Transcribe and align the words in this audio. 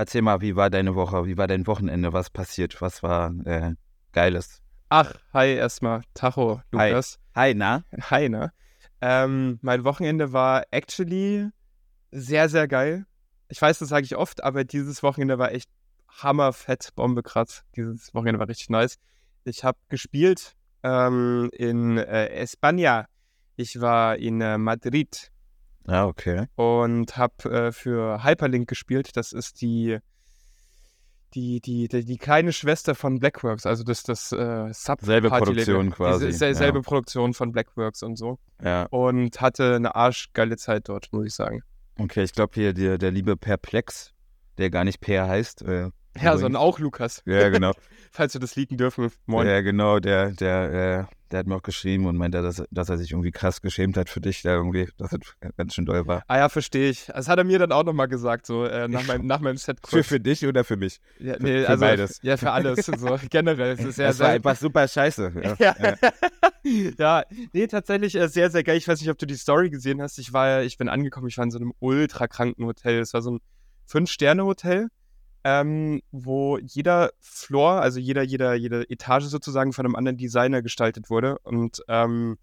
Erzähl 0.00 0.22
mal, 0.22 0.40
wie 0.40 0.56
war 0.56 0.70
deine 0.70 0.94
Woche? 0.94 1.26
Wie 1.26 1.36
war 1.36 1.46
dein 1.46 1.66
Wochenende? 1.66 2.14
Was 2.14 2.30
passiert? 2.30 2.80
Was 2.80 3.02
war 3.02 3.34
äh, 3.44 3.74
Geiles? 4.12 4.62
Ach, 4.88 5.12
hi 5.34 5.52
erstmal. 5.52 6.00
Tacho, 6.14 6.62
Lukas. 6.72 7.18
Hi, 7.34 7.52
na? 7.52 7.84
Hi, 8.08 8.30
ne? 8.30 8.50
Ähm, 9.02 9.58
mein 9.60 9.84
Wochenende 9.84 10.32
war 10.32 10.64
actually 10.70 11.50
sehr, 12.12 12.48
sehr 12.48 12.66
geil. 12.66 13.04
Ich 13.50 13.60
weiß, 13.60 13.80
das 13.80 13.90
sage 13.90 14.06
ich 14.06 14.16
oft, 14.16 14.42
aber 14.42 14.64
dieses 14.64 15.02
Wochenende 15.02 15.38
war 15.38 15.52
echt 15.52 15.68
hammerfett, 16.08 16.94
Bombe 16.94 17.22
krass. 17.22 17.64
Dieses 17.76 18.14
Wochenende 18.14 18.40
war 18.40 18.48
richtig 18.48 18.70
nice. 18.70 18.96
Ich 19.44 19.64
habe 19.64 19.76
gespielt 19.90 20.56
ähm, 20.82 21.50
in 21.52 21.98
äh, 21.98 22.42
España. 22.42 23.04
Ich 23.56 23.82
war 23.82 24.16
in 24.16 24.40
äh, 24.40 24.56
Madrid 24.56 25.30
Ja, 25.90 26.06
okay. 26.06 26.46
und 26.54 27.16
habe 27.16 27.50
äh, 27.50 27.72
für 27.72 28.22
Hyperlink 28.22 28.68
gespielt. 28.68 29.16
Das 29.16 29.32
ist 29.32 29.60
die, 29.60 29.98
die, 31.34 31.60
die, 31.60 31.88
die, 31.88 32.04
die 32.04 32.16
kleine 32.18 32.52
Schwester 32.52 32.94
von 32.94 33.18
Blackworks, 33.18 33.66
also 33.66 33.84
das, 33.84 34.02
das 34.02 34.32
äh, 34.32 34.72
sub 34.72 35.00
Selbe. 35.00 35.28
Produktion 35.30 35.90
quasi, 35.90 36.26
Diese, 36.26 36.38
sel- 36.38 36.54
selbe 36.54 36.82
Produktion 36.82 37.34
von 37.34 37.52
Blackworks 37.52 38.02
und 38.02 38.16
so. 38.16 38.38
Ja, 38.62 38.86
Und 38.90 39.40
hatte 39.40 39.74
eine 39.76 39.94
arschgeile 39.94 40.56
Zeit 40.56 40.88
dort, 40.88 41.08
muss 41.12 41.26
ich 41.26 41.34
sagen. 41.34 41.62
okay. 41.98 42.22
Ich 42.24 42.32
glaube 42.32 42.52
hier 42.54 42.72
der, 42.72 42.98
der 42.98 43.10
liebe 43.10 43.36
Perplex, 43.36 44.12
der 44.58 44.70
gar 44.70 44.84
nicht 44.84 45.00
Per 45.00 45.28
heißt. 45.28 45.62
Äh, 45.62 45.90
Ja, 46.20 46.36
sondern 46.36 46.60
auch 46.60 46.78
Lukas, 46.80 47.22
Ja, 47.26 47.48
genau. 47.48 47.72
falls 48.12 48.34
wir 48.34 48.40
das 48.40 48.56
leaken 48.56 48.76
dürfen. 48.76 49.10
Moin. 49.26 49.46
Ja, 49.46 49.60
genau. 49.60 50.00
Der, 50.00 50.30
der, 50.32 51.06
äh, 51.08 51.14
der 51.30 51.40
hat 51.40 51.46
mir 51.46 51.56
auch 51.56 51.62
geschrieben 51.62 52.06
und 52.06 52.16
meinte, 52.16 52.42
dass, 52.42 52.62
dass 52.70 52.88
er 52.88 52.98
sich 52.98 53.12
irgendwie 53.12 53.30
krass 53.30 53.60
geschämt 53.60 53.96
hat 53.96 54.08
für 54.08 54.20
dich, 54.20 54.42
da 54.42 54.54
irgendwie, 54.54 54.88
dass 54.98 55.12
es 55.12 55.20
ganz 55.56 55.74
schön 55.74 55.86
doll 55.86 56.06
war. 56.06 56.22
Ah 56.26 56.38
ja, 56.38 56.48
verstehe 56.48 56.90
ich. 56.90 57.06
Das 57.06 57.28
hat 57.28 57.38
er 57.38 57.44
mir 57.44 57.58
dann 57.58 57.72
auch 57.72 57.84
nochmal 57.84 58.08
gesagt, 58.08 58.46
so 58.46 58.64
äh, 58.64 58.88
nach, 58.88 59.06
meinem, 59.06 59.26
nach 59.26 59.40
meinem 59.40 59.56
Set 59.56 59.78
Für, 59.86 60.02
für 60.02 60.20
dich 60.20 60.46
oder 60.46 60.64
für 60.64 60.76
mich? 60.76 61.00
Ja, 61.18 61.36
nee, 61.38 61.62
für 61.62 61.68
also, 61.68 61.80
beides. 61.80 62.20
Ja, 62.22 62.36
für 62.36 62.50
alles. 62.50 62.86
So, 62.86 63.18
generell. 63.30 63.72
Es 63.72 63.84
ist 63.84 63.96
sehr, 63.96 64.08
das 64.08 64.18
war 64.18 64.26
sehr, 64.26 64.34
einfach 64.34 64.56
super 64.56 64.86
scheiße. 64.86 65.32
Ja. 65.60 65.74
ja. 65.78 65.96
ja, 66.98 67.24
nee, 67.52 67.66
tatsächlich 67.66 68.14
äh, 68.14 68.28
sehr, 68.28 68.50
sehr 68.50 68.62
geil. 68.62 68.76
Ich 68.76 68.86
weiß 68.86 69.00
nicht, 69.00 69.10
ob 69.10 69.18
du 69.18 69.26
die 69.26 69.36
Story 69.36 69.70
gesehen 69.70 70.00
hast. 70.00 70.18
Ich 70.18 70.32
war, 70.32 70.62
ich 70.62 70.76
bin 70.76 70.88
angekommen, 70.88 71.28
ich 71.28 71.38
war 71.38 71.44
in 71.44 71.50
so 71.50 71.58
einem 71.58 71.72
ultra 71.80 72.28
kranken 72.28 72.64
Hotel. 72.66 73.00
Es 73.00 73.14
war 73.14 73.22
so 73.22 73.32
ein 73.32 73.40
Fünf-Sterne-Hotel, 73.86 74.88
ähm, 75.44 76.02
wo 76.12 76.58
jeder 76.58 77.10
Floor, 77.20 77.80
also 77.80 77.98
jeder, 77.98 78.22
jeder, 78.22 78.54
jede 78.54 78.88
Etage 78.90 79.24
sozusagen 79.24 79.72
von 79.72 79.86
einem 79.86 79.96
anderen 79.96 80.16
Designer 80.18 80.62
gestaltet 80.62 81.10
wurde. 81.10 81.38
Und 81.40 81.82
ähm, 81.88 82.36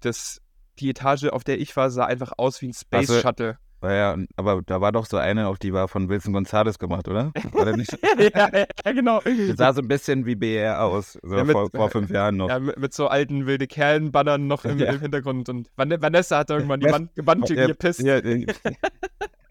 das, 0.00 0.40
die 0.78 0.90
Etage, 0.90 1.24
auf 1.24 1.44
der 1.44 1.58
ich 1.60 1.76
war, 1.76 1.90
sah 1.90 2.04
einfach 2.06 2.32
aus 2.36 2.60
wie 2.62 2.68
ein 2.68 2.74
Space 2.74 3.10
Also- 3.10 3.20
Shuttle. 3.20 3.58
War 3.80 3.92
ja, 3.92 4.16
aber 4.36 4.62
da 4.64 4.80
war 4.80 4.90
doch 4.90 5.04
so 5.04 5.18
eine, 5.18 5.48
auf 5.48 5.58
die 5.58 5.74
war 5.74 5.86
von 5.86 6.08
Wilson 6.08 6.32
Gonzalez 6.32 6.78
gemacht, 6.78 7.08
oder? 7.08 7.30
War 7.52 7.76
nicht? 7.76 7.92
ja, 8.34 8.48
ja, 8.50 8.92
genau. 8.92 9.20
Das 9.20 9.58
sah 9.58 9.74
so 9.74 9.82
ein 9.82 9.86
bisschen 9.88 10.24
wie 10.24 10.34
BR 10.34 10.82
aus, 10.82 11.18
so 11.22 11.36
Ja, 11.36 11.44
mit- 11.44 11.52
vor, 11.52 11.68
vor 11.70 11.90
fünf 11.90 12.08
Jahren 12.08 12.38
noch. 12.38 12.48
Ja, 12.48 12.58
mit, 12.58 12.78
mit 12.78 12.94
so 12.94 13.08
alten 13.08 13.44
wilde 13.44 13.66
Kerlen-Bannern 13.66 14.46
noch 14.46 14.64
im, 14.64 14.78
im 14.80 15.00
Hintergrund. 15.00 15.50
Und 15.50 15.68
Van 15.76 15.90
Vanessa 16.00 16.38
hat 16.38 16.48
irgendwann 16.48 16.80
die. 16.80 16.86
Wand, 16.90 17.10
Wand 17.16 17.50
Ja, 17.50 17.66
gepisst. 17.66 18.00
ja, 18.00 18.18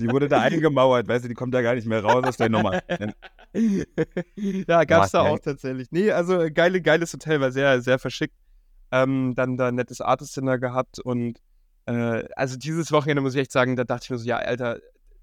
die, 0.00 0.08
wurde 0.08 0.28
da 0.28 0.40
eingemauert, 0.40 1.06
weißt 1.08 1.24
du, 1.24 1.28
die 1.28 1.34
kommt 1.34 1.54
da 1.54 1.62
gar 1.62 1.74
nicht 1.74 1.86
mehr 1.86 2.02
raus 2.02 2.24
aus 2.24 2.36
der 2.36 2.48
Nummer. 2.48 2.80
ja, 4.36 4.84
gab's 4.84 5.12
da 5.12 5.22
Boah, 5.22 5.30
auch 5.30 5.38
tatsächlich. 5.38 5.88
Nee, 5.90 6.10
also 6.10 6.40
äh, 6.40 6.50
geile, 6.50 6.80
geiles 6.80 7.12
Hotel, 7.12 7.40
war 7.40 7.52
sehr, 7.52 7.80
sehr 7.80 7.98
verschickt. 7.98 8.34
Ähm, 8.92 9.34
dann 9.36 9.56
da 9.56 9.68
ein 9.68 9.76
nettes 9.76 10.00
Artist 10.00 10.36
Dinner 10.36 10.58
gehabt 10.58 10.98
und 10.98 11.38
äh, 11.86 12.24
also 12.34 12.56
dieses 12.56 12.90
Wochenende 12.90 13.22
muss 13.22 13.34
ich 13.34 13.40
echt 13.40 13.52
sagen, 13.52 13.76
da 13.76 13.84
dachte 13.84 14.04
ich 14.04 14.10
mir 14.10 14.18
so, 14.18 14.26
ja, 14.26 14.38
Alter, 14.38 14.80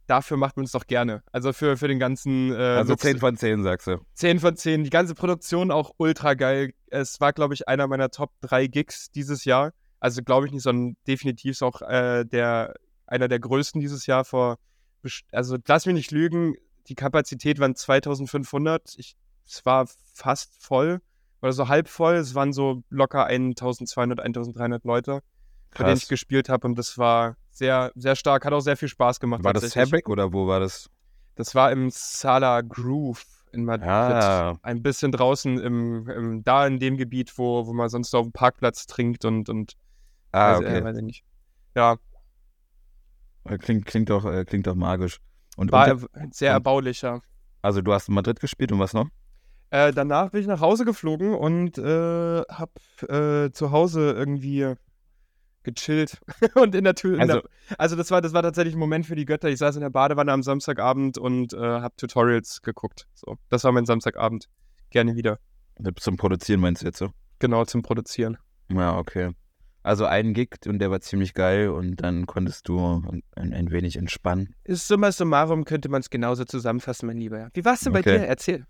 dafür 0.08 0.38
macht 0.38 0.56
man 0.56 0.66
es 0.66 0.72
doch 0.72 0.88
gerne. 0.88 1.22
Also 1.34 1.52
für, 1.52 1.76
für 1.76 1.90
den 1.90 2.00
ganzen 2.00 2.54
äh, 2.54 2.56
Also 2.56 2.94
Lux- 2.94 3.02
10 3.02 3.20
von 3.20 3.36
10, 3.36 3.64
sagst 3.64 3.88
du. 3.88 3.98
10 4.14 4.40
von 4.40 4.56
10. 4.56 4.86
Die 4.86 4.90
ganze 4.90 5.16
Produktion 5.16 5.70
auch 5.72 5.92
ultra 5.98 6.34
geil. 6.34 6.72
Es 6.88 7.20
war, 7.20 7.34
glaube 7.34 7.54
ich, 7.54 7.68
einer 7.68 7.88
meiner 7.88 8.10
Top 8.10 8.32
3 8.42 8.68
Gigs 8.68 9.12
dieses 9.12 9.44
Jahr. 9.44 9.74
Also 10.00 10.22
glaube 10.24 10.46
ich 10.46 10.54
nicht, 10.54 10.64
sondern 10.64 10.96
definitiv 11.08 11.52
ist 11.52 11.64
auch 11.64 11.82
äh, 11.82 12.24
der, 12.24 12.74
einer 13.08 13.28
der 13.28 13.40
größten 13.40 13.82
dieses 13.82 14.06
Jahr 14.06 14.26
vor. 14.26 14.58
Also 15.32 15.58
lass 15.68 15.86
mich 15.86 15.96
nicht 15.96 16.12
lügen, 16.12 16.56
die 16.88 16.96
Kapazität 16.96 17.60
waren 17.60 17.76
2500. 17.76 18.96
Ich, 18.98 19.16
es 19.46 19.66
war 19.66 19.88
fast 20.14 20.52
voll 20.62 21.02
oder 21.42 21.54
so 21.54 21.68
halb 21.68 21.88
voll. 21.88 22.16
Es 22.16 22.36
waren 22.36 22.54
so 22.54 22.84
locker 22.90 23.26
1200, 23.26 24.20
1300 24.20 24.84
Leute, 24.84 25.22
für 25.72 25.84
denen 25.84 25.98
ich 25.98 26.08
gespielt 26.08 26.50
habe. 26.50 26.68
Und 26.68 26.78
das 26.78 26.98
war 26.98 27.38
sehr, 27.52 27.92
sehr 27.96 28.16
stark. 28.16 28.46
Hat 28.46 28.54
auch 28.54 28.60
sehr 28.62 28.78
viel 28.78 28.90
Spaß 28.90 29.20
gemacht. 29.20 29.44
War 29.44 29.54
das. 29.54 29.74
Fabric 29.74 30.10
oder 30.10 30.34
wo 30.34 30.48
war 30.48 30.60
das? 30.60 30.90
Das 31.36 31.56
war 31.56 31.72
im 31.72 31.90
Sala 31.92 32.62
Groove 32.62 33.26
in 33.52 33.64
Madrid. 33.64 33.88
Ah. 33.90 34.58
Ein 34.64 34.82
bisschen 34.82 35.12
draußen 35.12 35.60
im, 35.60 36.10
im 36.10 36.44
da 36.44 36.66
in 36.68 36.80
dem 36.80 36.98
Gebiet, 36.98 37.38
wo, 37.38 37.68
wo 37.68 37.74
man 37.74 37.90
sonst 37.90 38.14
auf 38.16 38.26
dem 38.26 38.32
Parkplatz 38.32 38.88
trinkt 38.88 39.24
und, 39.24 39.50
und 39.50 39.74
Ah, 40.32 40.54
weiß, 40.54 40.62
äh, 40.62 40.66
okay. 40.66 40.84
weiß 40.84 40.98
ich 40.98 41.04
nicht. 41.04 41.24
Ja, 41.76 41.94
Äh, 41.94 41.98
Klingt, 43.58 43.86
klingt, 43.86 44.10
doch, 44.10 44.26
äh, 44.26 44.46
klingt 44.46 44.68
doch 44.68 44.76
magisch. 44.76 45.20
Und 45.56 45.72
war 45.72 45.92
unter, 45.92 46.08
er- 46.14 46.28
sehr 46.32 46.52
und- 46.52 46.56
erbaulicher. 46.56 47.22
also 47.62 47.82
du 47.82 47.94
hast 47.94 48.08
in 48.10 48.16
Madrid 48.16 48.40
gespielt 48.40 48.72
und 48.72 48.80
was 48.80 48.94
noch? 48.94 49.08
Äh, 49.70 49.92
danach 49.92 50.30
bin 50.32 50.42
ich 50.42 50.48
nach 50.48 50.62
Hause 50.62 50.86
geflogen 50.86 51.34
und 51.34 51.78
äh, 51.78 52.42
hab 52.42 52.72
äh, 53.10 53.52
zu 53.52 53.72
Hause 53.72 54.12
irgendwie 54.14 54.74
gechillt 55.64 56.22
und 56.56 56.74
in 56.76 56.84
der 56.86 56.96
Tür. 56.96 57.20
Also- 57.20 57.34
Also, 57.34 57.42
der, 57.70 57.80
also 57.80 57.96
das 57.98 58.12
war 58.12 58.22
das 58.22 58.34
war 58.34 58.42
tatsächlich 58.44 58.76
ein 58.76 58.80
Moment 58.80 59.06
für 59.06 59.16
die 59.16 59.26
Götter. 59.26 59.50
Ich 59.50 59.58
saß 59.60 59.76
in 59.76 59.82
der 59.82 59.90
Badewanne 59.90 60.32
am 60.32 60.42
Samstagabend 60.44 61.18
und 61.18 61.54
äh, 61.54 61.58
hab 61.58 61.98
Tutorials 61.98 62.62
geguckt. 62.62 63.08
So, 63.14 63.36
das 63.50 63.64
war 63.66 63.72
mein 63.74 63.86
Samstagabend. 63.86 64.48
Gerne 64.90 65.16
wieder. 65.16 65.40
Zum 65.98 66.16
Produzieren 66.18 66.62
meinst 66.62 66.82
du 66.82 66.86
jetzt 66.86 66.98
so? 67.00 67.10
Genau 67.40 67.66
zum 67.66 67.82
Produzieren. 67.82 68.38
Ja, 68.72 68.98
okay. 68.98 69.32
Also 69.88 70.06
einen 70.06 70.34
Gig 70.34 70.50
und 70.68 70.80
der 70.80 70.92
war 70.92 71.00
ziemlich 71.00 71.34
geil 71.34 71.70
und 71.70 71.98
dann 72.04 72.26
konntest 72.26 72.68
du 72.68 73.02
ein, 73.36 73.54
ein 73.54 73.72
wenig 73.72 73.96
entspannen. 73.96 74.54
Ist 74.66 74.88
summa 74.88 75.12
summarum 75.14 75.64
könnte 75.64 75.88
man 75.88 76.02
es 76.02 76.10
genauso 76.10 76.44
zusammenfassen, 76.44 77.08
mein 77.08 77.18
Lieber. 77.18 77.50
Wie 77.54 77.64
war's 77.64 77.80
denn 77.82 77.94
bei 77.94 78.00
Okay. 78.00 78.18
dir? 78.20 78.28
Erzähl. 78.28 78.66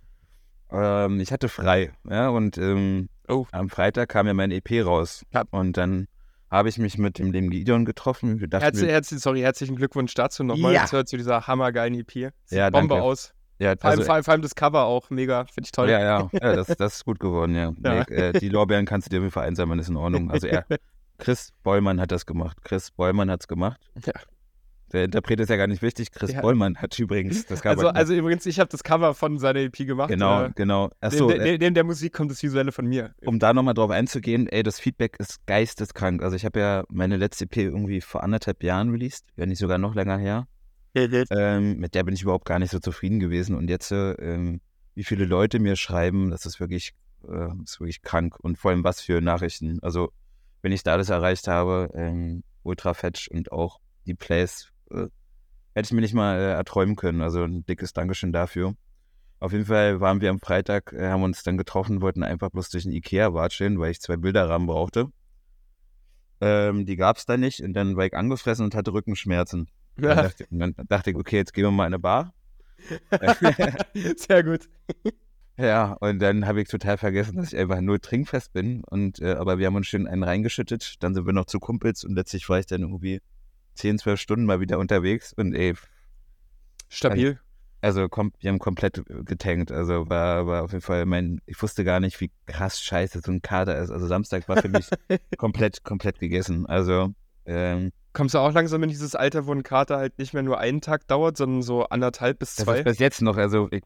Ähm, 0.72 1.20
ich 1.20 1.32
hatte 1.32 1.50
frei, 1.50 1.92
ja, 2.10 2.30
und 2.30 2.58
ähm, 2.58 3.10
Oh. 3.28 3.46
am 3.52 3.70
Freitag 3.70 4.10
kam 4.10 4.28
ja 4.28 4.34
mein 4.34 4.52
EP 4.52 4.86
raus. 4.86 5.24
Ja. 5.34 5.44
Und 5.52 5.76
dann 5.78 6.08
habe 6.52 6.70
ich 6.70 6.78
mich 6.78 6.98
mit 6.98 7.18
dem, 7.20 7.34
dem 7.34 7.50
Gideon 7.50 7.84
getroffen. 7.84 8.40
Wir 8.40 8.48
dachten, 8.48 8.64
Herzlich, 8.64 8.86
wir, 8.86 8.94
herzlich, 8.94 9.20
sorry, 9.20 9.42
herzlichen 9.42 9.76
Glückwunsch 9.76 10.14
dazu 10.14 10.44
nochmal 10.44 10.74
Ja. 10.74 10.86
zu, 10.86 11.04
zu 11.04 11.18
dieser 11.18 11.48
hammergeilen 11.48 11.96
EP. 11.96 12.12
Sieht 12.12 12.32
Ja, 12.52 12.70
Bombe 12.70 12.90
danke. 12.96 13.04
aus. 13.04 13.34
ja, 13.60 13.74
Vor 13.76 13.86
allem, 13.90 14.00
also, 14.00 14.04
vor, 14.06 14.14
allem, 14.16 14.24
vor 14.24 14.32
allem 14.34 14.42
das 14.44 14.56
Cover 14.56 14.84
auch 14.86 15.10
mega. 15.10 15.46
Finde 15.46 15.66
ich 15.66 15.72
toll. 15.72 15.90
ja, 15.90 16.00
ja, 16.00 16.30
ja 16.32 16.56
das, 16.56 16.68
das 16.68 16.96
ist 16.98 17.06
gut 17.06 17.20
geworden, 17.20 17.56
ja. 17.56 17.74
Ja. 17.84 18.06
Nee, 18.08 18.16
äh, 18.16 18.34
die 18.40 18.50
Lorbeeren 18.50 18.86
kannst 18.86 19.08
du 19.08 19.10
dir 19.10 19.18
auf 19.18 19.24
jeden 19.24 19.32
Fall 19.34 19.48
einsammeln, 19.48 19.80
ist 19.80 19.90
in 19.90 19.98
Ordnung. 19.98 20.30
Also 20.32 20.48
er, 20.48 20.66
Chris 21.18 21.52
Bollmann 21.64 22.00
hat 22.00 22.12
das 22.12 22.26
gemacht. 22.26 22.58
Chris 22.64 22.92
Bollmann 22.92 23.30
hat 23.32 23.42
es 23.42 23.48
gemacht. 23.48 23.80
Ja. 24.06 24.14
Der 24.94 25.04
Interpret 25.04 25.38
ist 25.42 25.50
ja 25.50 25.58
gar 25.58 25.68
nicht 25.68 25.82
wichtig. 25.82 26.12
Chris 26.12 26.32
Ja. 26.32 26.40
Bollmann 26.42 26.78
hat 26.78 26.98
übrigens 26.98 27.46
das 27.46 27.62
Cover 27.62 27.72
Also, 27.72 27.82
gemacht. 27.82 27.96
also 27.98 28.14
übrigens, 28.14 28.46
ich 28.46 28.58
habe 28.60 28.70
das 28.70 28.84
Cover 28.84 29.14
von 29.14 29.38
seiner 29.38 29.60
EP 29.60 29.74
gemacht. 29.86 30.08
Genau, 30.08 30.46
Äh, 30.46 30.52
genau. 30.56 30.92
Achso, 31.02 31.28
neben, 31.28 31.42
äh, 31.42 31.44
neben, 31.44 31.60
neben 31.64 31.76
der 31.76 31.84
Musik 31.84 32.14
kommt 32.14 32.32
das 32.32 32.42
Visuelle 32.42 32.72
von 32.72 32.86
mir. 32.88 33.14
um 33.26 33.38
da 33.38 33.54
nochmal 33.54 33.74
drauf 33.74 33.92
einzugehen, 33.92 34.48
ey, 34.48 34.64
das 34.64 34.80
Feedback 34.80 35.18
ist 35.20 35.46
geisteskrank. 35.46 36.24
Also 36.24 36.38
ich 36.38 36.46
habe 36.46 36.60
ja 36.62 36.84
meine 36.88 37.18
letzte 37.18 37.44
EP 37.46 37.58
irgendwie 37.58 38.00
vor 38.00 38.24
anderthalb 38.24 38.64
Jahren 38.64 38.90
released, 38.90 39.26
wenn 39.36 39.50
nicht 39.50 39.60
sogar 39.60 39.78
noch 39.78 39.94
länger 39.94 40.18
her. 40.18 40.48
Ähm, 40.96 41.78
mit 41.80 41.94
der 41.94 42.04
bin 42.04 42.14
ich 42.16 42.22
überhaupt 42.24 42.46
gar 42.46 42.58
nicht 42.60 42.72
so 42.72 42.80
zufrieden 42.80 43.20
gewesen. 43.20 43.56
Und 43.56 43.70
jetzt, 43.70 43.92
äh, 43.92 44.14
ähm, 44.14 44.62
wie 44.96 45.04
viele 45.04 45.26
Leute 45.26 45.60
mir 45.60 45.76
schreiben, 45.76 46.32
das 46.32 46.46
ist 46.46 46.60
wirklich, 46.62 46.94
äh, 47.28 47.50
ist 47.64 47.80
wirklich 47.82 48.02
krank. 48.02 48.40
Und 48.40 48.58
vor 48.58 48.72
allem 48.72 48.84
was 48.86 49.02
für 49.02 49.20
Nachrichten. 49.22 49.80
Also 49.84 50.12
wenn 50.62 50.72
ich 50.72 50.84
da 50.84 50.94
alles 50.94 51.10
erreicht 51.10 51.48
habe, 51.48 51.90
ähm, 51.94 52.44
ultra 52.64 52.94
fetch 52.94 53.30
und 53.30 53.52
auch 53.52 53.80
die 54.06 54.14
Plays, 54.16 54.72
äh, 54.92 55.08
hätte 55.74 55.86
ich 55.88 55.92
mir 55.92 56.02
nicht 56.02 56.14
mal 56.14 56.38
äh, 56.40 56.52
erträumen 56.54 56.96
können. 56.96 57.22
Also 57.22 57.44
ein 57.44 57.66
dickes 57.66 57.94
Dankeschön 57.94 58.32
dafür. 58.32 58.76
Auf 59.40 59.52
jeden 59.52 59.66
Fall 59.66 60.00
waren 60.00 60.22
wir 60.22 60.32
am 60.32 60.40
Freitag, 60.40 60.94
äh, 60.94 61.10
haben 61.10 61.24
uns 61.24 61.44
dann 61.44 61.58
getroffen, 61.58 62.02
wollten 62.02 62.24
einfach 62.24 62.50
bloß 62.50 62.70
durch 62.70 62.84
den 62.84 62.94
Ikea 62.94 63.34
watscheln, 63.34 63.80
weil 63.80 63.92
ich 63.92 64.02
zwei 64.02 64.18
Bilderrahmen 64.18 64.68
brauchte. 64.68 65.12
Ähm, 66.42 66.86
die 66.86 66.96
gab 66.96 67.18
es 67.18 67.26
da 67.26 67.38
nicht 67.38 67.62
und 67.62 67.74
dann 67.74 67.96
war 67.96 68.06
ich 68.06 68.14
angefressen 68.16 68.66
und 68.66 68.76
hatte 68.76 68.94
Rückenschmerzen. 68.94 69.70
Dann, 69.98 70.18
Ja, 70.18 70.24
dachte, 70.24 70.46
dann 70.52 70.76
dachte 70.88 71.10
ich, 71.10 71.16
okay, 71.16 71.38
jetzt 71.38 71.54
gehen 71.54 71.64
wir 71.64 71.72
mal 71.72 71.88
in 71.88 71.94
eine 71.94 72.00
Bar. 72.00 72.32
sehr 74.16 74.44
gut. 74.44 74.70
Ja, 75.58 75.94
und 75.94 76.20
dann 76.20 76.46
habe 76.46 76.62
ich 76.62 76.68
total 76.68 76.98
vergessen, 76.98 77.38
dass 77.38 77.52
ich 77.52 77.58
einfach 77.58 77.82
nur 77.82 78.00
trinkfest 78.00 78.54
bin. 78.54 78.84
Und 78.84 79.20
äh, 79.20 79.34
aber 79.34 79.58
wir 79.58 79.68
haben 79.68 79.76
uns 79.76 79.88
schön 79.88 80.08
einen 80.08 80.24
reingeschüttet. 80.24 80.96
Dann 81.00 81.16
sind 81.16 81.26
wir 81.26 81.34
noch 81.34 81.46
zu 81.46 81.60
Kumpels 81.60 82.04
und 82.04 82.14
letztlich 82.14 82.48
war 82.48 82.60
ich 82.60 82.68
dann 82.68 82.82
irgendwie 82.82 83.22
10, 83.74 83.98
12 84.00 84.20
Stunden 84.20 84.46
mal 84.46 84.60
wieder 84.60 84.78
unterwegs. 84.78 85.34
Und 85.34 85.56
ey, 85.56 85.74
Stabil. 86.90 87.40
also 87.82 88.08
kom 88.08 88.32
wir 88.40 88.52
haben 88.52 88.60
komplett 88.60 89.04
getankt. 89.26 89.72
Also 89.72 90.08
war, 90.10 90.46
war 90.46 90.64
auf 90.64 90.74
jeden 90.74 90.84
Fall 90.84 91.08
mein, 91.08 91.42
ich 91.48 91.60
wusste 91.60 91.84
gar 91.84 92.00
nicht, 92.00 92.22
wie 92.22 92.30
krass 92.46 92.80
scheiße 92.80 93.22
so 93.26 93.32
ein 93.32 93.42
Kater 93.42 93.80
ist. 93.80 93.90
Also 93.90 94.06
Samstag 94.06 94.48
war 94.48 94.58
für 94.58 94.70
mich 94.70 94.88
komplett, 95.38 95.84
komplett 95.84 96.20
gegessen. 96.20 96.68
Also 96.68 97.14
ähm, 97.46 97.92
Kommst 98.14 98.36
du 98.36 98.40
auch 98.40 98.52
langsam 98.52 98.84
in 98.84 98.90
dieses 98.90 99.16
Alter, 99.16 99.48
wo 99.48 99.54
ein 99.54 99.64
Kater 99.64 99.98
halt 99.98 100.18
nicht 100.20 100.34
mehr 100.34 100.44
nur 100.44 100.60
einen 100.60 100.82
Tag 100.82 101.08
dauert, 101.08 101.38
sondern 101.38 101.62
so 101.62 101.86
anderthalb 101.86 102.40
bis 102.40 102.56
zwei? 102.56 102.66
Das 102.72 102.80
ist 102.80 102.86
bis 102.86 103.00
jetzt 103.00 103.22
noch, 103.22 103.38
also 103.38 103.70
ich, 103.72 103.84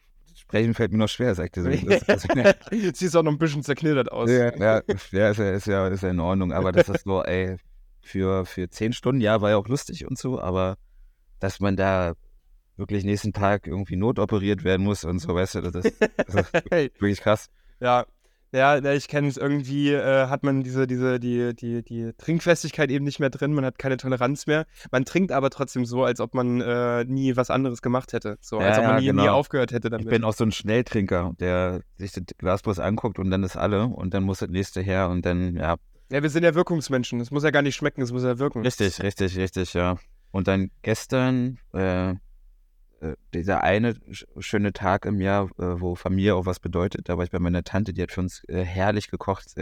sprechen 0.51 0.73
fällt 0.73 0.91
mir 0.91 0.97
noch 0.97 1.07
schwer, 1.07 1.33
sagt 1.33 1.55
er 1.57 1.63
so. 1.63 1.69
Das, 2.07 2.27
Siehst 2.97 3.15
auch 3.15 3.23
noch 3.23 3.31
ein 3.31 3.37
bisschen 3.37 3.63
zerknittert 3.63 4.11
aus. 4.11 4.29
Ja, 4.29 4.53
ja, 4.55 4.57
ja, 4.57 4.77
ist, 4.79 5.11
ja, 5.11 5.29
ist, 5.29 5.67
ja, 5.67 5.87
ist 5.87 6.03
ja 6.03 6.09
in 6.09 6.19
Ordnung, 6.19 6.51
aber 6.51 6.73
das 6.73 6.89
ist 6.89 7.05
so, 7.05 7.23
ey, 7.25 7.55
für, 8.01 8.45
für 8.45 8.69
zehn 8.69 8.91
Stunden, 8.91 9.21
ja, 9.21 9.41
war 9.41 9.51
ja 9.51 9.57
auch 9.57 9.67
lustig 9.67 10.05
und 10.05 10.17
so, 10.17 10.41
aber 10.41 10.77
dass 11.39 11.59
man 11.59 11.77
da 11.77 12.13
wirklich 12.75 13.05
nächsten 13.05 13.31
Tag 13.31 13.67
irgendwie 13.67 13.95
notoperiert 13.95 14.63
werden 14.63 14.83
muss 14.83 15.05
und 15.05 15.19
so, 15.19 15.33
weißt 15.33 15.55
du, 15.55 15.61
das 15.61 15.85
ist, 15.85 16.01
das 16.01 16.35
ist 16.35 16.53
wirklich 16.53 17.21
krass. 17.21 17.49
Ja, 17.79 18.05
ja, 18.51 18.77
ich 18.93 19.07
kenne 19.07 19.27
es 19.27 19.37
irgendwie, 19.37 19.91
äh, 19.93 20.27
hat 20.27 20.43
man 20.43 20.63
diese, 20.63 20.85
diese, 20.85 21.19
die, 21.19 21.55
die, 21.55 21.83
die 21.83 22.11
Trinkfestigkeit 22.17 22.91
eben 22.91 23.05
nicht 23.05 23.19
mehr 23.19 23.29
drin, 23.29 23.53
man 23.53 23.63
hat 23.63 23.77
keine 23.79 23.97
Toleranz 23.97 24.45
mehr. 24.45 24.65
Man 24.91 25.05
trinkt 25.05 25.31
aber 25.31 25.49
trotzdem 25.49 25.85
so, 25.85 26.03
als 26.03 26.19
ob 26.19 26.33
man 26.33 26.59
äh, 26.59 27.05
nie 27.05 27.37
was 27.37 27.49
anderes 27.49 27.81
gemacht 27.81 28.11
hätte. 28.11 28.37
So, 28.41 28.59
ja, 28.59 28.67
als 28.67 28.77
ob 28.79 28.85
man 28.85 28.95
nie, 28.97 29.05
genau. 29.05 29.23
nie, 29.23 29.29
aufgehört 29.29 29.71
hätte 29.71 29.89
damit. 29.89 30.05
Ich 30.05 30.09
bin 30.09 30.23
auch 30.25 30.33
so 30.33 30.43
ein 30.43 30.51
Schnelltrinker, 30.51 31.33
der 31.39 31.81
sich 31.97 32.11
das 32.11 32.23
Glas 32.37 32.61
bloß 32.61 32.79
anguckt 32.79 33.19
und 33.19 33.31
dann 33.31 33.43
ist 33.43 33.55
alle 33.55 33.85
und 33.85 34.13
dann 34.13 34.23
muss 34.23 34.39
das 34.39 34.49
nächste 34.49 34.81
her 34.81 35.09
und 35.09 35.25
dann, 35.25 35.55
ja. 35.55 35.77
Ja, 36.09 36.21
wir 36.21 36.29
sind 36.29 36.43
ja 36.43 36.53
Wirkungsmenschen. 36.53 37.21
Es 37.21 37.31
muss 37.31 37.43
ja 37.43 37.51
gar 37.51 37.61
nicht 37.61 37.75
schmecken, 37.75 38.01
es 38.01 38.11
muss 38.11 38.23
ja 38.23 38.37
wirken. 38.37 38.63
Richtig, 38.63 39.01
richtig, 39.01 39.37
richtig, 39.37 39.73
ja. 39.73 39.95
Und 40.31 40.49
dann 40.49 40.71
gestern, 40.81 41.57
äh, 41.71 42.15
dieser 43.33 43.63
eine 43.63 43.95
schöne 44.39 44.73
Tag 44.73 45.05
im 45.05 45.21
Jahr, 45.21 45.45
äh, 45.57 45.81
wo 45.81 45.95
Familie 45.95 46.35
auch 46.35 46.45
was 46.45 46.59
bedeutet, 46.59 47.09
da 47.09 47.17
war 47.17 47.23
ich 47.23 47.31
bei 47.31 47.39
meiner 47.39 47.63
Tante, 47.63 47.93
die 47.93 48.01
hat 48.01 48.11
für 48.11 48.21
uns 48.21 48.43
äh, 48.47 48.63
herrlich 48.63 49.09
gekocht. 49.09 49.55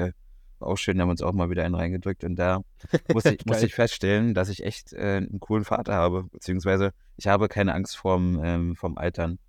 Auch 0.59 0.75
schön, 0.75 0.97
da 0.97 1.03
haben 1.03 1.07
wir 1.07 1.11
uns 1.11 1.21
auch 1.21 1.31
mal 1.31 1.49
wieder 1.49 1.63
einen 1.63 1.75
reingedrückt. 1.75 2.23
Und 2.23 2.35
da 2.35 2.61
muss 3.13 3.25
ich, 3.25 3.45
muss 3.45 3.63
ich 3.63 3.73
feststellen, 3.73 4.33
dass 4.33 4.49
ich 4.49 4.63
echt 4.63 4.93
äh, 4.93 5.17
einen 5.17 5.39
coolen 5.39 5.63
Vater 5.63 5.93
habe. 5.93 6.25
Beziehungsweise 6.25 6.91
ich 7.15 7.27
habe 7.27 7.47
keine 7.47 7.73
Angst 7.73 7.97
vorm, 7.97 8.41
ähm, 8.43 8.75
vom 8.75 8.97
Altern. 8.97 9.39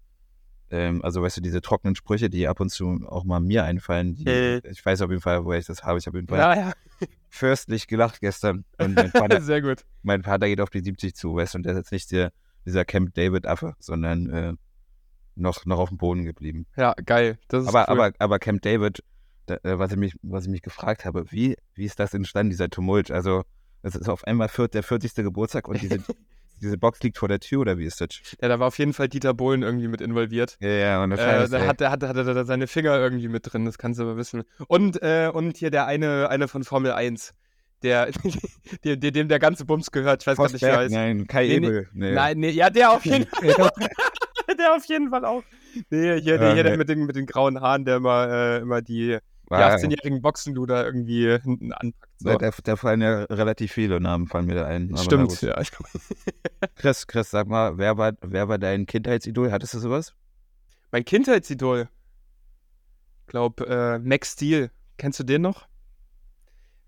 Ähm, 0.70 1.04
also, 1.04 1.20
weißt 1.20 1.38
du, 1.38 1.40
diese 1.40 1.60
trockenen 1.60 1.96
Sprüche, 1.96 2.30
die 2.30 2.46
ab 2.46 2.60
und 2.60 2.70
zu 2.70 3.00
auch 3.08 3.24
mal 3.24 3.40
mir 3.40 3.64
einfallen, 3.64 4.14
die, 4.14 4.28
äh. 4.28 4.60
ich 4.70 4.86
weiß 4.86 5.02
auf 5.02 5.10
jeden 5.10 5.22
Fall, 5.22 5.44
woher 5.44 5.58
ich 5.58 5.66
das 5.66 5.82
habe. 5.82 5.98
Ich 5.98 6.06
habe 6.06 6.16
auf 6.16 6.20
jeden 6.20 6.28
Fall 6.28 6.38
ja, 6.38 6.54
ja. 6.54 6.72
fürstlich 7.28 7.88
gelacht 7.88 8.20
gestern. 8.20 8.64
Und 8.78 8.94
mein 8.94 9.10
Vater, 9.10 9.40
Sehr 9.42 9.62
gut. 9.62 9.84
Mein 10.02 10.22
Vater 10.22 10.46
geht 10.46 10.60
auf 10.60 10.70
die 10.70 10.80
70 10.80 11.16
zu, 11.16 11.34
weißt 11.34 11.54
du, 11.54 11.58
und 11.58 11.62
der 11.64 11.72
ist 11.72 11.78
jetzt 11.78 11.92
nicht 11.92 12.12
der 12.12 12.30
dieser 12.66 12.84
Camp 12.84 13.14
David-Affe, 13.14 13.74
sondern 13.78 14.30
äh, 14.30 14.52
noch, 15.34 15.64
noch 15.64 15.78
auf 15.78 15.88
dem 15.88 15.98
Boden 15.98 16.24
geblieben. 16.24 16.66
Ja, 16.76 16.94
geil. 17.04 17.38
aber, 17.50 17.62
cool. 17.66 17.76
aber, 17.76 18.12
aber 18.18 18.38
Camp 18.38 18.62
David, 18.62 19.02
da, 19.46 19.56
äh, 19.62 19.78
was, 19.78 19.92
ich 19.92 19.98
mich, 19.98 20.14
was 20.22 20.44
ich 20.44 20.50
mich 20.50 20.62
gefragt 20.62 21.04
habe, 21.04 21.30
wie, 21.30 21.56
wie 21.74 21.84
ist 21.84 21.98
das 21.98 22.14
entstanden, 22.14 22.50
dieser 22.50 22.68
Tumult? 22.68 23.10
Also, 23.10 23.44
es 23.82 23.94
ist 23.94 24.08
auf 24.08 24.24
einmal 24.24 24.48
viert, 24.48 24.74
der 24.74 24.82
40. 24.82 25.14
Geburtstag 25.14 25.68
und 25.68 25.80
diese, 25.80 25.98
diese 26.60 26.78
Box 26.78 27.02
liegt 27.02 27.18
vor 27.18 27.28
der 27.28 27.40
Tür 27.40 27.60
oder 27.60 27.78
wie 27.78 27.86
ist 27.86 28.00
das? 28.00 28.20
Ja, 28.40 28.48
da 28.48 28.60
war 28.60 28.68
auf 28.68 28.78
jeden 28.78 28.92
Fall 28.92 29.08
Dieter 29.08 29.34
Bohlen 29.34 29.62
irgendwie 29.62 29.88
mit 29.88 30.00
involviert. 30.00 30.56
Ja, 30.60 30.68
ja, 30.68 31.02
und 31.02 31.10
das 31.10 31.20
äh, 31.20 31.48
da 31.48 31.66
hat, 31.66 31.80
hat, 31.80 32.02
hat, 32.02 32.16
hat, 32.16 32.26
er 32.26 32.44
seine 32.44 32.66
Finger 32.66 32.98
irgendwie 32.98 33.28
mit 33.28 33.52
drin, 33.52 33.64
das 33.64 33.78
kannst 33.78 33.98
du 33.98 34.04
aber 34.04 34.16
wissen. 34.16 34.42
Und, 34.68 35.02
äh, 35.02 35.30
und 35.32 35.56
hier 35.56 35.70
der 35.70 35.86
eine, 35.86 36.28
eine 36.28 36.48
von 36.48 36.64
Formel 36.64 36.92
1 36.92 37.34
der, 37.82 38.10
dem, 38.84 39.00
dem 39.00 39.28
der 39.28 39.38
ganze 39.38 39.64
Bums 39.64 39.90
gehört. 39.90 40.22
Ich 40.22 40.26
weiß 40.26 40.36
gar 40.36 40.50
nicht, 40.50 40.62
wer 40.62 40.76
heißt. 40.78 40.92
Nein, 40.92 41.26
Kai 41.26 41.46
nee, 41.46 41.54
Ebel. 41.56 41.88
Nee. 41.92 42.12
Nein, 42.12 42.38
nee, 42.38 42.50
ja, 42.50 42.70
der 42.70 42.92
auf 42.92 43.04
jeden 43.04 43.26
Fall. 43.30 43.70
der 44.58 44.74
auf 44.74 44.84
jeden 44.86 45.10
Fall 45.10 45.24
auch. 45.24 45.42
Nee, 45.90 46.20
hier, 46.20 46.36
ja, 46.36 46.52
hier 46.52 46.54
nee. 46.54 46.62
der 46.62 46.76
mit 46.76 46.88
den, 46.88 47.06
mit 47.06 47.16
den 47.16 47.26
grauen 47.26 47.60
Haaren, 47.60 47.84
der 47.84 47.96
immer, 47.96 48.28
äh, 48.28 48.58
immer 48.58 48.82
die, 48.82 49.18
die 49.50 49.54
18-jährigen 49.54 50.20
Boxenluder 50.20 50.84
irgendwie 50.84 51.38
hinten 51.42 51.72
anpackt. 51.72 52.10
So. 52.18 52.36
Da, 52.36 52.50
da, 52.64 52.76
fallen 52.76 53.00
ja 53.00 53.24
relativ 53.24 53.72
viele 53.72 54.00
Namen, 54.00 54.26
fallen 54.26 54.46
mir 54.46 54.56
da 54.56 54.66
ein. 54.66 54.94
Stimmt, 54.96 55.40
ja. 55.40 55.60
Chris, 56.76 57.06
Chris, 57.06 57.30
sag 57.30 57.48
mal, 57.48 57.78
wer 57.78 57.96
war, 57.96 58.12
wer 58.20 58.48
war 58.48 58.58
dein 58.58 58.84
Kindheitsidol? 58.86 59.50
Hattest 59.50 59.74
du 59.74 59.78
sowas? 59.78 60.12
Mein 60.92 61.04
Kindheitsidol? 61.04 61.88
Ich 63.20 63.26
glaube, 63.28 63.66
äh, 63.66 63.98
Max 64.00 64.32
Steel. 64.32 64.70
Kennst 64.98 65.20
du 65.20 65.24
den 65.24 65.40
noch? 65.40 65.69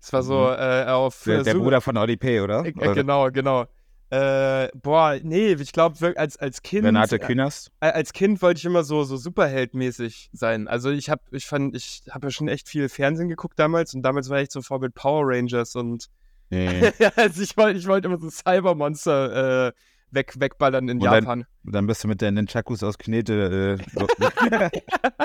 Es 0.03 0.11
war 0.11 0.21
so 0.21 0.49
mhm. 0.49 0.55
äh, 0.59 0.85
auf. 0.87 1.23
Der, 1.25 1.43
der 1.43 1.53
Bruder 1.53 1.79
von 1.79 1.95
Oli 1.95 2.17
P., 2.17 2.41
oder? 2.41 2.65
Äh, 2.65 2.73
genau, 2.73 3.31
genau. 3.31 3.67
Äh, 4.09 4.67
boah, 4.75 5.17
nee, 5.23 5.53
ich 5.53 5.71
glaube, 5.71 6.13
als, 6.17 6.35
als 6.35 6.61
Kind. 6.61 6.85
Renate 6.85 7.19
Künast? 7.19 7.71
Äh, 7.79 7.87
als 7.87 8.11
Kind 8.11 8.41
wollte 8.41 8.59
ich 8.59 8.65
immer 8.65 8.83
so, 8.83 9.05
so 9.05 9.15
Superheldmäßig 9.15 10.29
sein. 10.33 10.67
Also 10.67 10.91
ich 10.91 11.09
habe, 11.09 11.21
ich 11.31 11.45
fand, 11.45 11.73
ich 11.73 12.03
habe 12.11 12.27
ja 12.27 12.31
schon 12.31 12.49
echt 12.49 12.67
viel 12.67 12.89
Fernsehen 12.89 13.29
geguckt 13.29 13.57
damals 13.57 13.93
und 13.93 14.03
damals 14.03 14.29
war 14.29 14.41
ich 14.41 14.51
so 14.51 14.61
Vorbild 14.61 14.93
Power 14.93 15.23
Rangers 15.25 15.75
und 15.75 16.09
nee. 16.49 16.91
also 17.15 17.41
ich 17.41 17.55
wollte 17.55 17.79
ich 17.79 17.87
wollt 17.87 18.03
immer 18.03 18.19
so 18.19 18.29
Cybermonster 18.29 19.67
äh, 19.67 19.71
weg, 20.13 20.39
wegballern 20.39 20.87
in 20.89 20.97
und 20.97 21.03
Japan. 21.03 21.45
Dann, 21.63 21.73
dann, 21.73 21.87
bist 21.87 22.03
du 22.03 22.07
mit 22.07 22.21
deinen 22.21 22.47
Chakus 22.47 22.83
aus 22.83 22.97
Knete 22.97 23.79
äh. 23.79 24.69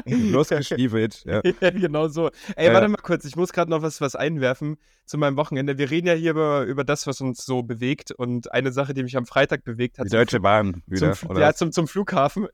Ja. 1.25 1.41
ja, 1.61 1.71
genau 1.71 2.09
so. 2.09 2.31
Ey, 2.57 2.73
warte 2.73 2.89
mal 2.89 2.97
kurz, 2.99 3.25
ich 3.25 3.37
muss 3.37 3.53
gerade 3.53 3.71
noch 3.71 3.83
was, 3.83 4.01
was 4.01 4.17
einwerfen 4.17 4.77
zu 5.05 5.19
meinem 5.19 5.37
Wochenende. 5.37 5.79
Wir 5.79 5.91
reden 5.91 6.07
ja 6.07 6.15
hier 6.15 6.33
über, 6.33 6.65
über 6.65 6.85
das, 6.85 7.07
was 7.07 7.21
uns 7.21 7.45
so 7.45 7.63
bewegt 7.63 8.13
und 8.13 8.53
eine 8.53 8.73
Sache, 8.73 8.95
die 8.95 9.03
mich 9.03 9.17
am 9.17 9.27
Freitag 9.27 9.65
bewegt 9.65 9.99
hat. 9.99 10.07
Die 10.07 10.11
Deutsche 10.11 10.41
Bahn 10.41 10.83
wieder, 10.87 11.13
zum, 11.13 11.31
oder? 11.31 11.41
Ja, 11.41 11.55
zum, 11.55 11.73
zum 11.73 11.89
Flughafen 11.89 12.47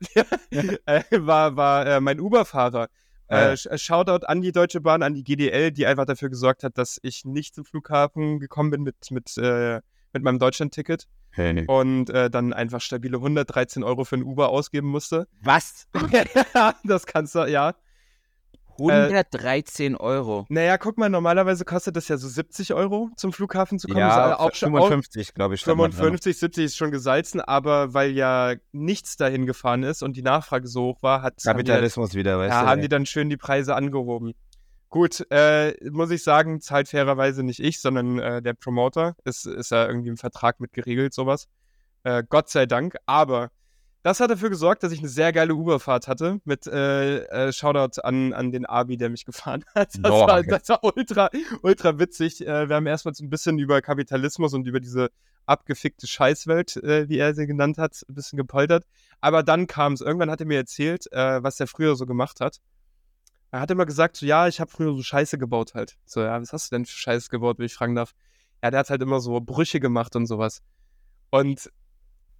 äh, 0.51 1.03
war, 1.11 1.55
war 1.55 1.85
äh, 1.85 2.01
mein 2.01 2.19
Uber-Fahrer. 2.19 2.87
Äh, 3.27 3.53
äh, 3.53 3.77
Shoutout 3.77 4.25
an 4.25 4.41
die 4.41 4.51
Deutsche 4.51 4.81
Bahn, 4.81 5.01
an 5.01 5.13
die 5.13 5.23
GDL, 5.23 5.71
die 5.71 5.85
einfach 5.87 6.05
dafür 6.05 6.29
gesorgt 6.29 6.63
hat, 6.63 6.77
dass 6.77 6.99
ich 7.01 7.25
nicht 7.25 7.55
zum 7.55 7.65
Flughafen 7.65 8.39
gekommen 8.39 8.69
bin 8.69 8.83
mit, 8.83 8.95
mit, 9.09 9.37
äh, 9.37 9.81
mit 10.15 10.23
meinem 10.23 10.39
Deutschland-Ticket. 10.39 11.07
Hey. 11.31 11.65
Und 11.67 12.09
äh, 12.09 12.29
dann 12.29 12.53
einfach 12.53 12.81
stabile 12.81 13.17
113 13.17 13.83
Euro 13.83 14.05
für 14.05 14.15
ein 14.15 14.23
Uber 14.23 14.49
ausgeben 14.49 14.87
musste. 14.87 15.27
Was? 15.41 15.87
das 16.83 17.05
kannst 17.05 17.35
du, 17.35 17.45
ja. 17.45 17.75
113 18.77 19.93
äh, 19.93 19.97
Euro. 19.97 20.45
Naja, 20.49 20.77
guck 20.77 20.97
mal, 20.97 21.09
normalerweise 21.09 21.65
kostet 21.65 21.95
das 21.95 22.07
ja 22.07 22.17
so 22.17 22.27
70 22.27 22.73
Euro 22.73 23.09
zum 23.15 23.33
Flughafen 23.33 23.79
zu 23.79 23.87
kommen. 23.87 23.99
Ja, 23.99 24.37
auch 24.39 24.53
55, 24.53 25.33
glaube 25.33 25.55
ich. 25.55 25.63
55, 25.63 26.37
70 26.37 26.65
ist 26.65 26.77
schon 26.77 26.91
gesalzen, 26.91 27.41
aber 27.41 27.93
weil 27.93 28.11
ja 28.11 28.53
nichts 28.71 29.17
dahin 29.17 29.45
gefahren 29.45 29.83
ist 29.83 30.03
und 30.03 30.17
die 30.17 30.21
Nachfrage 30.21 30.67
so 30.67 30.83
hoch 30.83 31.03
war, 31.03 31.21
hat 31.21 31.41
Kapitalismus 31.43 32.15
wieder, 32.15 32.37
weißt 32.37 32.53
ja, 32.53 32.63
du. 32.63 32.67
haben 32.67 32.81
die 32.81 32.89
dann 32.89 33.05
schön 33.05 33.29
die 33.29 33.37
Preise 33.37 33.75
angehoben. 33.75 34.33
Gut, 34.89 35.25
äh, 35.29 35.73
muss 35.89 36.11
ich 36.11 36.23
sagen, 36.23 36.61
zahlt 36.61 36.87
fairerweise 36.87 37.43
nicht 37.43 37.59
ich, 37.59 37.81
sondern 37.81 38.19
äh, 38.19 38.41
der 38.41 38.53
Promoter. 38.53 39.15
Ist, 39.25 39.45
ist 39.45 39.71
ja 39.71 39.87
irgendwie 39.87 40.09
im 40.09 40.17
Vertrag 40.17 40.59
mit 40.59 40.73
geregelt, 40.73 41.13
sowas. 41.13 41.47
Äh, 42.03 42.23
Gott 42.29 42.49
sei 42.49 42.65
Dank. 42.65 42.95
Aber 43.05 43.49
das 44.03 44.19
hat 44.19 44.29
dafür 44.29 44.49
gesorgt, 44.49 44.83
dass 44.83 44.91
ich 44.91 44.99
eine 44.99 45.09
sehr 45.09 45.33
geile 45.33 45.55
Uberfahrt 45.55 46.07
hatte. 46.07 46.39
Mit 46.45 46.67
äh, 46.67 47.25
äh, 47.25 47.51
Shoutout 47.51 48.01
an, 48.01 48.33
an 48.33 48.51
den 48.51 48.65
Abi, 48.67 48.97
der 48.97 49.09
mich 49.09 49.25
gefahren 49.25 49.65
hat. 49.75 49.95
Das, 49.95 50.11
Boah, 50.11 50.27
war, 50.27 50.43
das 50.43 50.69
war 50.69 50.83
ultra, 50.83 51.29
ultra 51.63 51.97
witzig. 51.97 52.45
Äh, 52.45 52.69
wir 52.69 52.75
haben 52.75 52.85
erstmal 52.85 53.15
so 53.15 53.23
ein 53.23 53.29
bisschen 53.29 53.57
über 53.57 53.81
Kapitalismus 53.81 54.53
und 54.53 54.67
über 54.67 54.79
diese 54.79 55.09
abgefickte 55.47 56.07
Scheißwelt, 56.07 56.75
wie 56.75 57.19
er 57.19 57.35
sie 57.35 57.45
genannt 57.45 57.77
hat, 57.77 58.03
ein 58.09 58.15
bisschen 58.15 58.37
gepoltert. 58.37 58.83
Aber 59.21 59.43
dann 59.43 59.67
kam 59.67 59.93
es. 59.93 60.01
Irgendwann 60.01 60.31
hat 60.31 60.39
er 60.39 60.47
mir 60.47 60.57
erzählt, 60.57 61.05
was 61.11 61.59
er 61.59 61.67
früher 61.67 61.95
so 61.95 62.07
gemacht 62.07 62.39
hat. 62.39 62.61
Er 63.55 63.61
hat 63.61 63.71
immer 63.71 63.85
gesagt, 63.85 64.17
so, 64.17 64.25
ja, 64.25 64.49
ich 64.49 64.59
habe 64.59 64.69
früher 64.69 64.93
so 64.93 65.01
Scheiße 65.01 65.37
gebaut 65.37 65.75
halt. 65.75 65.95
So, 66.05 66.19
ja, 66.19 66.41
was 66.41 66.51
hast 66.51 66.69
du 66.69 66.75
denn 66.75 66.85
für 66.85 66.97
Scheiße 66.97 67.29
gebaut, 67.29 67.57
wenn 67.57 67.67
ich 67.67 67.73
fragen 67.73 67.95
darf? 67.95 68.13
Ja, 68.61 68.69
der 68.69 68.81
hat 68.81 68.89
halt 68.89 69.01
immer 69.01 69.21
so 69.21 69.39
Brüche 69.39 69.79
gemacht 69.79 70.17
und 70.17 70.25
sowas. 70.25 70.61
Und. 71.29 71.71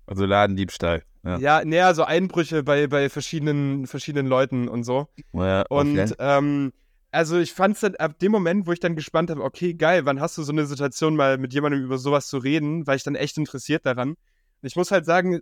Also 0.07 0.25
Ladendiebstahl. 0.25 1.03
Ja, 1.23 1.37
ja 1.37 1.61
nee, 1.63 1.79
also 1.79 2.03
Einbrüche 2.03 2.63
bei, 2.63 2.87
bei 2.87 3.07
verschiedenen, 3.07 3.87
verschiedenen 3.87 4.27
Leuten 4.27 4.67
und 4.67 4.83
so. 4.83 5.07
Ja, 5.31 5.63
okay. 5.69 6.01
Und, 6.01 6.15
ähm, 6.19 6.73
also 7.11 7.39
ich 7.39 7.53
fand 7.53 7.75
es 7.75 7.79
dann 7.79 7.95
ab 7.95 8.19
dem 8.19 8.33
Moment, 8.33 8.67
wo 8.67 8.73
ich 8.73 8.81
dann 8.81 8.97
gespannt 8.97 9.29
habe, 9.29 9.41
okay, 9.41 9.73
geil, 9.73 10.05
wann 10.05 10.19
hast 10.19 10.37
du 10.37 10.43
so 10.43 10.51
eine 10.51 10.65
Situation 10.65 11.15
mal 11.15 11.37
mit 11.37 11.53
jemandem 11.53 11.81
über 11.81 11.97
sowas 11.97 12.27
zu 12.27 12.39
reden, 12.39 12.87
war 12.87 12.95
ich 12.95 13.03
dann 13.03 13.15
echt 13.15 13.37
interessiert 13.37 13.85
daran. 13.85 14.09
Und 14.09 14.17
ich 14.63 14.75
muss 14.75 14.91
halt 14.91 15.05
sagen, 15.05 15.39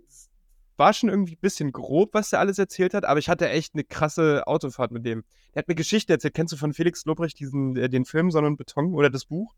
war 0.76 0.92
schon 0.92 1.08
irgendwie 1.08 1.34
ein 1.34 1.40
bisschen 1.40 1.72
grob, 1.72 2.14
was 2.14 2.32
er 2.32 2.40
alles 2.40 2.58
erzählt 2.58 2.94
hat, 2.94 3.04
aber 3.04 3.18
ich 3.18 3.28
hatte 3.28 3.48
echt 3.48 3.74
eine 3.74 3.84
krasse 3.84 4.46
Autofahrt 4.46 4.90
mit 4.90 5.04
dem. 5.06 5.24
Der 5.54 5.60
hat 5.60 5.68
mir 5.68 5.74
Geschichte 5.74 6.12
erzählt. 6.12 6.34
Kennst 6.34 6.52
du 6.52 6.56
von 6.56 6.72
Felix 6.72 7.04
Lobrecht 7.04 7.38
diesen, 7.38 7.76
äh, 7.76 7.88
den 7.88 8.04
Film 8.04 8.30
Sonne 8.30 8.48
und 8.48 8.56
Beton 8.56 8.94
oder 8.94 9.10
das 9.10 9.26
Buch? 9.26 9.54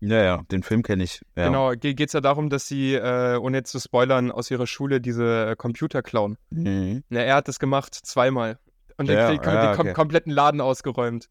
Ja, 0.00 0.22
ja, 0.22 0.42
den 0.50 0.64
Film 0.64 0.82
kenne 0.82 1.04
ich. 1.04 1.22
Ja. 1.36 1.46
Genau, 1.46 1.72
geht 1.72 2.00
es 2.00 2.12
ja 2.12 2.20
darum, 2.20 2.50
dass 2.50 2.66
sie, 2.66 2.94
äh, 2.94 3.36
ohne 3.36 3.58
jetzt 3.58 3.70
zu 3.70 3.78
spoilern, 3.78 4.32
aus 4.32 4.50
ihrer 4.50 4.66
Schule 4.66 5.00
diese 5.00 5.50
äh, 5.50 5.56
Computer 5.56 6.02
klauen. 6.02 6.38
Mhm. 6.50 7.04
Ja, 7.08 7.20
er 7.20 7.36
hat 7.36 7.46
das 7.46 7.60
gemacht 7.60 7.94
zweimal. 7.94 8.58
Und 8.96 9.08
ja, 9.08 9.30
den, 9.30 9.40
den, 9.40 9.48
ja, 9.48 9.78
okay. 9.78 9.92
kompletten 9.92 10.32
Laden 10.32 10.60
ausgeräumt. 10.60 11.28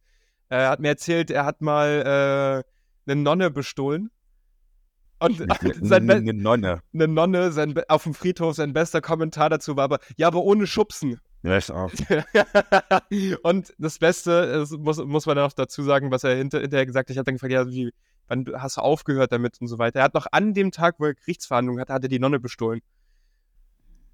Er 0.48 0.70
hat 0.70 0.80
mir 0.80 0.90
erzählt, 0.90 1.32
er 1.32 1.46
hat 1.46 1.62
mal 1.62 2.64
äh, 3.06 3.12
eine 3.12 3.22
Nonne 3.22 3.52
bestohlen 3.52 4.10
und 5.22 5.38
sein 5.82 6.10
eine 6.10 6.34
Nonne. 6.34 6.82
Eine 6.94 7.08
Nonne, 7.08 7.52
sein, 7.52 7.76
auf 7.88 8.04
dem 8.04 8.14
Friedhof, 8.14 8.56
sein 8.56 8.74
bester 8.74 9.02
Kommentar 9.02 9.50
dazu 9.50 9.76
war 9.76 9.84
aber, 9.84 10.00
ja, 10.18 10.28
aber 10.28 10.42
ohne 10.42 10.66
Schubsen. 10.66 11.20
Ja, 11.44 11.58
ich 11.58 11.72
auch. 11.72 11.92
und 13.44 13.74
das 13.78 14.00
Beste, 14.00 14.52
das 14.52 14.72
muss, 14.72 14.98
muss 15.04 15.26
man 15.26 15.38
noch 15.38 15.54
dazu 15.54 15.84
sagen, 15.84 16.12
was 16.12 16.24
er 16.24 16.36
hinter, 16.36 16.62
hinterher 16.62 16.86
gesagt 16.86 17.10
hat, 17.10 17.12
ich 17.12 17.18
habe 17.18 17.26
dann 17.26 17.36
gefragt, 17.36 17.54
ja, 17.54 17.68
wie, 17.68 17.92
wann 18.28 18.46
hast 18.56 18.78
du 18.78 18.82
aufgehört 18.82 19.32
damit 19.32 19.62
und 19.62 19.68
so 19.68 19.78
weiter. 19.78 20.00
Er 20.00 20.06
hat 20.06 20.14
noch 20.16 20.28
an 20.32 20.54
dem 20.54 20.72
Tag, 20.72 20.96
wo 21.00 21.06
er 21.06 21.14
Gerichtsverhandlungen 21.14 21.80
hatte, 21.82 21.94
hat 21.94 22.04
er 22.04 22.10
die 22.10 22.20
Nonne 22.20 22.40
bestohlen. 22.40 22.82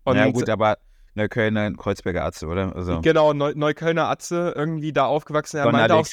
Und 0.03 0.17
ja 0.17 0.29
gut, 0.29 0.49
aber 0.49 0.77
Neuköllner 1.15 1.71
Kreuzberger 1.73 2.23
Atze, 2.23 2.47
oder? 2.47 2.75
Also. 2.75 3.01
Genau, 3.01 3.33
Neu 3.33 3.53
Neuköllner 3.55 4.09
Atze, 4.09 4.53
irgendwie 4.55 4.93
da 4.93 5.05
aufgewachsen. 5.05 5.57
Er 5.57 5.71
meinte 5.71 5.95
auch, 5.95 6.05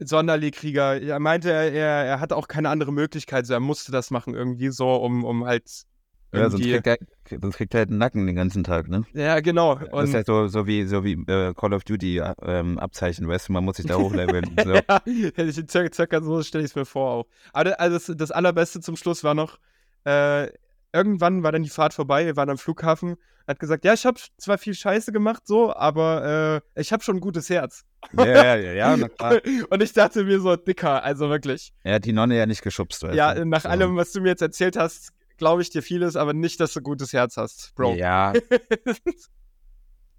Sonderlehrkrieger. 0.00 1.00
Er 1.00 1.20
meinte, 1.20 1.50
er, 1.50 1.70
er 1.70 2.20
hatte 2.20 2.36
auch 2.36 2.48
keine 2.48 2.68
andere 2.68 2.92
Möglichkeit, 2.92 3.46
so 3.46 3.52
er 3.52 3.60
musste 3.60 3.92
das 3.92 4.10
machen 4.10 4.34
irgendwie 4.34 4.70
so, 4.70 4.94
um, 4.96 5.24
um 5.24 5.44
halt 5.44 5.84
ja, 6.32 6.48
sonst 6.48 6.62
kriegt, 6.62 6.86
er, 6.86 6.98
sonst 7.40 7.56
kriegt 7.56 7.74
er 7.74 7.78
halt 7.78 7.88
einen 7.88 7.98
Nacken 7.98 8.26
den 8.26 8.36
ganzen 8.36 8.62
Tag, 8.62 8.88
ne? 8.88 9.04
Ja, 9.14 9.40
genau. 9.40 9.72
Und 9.72 9.92
das 9.92 10.10
ist 10.10 10.14
halt 10.14 10.26
so, 10.26 10.46
so 10.46 10.66
wie, 10.66 10.84
so 10.84 11.02
wie 11.02 11.14
äh, 11.26 11.54
Call 11.54 11.74
of 11.74 11.82
Duty 11.82 12.22
ähm, 12.42 12.78
Abzeichen, 12.78 13.26
weißt 13.26 13.48
du, 13.48 13.52
man 13.52 13.64
muss 13.64 13.78
sich 13.78 13.86
da 13.86 13.96
hochleveln. 13.98 14.56
so. 14.62 14.74
ja, 14.74 15.52
circa, 15.68 15.92
circa 15.92 16.22
so 16.22 16.42
stelle 16.42 16.64
ich 16.64 16.70
es 16.70 16.76
mir 16.76 16.84
vor 16.84 17.10
auch. 17.10 17.26
Aber 17.52 17.80
also 17.80 17.96
das, 17.96 18.16
das 18.16 18.30
Allerbeste 18.30 18.80
zum 18.80 18.96
Schluss 18.96 19.24
war 19.24 19.34
noch, 19.34 19.58
äh, 20.04 20.48
irgendwann 20.92 21.42
war 21.42 21.52
dann 21.52 21.62
die 21.62 21.70
Fahrt 21.70 21.94
vorbei, 21.94 22.26
wir 22.26 22.36
waren 22.36 22.50
am 22.50 22.58
Flughafen, 22.58 23.16
hat 23.46 23.58
gesagt, 23.58 23.84
ja, 23.84 23.92
ich 23.92 24.06
habe 24.06 24.20
zwar 24.38 24.58
viel 24.58 24.74
Scheiße 24.74 25.12
gemacht, 25.12 25.46
so, 25.46 25.74
aber 25.74 26.62
äh, 26.76 26.80
ich 26.80 26.92
habe 26.92 27.02
schon 27.02 27.16
ein 27.16 27.20
gutes 27.20 27.50
Herz. 27.50 27.84
Ja, 28.12 28.26
ja, 28.26 28.56
ja, 28.56 28.96
ja 28.96 29.08
Und 29.70 29.82
ich 29.82 29.92
dachte 29.92 30.24
mir 30.24 30.40
so, 30.40 30.56
dicker, 30.56 31.02
also 31.02 31.28
wirklich. 31.28 31.72
Er 31.82 31.96
hat 31.96 32.04
die 32.04 32.12
Nonne 32.12 32.36
ja 32.36 32.46
nicht 32.46 32.62
geschubst, 32.62 33.02
weißt 33.02 33.14
Ja, 33.14 33.44
nach 33.44 33.62
so. 33.62 33.68
allem, 33.68 33.96
was 33.96 34.12
du 34.12 34.20
mir 34.20 34.28
jetzt 34.28 34.42
erzählt 34.42 34.76
hast, 34.76 35.12
glaube 35.36 35.62
ich 35.62 35.70
dir 35.70 35.82
vieles, 35.82 36.16
aber 36.16 36.32
nicht, 36.32 36.60
dass 36.60 36.72
du 36.72 36.80
gutes 36.80 37.12
Herz 37.12 37.36
hast, 37.36 37.74
Bro. 37.74 37.94
Ja. 37.94 38.32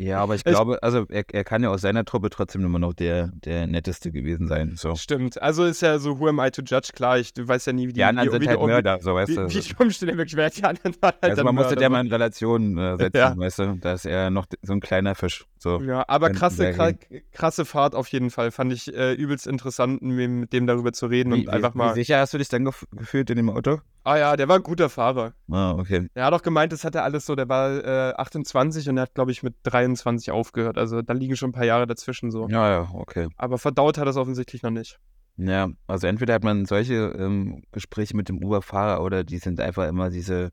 Ja, 0.01 0.19
aber 0.19 0.35
ich 0.35 0.43
glaube, 0.43 0.81
also 0.81 1.05
er, 1.09 1.23
er 1.31 1.43
kann 1.43 1.61
ja 1.61 1.69
aus 1.69 1.81
seiner 1.81 2.03
Truppe 2.05 2.29
trotzdem 2.29 2.65
immer 2.65 2.79
noch 2.79 2.93
der, 2.93 3.31
der 3.33 3.67
netteste 3.67 4.11
gewesen 4.11 4.47
sein. 4.47 4.73
So. 4.75 4.95
Stimmt. 4.95 5.41
Also 5.41 5.63
ist 5.63 5.81
ja 5.81 5.99
so, 5.99 6.19
who 6.19 6.27
am 6.27 6.39
I 6.39 6.49
to 6.49 6.63
judge? 6.63 6.89
Klar, 6.93 7.19
ich 7.19 7.33
du 7.33 7.47
weißt 7.47 7.67
ja 7.67 7.73
nie, 7.73 7.83
wie 7.83 7.93
die, 7.93 7.93
die 7.93 8.03
anderen 8.03 8.29
wie, 8.29 8.31
sind 8.31 8.41
wie 8.41 8.47
halt 8.47 8.59
die, 8.59 8.65
Mörder, 8.65 8.99
so 9.01 9.13
weißt 9.13 9.29
wie, 9.29 9.35
du. 9.35 9.49
Wie 9.49 9.59
ich 9.59 9.79
umstelle 9.79 10.17
wirklich, 10.17 10.35
wer 10.35 10.49
die 10.49 10.63
anderen 10.63 10.95
waren 11.01 11.13
halt 11.21 11.31
Also 11.31 11.43
man 11.43 11.55
musste 11.55 11.75
der 11.75 11.89
mal 11.89 12.03
in 12.03 12.11
Relation 12.11 12.77
äh, 12.77 12.97
setzen, 12.97 13.17
ja. 13.17 13.37
weißt 13.37 13.59
du. 13.59 13.77
Da 13.79 13.93
ist 13.93 14.05
er 14.05 14.31
noch 14.31 14.47
so 14.63 14.73
ein 14.73 14.79
kleiner 14.79 15.13
Fisch. 15.13 15.45
So. 15.61 15.79
Ja, 15.79 16.03
aber 16.07 16.31
krasse, 16.31 16.71
kra 16.73 16.91
krasse 17.31 17.65
Fahrt 17.65 17.93
auf 17.93 18.07
jeden 18.07 18.31
Fall. 18.31 18.49
Fand 18.49 18.73
ich 18.73 18.91
äh, 18.95 19.13
übelst 19.13 19.45
interessant, 19.45 20.01
mit 20.01 20.51
dem 20.53 20.65
darüber 20.65 20.91
zu 20.91 21.05
reden 21.05 21.33
und 21.33 21.49
einfach 21.49 21.75
mal. 21.75 21.91
Wie 21.91 21.99
sicher 21.99 22.19
hast 22.19 22.33
du 22.33 22.39
dich 22.39 22.49
dann 22.49 22.65
gef 22.65 22.87
gefühlt 22.91 23.29
in 23.29 23.35
dem 23.35 23.51
Auto? 23.51 23.77
Ah 24.03 24.17
ja, 24.17 24.35
der 24.35 24.47
war 24.47 24.55
ein 24.55 24.63
guter 24.63 24.89
Fahrer. 24.89 25.33
Ah, 25.51 25.73
okay. 25.73 26.07
Er 26.15 26.25
hat 26.25 26.33
auch 26.33 26.41
gemeint, 26.41 26.73
das 26.73 26.83
hat 26.83 26.95
er 26.95 27.03
alles 27.03 27.27
so, 27.27 27.35
der 27.35 27.47
war 27.47 27.85
äh, 27.85 28.13
28 28.15 28.89
und 28.89 28.97
er 28.97 29.03
hat, 29.03 29.13
glaube 29.13 29.31
ich, 29.31 29.43
mit 29.43 29.53
23 29.61 30.31
aufgehört. 30.31 30.79
Also 30.79 31.03
da 31.03 31.13
liegen 31.13 31.35
schon 31.35 31.49
ein 31.49 31.53
paar 31.53 31.65
Jahre 31.65 31.85
dazwischen 31.85 32.31
so. 32.31 32.47
Ja, 32.49 32.67
ja, 32.67 32.89
okay. 32.95 33.27
Aber 33.37 33.59
verdaut 33.59 33.99
hat 33.99 34.07
er 34.07 34.09
es 34.09 34.17
offensichtlich 34.17 34.63
noch 34.63 34.71
nicht. 34.71 34.97
Ja, 35.37 35.69
also 35.85 36.07
entweder 36.07 36.33
hat 36.33 36.43
man 36.43 36.65
solche 36.65 36.95
ähm, 36.95 37.61
Gespräche 37.71 38.17
mit 38.17 38.29
dem 38.29 38.43
Uber-Fahrer 38.43 39.03
oder 39.03 39.23
die 39.23 39.37
sind 39.37 39.59
einfach 39.59 39.87
immer 39.87 40.09
diese, 40.09 40.49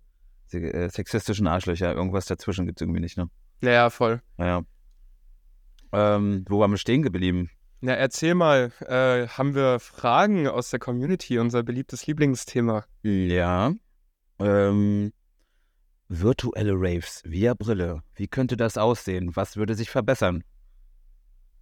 diese 0.53 0.71
äh, 0.71 0.91
sexistischen 0.91 1.47
Arschlöcher. 1.47 1.95
Irgendwas 1.95 2.27
dazwischen 2.27 2.67
gibt 2.67 2.79
es 2.79 2.83
irgendwie 2.83 3.00
nicht, 3.00 3.17
ne? 3.17 3.31
Ja, 3.62 3.71
ja, 3.71 3.91
voll. 3.91 4.21
Ja. 4.37 4.65
Ähm, 5.92 6.45
wo 6.49 6.61
waren 6.61 6.71
wir 6.71 6.78
stehen 6.78 7.02
geblieben? 7.02 7.50
Na, 7.80 7.92
erzähl 7.92 8.35
mal, 8.35 8.73
äh, 8.80 9.28
haben 9.28 9.54
wir 9.54 9.78
Fragen 9.78 10.49
aus 10.49 10.71
der 10.71 10.80
Community, 10.80 11.38
unser 11.38 11.62
beliebtes 11.62 12.07
Lieblingsthema? 12.07 12.85
Ja. 13.02 13.73
Ähm, 14.40 15.12
virtuelle 16.09 16.73
Raves 16.75 17.23
via 17.25 17.54
Brille. 17.54 18.02
Wie 18.14 18.26
könnte 18.26 18.57
das 18.57 18.78
aussehen? 18.78 19.37
Was 19.37 19.57
würde 19.57 19.75
sich 19.75 19.90
verbessern? 19.90 20.42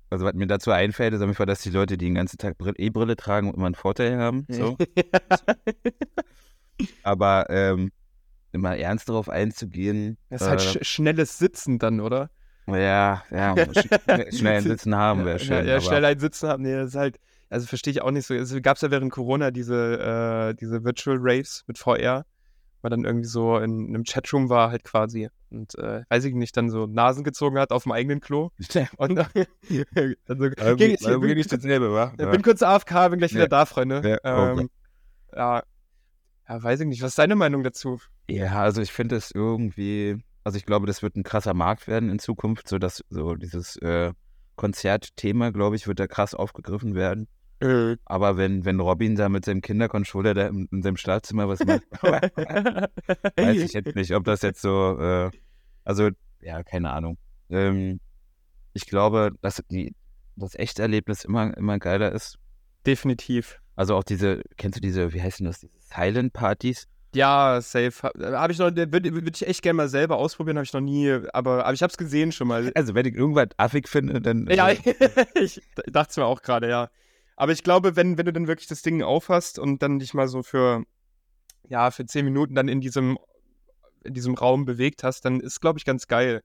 Also, 0.09 0.25
was 0.25 0.35
mir 0.35 0.47
dazu 0.47 0.71
einfällt, 0.71 1.15
ist 1.15 1.21
auf 1.21 1.27
jeden 1.27 1.35
Fall, 1.35 1.47
dass 1.47 1.63
die 1.63 1.71
Leute, 1.71 1.99
die 1.99 2.07
den 2.07 2.15
ganzen 2.15 2.39
Tag 2.39 2.57
E-Brille 2.61 3.17
tragen, 3.17 3.53
immer 3.53 3.67
einen 3.67 3.75
Vorteil 3.75 4.19
haben. 4.19 4.47
So. 4.49 4.77
Aber 7.03 7.51
ähm, 7.51 7.91
immer 8.53 8.77
ernst 8.77 9.09
darauf 9.09 9.29
einzugehen. 9.29 10.17
Das 10.31 10.43
ist 10.43 10.49
halt 10.49 10.61
äh, 10.61 10.85
sch 10.85 10.87
schnelles 10.87 11.39
Sitzen 11.39 11.79
dann, 11.79 12.01
oder? 12.01 12.31
Ja, 12.67 13.23
ja, 13.31 13.55
schnell 14.33 14.59
ein 14.59 14.63
Sitzen 14.63 14.97
haben 14.97 15.25
wäre 15.25 15.39
schön. 15.39 15.67
Ja, 15.67 15.75
ja 15.75 15.81
schnell 15.81 16.05
ein 16.05 16.19
Sitzen 16.19 16.49
haben, 16.49 16.63
nee, 16.63 16.75
das 16.75 16.89
ist 16.89 16.97
halt, 16.97 17.21
also 17.49 17.67
verstehe 17.67 17.93
ich 17.93 18.03
auch 18.03 18.11
nicht 18.11 18.27
so. 18.27 18.35
Es 18.35 18.55
gab 18.63 18.81
ja 18.81 18.91
während 18.91 19.13
Corona 19.13 19.51
diese, 19.51 20.51
äh, 20.51 20.55
diese 20.55 20.85
Virtual 20.85 21.17
Raves 21.21 21.65
mit 21.69 21.79
VR, 21.79 22.25
man 22.83 22.91
dann 22.91 23.05
irgendwie 23.05 23.29
so 23.29 23.57
in 23.59 23.89
einem 23.89 24.05
Chatroom 24.05 24.49
war 24.49 24.71
halt 24.71 24.85
quasi 24.85 25.29
und 25.51 25.77
äh, 25.79 26.03
weiß 26.09 26.25
ich 26.25 26.35
nicht, 26.35 26.57
dann 26.57 26.71
so 26.71 26.87
Nasen 26.87 27.25
gezogen 27.25 27.59
hat 27.59 27.71
auf 27.71 27.85
dem 27.85 27.93
eigenen 27.93 28.21
Klo. 28.21 28.51
und 28.97 29.15
dann, 29.17 29.27
so, 30.27 30.77
ging, 30.77 30.93
ich, 30.93 31.01
bin, 31.01 31.21
nicht 31.35 31.53
dasselbe, 31.53 31.93
wa? 31.93 32.13
Ja. 32.19 32.31
bin 32.31 32.43
kurz 32.43 32.63
AFK, 32.63 33.11
bin 33.11 33.19
gleich 33.19 33.35
wieder 33.35 33.49
da, 33.49 33.65
Freunde. 33.65 34.03
Ja, 34.05 34.19
oh 34.25 34.61
ähm, 34.61 34.71
ja, 35.35 35.63
ja, 36.49 36.63
weiß 36.63 36.81
ich 36.81 36.87
nicht. 36.87 37.03
Was 37.03 37.11
ist 37.11 37.19
deine 37.19 37.37
Meinung 37.37 37.63
dazu? 37.63 38.01
Ja, 38.29 38.61
also 38.63 38.83
ich 38.83 38.93
finde 38.93 39.17
es 39.17 39.31
irgendwie 39.31 40.23
also 40.47 40.59
ich 40.59 40.65
glaube, 40.65 40.87
das 40.87 41.03
wird 41.03 41.17
ein 41.17 41.25
krasser 41.25 41.55
Markt 41.55 41.89
werden 41.89 42.09
in 42.09 42.21
Zukunft, 42.21 42.69
so 42.69 42.79
dass 42.79 43.03
so 43.11 43.35
dieses 43.35 43.75
äh, 43.79 44.13
Konzertthema, 44.55 45.51
glaube 45.51 45.75
ich, 45.75 45.89
wird 45.89 45.99
da 45.99 46.07
krass 46.07 46.37
aufgegriffen 46.37 46.95
werden. 46.95 47.27
Mhm. 47.61 47.97
Aber 48.05 48.37
wenn, 48.37 48.65
wenn 48.65 48.79
Robin 48.79 49.17
da 49.17 49.29
mit 49.29 49.45
seinem 49.45 49.61
Kindercontroller 49.61 50.35
da 50.35 50.47
in, 50.47 50.69
in 50.71 50.83
seinem 50.83 50.99
Schlafzimmer 50.99 51.49
was 51.49 51.65
macht, 51.65 51.83
weiß 52.01 53.57
ich 53.57 53.73
jetzt 53.73 53.97
nicht, 53.97 54.15
ob 54.15 54.23
das 54.23 54.43
jetzt 54.43 54.63
so, 54.63 54.97
äh, 55.01 55.31
also 55.83 56.11
ja, 56.41 56.63
keine 56.63 56.93
Ahnung. 56.93 57.19
Ähm, 57.51 57.99
ich 58.73 58.87
glaube, 58.87 59.33
dass 59.41 59.61
die, 59.69 59.97
das 60.37 60.55
Echterlebnis 60.55 61.25
immer, 61.25 61.57
immer 61.57 61.81
geiler 61.81 62.13
ist. 62.13 62.39
Definitiv. 62.87 63.61
Also 63.75 63.97
auch 63.97 64.05
diese, 64.05 64.43
kennst 64.57 64.77
du 64.77 64.81
diese, 64.81 65.13
wie 65.13 65.23
heißen 65.23 65.45
das, 65.45 65.59
diese 65.59 65.77
Silent 65.81 66.33
Partys? 66.33 66.87
Ja, 67.17 67.63
safe. 67.63 68.03
Habe 68.03 68.53
ich 68.53 68.59
noch, 68.59 68.77
würde 68.77 69.15
würd 69.15 69.37
ich 69.37 69.49
echt 69.49 69.63
gerne 69.63 69.79
mal 69.79 69.89
selber 69.89 70.19
ausprobieren, 70.19 70.59
habe 70.59 70.67
ich 70.67 70.73
noch 70.75 70.83
nie, 70.83 71.11
aber, 71.33 71.65
aber 71.65 71.73
ich 71.73 71.83
habe 71.83 71.91
es 71.91 71.97
gesehen 71.97 72.31
schon 72.31 72.47
mal. 72.47 72.71
Also, 72.75 72.95
wenn 72.95 73.07
ich 73.07 73.15
irgendwas 73.15 73.49
affig 73.57 73.89
finde, 73.89 74.21
dann. 74.21 74.47
Ja, 74.49 74.69
äh, 74.69 74.77
ich 75.41 75.63
dachte 75.87 76.11
es 76.11 76.17
mir 76.19 76.27
auch 76.27 76.43
gerade, 76.43 76.69
ja. 76.69 76.91
Aber 77.35 77.53
ich 77.53 77.63
glaube, 77.63 77.97
wenn, 77.97 78.19
wenn 78.19 78.27
du 78.27 78.35
dann 78.35 78.49
wirklich 78.49 78.67
das 78.69 78.83
Ding 78.83 79.03
aufhast 79.03 79.59
und 79.59 79.83
dann 79.83 79.99
dich 79.99 80.13
mal 80.13 80.29
so 80.29 80.43
für, 80.43 80.85
ja, 81.67 81.91
für 81.91 82.05
zehn 82.05 82.27
Minuten 82.27 82.55
dann 82.55 82.69
in 82.69 82.83
diesem, 82.83 83.19
in 84.05 84.13
diesem 84.13 84.35
Raum 84.35 84.67
bewegt 84.67 85.03
hast, 85.03 85.25
dann 85.25 85.41
ist, 85.41 85.63
glaube 85.63 85.79
ich, 85.79 85.87
ganz 85.87 86.09
geil. 86.09 86.43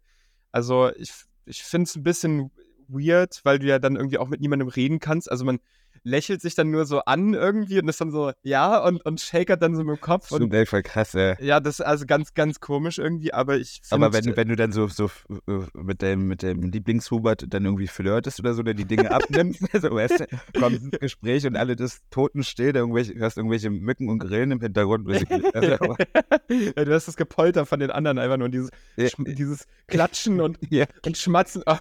Also, 0.54 0.90
ich, 0.96 1.12
ich 1.46 1.64
finde 1.64 1.90
es 1.90 1.98
ein 1.98 2.04
bisschen 2.04 2.50
weird, 2.88 3.42
weil 3.44 3.60
du 3.60 3.68
ja 3.68 3.78
dann 3.78 3.98
irgendwie 3.98 4.20
auch 4.20 4.30
mit 4.30 4.40
niemandem 4.40 4.70
reden 4.70 5.00
kannst. 5.00 5.30
Also, 5.30 5.44
man 5.44 5.60
lächelt 6.04 6.42
sich 6.42 6.56
dann 6.56 6.72
nur 6.72 6.86
so 6.86 7.00
an 7.00 7.34
irgendwie 7.34 7.80
und 7.80 7.88
ist 7.88 8.02
dann 8.02 8.12
so, 8.12 8.32
ja, 8.44 8.84
und, 8.84 9.06
und 9.06 9.22
shakert 9.22 9.62
dann 9.62 9.76
so 9.76 9.84
mit 9.84 9.98
dem 9.98 10.02
Kopf. 10.02 10.28
Stimmt, 10.28 10.54
und, 10.54 10.68
voll 10.68 10.84
krass, 10.84 11.14
ey. 11.16 11.36
Ja, 11.40 11.60
das 11.60 11.80
ist 11.80 11.86
also 11.86 12.06
ganz, 12.06 12.34
ganz 12.34 12.60
komisch 12.60 12.98
irgendwie, 12.98 13.34
aber 13.34 13.58
ich 13.58 13.82
finde... 13.84 14.06
Aber 14.06 14.14
wenn, 14.14 14.36
wenn 14.36 14.48
du 14.48 14.56
dann 14.56 14.72
so, 14.72 14.88
so 14.88 15.10
äh, 15.48 15.60
mit 15.74 16.02
dem, 16.02 16.28
mit 16.28 16.42
dem 16.42 16.62
Lieblingshubert 16.62 17.46
dann 17.50 17.66
irgendwie 17.66 17.88
flirtest 17.88 18.40
oder 18.40 18.54
so, 18.54 18.64
der 18.64 18.74
die 18.74 18.86
Dinge 18.86 19.12
abnimmst, 19.12 19.64
also 19.74 19.92
weißt 19.96 20.22
du, 20.22 20.60
kommt 20.60 20.82
ins 20.82 21.00
Gespräch 21.00 21.46
und 21.46 21.56
alle 21.56 21.76
das 21.76 22.00
totenstill, 22.10 22.74
da 22.74 22.80
irgendwelche, 22.80 23.16
hörst 23.16 23.38
irgendwelche 23.38 23.70
Mücken 23.70 24.10
und 24.10 24.20
Grillen 24.20 24.52
im 24.52 24.62
Hintergrund. 24.62 25.10
ja, 25.12 26.86
du 26.86 26.94
hast 26.94 27.08
das 27.08 27.16
Gepolter 27.16 27.66
von 27.66 27.80
den 27.80 27.92
anderen 27.92 28.18
einfach 28.18 28.38
nur, 28.38 28.50
dieses, 28.50 28.70
ja. 28.98 29.10
dieses 29.18 29.68
Klatschen 29.88 30.42
und, 30.42 30.58
ja. 30.70 30.86
und 31.06 31.18
Schmatzen. 31.18 31.64
Oh, 31.66 31.78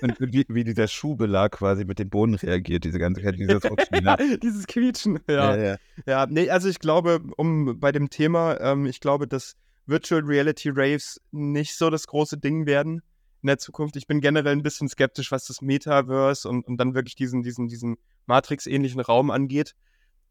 und 0.00 0.16
wie, 0.20 0.44
wie 0.48 0.64
dieser 0.64 0.86
Schuhbelag 0.86 1.52
quasi 1.52 1.84
mit 1.84 1.98
dem 1.98 2.08
Boden 2.08 2.34
reagiert, 2.34 2.84
diese 2.94 3.00
ganze 3.00 3.22
Zeit, 3.22 3.38
dieses 3.38 3.64
Rutschen. 3.70 4.04
ja, 4.04 4.16
dieses 4.36 4.66
Quietschen, 4.66 5.20
ja. 5.28 5.56
ja. 5.56 5.62
Ja, 5.64 5.78
ja. 6.06 6.26
nee, 6.28 6.48
also 6.48 6.68
ich 6.68 6.78
glaube, 6.78 7.20
um 7.36 7.78
bei 7.80 7.92
dem 7.92 8.10
Thema, 8.10 8.60
ähm, 8.60 8.86
ich 8.86 9.00
glaube, 9.00 9.26
dass 9.26 9.56
Virtual 9.86 10.22
Reality 10.22 10.70
Raves 10.70 11.20
nicht 11.30 11.76
so 11.76 11.90
das 11.90 12.06
große 12.06 12.38
Ding 12.38 12.66
werden 12.66 13.02
in 13.42 13.48
der 13.48 13.58
Zukunft. 13.58 13.96
Ich 13.96 14.06
bin 14.06 14.20
generell 14.20 14.52
ein 14.52 14.62
bisschen 14.62 14.88
skeptisch, 14.88 15.30
was 15.30 15.44
das 15.44 15.60
Metaverse 15.60 16.48
und, 16.48 16.66
und 16.66 16.78
dann 16.78 16.94
wirklich 16.94 17.14
diesen, 17.14 17.42
diesen, 17.42 17.68
diesen 17.68 17.96
Matrix-ähnlichen 18.26 19.00
Raum 19.00 19.30
angeht. 19.30 19.74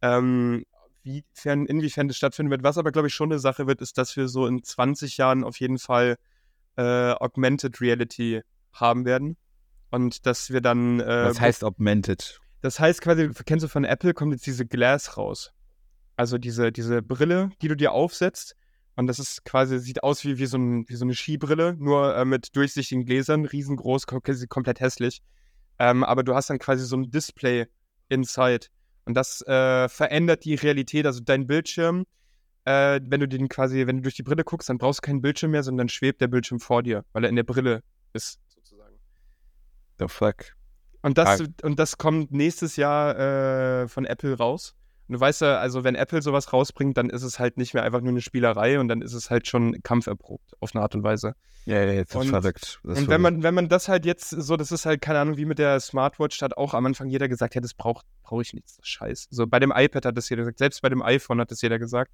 Ähm, 0.01 0.63
wiefern, 1.03 1.65
inwiefern 1.65 2.07
das 2.07 2.17
stattfinden 2.17 2.49
wird. 2.49 2.63
Was 2.63 2.77
aber, 2.77 2.91
glaube 2.91 3.09
ich, 3.09 3.13
schon 3.13 3.31
eine 3.31 3.39
Sache 3.39 3.67
wird, 3.67 3.81
ist, 3.81 3.97
dass 3.97 4.15
wir 4.15 4.27
so 4.27 4.47
in 4.47 4.63
20 4.63 5.17
Jahren 5.17 5.43
auf 5.43 5.59
jeden 5.59 5.77
Fall 5.77 6.17
äh, 6.77 7.11
Augmented 7.11 7.81
Reality 7.81 8.41
haben 8.73 9.05
werden. 9.05 9.37
Und 9.91 10.25
dass 10.25 10.49
wir 10.49 10.61
dann. 10.61 10.99
Äh, 10.99 11.25
Was 11.25 11.39
heißt 11.39 11.63
Augmented? 11.63 12.39
Das 12.63 12.79
heißt 12.79 13.01
quasi, 13.01 13.29
kennst 13.45 13.65
du 13.65 13.67
von 13.67 13.83
Apple, 13.83 14.13
kommt 14.13 14.31
jetzt 14.31 14.47
diese 14.47 14.65
Glass 14.65 15.17
raus. 15.17 15.51
Also 16.15 16.37
diese, 16.37 16.71
diese 16.71 17.01
Brille, 17.01 17.49
die 17.61 17.67
du 17.67 17.75
dir 17.75 17.91
aufsetzt. 17.91 18.55
Und 18.95 19.07
das 19.07 19.19
ist 19.19 19.43
quasi, 19.43 19.79
sieht 19.79 20.01
aus 20.01 20.23
wie, 20.23 20.37
wie, 20.37 20.45
so, 20.45 20.57
ein, 20.57 20.87
wie 20.87 20.95
so 20.95 21.03
eine 21.03 21.13
Skibrille, 21.13 21.75
nur 21.77 22.15
äh, 22.15 22.23
mit 22.23 22.55
durchsichtigen 22.55 23.03
Gläsern, 23.03 23.43
riesengroß, 23.43 24.07
komplett 24.07 24.79
hässlich. 24.79 25.21
Ähm, 25.77 26.05
aber 26.05 26.23
du 26.23 26.35
hast 26.35 26.49
dann 26.49 26.57
quasi 26.57 26.85
so 26.85 26.95
ein 26.95 27.11
Display 27.11 27.67
inside. 28.07 28.67
Und 29.03 29.15
das 29.15 29.41
äh, 29.41 29.89
verändert 29.89 30.45
die 30.45 30.55
Realität. 30.55 31.05
Also 31.05 31.19
dein 31.19 31.47
Bildschirm, 31.47 32.05
äh, 32.63 33.01
wenn 33.03 33.19
du 33.19 33.27
den 33.27 33.49
quasi, 33.49 33.87
wenn 33.87 33.97
du 33.97 34.03
durch 34.03 34.15
die 34.15 34.23
Brille 34.23 34.45
guckst, 34.45 34.69
dann 34.69 34.77
brauchst 34.77 34.99
du 34.99 35.07
keinen 35.07 35.21
Bildschirm 35.21 35.51
mehr, 35.51 35.63
sondern 35.63 35.89
schwebt 35.89 36.21
der 36.21 36.29
Bildschirm 36.29 36.61
vor 36.61 36.81
dir, 36.81 37.03
weil 37.11 37.25
er 37.25 37.29
in 37.29 37.35
der 37.35 37.43
Brille 37.43 37.83
ist. 38.13 38.39
The 39.99 40.07
fuck? 40.07 40.55
Und 41.03 41.17
das, 41.17 41.43
und 41.61 41.79
das 41.79 41.97
kommt 41.97 42.31
nächstes 42.31 42.77
Jahr 42.77 43.17
äh, 43.83 43.87
von 43.87 44.05
Apple 44.05 44.37
raus. 44.37 44.73
Und 45.07 45.15
du 45.15 45.19
weißt 45.19 45.41
ja, 45.41 45.57
also 45.57 45.83
wenn 45.83 45.95
Apple 45.95 46.21
sowas 46.21 46.53
rausbringt, 46.53 46.97
dann 46.97 47.09
ist 47.09 47.23
es 47.23 47.37
halt 47.37 47.57
nicht 47.57 47.73
mehr 47.73 47.83
einfach 47.83 47.99
nur 47.99 48.11
eine 48.11 48.21
Spielerei 48.21 48.79
und 48.79 48.87
dann 48.87 49.01
ist 49.01 49.13
es 49.13 49.29
halt 49.29 49.47
schon 49.47 49.83
kampferprobt 49.83 50.53
auf 50.61 50.73
eine 50.73 50.81
Art 50.81 50.95
und 50.95 51.03
Weise. 51.03 51.35
Ja, 51.65 51.83
ja, 51.83 51.91
jetzt 51.91 52.15
ist 52.15 52.29
verrückt. 52.29 52.79
Das 52.83 52.99
und 52.99 53.09
wenn 53.09 53.19
man, 53.21 53.43
wenn 53.43 53.53
man 53.53 53.67
das 53.67 53.89
halt 53.89 54.05
jetzt 54.05 54.29
so, 54.29 54.55
das 54.55 54.71
ist 54.71 54.85
halt, 54.85 55.01
keine 55.01 55.19
Ahnung, 55.19 55.35
wie 55.35 55.45
mit 55.45 55.59
der 55.59 55.79
Smartwatch, 55.81 56.39
da 56.39 56.45
hat 56.45 56.57
auch 56.57 56.73
am 56.73 56.85
Anfang 56.85 57.09
jeder 57.09 57.27
gesagt, 57.27 57.53
ja, 57.55 57.61
das 57.61 57.73
braucht, 57.73 58.05
brauche 58.23 58.41
ich 58.41 58.53
nichts, 58.53 58.77
das 58.77 58.87
Scheiß. 58.87 59.27
So 59.29 59.45
bei 59.45 59.59
dem 59.59 59.73
iPad 59.75 60.05
hat 60.05 60.17
das 60.17 60.29
jeder 60.29 60.43
gesagt, 60.43 60.59
selbst 60.59 60.81
bei 60.81 60.89
dem 60.89 61.01
iPhone 61.01 61.41
hat 61.41 61.51
das 61.51 61.61
jeder 61.61 61.79
gesagt. 61.79 62.11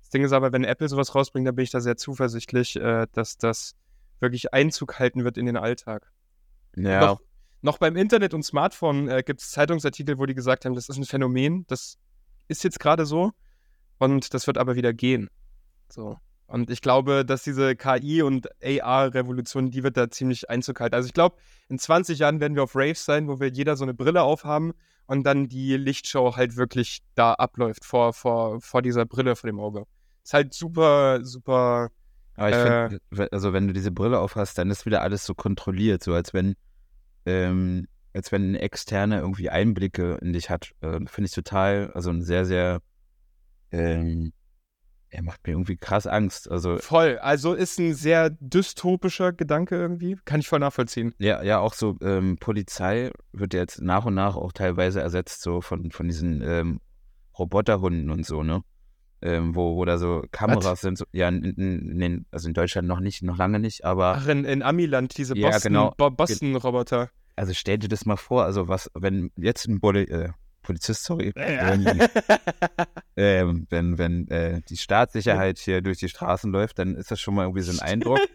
Das 0.00 0.10
Ding 0.10 0.24
ist 0.24 0.32
aber, 0.32 0.52
wenn 0.52 0.62
Apple 0.62 0.88
sowas 0.88 1.14
rausbringt, 1.14 1.46
dann 1.46 1.56
bin 1.56 1.64
ich 1.64 1.70
da 1.70 1.80
sehr 1.80 1.96
zuversichtlich, 1.96 2.76
äh, 2.76 3.06
dass 3.12 3.36
das 3.36 3.74
wirklich 4.20 4.52
Einzug 4.52 4.98
halten 4.98 5.24
wird 5.24 5.38
in 5.38 5.46
den 5.46 5.56
Alltag. 5.56 6.12
Ja. 6.76 7.00
Noch, 7.00 7.20
noch 7.62 7.78
beim 7.78 7.96
Internet 7.96 8.34
und 8.34 8.44
Smartphone 8.44 9.08
äh, 9.08 9.22
gibt 9.24 9.40
es 9.40 9.50
Zeitungsartikel, 9.50 10.18
wo 10.18 10.26
die 10.26 10.34
gesagt 10.34 10.64
haben, 10.64 10.74
das 10.74 10.88
ist 10.88 10.96
ein 10.96 11.04
Phänomen, 11.04 11.64
das 11.68 11.96
ist 12.48 12.64
jetzt 12.64 12.80
gerade 12.80 13.06
so 13.06 13.30
und 13.98 14.34
das 14.34 14.46
wird 14.46 14.58
aber 14.58 14.74
wieder 14.74 14.92
gehen. 14.92 15.30
So. 15.88 16.16
Und 16.48 16.68
ich 16.70 16.82
glaube, 16.82 17.24
dass 17.24 17.44
diese 17.44 17.76
KI- 17.76 18.20
und 18.20 18.48
AR-Revolution, 18.62 19.70
die 19.70 19.82
wird 19.82 19.96
da 19.96 20.10
ziemlich 20.10 20.50
Einzug 20.50 20.80
halten. 20.80 20.94
Also 20.94 21.06
ich 21.06 21.14
glaube, 21.14 21.36
in 21.68 21.78
20 21.78 22.18
Jahren 22.18 22.40
werden 22.40 22.56
wir 22.56 22.64
auf 22.64 22.76
Raves 22.76 23.04
sein, 23.04 23.26
wo 23.26 23.40
wir 23.40 23.48
jeder 23.48 23.76
so 23.76 23.84
eine 23.84 23.94
Brille 23.94 24.22
aufhaben 24.22 24.72
und 25.06 25.24
dann 25.24 25.48
die 25.48 25.76
Lichtshow 25.76 26.36
halt 26.36 26.56
wirklich 26.56 26.98
da 27.14 27.32
abläuft, 27.32 27.84
vor, 27.84 28.12
vor, 28.12 28.60
vor 28.60 28.82
dieser 28.82 29.06
Brille 29.06 29.34
vor 29.34 29.48
dem 29.48 29.60
Auge. 29.60 29.84
Ist 30.24 30.34
halt 30.34 30.52
super, 30.52 31.24
super. 31.24 31.90
Aber 32.36 32.48
ich 32.50 32.54
äh, 32.54 32.88
finde, 32.88 33.32
also 33.32 33.52
wenn 33.52 33.66
du 33.66 33.72
diese 33.72 33.90
Brille 33.90 34.18
aufhast, 34.18 34.58
dann 34.58 34.70
ist 34.70 34.84
wieder 34.84 35.00
alles 35.02 35.24
so 35.24 35.34
kontrolliert, 35.34 36.02
so 36.02 36.12
als 36.12 36.34
wenn 36.34 36.56
ähm, 37.26 37.86
als 38.12 38.32
wenn 38.32 38.52
ein 38.52 38.54
Externer 38.56 39.20
irgendwie 39.20 39.50
Einblicke 39.50 40.18
in 40.20 40.32
dich 40.32 40.50
hat. 40.50 40.72
Äh, 40.80 41.00
Finde 41.06 41.26
ich 41.26 41.32
total, 41.32 41.90
also 41.94 42.10
ein 42.10 42.22
sehr, 42.22 42.44
sehr, 42.44 42.80
ähm, 43.70 44.32
er 45.08 45.22
macht 45.22 45.46
mir 45.46 45.52
irgendwie 45.52 45.76
krass 45.76 46.06
Angst. 46.06 46.50
Also 46.50 46.78
voll. 46.78 47.18
Also 47.18 47.52
ist 47.52 47.78
ein 47.78 47.94
sehr 47.94 48.30
dystopischer 48.30 49.32
Gedanke 49.32 49.76
irgendwie. 49.76 50.16
Kann 50.24 50.40
ich 50.40 50.48
voll 50.48 50.60
nachvollziehen. 50.60 51.14
Ja, 51.18 51.42
ja, 51.42 51.58
auch 51.58 51.74
so 51.74 51.96
ähm, 52.00 52.38
Polizei 52.38 53.10
wird 53.32 53.52
jetzt 53.52 53.82
nach 53.82 54.06
und 54.06 54.14
nach 54.14 54.36
auch 54.36 54.52
teilweise 54.52 55.00
ersetzt, 55.02 55.42
so 55.42 55.60
von, 55.60 55.90
von 55.90 56.08
diesen 56.08 56.40
ähm, 56.42 56.80
Roboterhunden 57.38 58.10
und 58.10 58.26
so, 58.26 58.42
ne? 58.42 58.62
Ähm, 59.22 59.54
wo, 59.54 59.76
wo 59.76 59.84
da 59.84 59.98
so 59.98 60.24
Kameras 60.32 60.64
What? 60.64 60.78
sind. 60.78 60.98
So, 60.98 61.04
ja, 61.12 61.28
in, 61.28 61.44
in, 61.44 62.00
in, 62.00 62.26
also 62.30 62.48
in 62.48 62.54
Deutschland 62.54 62.88
noch 62.88 63.00
nicht, 63.00 63.22
noch 63.22 63.38
lange 63.38 63.60
nicht, 63.60 63.84
aber. 63.84 64.16
Ach, 64.18 64.26
in, 64.26 64.44
in 64.44 64.62
Amiland, 64.62 65.16
diese 65.16 65.36
ja, 65.36 65.50
Boston-Roboter. 65.50 65.96
Genau. 65.96 66.10
Boston 66.10 67.08
also 67.36 67.54
stell 67.54 67.78
dir 67.78 67.88
das 67.88 68.04
mal 68.04 68.16
vor, 68.16 68.44
also 68.44 68.68
was, 68.68 68.90
wenn 68.94 69.30
jetzt 69.36 69.66
ein 69.66 69.80
Poli 69.80 70.02
äh, 70.02 70.30
Polizist, 70.62 71.04
sorry, 71.04 71.32
ja. 71.34 71.72
ähm, 73.16 73.66
wenn, 73.68 73.98
wenn 73.98 74.28
äh, 74.28 74.60
die 74.68 74.76
Staatssicherheit 74.76 75.58
hier 75.58 75.82
durch 75.82 75.98
die 75.98 76.08
Straßen 76.08 76.52
läuft, 76.52 76.78
dann 76.78 76.94
ist 76.94 77.10
das 77.10 77.20
schon 77.20 77.34
mal 77.34 77.42
irgendwie 77.42 77.62
so 77.62 77.72
ein 77.72 77.80
Eindruck. 77.80 78.20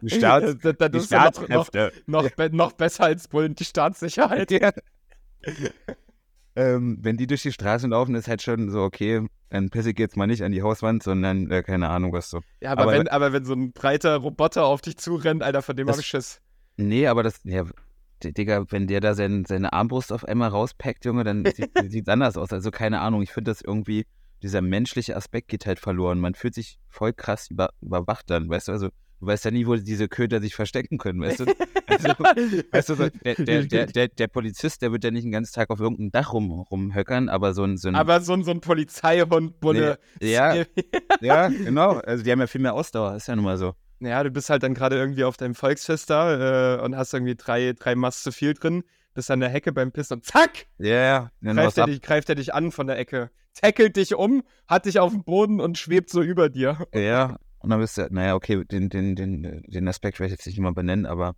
Die, 0.00 0.10
Staats 0.10 0.56
das, 0.60 0.76
das 0.76 0.90
die 0.90 1.00
Staatskräfte. 1.00 1.92
Noch, 2.06 2.22
noch, 2.24 2.38
ja. 2.38 2.48
noch, 2.50 2.72
besser 2.72 3.04
als 3.04 3.26
Bullen, 3.26 3.54
die 3.54 3.64
Staatssicherheit. 3.64 4.50
Ja. 4.50 4.70
ähm, 6.56 6.98
wenn 7.00 7.16
die 7.16 7.26
durch 7.26 7.42
die 7.42 7.52
Straßen 7.52 7.90
laufen, 7.90 8.14
ist 8.14 8.28
halt 8.28 8.42
schon 8.42 8.70
so, 8.70 8.82
okay, 8.82 9.26
dann 9.54 9.70
pisse 9.70 9.90
ich 9.90 9.98
jetzt 10.00 10.16
mal 10.16 10.26
nicht 10.26 10.42
an 10.42 10.50
die 10.50 10.62
Hauswand, 10.62 11.04
sondern 11.04 11.48
äh, 11.48 11.62
keine 11.62 11.88
Ahnung 11.88 12.12
was 12.12 12.28
so. 12.28 12.40
Ja, 12.60 12.72
aber, 12.72 12.82
aber, 12.82 12.92
wenn, 12.92 13.08
aber 13.08 13.32
wenn 13.32 13.44
so 13.44 13.52
ein 13.52 13.72
breiter 13.72 14.16
Roboter 14.16 14.64
auf 14.64 14.80
dich 14.80 14.96
zurennt, 14.96 15.44
Alter, 15.44 15.62
von 15.62 15.76
dem 15.76 15.88
habe 15.88 16.00
ich 16.00 16.06
Schiss. 16.06 16.40
Nee, 16.76 17.06
aber 17.06 17.22
das, 17.22 17.40
ja, 17.44 17.64
Digga, 18.24 18.64
wenn 18.70 18.88
der 18.88 19.00
da 19.00 19.14
sein, 19.14 19.44
seine 19.44 19.72
Armbrust 19.72 20.12
auf 20.12 20.24
einmal 20.24 20.48
rauspackt, 20.48 21.04
Junge, 21.04 21.22
dann 21.22 21.44
sieht 21.44 21.68
es 22.08 22.08
anders 22.08 22.36
aus. 22.36 22.52
Also 22.52 22.72
keine 22.72 23.00
Ahnung, 23.00 23.22
ich 23.22 23.30
finde 23.30 23.52
das 23.52 23.60
irgendwie, 23.60 24.06
dieser 24.42 24.60
menschliche 24.60 25.14
Aspekt 25.14 25.46
geht 25.46 25.66
halt 25.66 25.78
verloren. 25.78 26.18
Man 26.18 26.34
fühlt 26.34 26.54
sich 26.54 26.80
voll 26.88 27.12
krass 27.12 27.48
über, 27.48 27.70
überwacht 27.80 28.30
dann, 28.30 28.48
weißt 28.48 28.66
du, 28.66 28.72
also 28.72 28.88
du 29.24 29.30
weißt 29.30 29.44
ja 29.46 29.50
nie, 29.50 29.66
wo 29.66 29.76
diese 29.76 30.08
Köder 30.08 30.40
sich 30.40 30.54
verstecken 30.54 30.98
können, 30.98 31.20
weißt 31.20 31.40
du? 31.40 31.44
Also, 31.86 32.08
weißt 32.08 32.88
du, 32.88 32.94
der, 33.24 33.34
der, 33.34 33.62
der, 33.66 33.86
der, 33.86 34.08
der 34.08 34.26
Polizist, 34.26 34.82
der 34.82 34.90
wird 34.90 35.04
ja 35.04 35.10
nicht 35.10 35.24
den 35.24 35.30
ganzen 35.30 35.54
Tag 35.54 35.70
auf 35.70 35.78
irgendeinem 35.78 36.10
Dach 36.10 36.32
rum, 36.32 36.50
rumhöckern, 36.50 37.28
aber 37.28 37.54
so 37.54 37.62
ein, 37.62 37.76
so 37.76 37.88
ein 37.88 37.94
Aber 37.94 38.20
so 38.20 38.32
ein, 38.32 38.42
so 38.42 38.50
ein 38.50 38.60
Polizeihund, 38.60 39.60
Bulle. 39.60 39.98
Nee, 40.20 40.32
ja, 40.32 40.64
ja, 41.20 41.48
genau. 41.48 41.98
Also 41.98 42.24
die 42.24 42.32
haben 42.32 42.40
ja 42.40 42.46
viel 42.46 42.62
mehr 42.62 42.74
Ausdauer, 42.74 43.14
ist 43.14 43.28
ja 43.28 43.36
nun 43.36 43.44
mal 43.44 43.58
so. 43.58 43.74
Naja, 44.00 44.24
du 44.24 44.30
bist 44.30 44.50
halt 44.50 44.62
dann 44.64 44.74
gerade 44.74 44.96
irgendwie 44.96 45.24
auf 45.24 45.36
deinem 45.36 45.54
Volksfest 45.54 46.10
da 46.10 46.78
äh, 46.78 46.80
und 46.80 46.96
hast 46.96 47.14
irgendwie 47.14 47.36
drei, 47.36 47.74
drei 47.78 47.94
Mass 47.94 48.22
zu 48.22 48.32
viel 48.32 48.54
drin, 48.54 48.82
bist 49.12 49.30
an 49.30 49.40
der 49.40 49.50
Hecke 49.50 49.72
beim 49.72 49.92
Pissen 49.92 50.14
und 50.14 50.24
zack! 50.24 50.66
Ja, 50.78 51.30
yeah, 51.42 51.52
greift, 51.54 51.78
er 51.78 51.86
dich, 51.86 52.00
greift 52.02 52.28
er 52.28 52.34
dich 52.34 52.54
an 52.54 52.72
von 52.72 52.88
der 52.88 52.98
Ecke, 52.98 53.30
tackelt 53.54 53.96
dich 53.96 54.14
um, 54.14 54.42
hat 54.66 54.86
dich 54.86 54.98
auf 54.98 55.12
dem 55.12 55.22
Boden 55.22 55.60
und 55.60 55.78
schwebt 55.78 56.10
so 56.10 56.22
über 56.22 56.48
dir. 56.48 56.86
Ja, 56.92 57.36
und 57.64 57.70
dann 57.70 57.80
bist 57.80 57.96
du, 57.96 58.06
naja, 58.10 58.34
okay, 58.34 58.62
den, 58.62 58.90
den, 58.90 59.16
den, 59.16 59.62
den 59.66 59.88
Aspekt 59.88 60.20
werde 60.20 60.26
ich 60.26 60.38
jetzt 60.38 60.46
nicht 60.46 60.58
immer 60.58 60.74
benennen, 60.74 61.06
aber 61.06 61.34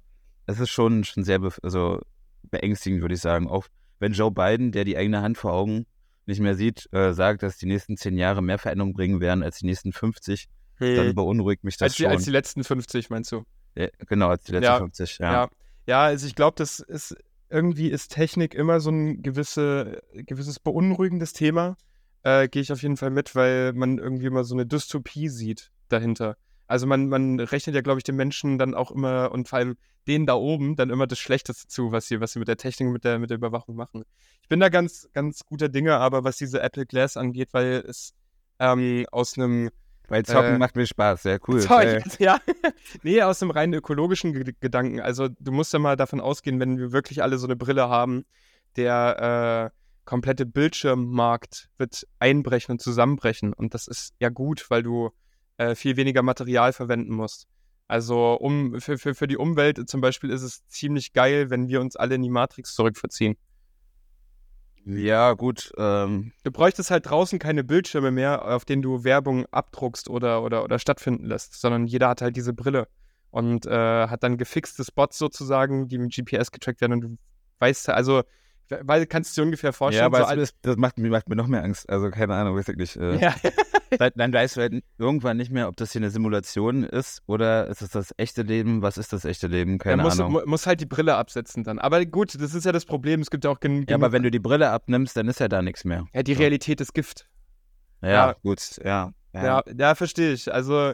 es 0.46 0.58
ist 0.58 0.70
schon, 0.70 1.04
schon 1.04 1.22
sehr 1.22 1.38
also 1.62 2.00
beängstigend, 2.42 3.00
würde 3.00 3.14
ich 3.14 3.20
sagen. 3.20 3.46
Auch 3.46 3.68
wenn 4.00 4.12
Joe 4.12 4.32
Biden, 4.32 4.72
der 4.72 4.84
die 4.84 4.96
eigene 4.96 5.22
Hand 5.22 5.38
vor 5.38 5.52
Augen 5.52 5.86
nicht 6.26 6.40
mehr 6.40 6.56
sieht, 6.56 6.88
äh, 6.92 7.12
sagt, 7.12 7.44
dass 7.44 7.58
die 7.58 7.66
nächsten 7.66 7.96
zehn 7.96 8.18
Jahre 8.18 8.42
mehr 8.42 8.58
Veränderung 8.58 8.92
bringen 8.92 9.20
werden 9.20 9.44
als 9.44 9.58
die 9.58 9.66
nächsten 9.66 9.92
50, 9.92 10.48
hm. 10.78 10.96
dann 10.96 11.14
beunruhigt 11.14 11.62
mich 11.62 11.76
das 11.76 11.90
als 11.90 11.94
die, 11.94 12.02
schon. 12.02 12.10
Als 12.10 12.24
die 12.24 12.32
letzten 12.32 12.64
50, 12.64 13.08
meinst 13.08 13.30
du? 13.30 13.44
Ja, 13.76 13.86
genau, 14.08 14.26
als 14.30 14.42
die 14.42 14.52
letzten 14.52 14.64
ja, 14.64 14.78
50, 14.78 15.18
ja. 15.20 15.32
Ja, 15.32 15.48
ja 15.86 16.02
also 16.06 16.26
ich 16.26 16.34
glaube, 16.34 16.56
das 16.58 16.80
ist 16.80 17.16
irgendwie 17.50 17.88
ist 17.88 18.08
Technik 18.10 18.52
immer 18.52 18.80
so 18.80 18.90
ein 18.90 19.22
gewisse, 19.22 20.02
gewisses 20.12 20.58
beunruhigendes 20.58 21.34
Thema. 21.34 21.76
Äh, 22.24 22.48
Gehe 22.48 22.62
ich 22.62 22.72
auf 22.72 22.82
jeden 22.82 22.96
Fall 22.96 23.10
mit, 23.10 23.36
weil 23.36 23.74
man 23.74 23.98
irgendwie 23.98 24.26
immer 24.26 24.42
so 24.42 24.56
eine 24.56 24.66
Dystopie 24.66 25.28
sieht 25.28 25.70
dahinter. 25.88 26.36
Also 26.66 26.86
man, 26.86 27.08
man 27.08 27.38
rechnet 27.38 27.76
ja, 27.76 27.80
glaube 27.80 28.00
ich, 28.00 28.04
den 28.04 28.16
Menschen 28.16 28.58
dann 28.58 28.74
auch 28.74 28.90
immer 28.90 29.30
und 29.32 29.48
vor 29.48 29.58
allem 29.58 29.76
denen 30.08 30.26
da 30.26 30.34
oben 30.34 30.76
dann 30.76 30.90
immer 30.90 31.06
das 31.06 31.18
Schlechteste 31.18 31.68
zu, 31.68 31.92
was 31.92 32.06
sie, 32.06 32.20
was 32.20 32.32
sie 32.32 32.38
mit 32.38 32.48
der 32.48 32.56
Technik, 32.56 32.88
mit 32.90 33.04
der, 33.04 33.18
mit 33.18 33.30
der 33.30 33.36
Überwachung 33.36 33.76
machen. 33.76 34.04
Ich 34.42 34.48
bin 34.48 34.60
da 34.60 34.68
ganz, 34.68 35.08
ganz 35.12 35.44
guter 35.44 35.68
Dinge, 35.68 35.96
aber 35.96 36.24
was 36.24 36.36
diese 36.36 36.60
Apple 36.60 36.86
Glass 36.86 37.16
angeht, 37.16 37.50
weil 37.52 37.84
es 37.86 38.14
ähm, 38.58 39.06
aus 39.12 39.36
einem 39.36 39.70
weil 40.08 40.24
Zocken 40.24 40.54
äh, 40.54 40.58
macht 40.58 40.76
mir 40.76 40.86
Spaß, 40.86 41.22
sehr 41.22 41.40
cool. 41.48 41.60
Zeug, 41.60 42.04
ja. 42.20 42.38
nee, 43.02 43.22
aus 43.22 43.42
einem 43.42 43.50
rein 43.50 43.72
ökologischen 43.72 44.32
G 44.32 44.52
Gedanken. 44.60 45.00
Also 45.00 45.28
du 45.28 45.52
musst 45.52 45.72
ja 45.72 45.78
mal 45.78 45.96
davon 45.96 46.20
ausgehen, 46.20 46.60
wenn 46.60 46.78
wir 46.78 46.92
wirklich 46.92 47.22
alle 47.22 47.38
so 47.38 47.46
eine 47.46 47.56
Brille 47.56 47.88
haben, 47.88 48.24
der 48.76 49.72
äh, 49.72 49.76
komplette 50.04 50.46
Bildschirmmarkt 50.46 51.68
wird 51.78 52.06
einbrechen 52.20 52.72
und 52.72 52.80
zusammenbrechen. 52.80 53.52
Und 53.52 53.74
das 53.74 53.88
ist 53.88 54.14
ja 54.20 54.28
gut, 54.28 54.70
weil 54.70 54.84
du 54.84 55.10
äh, 55.58 55.74
viel 55.74 55.96
weniger 55.96 56.22
Material 56.22 56.72
verwenden 56.72 57.14
musst. 57.14 57.46
Also 57.88 58.34
um, 58.34 58.80
für, 58.80 58.98
für, 58.98 59.14
für 59.14 59.26
die 59.26 59.36
Umwelt 59.36 59.88
zum 59.88 60.00
Beispiel 60.00 60.30
ist 60.30 60.42
es 60.42 60.66
ziemlich 60.66 61.12
geil, 61.12 61.50
wenn 61.50 61.68
wir 61.68 61.80
uns 61.80 61.96
alle 61.96 62.16
in 62.16 62.22
die 62.22 62.30
Matrix 62.30 62.74
zurückverziehen. 62.74 63.36
Ja, 64.84 65.32
gut. 65.32 65.72
Ähm. 65.78 66.32
Du 66.44 66.52
bräuchtest 66.52 66.90
halt 66.90 67.10
draußen 67.10 67.38
keine 67.38 67.64
Bildschirme 67.64 68.12
mehr, 68.12 68.44
auf 68.44 68.64
denen 68.64 68.82
du 68.82 69.02
Werbung 69.02 69.44
abdruckst 69.50 70.08
oder, 70.08 70.42
oder, 70.44 70.62
oder 70.62 70.78
stattfinden 70.78 71.26
lässt, 71.26 71.60
sondern 71.60 71.86
jeder 71.86 72.08
hat 72.08 72.22
halt 72.22 72.36
diese 72.36 72.52
Brille 72.52 72.86
und 73.30 73.66
äh, 73.66 74.06
hat 74.06 74.22
dann 74.22 74.38
gefixte 74.38 74.84
Spots 74.84 75.18
sozusagen, 75.18 75.88
die 75.88 75.98
mit 75.98 76.14
GPS 76.14 76.52
getrackt 76.52 76.80
werden 76.80 76.92
und 76.92 77.00
du 77.00 77.16
weißt, 77.58 77.88
also 77.88 78.22
weil 78.82 79.06
kannst 79.06 79.36
du 79.36 79.40
dir 79.40 79.44
ungefähr 79.46 79.72
vorstellen. 79.72 80.12
Ja, 80.12 80.18
aber 80.18 80.28
so 80.28 80.36
das, 80.36 80.54
das 80.62 80.76
macht, 80.76 80.98
macht, 80.98 81.28
mir 81.28 81.36
noch 81.36 81.46
mehr 81.46 81.62
Angst. 81.62 81.88
Also 81.88 82.10
keine 82.10 82.34
Ahnung, 82.34 82.56
weiß 82.56 82.68
ich 82.68 82.76
nicht. 82.76 82.96
Äh, 82.96 83.18
ja. 83.18 83.34
dann 84.16 84.32
weißt 84.32 84.56
du 84.56 84.60
halt 84.60 84.84
irgendwann 84.98 85.36
nicht 85.36 85.50
mehr, 85.50 85.68
ob 85.68 85.76
das 85.76 85.92
hier 85.92 86.00
eine 86.00 86.10
Simulation 86.10 86.84
ist 86.84 87.22
oder 87.26 87.68
ist 87.68 87.82
es 87.82 87.90
das 87.90 88.14
echte 88.16 88.42
Leben? 88.42 88.82
Was 88.82 88.98
ist 88.98 89.12
das 89.12 89.24
echte 89.24 89.46
Leben? 89.46 89.78
Keine 89.78 90.02
ja, 90.02 90.04
musst, 90.04 90.20
Ahnung. 90.20 90.40
Du 90.40 90.48
musst 90.48 90.66
halt 90.66 90.80
die 90.80 90.86
Brille 90.86 91.16
absetzen 91.16 91.64
dann. 91.64 91.78
Aber 91.78 92.04
gut, 92.04 92.40
das 92.40 92.54
ist 92.54 92.64
ja 92.64 92.72
das 92.72 92.84
Problem. 92.84 93.20
Es 93.20 93.30
gibt 93.30 93.44
ja 93.44 93.50
auch 93.50 93.60
genug. 93.60 93.90
Ja, 93.90 93.96
aber 93.96 94.12
wenn 94.12 94.22
du 94.22 94.30
die 94.30 94.38
Brille 94.38 94.70
abnimmst, 94.70 95.16
dann 95.16 95.28
ist 95.28 95.40
ja 95.40 95.48
da 95.48 95.62
nichts 95.62 95.84
mehr. 95.84 96.06
Ja, 96.12 96.22
die. 96.22 96.36
Realität 96.36 96.80
ist 96.80 96.92
Gift. 96.92 97.26
Ja, 98.02 98.10
ja. 98.10 98.32
gut, 98.42 98.78
ja. 98.84 99.12
Ja, 99.32 99.44
ja, 99.44 99.62
ja 99.76 99.94
verstehe 99.94 100.32
ich. 100.32 100.52
Also 100.52 100.92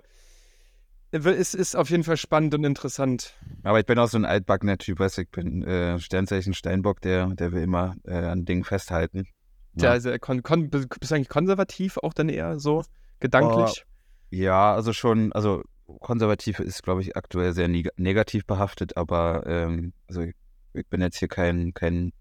es 1.12 1.54
ist 1.54 1.76
auf 1.76 1.90
jeden 1.90 2.04
Fall 2.04 2.16
spannend 2.16 2.54
und 2.54 2.64
interessant. 2.64 3.34
Aber 3.62 3.78
ich 3.78 3.86
bin 3.86 3.98
auch 3.98 4.08
so 4.08 4.16
ein 4.16 4.24
altbackener 4.24 4.78
Typ, 4.78 4.98
weißt 4.98 5.18
du, 5.18 5.22
ich 5.22 5.30
bin 5.30 5.62
äh, 5.62 5.98
Sternzeichen 5.98 6.54
Steinbock, 6.54 7.00
der, 7.00 7.26
der 7.28 7.52
will 7.52 7.62
immer 7.62 7.94
äh, 8.04 8.14
an 8.14 8.44
Dingen 8.44 8.64
festhalten. 8.64 9.26
Ja, 9.74 9.90
also, 9.90 10.10
kon, 10.18 10.42
kon, 10.42 10.70
bist 10.70 10.88
du 11.10 11.14
eigentlich 11.14 11.28
konservativ 11.28 11.98
auch 11.98 12.12
dann 12.12 12.28
eher 12.28 12.58
so 12.58 12.84
gedanklich? 13.20 13.84
Oh, 13.84 13.88
ja, 14.30 14.74
also 14.74 14.92
schon, 14.92 15.32
also 15.32 15.62
konservativ 16.00 16.58
ist, 16.58 16.82
glaube 16.82 17.02
ich, 17.02 17.16
aktuell 17.16 17.52
sehr 17.52 17.68
neg 17.68 17.88
negativ 17.96 18.46
behaftet, 18.46 18.96
aber 18.96 19.44
ähm, 19.46 19.92
also 20.08 20.22
ich, 20.22 20.34
ich, 20.72 20.86
bin 20.88 21.00
jetzt 21.00 21.18
hier 21.18 21.28
kein, 21.28 21.74
kein, 21.74 22.12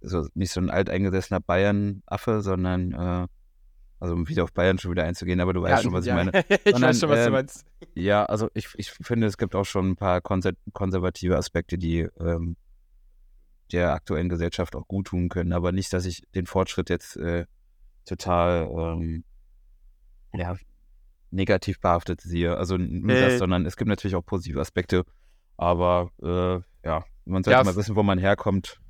so 0.00 0.26
nicht 0.34 0.52
so 0.52 0.60
ein 0.60 0.70
alteingesessener 0.70 1.40
Bayern-Affe, 1.40 2.40
sondern 2.40 2.92
äh, 2.92 3.26
also 4.00 4.14
um 4.14 4.28
wieder 4.28 4.44
auf 4.44 4.52
Bayern 4.52 4.78
schon 4.78 4.90
wieder 4.90 5.04
einzugehen, 5.04 5.40
aber 5.40 5.52
du 5.52 5.62
weißt 5.62 5.76
ja, 5.76 5.82
schon, 5.82 5.92
was 5.92 6.06
ja. 6.06 6.18
ich 6.20 6.24
meine. 6.24 6.44
ich 6.48 6.72
Sondern, 6.72 6.82
weiß 6.82 7.00
schon, 7.00 7.10
was 7.10 7.18
ähm, 7.18 7.24
du 7.26 7.30
meinst. 7.32 7.66
Ja, 7.94 8.24
also 8.24 8.48
ich, 8.54 8.68
ich 8.76 8.90
finde, 8.90 9.26
es 9.26 9.36
gibt 9.36 9.54
auch 9.54 9.66
schon 9.66 9.90
ein 9.90 9.96
paar 9.96 10.22
konservative 10.22 11.36
Aspekte, 11.36 11.76
die 11.76 12.08
ähm, 12.18 12.56
der 13.72 13.92
aktuellen 13.92 14.30
Gesellschaft 14.30 14.74
auch 14.74 14.88
gut 14.88 15.08
tun 15.08 15.28
können, 15.28 15.52
aber 15.52 15.70
nicht, 15.70 15.92
dass 15.92 16.06
ich 16.06 16.22
den 16.34 16.46
Fortschritt 16.46 16.88
jetzt 16.88 17.16
äh, 17.16 17.44
total 18.06 18.68
ähm, 18.72 19.24
ja, 20.32 20.56
negativ 21.30 21.78
behaftet 21.80 22.22
sehe. 22.22 22.56
Also 22.56 22.78
nur 22.78 23.16
äh, 23.16 23.20
das, 23.20 23.38
sondern 23.38 23.66
es 23.66 23.76
gibt 23.76 23.88
natürlich 23.88 24.16
auch 24.16 24.24
positive 24.24 24.60
Aspekte. 24.60 25.04
Aber 25.58 26.10
äh, 26.22 26.60
ja, 26.88 27.04
man 27.26 27.44
sollte 27.44 27.58
ja, 27.58 27.62
mal 27.64 27.76
wissen, 27.76 27.96
wo 27.96 28.02
man 28.02 28.18
herkommt. 28.18 28.80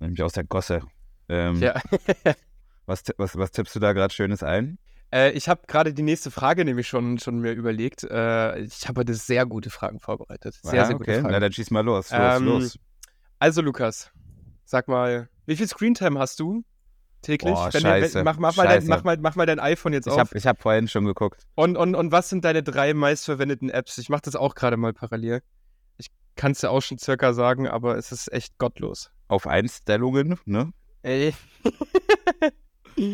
Nämlich 0.00 0.22
aus 0.22 0.32
der 0.32 0.44
Gosse. 0.44 0.82
Ähm, 1.28 1.56
ja. 1.56 1.80
was, 2.86 3.02
was, 3.16 3.36
was 3.36 3.50
tippst 3.50 3.74
du 3.74 3.80
da 3.80 3.92
gerade 3.92 4.12
Schönes 4.12 4.42
ein? 4.42 4.78
Äh, 5.12 5.32
ich 5.32 5.48
habe 5.48 5.62
gerade 5.66 5.92
die 5.92 6.02
nächste 6.02 6.30
Frage 6.30 6.64
nämlich 6.64 6.88
schon, 6.88 7.18
schon 7.18 7.40
mir 7.40 7.52
überlegt. 7.52 8.02
Äh, 8.04 8.60
ich 8.60 8.88
habe 8.88 9.00
heute 9.00 9.14
sehr 9.14 9.44
gute 9.46 9.70
Fragen 9.70 10.00
vorbereitet. 10.00 10.58
Sehr, 10.62 10.74
ja, 10.74 10.84
sehr 10.86 10.96
gute 10.96 11.10
okay. 11.10 11.20
Fragen. 11.20 11.32
Na, 11.32 11.40
dann 11.40 11.52
schieß 11.52 11.70
mal 11.70 11.84
los. 11.84 12.10
Los, 12.10 12.36
ähm, 12.36 12.44
los. 12.44 12.78
Also, 13.38 13.60
Lukas, 13.60 14.10
sag 14.64 14.88
mal, 14.88 15.28
wie 15.46 15.56
viel 15.56 15.68
Screentime 15.68 16.18
hast 16.18 16.40
du 16.40 16.64
täglich? 17.20 17.52
Boah, 17.52 17.68
wenn, 17.72 17.82
scheiße, 17.82 18.14
wenn, 18.14 18.24
mach, 18.24 18.38
mach, 18.38 18.56
mal 18.56 18.66
dein, 18.66 18.86
mach, 18.86 19.04
mal, 19.04 19.18
mach 19.18 19.36
mal 19.36 19.46
dein 19.46 19.60
iPhone 19.60 19.92
jetzt 19.92 20.06
ich 20.06 20.12
auf. 20.12 20.18
Hab, 20.18 20.34
ich 20.34 20.46
habe 20.46 20.60
vorhin 20.60 20.88
schon 20.88 21.04
geguckt. 21.04 21.42
Und, 21.54 21.76
und, 21.76 21.94
und 21.94 22.10
was 22.10 22.30
sind 22.30 22.44
deine 22.44 22.62
drei 22.62 22.94
meistverwendeten 22.94 23.68
Apps? 23.68 23.98
Ich 23.98 24.08
mache 24.08 24.22
das 24.22 24.34
auch 24.34 24.54
gerade 24.54 24.78
mal 24.78 24.94
parallel. 24.94 25.42
Ich 25.98 26.08
kann 26.36 26.52
es 26.52 26.62
ja 26.62 26.70
auch 26.70 26.80
schon 26.80 26.98
circa 26.98 27.34
sagen, 27.34 27.68
aber 27.68 27.98
es 27.98 28.12
ist 28.12 28.32
echt 28.32 28.56
gottlos. 28.58 29.10
Auf 29.28 29.46
Einstellungen, 29.46 30.38
ne? 30.46 30.72
Ey. 31.02 31.34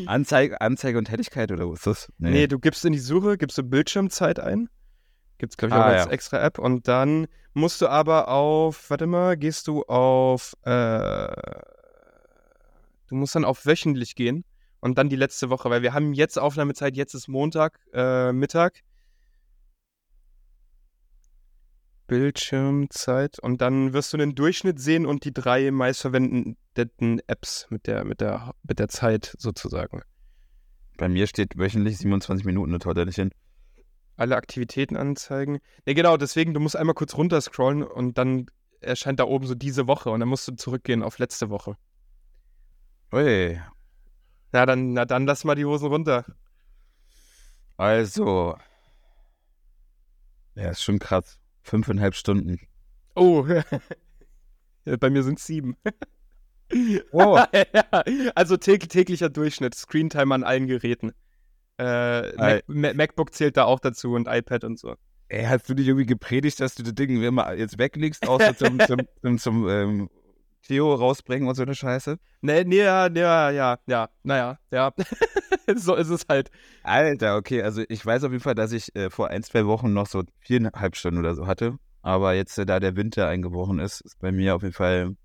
Anzeige, 0.06 0.60
Anzeige 0.60 0.98
und 0.98 1.10
Helligkeit 1.10 1.52
oder 1.52 1.68
was 1.68 1.78
ist 1.78 1.86
das? 1.86 2.12
Nee. 2.18 2.30
nee. 2.30 2.46
du 2.46 2.58
gibst 2.58 2.84
in 2.84 2.92
die 2.92 2.98
Suche, 2.98 3.38
gibst 3.38 3.58
du 3.58 3.62
Bildschirmzeit 3.62 4.40
ein. 4.40 4.68
Gibt 5.38 5.52
es, 5.52 5.56
glaube 5.56 5.74
ich, 5.74 5.80
auch 5.80 5.84
ah, 5.84 5.90
als 5.90 6.04
ja. 6.06 6.10
extra 6.10 6.44
App. 6.44 6.58
Und 6.58 6.88
dann 6.88 7.28
musst 7.54 7.80
du 7.80 7.88
aber 7.88 8.28
auf, 8.28 8.90
warte 8.90 9.06
mal, 9.06 9.36
gehst 9.36 9.68
du 9.68 9.82
auf, 9.84 10.54
äh, 10.62 11.28
du 13.08 13.14
musst 13.14 13.34
dann 13.34 13.44
auf 13.44 13.64
wöchentlich 13.64 14.16
gehen 14.16 14.44
und 14.80 14.98
dann 14.98 15.08
die 15.08 15.16
letzte 15.16 15.50
Woche, 15.50 15.70
weil 15.70 15.82
wir 15.82 15.94
haben 15.94 16.12
jetzt 16.12 16.38
Aufnahmezeit, 16.38 16.96
jetzt 16.96 17.14
ist 17.14 17.28
Montag, 17.28 17.78
äh, 17.92 18.32
Mittag. 18.32 18.80
Bildschirmzeit 22.09 23.38
und 23.38 23.61
dann 23.61 23.92
wirst 23.92 24.12
du 24.12 24.16
den 24.16 24.35
Durchschnitt 24.35 24.81
sehen 24.81 25.07
und 25.07 25.25
die 25.25 25.33
drei 25.33 25.71
meistverwendeten 25.71 27.21
Apps 27.29 27.68
mit 27.71 27.87
der, 27.87 28.05
mit 28.05 28.21
der, 28.21 28.55
mit 28.64 28.81
der 28.81 28.88
Zeit 28.88 29.37
sozusagen. 29.38 30.03
Bei 30.97 31.09
mir 31.09 31.29
steht 31.29 31.57
wöchentlich 31.57 31.99
27 31.99 32.44
Minuten, 32.44 32.73
das 32.73 32.85
haut 32.85 32.97
er 32.97 33.05
nicht 33.05 33.16
hin. 33.16 33.31
Alle 34.16 34.37
Aktivitäten 34.37 34.97
anzeigen. 34.97 35.61
Ne, 35.87 35.94
genau, 35.94 36.16
deswegen, 36.16 36.55
du 36.55 36.61
musst 36.61 36.75
einmal 36.75 36.94
kurz 36.94 37.14
runterscrollen 37.14 37.85
und 37.85 38.18
dann 38.18 38.47
erscheint 38.81 39.21
da 39.21 39.25
oben 39.25 39.47
so 39.47 39.55
diese 39.55 39.87
Woche 39.87 40.11
und 40.11 40.18
dann 40.18 40.29
musst 40.29 40.49
du 40.49 40.57
zurückgehen 40.57 41.05
auf 41.05 41.18
letzte 41.18 41.51
Woche. 41.51 41.77
Ui. 43.12 43.61
Na 44.51 44.66
dann, 44.66 44.94
na 44.94 45.05
dann 45.05 45.27
lass 45.27 45.44
mal 45.44 45.55
die 45.55 45.66
Hosen 45.66 45.88
runter. 45.88 46.25
Also. 47.77 48.57
Ja, 50.57 50.71
ist 50.71 50.83
schon 50.83 50.99
krass. 50.99 51.38
Fünfeinhalb 51.68 52.14
Stunden. 52.14 52.59
Oh, 53.14 53.46
bei 54.85 55.11
mir 55.11 55.22
sind 55.22 55.38
es 55.38 55.46
sieben. 55.46 55.76
Oh. 57.12 57.38
also 58.35 58.59
täglicher 58.59 59.31
Durchschnitt, 59.31 59.74
Screentime 59.74 60.35
an 60.35 60.44
allen 60.44 60.66
Geräten. 60.66 61.12
Äh, 61.78 62.61
Mac 62.66 62.94
MacBook 62.94 63.33
zählt 63.33 63.57
da 63.57 63.64
auch 63.64 63.81
dazu 63.81 64.12
und 64.12 64.28
iPad 64.28 64.64
und 64.64 64.78
so. 64.78 64.94
Ey, 65.28 65.44
hast 65.44 65.66
du 65.70 65.72
dich 65.72 65.88
irgendwie 65.88 66.04
gepredigt, 66.04 66.61
dass 66.61 66.74
du 66.74 66.83
das 66.83 66.94
Ding 66.94 67.22
immer 67.22 67.54
jetzt 67.54 67.78
weglegst, 67.78 68.28
außer 68.28 68.54
zum, 68.54 68.78
zum, 68.81 69.00
zum, 69.22 69.38
zum 69.38 69.68
ähm, 69.70 70.11
Theo 70.66 70.94
rausbringen 70.94 71.49
und 71.49 71.55
so 71.55 71.62
eine 71.62 71.75
Scheiße? 71.75 72.18
Nee, 72.40 72.64
nee, 72.64 72.79
ja, 72.79 73.09
ja, 73.09 73.51
ja, 73.51 73.79
ja, 73.87 74.09
naja, 74.23 74.59
ja. 74.71 74.92
so 75.77 75.94
ist 75.94 76.09
es 76.11 76.27
halt. 76.29 76.51
Alter, 76.83 77.37
okay, 77.37 77.62
also 77.62 77.83
ich 77.88 78.05
weiß 78.05 78.25
auf 78.25 78.33
jeden 78.33 78.42
Fall, 78.42 78.55
dass 78.55 78.73
ich 78.73 78.94
äh, 78.94 79.11
vor 79.11 79.29
ein, 79.29 79.42
zwei 79.42 79.66
Wochen 79.66 79.92
noch 79.92 80.07
so 80.07 80.23
viereinhalb 80.40 80.97
Stunden 80.97 81.18
oder 81.18 81.35
so 81.35 81.47
hatte. 81.47 81.79
Aber 82.03 82.35
jetzt, 82.35 82.59
äh, 82.59 82.66
da 82.66 82.81
der 82.81 82.97
Winter 82.97 83.29
eingebrochen 83.29 83.79
ist, 83.79 84.01
ist 84.01 84.18
bei 84.18 84.33
mir 84.33 84.55
auf 84.55 84.62
jeden 84.62 84.75
Fall 84.75 85.16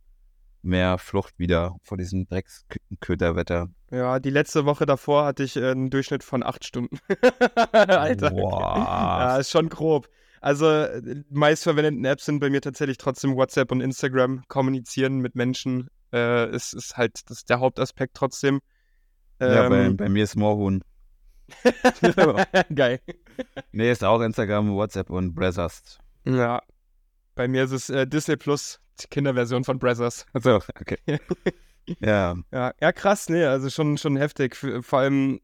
mehr 0.64 0.98
Flucht 0.98 1.38
wieder 1.38 1.76
vor 1.84 1.98
diesem 1.98 2.26
Drecksköterwetter. 2.26 3.68
Ja, 3.92 4.20
die 4.20 4.30
letzte 4.30 4.66
Woche 4.66 4.86
davor 4.86 5.26
hatte 5.26 5.44
ich 5.44 5.56
äh, 5.56 5.72
einen 5.72 5.90
Durchschnitt 5.90 6.24
von 6.24 6.42
acht 6.42 6.66
Stunden. 6.66 6.98
Alter. 7.72 8.32
Boah. 8.32 8.78
Ja, 8.78 9.38
ist 9.38 9.52
schon 9.52 9.70
grob. 9.70 10.08
Also, 10.44 10.68
äh, 10.68 11.24
meistverwendeten 11.30 12.04
Apps 12.04 12.26
sind 12.26 12.42
bei 12.42 12.50
mir 12.50 12.60
tatsächlich 12.60 12.98
trotzdem 12.98 13.38
WhatsApp 13.38 13.72
und 13.72 13.80
Instagram. 13.80 14.44
Kommunizieren 14.50 15.20
mit 15.20 15.36
Menschen 15.36 15.88
äh, 16.12 16.54
ist, 16.54 16.74
ist 16.74 16.98
halt 16.98 17.22
das 17.30 17.38
ist 17.38 17.50
der 17.50 17.62
Hauptaspekt 17.62 18.14
trotzdem. 18.14 18.60
Ähm, 19.40 19.54
ja, 19.54 19.70
bei, 19.70 19.86
ähm, 19.86 19.96
bei, 19.96 20.10
mir 20.10 20.26
ist 20.26 20.36
Moorhuhn. 20.36 20.84
Geil. 22.76 23.00
Nee, 23.72 23.90
ist 23.90 24.04
auch 24.04 24.22
Instagram, 24.22 24.76
WhatsApp 24.76 25.10
und 25.10 25.34
Brothers. 25.34 25.98
Ja. 26.26 26.62
Bei 27.36 27.48
mir 27.48 27.64
ist 27.64 27.72
es 27.72 27.90
äh, 27.90 28.06
Disney 28.06 28.36
Plus, 28.36 28.80
die 29.02 29.08
Kinderversion 29.08 29.64
von 29.64 29.80
Brothers. 29.80 30.26
Achso, 30.34 30.58
okay. 30.58 31.00
ja. 32.00 32.36
ja. 32.52 32.74
Ja, 32.80 32.92
krass, 32.92 33.30
nee, 33.30 33.46
also 33.46 33.70
schon, 33.70 33.98
schon 33.98 34.18
heftig. 34.18 34.56
Vor 34.58 35.00
allem, 35.00 35.40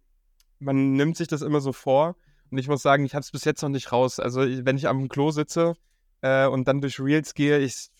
man 0.59 0.91
nimmt 0.93 1.15
sich 1.15 1.29
das 1.29 1.41
immer 1.41 1.61
so 1.61 1.71
vor 1.71 2.17
und 2.51 2.57
ich 2.57 2.67
muss 2.67 2.81
sagen, 2.81 3.05
ich 3.05 3.15
habe 3.15 3.21
es 3.21 3.31
bis 3.31 3.45
jetzt 3.45 3.61
noch 3.61 3.69
nicht 3.69 3.91
raus. 3.91 4.19
Also, 4.19 4.41
wenn 4.41 4.77
ich 4.77 4.87
am 4.87 5.09
Klo 5.09 5.31
sitze 5.31 5.75
äh, 6.21 6.47
und 6.47 6.67
dann 6.67 6.81
durch 6.81 6.99
Reels 6.99 7.33
gehe, 7.33 7.59
es 7.59 7.91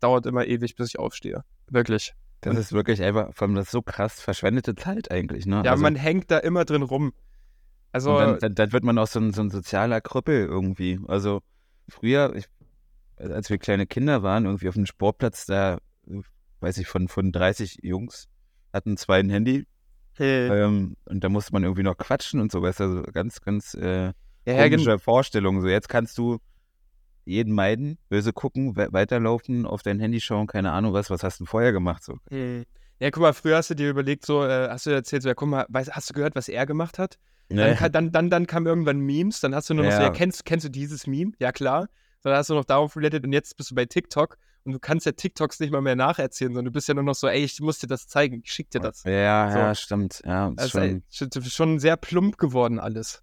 dauert 0.00 0.26
immer 0.26 0.46
ewig, 0.46 0.76
bis 0.76 0.88
ich 0.88 0.98
aufstehe. 0.98 1.44
Wirklich. 1.68 2.14
Das 2.40 2.58
ist 2.58 2.72
wirklich 2.72 3.02
einfach, 3.02 3.32
vor 3.32 3.48
allem 3.48 3.54
das 3.54 3.70
so 3.70 3.80
krass 3.80 4.20
verschwendete 4.20 4.74
Zeit 4.74 5.10
eigentlich, 5.10 5.46
ne? 5.46 5.62
Ja, 5.64 5.72
also, 5.72 5.82
man 5.82 5.96
hängt 5.96 6.30
da 6.30 6.38
immer 6.38 6.64
drin 6.64 6.82
rum. 6.82 7.12
Also. 7.92 8.18
Dann, 8.18 8.38
dann, 8.38 8.54
dann, 8.54 8.72
wird 8.72 8.84
man 8.84 8.98
auch 8.98 9.06
so 9.06 9.18
ein, 9.18 9.32
so 9.32 9.40
ein 9.40 9.50
sozialer 9.50 10.00
Krüppel 10.00 10.44
irgendwie. 10.44 11.00
Also, 11.08 11.40
früher, 11.88 12.34
ich, 12.36 12.46
als 13.16 13.48
wir 13.48 13.58
kleine 13.58 13.86
Kinder 13.86 14.22
waren, 14.22 14.44
irgendwie 14.44 14.68
auf 14.68 14.74
dem 14.74 14.86
Sportplatz, 14.86 15.46
da, 15.46 15.78
weiß 16.60 16.78
ich, 16.78 16.86
von, 16.86 17.08
von 17.08 17.32
30 17.32 17.78
Jungs 17.82 18.28
hatten 18.72 18.96
zwei 18.96 19.20
ein 19.20 19.30
Handy 19.30 19.66
ähm, 20.18 20.96
und 21.06 21.24
da 21.24 21.28
musste 21.28 21.52
man 21.52 21.62
irgendwie 21.62 21.82
noch 21.82 21.96
quatschen 21.96 22.40
und 22.40 22.52
so, 22.52 22.62
weißt 22.62 22.80
du, 22.80 22.84
also 22.84 23.02
ganz, 23.12 23.40
ganz 23.40 23.74
äh, 23.74 24.12
ja, 24.46 24.66
ja, 24.66 24.98
Vorstellung. 24.98 25.60
So, 25.60 25.68
jetzt 25.68 25.88
kannst 25.88 26.18
du 26.18 26.38
jeden 27.24 27.54
meiden, 27.54 27.98
böse 28.08 28.32
gucken, 28.32 28.76
we 28.76 28.88
weiterlaufen, 28.92 29.66
auf 29.66 29.82
dein 29.82 29.98
Handy 29.98 30.20
schauen, 30.20 30.46
keine 30.46 30.72
Ahnung 30.72 30.92
was, 30.92 31.10
was 31.10 31.22
hast 31.22 31.40
du 31.40 31.46
vorher 31.46 31.72
gemacht? 31.72 32.04
So. 32.04 32.18
Ja, 32.30 33.10
guck 33.10 33.22
mal, 33.22 33.32
früher 33.32 33.56
hast 33.56 33.70
du 33.70 33.74
dir 33.74 33.90
überlegt, 33.90 34.26
so, 34.26 34.44
äh, 34.44 34.68
hast 34.68 34.86
du 34.86 34.90
erzählt, 34.90 35.22
so, 35.22 35.28
ja, 35.28 35.34
guck 35.34 35.48
mal, 35.48 35.66
weißt, 35.68 35.92
hast 35.92 36.10
du 36.10 36.14
gehört, 36.14 36.36
was 36.36 36.48
er 36.48 36.66
gemacht 36.66 36.98
hat? 36.98 37.18
Nee. 37.48 37.74
Dann, 37.74 37.92
dann, 37.92 38.12
dann, 38.12 38.30
dann 38.30 38.46
kam 38.46 38.66
irgendwann 38.66 39.00
Memes, 39.00 39.40
dann 39.40 39.54
hast 39.54 39.68
du 39.70 39.74
nur 39.74 39.84
noch 39.84 39.90
ja. 39.90 39.98
so, 39.98 40.02
ja, 40.04 40.10
kennst, 40.10 40.44
kennst 40.44 40.64
du 40.64 40.70
dieses 40.70 41.06
Meme? 41.06 41.32
Ja, 41.38 41.52
klar. 41.52 41.88
Dann 42.22 42.34
hast 42.34 42.48
du 42.48 42.54
noch 42.54 42.64
darauf 42.64 42.96
related 42.96 43.24
und 43.24 43.32
jetzt 43.32 43.56
bist 43.56 43.70
du 43.70 43.74
bei 43.74 43.84
TikTok 43.84 44.38
und 44.64 44.72
du 44.72 44.78
kannst 44.78 45.06
ja 45.06 45.12
TikToks 45.12 45.60
nicht 45.60 45.72
mal 45.72 45.82
mehr 45.82 45.96
nacherzählen, 45.96 46.52
sondern 46.52 46.66
du 46.66 46.70
bist 46.72 46.88
ja 46.88 46.94
nur 46.94 47.04
noch 47.04 47.14
so, 47.14 47.28
ey, 47.28 47.44
ich 47.44 47.60
muss 47.60 47.78
dir 47.78 47.86
das 47.86 48.06
zeigen, 48.06 48.40
ich 48.42 48.52
schick 48.52 48.70
dir 48.70 48.80
das. 48.80 49.04
Ja, 49.04 49.50
so. 49.50 49.58
ja, 49.58 49.74
stimmt. 49.74 50.22
Ja, 50.24 50.48
ist 50.48 50.58
also, 50.58 50.78
schon, 50.78 51.02
ey, 51.20 51.50
schon 51.50 51.78
sehr 51.78 51.96
plump 51.96 52.38
geworden 52.38 52.78
alles. 52.78 53.22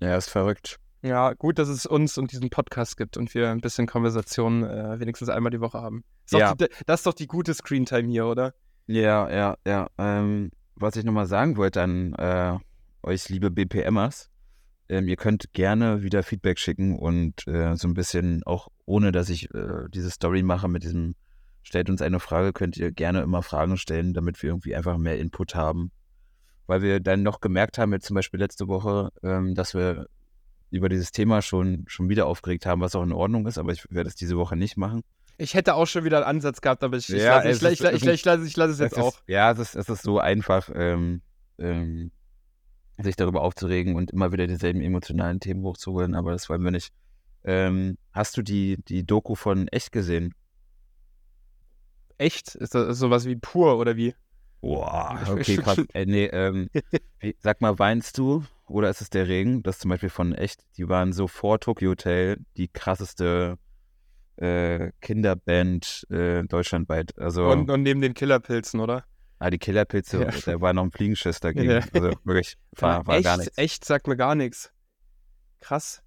Ja, 0.00 0.16
ist 0.16 0.28
verrückt. 0.28 0.78
Ja, 1.02 1.32
gut, 1.34 1.58
dass 1.58 1.68
es 1.68 1.86
uns 1.86 2.18
und 2.18 2.32
diesen 2.32 2.50
Podcast 2.50 2.96
gibt 2.96 3.16
und 3.16 3.32
wir 3.34 3.50
ein 3.50 3.60
bisschen 3.60 3.86
Konversation 3.86 4.64
äh, 4.64 4.98
wenigstens 4.98 5.28
einmal 5.28 5.50
die 5.50 5.60
Woche 5.60 5.80
haben. 5.80 6.04
Ist 6.24 6.32
ja. 6.32 6.54
Die, 6.54 6.66
das 6.86 7.00
ist 7.00 7.06
doch 7.06 7.14
die 7.14 7.28
gute 7.28 7.54
Screentime 7.54 8.08
hier, 8.08 8.26
oder? 8.26 8.54
Ja, 8.86 9.30
ja, 9.30 9.56
ja. 9.66 9.88
Ähm, 9.96 10.50
was 10.74 10.96
ich 10.96 11.04
nochmal 11.04 11.26
sagen 11.26 11.56
wollte 11.56 11.82
an 11.82 12.14
äh, 12.14 12.58
euch, 13.02 13.28
liebe 13.28 13.50
BPMers, 13.50 14.28
ähm, 14.88 15.08
ihr 15.08 15.16
könnt 15.16 15.52
gerne 15.52 16.02
wieder 16.02 16.22
Feedback 16.22 16.58
schicken 16.58 16.98
und 16.98 17.46
äh, 17.46 17.76
so 17.76 17.88
ein 17.88 17.94
bisschen, 17.94 18.42
auch 18.44 18.68
ohne 18.86 19.12
dass 19.12 19.28
ich 19.28 19.52
äh, 19.54 19.88
diese 19.92 20.10
Story 20.10 20.42
mache 20.42 20.68
mit 20.68 20.82
diesem, 20.82 21.14
stellt 21.62 21.90
uns 21.90 22.02
eine 22.02 22.20
Frage, 22.20 22.52
könnt 22.52 22.76
ihr 22.76 22.92
gerne 22.92 23.20
immer 23.20 23.42
Fragen 23.42 23.76
stellen, 23.76 24.14
damit 24.14 24.42
wir 24.42 24.50
irgendwie 24.50 24.74
einfach 24.74 24.96
mehr 24.96 25.18
Input 25.18 25.54
haben. 25.54 25.90
Weil 26.66 26.82
wir 26.82 27.00
dann 27.00 27.22
noch 27.22 27.40
gemerkt 27.40 27.78
haben, 27.78 27.92
jetzt 27.92 28.06
zum 28.06 28.14
Beispiel 28.14 28.40
letzte 28.40 28.68
Woche, 28.68 29.10
ähm, 29.22 29.54
dass 29.54 29.74
wir 29.74 30.06
über 30.70 30.88
dieses 30.88 31.12
Thema 31.12 31.40
schon, 31.42 31.84
schon 31.86 32.08
wieder 32.08 32.26
aufgeregt 32.26 32.66
haben, 32.66 32.80
was 32.80 32.94
auch 32.94 33.02
in 33.02 33.12
Ordnung 33.12 33.46
ist, 33.46 33.58
aber 33.58 33.72
ich 33.72 33.86
werde 33.90 34.08
es 34.08 34.16
diese 34.16 34.36
Woche 34.36 34.56
nicht 34.56 34.76
machen. 34.76 35.02
Ich 35.38 35.54
hätte 35.54 35.74
auch 35.74 35.86
schon 35.86 36.04
wieder 36.04 36.18
einen 36.18 36.26
Ansatz 36.26 36.60
gehabt, 36.60 36.82
aber 36.82 36.96
ich, 36.96 37.08
ich 37.08 37.22
ja, 37.22 37.42
lasse, 37.42 37.70
ich, 37.70 37.80
ich, 37.80 38.06
ich, 38.06 38.24
lasse, 38.24 38.44
ich 38.44 38.56
lasse 38.56 38.72
es 38.72 38.78
jetzt 38.80 38.92
es 38.92 38.98
auch. 38.98 39.14
Ist, 39.14 39.22
ja, 39.28 39.52
es 39.52 39.58
ist, 39.58 39.76
es 39.76 39.88
ist 39.88 40.02
so 40.02 40.18
einfach, 40.18 40.68
ähm, 40.74 41.22
ähm, 41.58 42.10
sich 42.98 43.16
darüber 43.16 43.42
aufzuregen 43.42 43.96
und 43.96 44.10
immer 44.10 44.32
wieder 44.32 44.46
dieselben 44.46 44.80
emotionalen 44.80 45.40
Themen 45.40 45.62
hochzuholen, 45.62 46.14
aber 46.14 46.32
das 46.32 46.48
wollen 46.48 46.62
wir 46.62 46.70
nicht. 46.70 46.92
Ähm, 47.44 47.96
hast 48.12 48.36
du 48.36 48.42
die, 48.42 48.78
die 48.88 49.06
Doku 49.06 49.34
von 49.34 49.68
Echt 49.68 49.92
gesehen? 49.92 50.34
Echt? 52.18 52.56
Ist 52.56 52.74
das 52.74 52.98
sowas 52.98 53.26
wie 53.26 53.36
pur 53.36 53.78
oder 53.78 53.96
wie? 53.96 54.14
Boah, 54.60 55.20
okay, 55.30 55.56
krass. 55.56 55.78
äh, 55.94 56.04
nee, 56.04 56.26
ähm, 56.26 56.68
sag 57.38 57.60
mal, 57.60 57.78
weinst 57.78 58.18
du 58.18 58.44
oder 58.66 58.90
ist 58.90 59.00
es 59.00 59.10
der 59.10 59.28
Regen? 59.28 59.62
Das 59.62 59.78
zum 59.78 59.90
Beispiel 59.90 60.10
von 60.10 60.34
echt, 60.34 60.62
die 60.76 60.88
waren 60.88 61.12
so 61.12 61.28
vor 61.28 61.60
Tokyo 61.60 61.90
Hotel 61.90 62.38
die 62.56 62.68
krasseste 62.68 63.56
äh, 64.36 64.90
Kinderband 65.00 66.06
äh, 66.10 66.42
deutschlandweit. 66.44 67.16
Also, 67.18 67.48
und, 67.48 67.70
und 67.70 67.82
neben 67.82 68.00
den 68.00 68.14
Killerpilzen, 68.14 68.80
oder? 68.80 69.04
Ah, 69.38 69.50
die 69.50 69.58
Killerpilze, 69.58 70.20
ja. 70.20 70.30
da 70.44 70.60
war 70.60 70.72
noch 70.72 70.82
ein 70.82 70.90
Fliegenschiss 70.90 71.40
dagegen. 71.40 71.70
Ja. 71.70 71.80
Also 71.92 72.12
wirklich, 72.24 72.56
war, 72.76 73.06
war 73.06 73.16
echt, 73.16 73.24
gar 73.24 73.36
nichts. 73.36 73.56
Echt, 73.56 73.84
sagt 73.84 74.08
mir 74.08 74.16
gar 74.16 74.34
nichts. 74.34 74.72
Krass. 75.60 76.02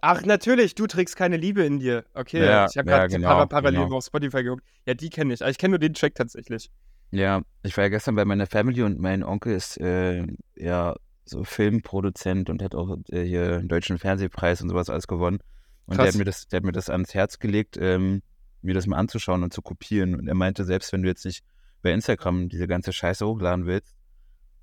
Ach, 0.00 0.22
natürlich, 0.24 0.74
du 0.74 0.86
trägst 0.86 1.16
keine 1.16 1.36
Liebe 1.36 1.62
in 1.62 1.78
dir. 1.78 2.06
Okay, 2.14 2.42
ja, 2.42 2.66
ich 2.66 2.78
habe 2.78 2.88
gerade 2.88 3.12
ja, 3.12 3.18
genau, 3.18 3.28
para 3.28 3.46
parallel 3.46 3.84
genau. 3.84 3.96
auf 3.96 4.04
Spotify 4.04 4.42
geguckt. 4.42 4.64
Ja, 4.86 4.94
die 4.94 5.10
kenne 5.10 5.34
ich. 5.34 5.42
Ich 5.42 5.58
kenne 5.58 5.72
nur 5.72 5.78
den 5.78 5.92
Track 5.92 6.14
tatsächlich. 6.14 6.70
Ja, 7.10 7.42
ich 7.62 7.76
war 7.76 7.84
ja 7.84 7.88
gestern 7.90 8.14
bei 8.14 8.24
meiner 8.24 8.46
Family 8.46 8.82
und 8.82 8.98
mein 8.98 9.22
Onkel 9.22 9.54
ist 9.54 9.78
äh, 9.78 10.24
ja 10.56 10.94
so 11.24 11.44
Filmproduzent 11.44 12.48
und 12.48 12.62
hat 12.62 12.74
auch 12.74 12.96
äh, 13.10 13.22
hier 13.22 13.58
einen 13.58 13.68
deutschen 13.68 13.98
Fernsehpreis 13.98 14.62
und 14.62 14.70
sowas 14.70 14.88
alles 14.88 15.06
gewonnen. 15.06 15.40
Und 15.86 15.98
der 15.98 16.06
hat, 16.06 16.14
mir 16.14 16.24
das, 16.24 16.48
der 16.48 16.58
hat 16.58 16.64
mir 16.64 16.72
das 16.72 16.88
ans 16.88 17.14
Herz 17.14 17.38
gelegt, 17.38 17.76
ähm, 17.78 18.22
mir 18.62 18.74
das 18.74 18.86
mal 18.86 18.96
anzuschauen 18.96 19.42
und 19.42 19.52
zu 19.52 19.62
kopieren. 19.62 20.14
Und 20.14 20.26
er 20.26 20.34
meinte, 20.34 20.64
selbst 20.64 20.92
wenn 20.92 21.02
du 21.02 21.08
jetzt 21.08 21.24
nicht 21.24 21.44
bei 21.86 21.92
Instagram 21.92 22.48
diese 22.48 22.66
ganze 22.66 22.92
Scheiße 22.92 23.24
hochladen 23.26 23.66
willst, 23.66 23.94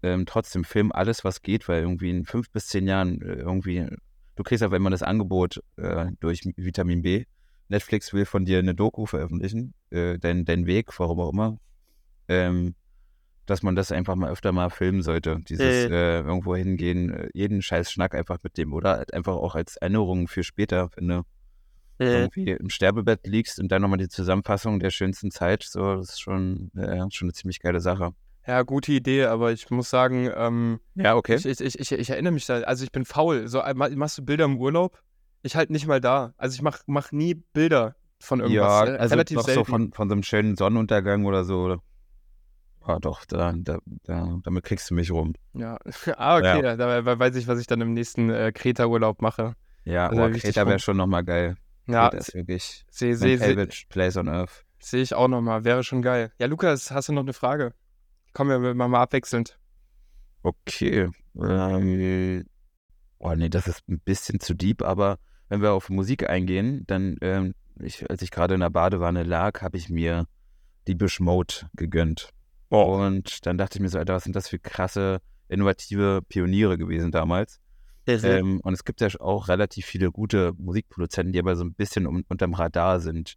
ähm, 0.01 0.25
trotzdem 0.25 0.63
film 0.63 0.91
alles, 0.91 1.23
was 1.23 1.41
geht, 1.41 1.67
weil 1.69 1.81
irgendwie 1.81 2.09
in 2.09 2.25
fünf 2.25 2.51
bis 2.51 2.67
zehn 2.67 2.87
Jahren 2.87 3.21
äh, 3.21 3.35
irgendwie 3.35 3.87
Du 4.35 4.43
kriegst 4.43 4.63
aber 4.63 4.77
immer 4.77 4.89
das 4.89 5.03
Angebot 5.03 5.63
äh, 5.77 6.07
durch 6.19 6.41
Vitamin 6.55 7.01
B. 7.01 7.25
Netflix 7.67 8.13
will 8.13 8.25
von 8.25 8.45
dir 8.45 8.59
eine 8.59 8.75
Doku 8.75 9.05
veröffentlichen, 9.05 9.73
äh, 9.89 10.17
dein, 10.17 10.45
dein 10.45 10.65
Weg, 10.65 10.97
warum 10.99 11.19
auch 11.19 11.31
immer. 11.31 11.59
Ähm, 12.27 12.75
dass 13.45 13.61
man 13.61 13.75
das 13.75 13.91
einfach 13.91 14.15
mal 14.15 14.31
öfter 14.31 14.51
mal 14.51 14.69
filmen 14.69 15.01
sollte. 15.01 15.39
Dieses 15.47 15.65
äh. 15.65 15.87
äh 15.87 16.21
irgendwo 16.21 16.55
hingehen, 16.55 17.11
äh, 17.11 17.29
jeden 17.33 17.61
scheiß 17.61 17.91
Schnack 17.91 18.15
einfach 18.15 18.37
mit 18.41 18.57
dem. 18.57 18.73
Oder 18.73 18.97
halt 18.97 19.13
einfach 19.13 19.35
auch 19.35 19.55
als 19.55 19.75
Erinnerung 19.77 20.27
für 20.27 20.43
später, 20.43 20.89
wenn 20.95 21.07
du. 21.07 21.23
Irgendwie 22.05 22.51
im 22.51 22.69
Sterbebett 22.69 23.25
liegst 23.25 23.59
und 23.59 23.71
dann 23.71 23.81
nochmal 23.81 23.97
die 23.97 24.09
Zusammenfassung 24.09 24.79
der 24.79 24.89
schönsten 24.89 25.31
Zeit. 25.31 25.63
So, 25.63 25.95
das 25.95 26.09
ist 26.09 26.21
schon, 26.21 26.71
äh, 26.75 26.99
schon 27.11 27.27
eine 27.27 27.33
ziemlich 27.33 27.59
geile 27.59 27.79
Sache. 27.79 28.13
Ja, 28.45 28.61
gute 28.63 28.91
Idee, 28.91 29.25
aber 29.25 29.53
ich 29.53 29.69
muss 29.69 29.89
sagen, 29.89 30.29
ähm, 30.35 30.79
ja, 30.95 31.15
okay. 31.15 31.35
Ich, 31.35 31.45
ich, 31.45 31.79
ich, 31.79 31.91
ich, 31.91 32.09
erinnere 32.09 32.33
mich 32.33 32.45
da, 32.45 32.55
also 32.61 32.83
ich 32.83 32.91
bin 32.91 33.05
faul. 33.05 33.47
So, 33.47 33.59
äh, 33.59 33.73
machst 33.73 34.17
du 34.17 34.25
Bilder 34.25 34.45
im 34.45 34.57
Urlaub? 34.57 35.01
Ich 35.43 35.55
halt 35.55 35.69
nicht 35.69 35.87
mal 35.87 36.01
da. 36.01 36.33
Also 36.37 36.55
ich 36.55 36.61
mach, 36.61 36.79
mach 36.85 37.11
nie 37.11 37.35
Bilder 37.35 37.95
von 38.19 38.41
irgendwas. 38.41 38.87
Ja, 38.87 38.95
also 38.95 39.13
relativ 39.13 39.37
doch 39.37 39.45
selten. 39.45 39.59
so 39.59 39.63
von, 39.65 39.93
von 39.93 40.09
so 40.09 40.13
einem 40.13 40.23
schönen 40.23 40.57
Sonnenuntergang 40.57 41.25
oder 41.25 41.45
so. 41.45 41.63
Oder? 41.63 41.79
Ah, 42.81 42.99
doch, 42.99 43.23
da, 43.25 43.53
da, 43.55 43.77
da, 44.03 44.39
damit 44.43 44.63
kriegst 44.65 44.89
du 44.89 44.95
mich 44.95 45.09
rum. 45.11 45.33
Ja, 45.53 45.77
ah, 46.17 46.37
okay, 46.37 46.63
ja. 46.63 46.75
Da, 46.75 47.01
da, 47.01 47.19
weiß 47.19 47.35
ich, 47.35 47.47
was 47.47 47.59
ich 47.59 47.67
dann 47.67 47.79
im 47.79 47.93
nächsten 47.93 48.29
äh, 48.29 48.51
Kreta-Urlaub 48.53 49.21
mache. 49.21 49.55
Ja, 49.85 50.07
also, 50.07 50.23
oh, 50.23 50.29
Kreta 50.29 50.67
wäre 50.67 50.79
schon 50.79 50.97
nochmal 50.97 51.23
geil. 51.23 51.55
Ja, 51.87 52.09
das 52.09 52.29
ist 52.29 52.35
wirklich 52.35 52.85
seh, 52.89 53.13
seh, 53.13 53.37
seh, 53.37 53.67
Place 53.89 54.17
on 54.17 54.29
Earth. 54.29 54.65
Sehe 54.79 55.01
ich 55.01 55.13
auch 55.13 55.27
nochmal, 55.27 55.63
wäre 55.63 55.83
schon 55.83 56.01
geil. 56.01 56.31
Ja, 56.39 56.47
Lukas, 56.47 56.91
hast 56.91 57.09
du 57.09 57.13
noch 57.13 57.21
eine 57.21 57.33
Frage? 57.33 57.73
Kommen 58.33 58.61
wir 58.61 58.73
mal 58.73 59.01
abwechselnd. 59.01 59.59
Okay. 60.43 61.09
Ähm, 61.35 62.45
oh 63.19 63.33
nee, 63.35 63.49
das 63.49 63.67
ist 63.67 63.87
ein 63.87 63.99
bisschen 63.99 64.39
zu 64.39 64.53
deep, 64.53 64.81
aber 64.81 65.19
wenn 65.49 65.61
wir 65.61 65.71
auf 65.71 65.89
Musik 65.89 66.29
eingehen, 66.29 66.83
dann, 66.87 67.17
ähm, 67.21 67.53
ich, 67.79 68.09
als 68.09 68.21
ich 68.21 68.31
gerade 68.31 68.55
in 68.55 68.59
der 68.59 68.69
Badewanne 68.69 69.23
lag, 69.23 69.61
habe 69.61 69.77
ich 69.77 69.89
mir 69.89 70.27
die 70.87 70.97
Mode 71.19 71.53
gegönnt. 71.75 72.29
Oh. 72.69 72.97
Und 73.01 73.45
dann 73.45 73.57
dachte 73.57 73.77
ich 73.77 73.81
mir 73.81 73.89
so, 73.89 73.99
Alter, 73.99 74.15
was 74.15 74.23
sind 74.23 74.35
das 74.35 74.49
für 74.49 74.59
krasse, 74.59 75.21
innovative 75.47 76.21
Pioniere 76.27 76.77
gewesen 76.77 77.11
damals? 77.11 77.61
Ähm, 78.07 78.59
und 78.61 78.73
es 78.73 78.83
gibt 78.83 79.01
ja 79.01 79.07
auch 79.19 79.47
relativ 79.47 79.85
viele 79.85 80.11
gute 80.11 80.53
Musikproduzenten, 80.57 81.33
die 81.33 81.39
aber 81.39 81.55
so 81.55 81.63
ein 81.63 81.73
bisschen 81.73 82.05
um, 82.05 82.23
unterm 82.27 82.53
Radar 82.53 82.99
sind. 82.99 83.35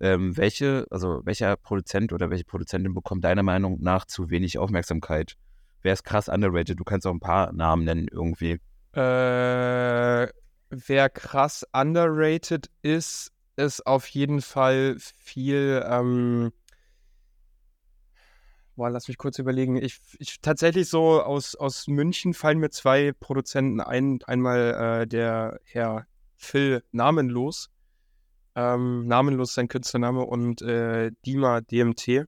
Ähm, 0.00 0.36
welche, 0.36 0.86
also 0.90 1.22
welcher 1.24 1.56
Produzent 1.56 2.12
oder 2.12 2.28
welche 2.30 2.44
Produzentin 2.44 2.94
bekommt 2.94 3.24
deiner 3.24 3.42
Meinung 3.42 3.80
nach 3.80 4.04
zu 4.04 4.28
wenig 4.28 4.58
Aufmerksamkeit? 4.58 5.34
Wer 5.82 5.92
ist 5.92 6.04
krass 6.04 6.28
underrated? 6.28 6.78
Du 6.78 6.84
kannst 6.84 7.06
auch 7.06 7.12
ein 7.12 7.20
paar 7.20 7.52
Namen 7.52 7.84
nennen 7.84 8.08
irgendwie. 8.10 8.60
Äh, 8.92 10.28
wer 10.70 11.10
krass 11.10 11.66
underrated 11.72 12.70
ist, 12.82 13.32
ist 13.56 13.86
auf 13.86 14.06
jeden 14.08 14.40
Fall 14.40 14.96
viel. 14.98 15.84
Ähm, 15.88 16.52
boah, 18.76 18.90
lass 18.90 19.08
mich 19.08 19.18
kurz 19.18 19.38
überlegen. 19.38 19.76
Ich, 19.76 20.00
ich 20.18 20.40
tatsächlich 20.40 20.88
so 20.88 21.22
aus, 21.22 21.54
aus 21.54 21.86
München 21.86 22.34
fallen 22.34 22.58
mir 22.58 22.70
zwei 22.70 23.12
Produzenten 23.12 23.80
ein. 23.80 24.18
Einmal 24.26 25.02
äh, 25.02 25.06
der 25.06 25.60
Herr 25.64 26.06
Phil 26.36 26.82
Namenlos 26.92 27.70
ähm, 28.54 29.06
namenlos 29.06 29.54
sein 29.54 29.68
Künstlername 29.68 30.22
und 30.22 30.62
äh, 30.62 31.10
Dima 31.26 31.60
DMT, 31.60 32.26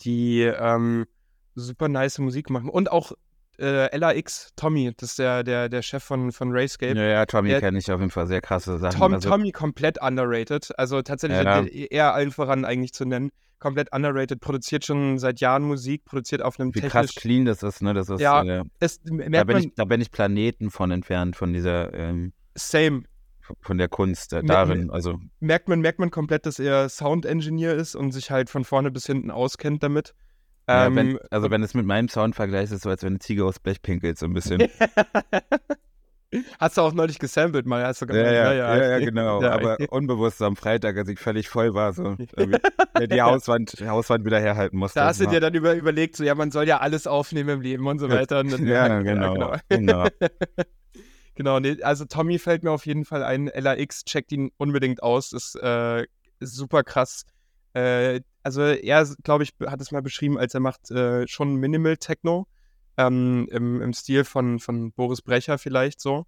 die 0.00 0.42
ähm, 0.42 1.06
super 1.54 1.88
nice 1.88 2.18
Musik 2.18 2.50
machen 2.50 2.70
und 2.70 2.90
auch 2.90 3.12
äh, 3.58 3.96
LAX, 3.96 4.52
Tommy, 4.56 4.92
das 4.96 5.10
ist 5.10 5.18
der, 5.18 5.42
der, 5.42 5.68
der 5.68 5.82
Chef 5.82 6.02
von, 6.02 6.32
von 6.32 6.52
Rayscape. 6.52 6.96
Ja, 6.96 7.04
ja, 7.04 7.26
Tommy 7.26 7.58
kenne 7.58 7.78
ich 7.78 7.90
auf 7.90 8.00
jeden 8.00 8.10
Fall 8.10 8.26
sehr 8.26 8.40
krasse 8.40 8.78
Sachen. 8.78 8.98
Tom, 8.98 9.14
also, 9.14 9.28
Tommy 9.28 9.52
komplett 9.52 10.00
underrated, 10.00 10.78
also 10.78 11.02
tatsächlich 11.02 11.44
ja, 11.44 11.64
eher 11.64 12.14
allen 12.14 12.30
voran 12.30 12.64
eigentlich 12.64 12.92
zu 12.92 13.04
nennen. 13.04 13.30
Komplett 13.58 13.92
underrated, 13.92 14.40
produziert 14.40 14.84
schon 14.84 15.18
seit 15.18 15.40
Jahren 15.40 15.64
Musik, 15.64 16.04
produziert 16.04 16.42
auf 16.42 16.60
einem 16.60 16.74
Wie 16.74 16.80
technisch... 16.80 16.92
krass 16.92 17.14
clean 17.16 17.44
das 17.44 17.64
ist, 17.64 17.82
ne? 17.82 17.92
Das 17.92 18.08
ist, 18.08 18.20
ja, 18.20 18.42
äh, 18.44 18.62
es, 18.78 19.00
da, 19.02 19.10
bin 19.10 19.30
man, 19.32 19.56
ich, 19.58 19.74
da 19.74 19.84
bin 19.84 20.00
ich 20.00 20.12
Planeten 20.12 20.70
von 20.70 20.92
entfernt, 20.92 21.34
von 21.34 21.52
dieser... 21.52 21.92
Ähm, 21.92 22.32
Same, 22.54 23.02
von 23.60 23.78
der 23.78 23.88
Kunst 23.88 24.32
äh, 24.32 24.42
darin. 24.44 24.90
Also 24.90 25.18
merkt 25.40 25.68
man, 25.68 25.80
merkt 25.80 25.98
man 25.98 26.10
komplett, 26.10 26.46
dass 26.46 26.58
er 26.58 26.88
Sound 26.88 27.26
Engineer 27.26 27.74
ist 27.74 27.94
und 27.94 28.12
sich 28.12 28.30
halt 28.30 28.50
von 28.50 28.64
vorne 28.64 28.90
bis 28.90 29.06
hinten 29.06 29.30
auskennt 29.30 29.82
damit. 29.82 30.14
Ja, 30.68 30.86
ähm, 30.86 30.96
wenn, 30.96 31.18
also 31.30 31.50
wenn 31.50 31.62
es 31.62 31.72
mit 31.72 31.86
meinem 31.86 32.08
Sound 32.08 32.36
vergleicht, 32.36 32.66
ist 32.66 32.78
es 32.78 32.82
so, 32.82 32.90
als 32.90 33.02
wenn 33.02 33.14
eine 33.14 33.18
Ziege 33.20 33.44
aus 33.44 33.58
Blech 33.58 33.80
pinkelt, 33.80 34.18
so 34.18 34.26
ein 34.26 34.34
bisschen. 34.34 34.68
Hast 36.58 36.76
du 36.76 36.82
auch 36.82 36.92
neulich 36.92 37.18
gesampelt 37.18 37.64
mal? 37.64 37.86
Hast 37.86 38.02
du 38.02 38.06
gemeint, 38.06 38.26
ja, 38.26 38.32
ja, 38.32 38.52
ja, 38.52 38.76
ja, 38.76 38.90
ja, 38.90 38.98
genau. 38.98 39.40
Ja, 39.40 39.52
aber 39.52 39.78
unbewusst 39.88 40.42
am 40.42 40.56
Freitag, 40.56 40.98
als 40.98 41.08
ich 41.08 41.18
völlig 41.18 41.48
voll 41.48 41.72
war, 41.72 41.94
so 41.94 42.16
die 43.00 43.22
Hauswand, 43.22 43.80
die 43.80 43.88
Hauswand 43.88 44.26
wieder 44.26 44.38
herhalten 44.38 44.76
musste. 44.76 45.00
Da 45.00 45.06
hast 45.06 45.22
du 45.22 45.26
dir 45.26 45.40
dann 45.40 45.54
über, 45.54 45.74
überlegt, 45.74 46.16
so 46.16 46.24
ja, 46.24 46.34
man 46.34 46.50
soll 46.50 46.68
ja 46.68 46.80
alles 46.80 47.06
aufnehmen 47.06 47.48
im 47.48 47.60
Leben 47.62 47.86
und 47.86 47.98
so 47.98 48.10
weiter. 48.10 48.40
Und 48.40 48.50
ja, 48.66 49.00
genau, 49.00 49.32
genau. 49.32 49.56
genau. 49.70 50.06
Genau, 51.34 51.60
nee, 51.60 51.82
also 51.82 52.04
Tommy 52.04 52.38
fällt 52.38 52.62
mir 52.62 52.72
auf 52.72 52.84
jeden 52.84 53.06
Fall 53.06 53.22
ein. 53.22 53.50
LAX, 53.54 54.04
checkt 54.04 54.30
ihn 54.32 54.50
unbedingt 54.58 55.02
aus. 55.02 55.32
Ist, 55.32 55.54
äh, 55.54 56.02
ist 56.40 56.54
super 56.54 56.82
krass. 56.82 57.24
Äh, 57.74 58.20
also 58.48 58.62
er, 58.62 59.06
glaube 59.22 59.44
ich, 59.44 59.52
hat 59.66 59.78
es 59.82 59.92
mal 59.92 60.00
beschrieben, 60.00 60.38
als 60.38 60.54
er 60.54 60.60
macht 60.60 60.90
äh, 60.90 61.28
schon 61.28 61.56
Minimal 61.56 61.98
Techno. 61.98 62.46
Ähm, 62.96 63.46
im, 63.50 63.82
im, 63.82 63.92
Stil 63.92 64.24
von, 64.24 64.58
von 64.58 64.90
Boris 64.92 65.20
Brecher 65.20 65.58
vielleicht 65.58 66.00
so. 66.00 66.24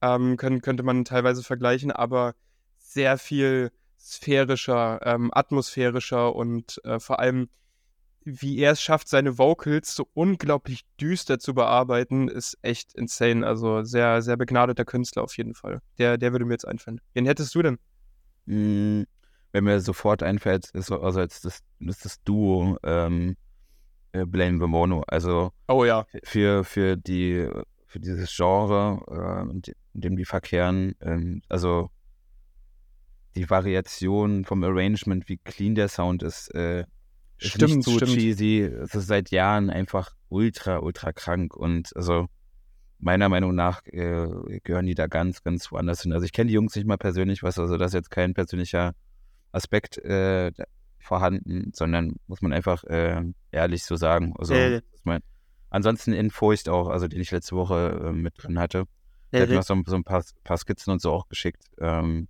Ähm, 0.00 0.36
können, 0.36 0.60
könnte 0.60 0.82
man 0.82 1.04
teilweise 1.04 1.44
vergleichen, 1.44 1.92
aber 1.92 2.34
sehr 2.78 3.16
viel 3.16 3.70
sphärischer, 3.96 5.00
ähm, 5.04 5.30
atmosphärischer 5.32 6.34
und 6.34 6.80
äh, 6.84 6.98
vor 6.98 7.20
allem 7.20 7.48
wie 8.24 8.58
er 8.58 8.72
es 8.72 8.82
schafft, 8.82 9.08
seine 9.08 9.38
Vocals 9.38 9.94
so 9.94 10.08
unglaublich 10.14 10.82
düster 11.00 11.38
zu 11.38 11.54
bearbeiten, 11.54 12.28
ist 12.28 12.58
echt 12.62 12.94
insane. 12.94 13.46
Also 13.46 13.82
sehr, 13.82 14.22
sehr 14.22 14.36
begnadeter 14.36 14.84
Künstler 14.84 15.22
auf 15.22 15.36
jeden 15.36 15.54
Fall. 15.54 15.80
Der, 15.98 16.18
der 16.18 16.32
würde 16.32 16.44
mir 16.44 16.54
jetzt 16.54 16.66
einfallen. 16.66 17.00
Wen 17.14 17.26
hättest 17.26 17.54
du 17.54 17.62
denn? 17.62 17.78
Wenn 19.52 19.64
mir 19.64 19.80
sofort 19.80 20.22
einfällt, 20.22 20.70
ist 20.70 20.90
also 20.90 21.20
jetzt 21.20 21.44
das, 21.44 21.60
ist 21.80 22.04
das 22.04 22.22
Duo 22.22 22.78
ähm, 22.82 23.36
äh, 24.12 24.24
Blame 24.24 24.66
Mono. 24.66 25.04
Also 25.06 25.52
oh, 25.68 25.84
ja. 25.84 26.06
für, 26.24 26.64
für 26.64 26.96
die 26.96 27.48
für 27.86 28.00
dieses 28.00 28.34
Genre, 28.34 29.02
äh, 29.10 29.50
in 29.50 29.62
dem 29.92 30.16
die 30.16 30.24
verkehren, 30.24 30.94
ähm, 31.02 31.42
also 31.50 31.90
die 33.34 33.48
Variation 33.48 34.46
vom 34.46 34.64
Arrangement, 34.64 35.28
wie 35.28 35.36
clean 35.36 35.74
der 35.74 35.88
Sound 35.88 36.22
ist, 36.22 36.54
äh, 36.54 36.84
Stimmt, 37.36 37.76
nicht 37.76 37.84
so 37.84 37.96
stimmt. 37.96 38.12
cheesy. 38.12 38.60
Es 38.60 38.94
ist 38.94 39.08
seit 39.08 39.30
Jahren 39.30 39.68
einfach 39.68 40.14
ultra, 40.28 40.78
ultra 40.78 41.12
krank. 41.12 41.56
Und 41.56 41.94
also 41.96 42.28
meiner 42.98 43.28
Meinung 43.28 43.54
nach 43.54 43.84
äh, 43.86 44.28
gehören 44.62 44.86
die 44.86 44.94
da 44.94 45.06
ganz, 45.06 45.42
ganz 45.42 45.70
woanders 45.72 46.02
hin. 46.02 46.12
Also 46.12 46.24
ich 46.24 46.32
kenne 46.32 46.48
die 46.48 46.54
Jungs 46.54 46.76
nicht 46.76 46.86
mal 46.86 46.98
persönlich, 46.98 47.42
was 47.42 47.58
also 47.58 47.76
das 47.76 47.88
ist 47.88 47.94
jetzt 47.94 48.10
kein 48.10 48.32
persönlicher 48.34 48.92
Aspekt 49.52 49.98
äh, 49.98 50.52
vorhanden, 50.98 51.72
sondern 51.74 52.16
muss 52.26 52.42
man 52.42 52.52
einfach 52.52 52.84
äh, 52.84 53.22
ehrlich 53.50 53.84
so 53.84 53.96
sagen. 53.96 54.34
Also 54.38 54.54
äh. 54.54 54.82
mein, 55.04 55.20
ansonsten 55.70 56.12
in 56.12 56.30
Furcht 56.30 56.68
auch, 56.68 56.88
also 56.88 57.08
den 57.08 57.20
ich 57.20 57.30
letzte 57.30 57.56
Woche 57.56 58.08
äh, 58.08 58.12
mit 58.12 58.34
drin 58.36 58.58
hatte. 58.58 58.84
Der 59.32 59.42
hat 59.42 59.48
mir 59.48 59.62
so, 59.62 59.74
so 59.86 59.96
ein 59.96 60.04
paar, 60.04 60.22
paar, 60.44 60.58
Skizzen 60.58 60.92
und 60.92 61.00
so 61.00 61.10
auch 61.10 61.28
geschickt. 61.28 61.62
Ähm, 61.78 62.28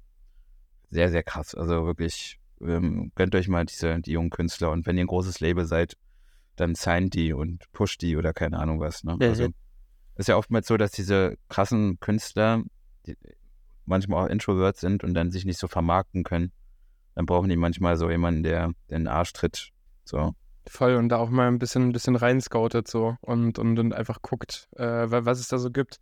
sehr, 0.89 1.11
sehr 1.11 1.25
krass. 1.25 1.55
Also 1.55 1.85
wirklich 1.85 2.39
ähm, 2.61 3.11
gönnt 3.17 3.35
euch 3.35 3.49
mal 3.49 3.65
diese, 3.65 4.01
die 4.01 4.13
jungen 4.13 4.31
Künstler 4.31 4.71
und 4.71 4.87
wenn 4.87 4.97
ihr 4.97 5.05
ein 5.05 5.09
großes 5.09 5.41
Label 5.41 5.65
seid, 5.65 5.97
dann 6.55 6.75
signed 6.75 7.15
die 7.15 7.33
und 7.33 7.65
pusht 7.73 8.03
die 8.03 8.17
oder 8.17 8.33
keine 8.33 8.59
Ahnung 8.59 8.79
was. 8.79 9.03
Ne? 9.03 9.17
Also 9.21 9.49
ist 10.17 10.29
ja 10.29 10.37
oftmals 10.37 10.69
so, 10.69 10.77
dass 10.77 10.93
diese 10.93 11.37
krassen 11.49 11.99
Künstler 11.99 12.63
manchmal 13.85 14.25
auch 14.25 14.31
Introvert 14.31 14.77
sind 14.77 15.03
und 15.03 15.15
dann 15.15 15.31
sich 15.31 15.45
nicht 15.45 15.59
so 15.59 15.67
vermarkten 15.67 16.23
können. 16.23 16.53
Dann 17.15 17.27
brauchen 17.27 17.49
die 17.49 17.57
manchmal 17.57 17.97
so 17.97 18.11
jemanden, 18.11 18.43
der 18.43 18.73
den 18.91 19.07
Arsch 19.07 19.33
tritt. 19.33 19.71
So. 20.05 20.35
Voll 20.67 20.95
und 20.95 21.09
da 21.09 21.19
auch 21.19 21.31
mal 21.31 21.49
ein 21.49 21.59
bisschen, 21.59 21.89
ein 21.89 21.93
bisschen 21.93 22.17
reinscoutet 22.17 22.89
so 22.89 23.17
und, 23.21 23.59
und, 23.59 23.79
und 23.79 23.93
einfach 23.93 24.23
guckt, 24.23 24.69
äh, 24.77 25.07
was 25.09 25.41
es 25.41 25.49
da 25.49 25.59
so 25.59 25.71
gibt. 25.71 25.99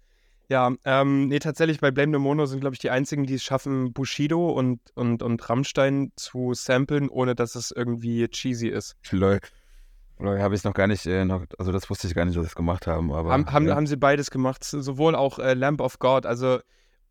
Ja, 0.48 0.72
ähm, 0.84 1.28
nee, 1.28 1.38
tatsächlich 1.38 1.80
bei 1.80 1.92
Blame 1.92 2.16
the 2.16 2.18
Mono 2.18 2.44
sind, 2.44 2.60
glaube 2.60 2.74
ich, 2.74 2.80
die 2.80 2.90
einzigen, 2.90 3.24
die 3.24 3.34
es 3.34 3.44
schaffen, 3.44 3.92
Bushido 3.92 4.50
und, 4.50 4.80
und, 4.96 5.22
und 5.22 5.48
Rammstein 5.48 6.10
zu 6.16 6.54
samplen, 6.54 7.08
ohne 7.08 7.36
dass 7.36 7.54
es 7.54 7.70
irgendwie 7.70 8.26
cheesy 8.26 8.66
ist. 8.68 8.96
Lol. 9.12 9.38
Oder 10.18 10.42
habe 10.42 10.54
ich 10.54 10.64
noch 10.64 10.74
gar 10.74 10.88
nicht, 10.88 11.06
äh, 11.06 11.24
noch, 11.24 11.44
also 11.58 11.70
das 11.72 11.88
wusste 11.88 12.08
ich 12.08 12.14
gar 12.14 12.24
nicht, 12.24 12.36
dass 12.36 12.42
sie 12.42 12.48
es 12.48 12.56
gemacht 12.56 12.88
haben. 12.88 13.12
Aber, 13.12 13.32
haben, 13.32 13.50
haben, 13.50 13.68
ja. 13.68 13.76
haben 13.76 13.86
sie 13.86 13.96
beides 13.96 14.30
gemacht, 14.30 14.64
sowohl 14.64 15.14
auch 15.14 15.38
äh, 15.38 15.54
Lamp 15.54 15.80
of 15.80 15.98
God, 16.00 16.26
also 16.26 16.58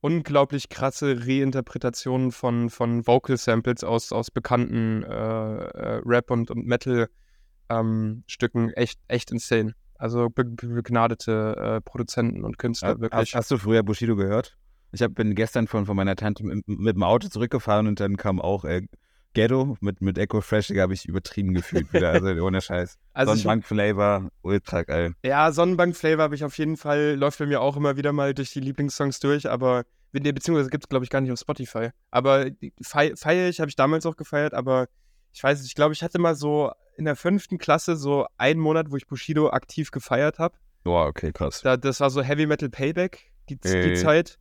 unglaublich 0.01 0.69
krasse 0.69 1.27
Reinterpretationen 1.27 2.31
von, 2.31 2.69
von 2.69 3.05
Vocal 3.05 3.37
Samples 3.37 3.83
aus, 3.83 4.11
aus 4.11 4.31
bekannten 4.31 5.03
äh, 5.03 5.07
äh 5.07 6.01
Rap- 6.05 6.31
und, 6.31 6.49
und 6.51 6.65
Metal-Stücken. 6.65 8.63
Ähm, 8.63 8.73
echt, 8.75 8.99
echt 9.07 9.31
insane. 9.31 9.73
Also 9.95 10.29
be 10.29 10.45
begnadete 10.45 11.55
äh, 11.57 11.81
Produzenten 11.81 12.45
und 12.45 12.57
Künstler, 12.57 12.91
ja, 12.91 12.99
wirklich. 13.01 13.33
Hast, 13.33 13.35
hast, 13.35 13.51
du 13.51 13.57
früher 13.57 13.83
Bushido 13.83 14.15
gehört? 14.15 14.55
Ich 14.93 15.01
hab, 15.01 15.13
bin 15.13 15.35
gestern 15.35 15.67
von, 15.67 15.85
von 15.85 15.95
meiner 15.95 16.15
Tante 16.15 16.45
mit, 16.45 16.65
mit, 16.67 16.95
dem 16.95 17.03
Auto 17.03 17.27
zurückgefahren 17.27 17.85
und 17.87 17.99
dann 17.99 18.15
kam 18.15 18.39
auch 18.39 18.63
äh, 18.63 18.87
Ghetto 19.33 19.77
mit, 19.79 20.01
mit 20.01 20.17
Echo 20.17 20.41
Fresh, 20.41 20.67
da 20.67 20.81
habe 20.81 20.93
ich 20.93 21.05
übertrieben 21.05 21.53
gefühlt 21.53 21.91
wieder. 21.93 22.09
Also 22.11 22.27
ohne 22.43 22.61
Scheiß. 22.61 22.97
Also 23.13 23.33
Sonnenbank 23.33 23.65
Flavor, 23.65 24.29
ultra 24.41 24.83
geil. 24.83 25.13
Ja, 25.23 25.51
Sonnenbank 25.51 25.95
Flavor 25.95 26.23
habe 26.23 26.35
ich 26.35 26.43
auf 26.43 26.57
jeden 26.57 26.77
Fall, 26.77 27.15
läuft 27.15 27.39
bei 27.39 27.45
mir 27.45 27.61
auch 27.61 27.77
immer 27.77 27.97
wieder 27.97 28.11
mal 28.11 28.33
durch 28.33 28.51
die 28.51 28.59
Lieblingssongs 28.59 29.19
durch, 29.19 29.49
aber 29.49 29.83
beziehungsweise 30.11 30.69
gibt 30.69 30.85
es, 30.85 30.89
glaube 30.89 31.05
ich, 31.05 31.11
gar 31.11 31.21
nicht 31.21 31.31
auf 31.31 31.39
Spotify. 31.39 31.89
Aber 32.09 32.47
feiere 32.81 33.49
ich, 33.49 33.59
habe 33.59 33.69
ich 33.69 33.75
damals 33.75 34.05
auch 34.05 34.17
gefeiert, 34.17 34.53
aber 34.53 34.87
ich 35.31 35.43
weiß 35.43 35.59
nicht, 35.59 35.69
ich 35.69 35.75
glaube, 35.75 35.93
ich 35.93 36.01
hatte 36.01 36.19
mal 36.19 36.35
so 36.35 36.71
in 36.97 37.05
der 37.05 37.15
fünften 37.15 37.57
Klasse 37.57 37.95
so 37.95 38.25
einen 38.37 38.59
Monat, 38.59 38.91
wo 38.91 38.97
ich 38.97 39.07
Bushido 39.07 39.51
aktiv 39.51 39.91
gefeiert 39.91 40.39
habe. 40.39 40.57
Boah, 40.83 41.05
okay, 41.05 41.31
krass. 41.31 41.61
Da, 41.61 41.77
das 41.77 41.99
war 41.99 42.09
so 42.09 42.21
Heavy 42.21 42.45
Metal 42.45 42.69
Payback, 42.69 43.31
die, 43.49 43.57
die 43.57 43.93
Zeit. 43.95 44.39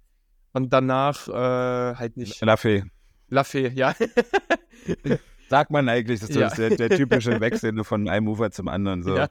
Und 0.53 0.73
danach 0.73 1.29
äh, 1.29 1.97
halt 1.97 2.17
nicht. 2.17 2.41
Lafay. 2.41 2.85
Lafay, 3.29 3.69
ja. 3.75 3.95
Sagt 5.49 5.71
man 5.71 5.89
eigentlich, 5.89 6.21
das 6.21 6.29
ja. 6.35 6.49
ist 6.49 6.59
der, 6.59 6.77
der, 6.77 6.91
typische 6.91 7.41
Wechsel 7.41 7.83
von 7.83 8.07
einem 8.09 8.29
Ufer 8.29 8.51
zum 8.51 8.69
anderen. 8.69 9.03
So. 9.03 9.17
Ja. 9.17 9.29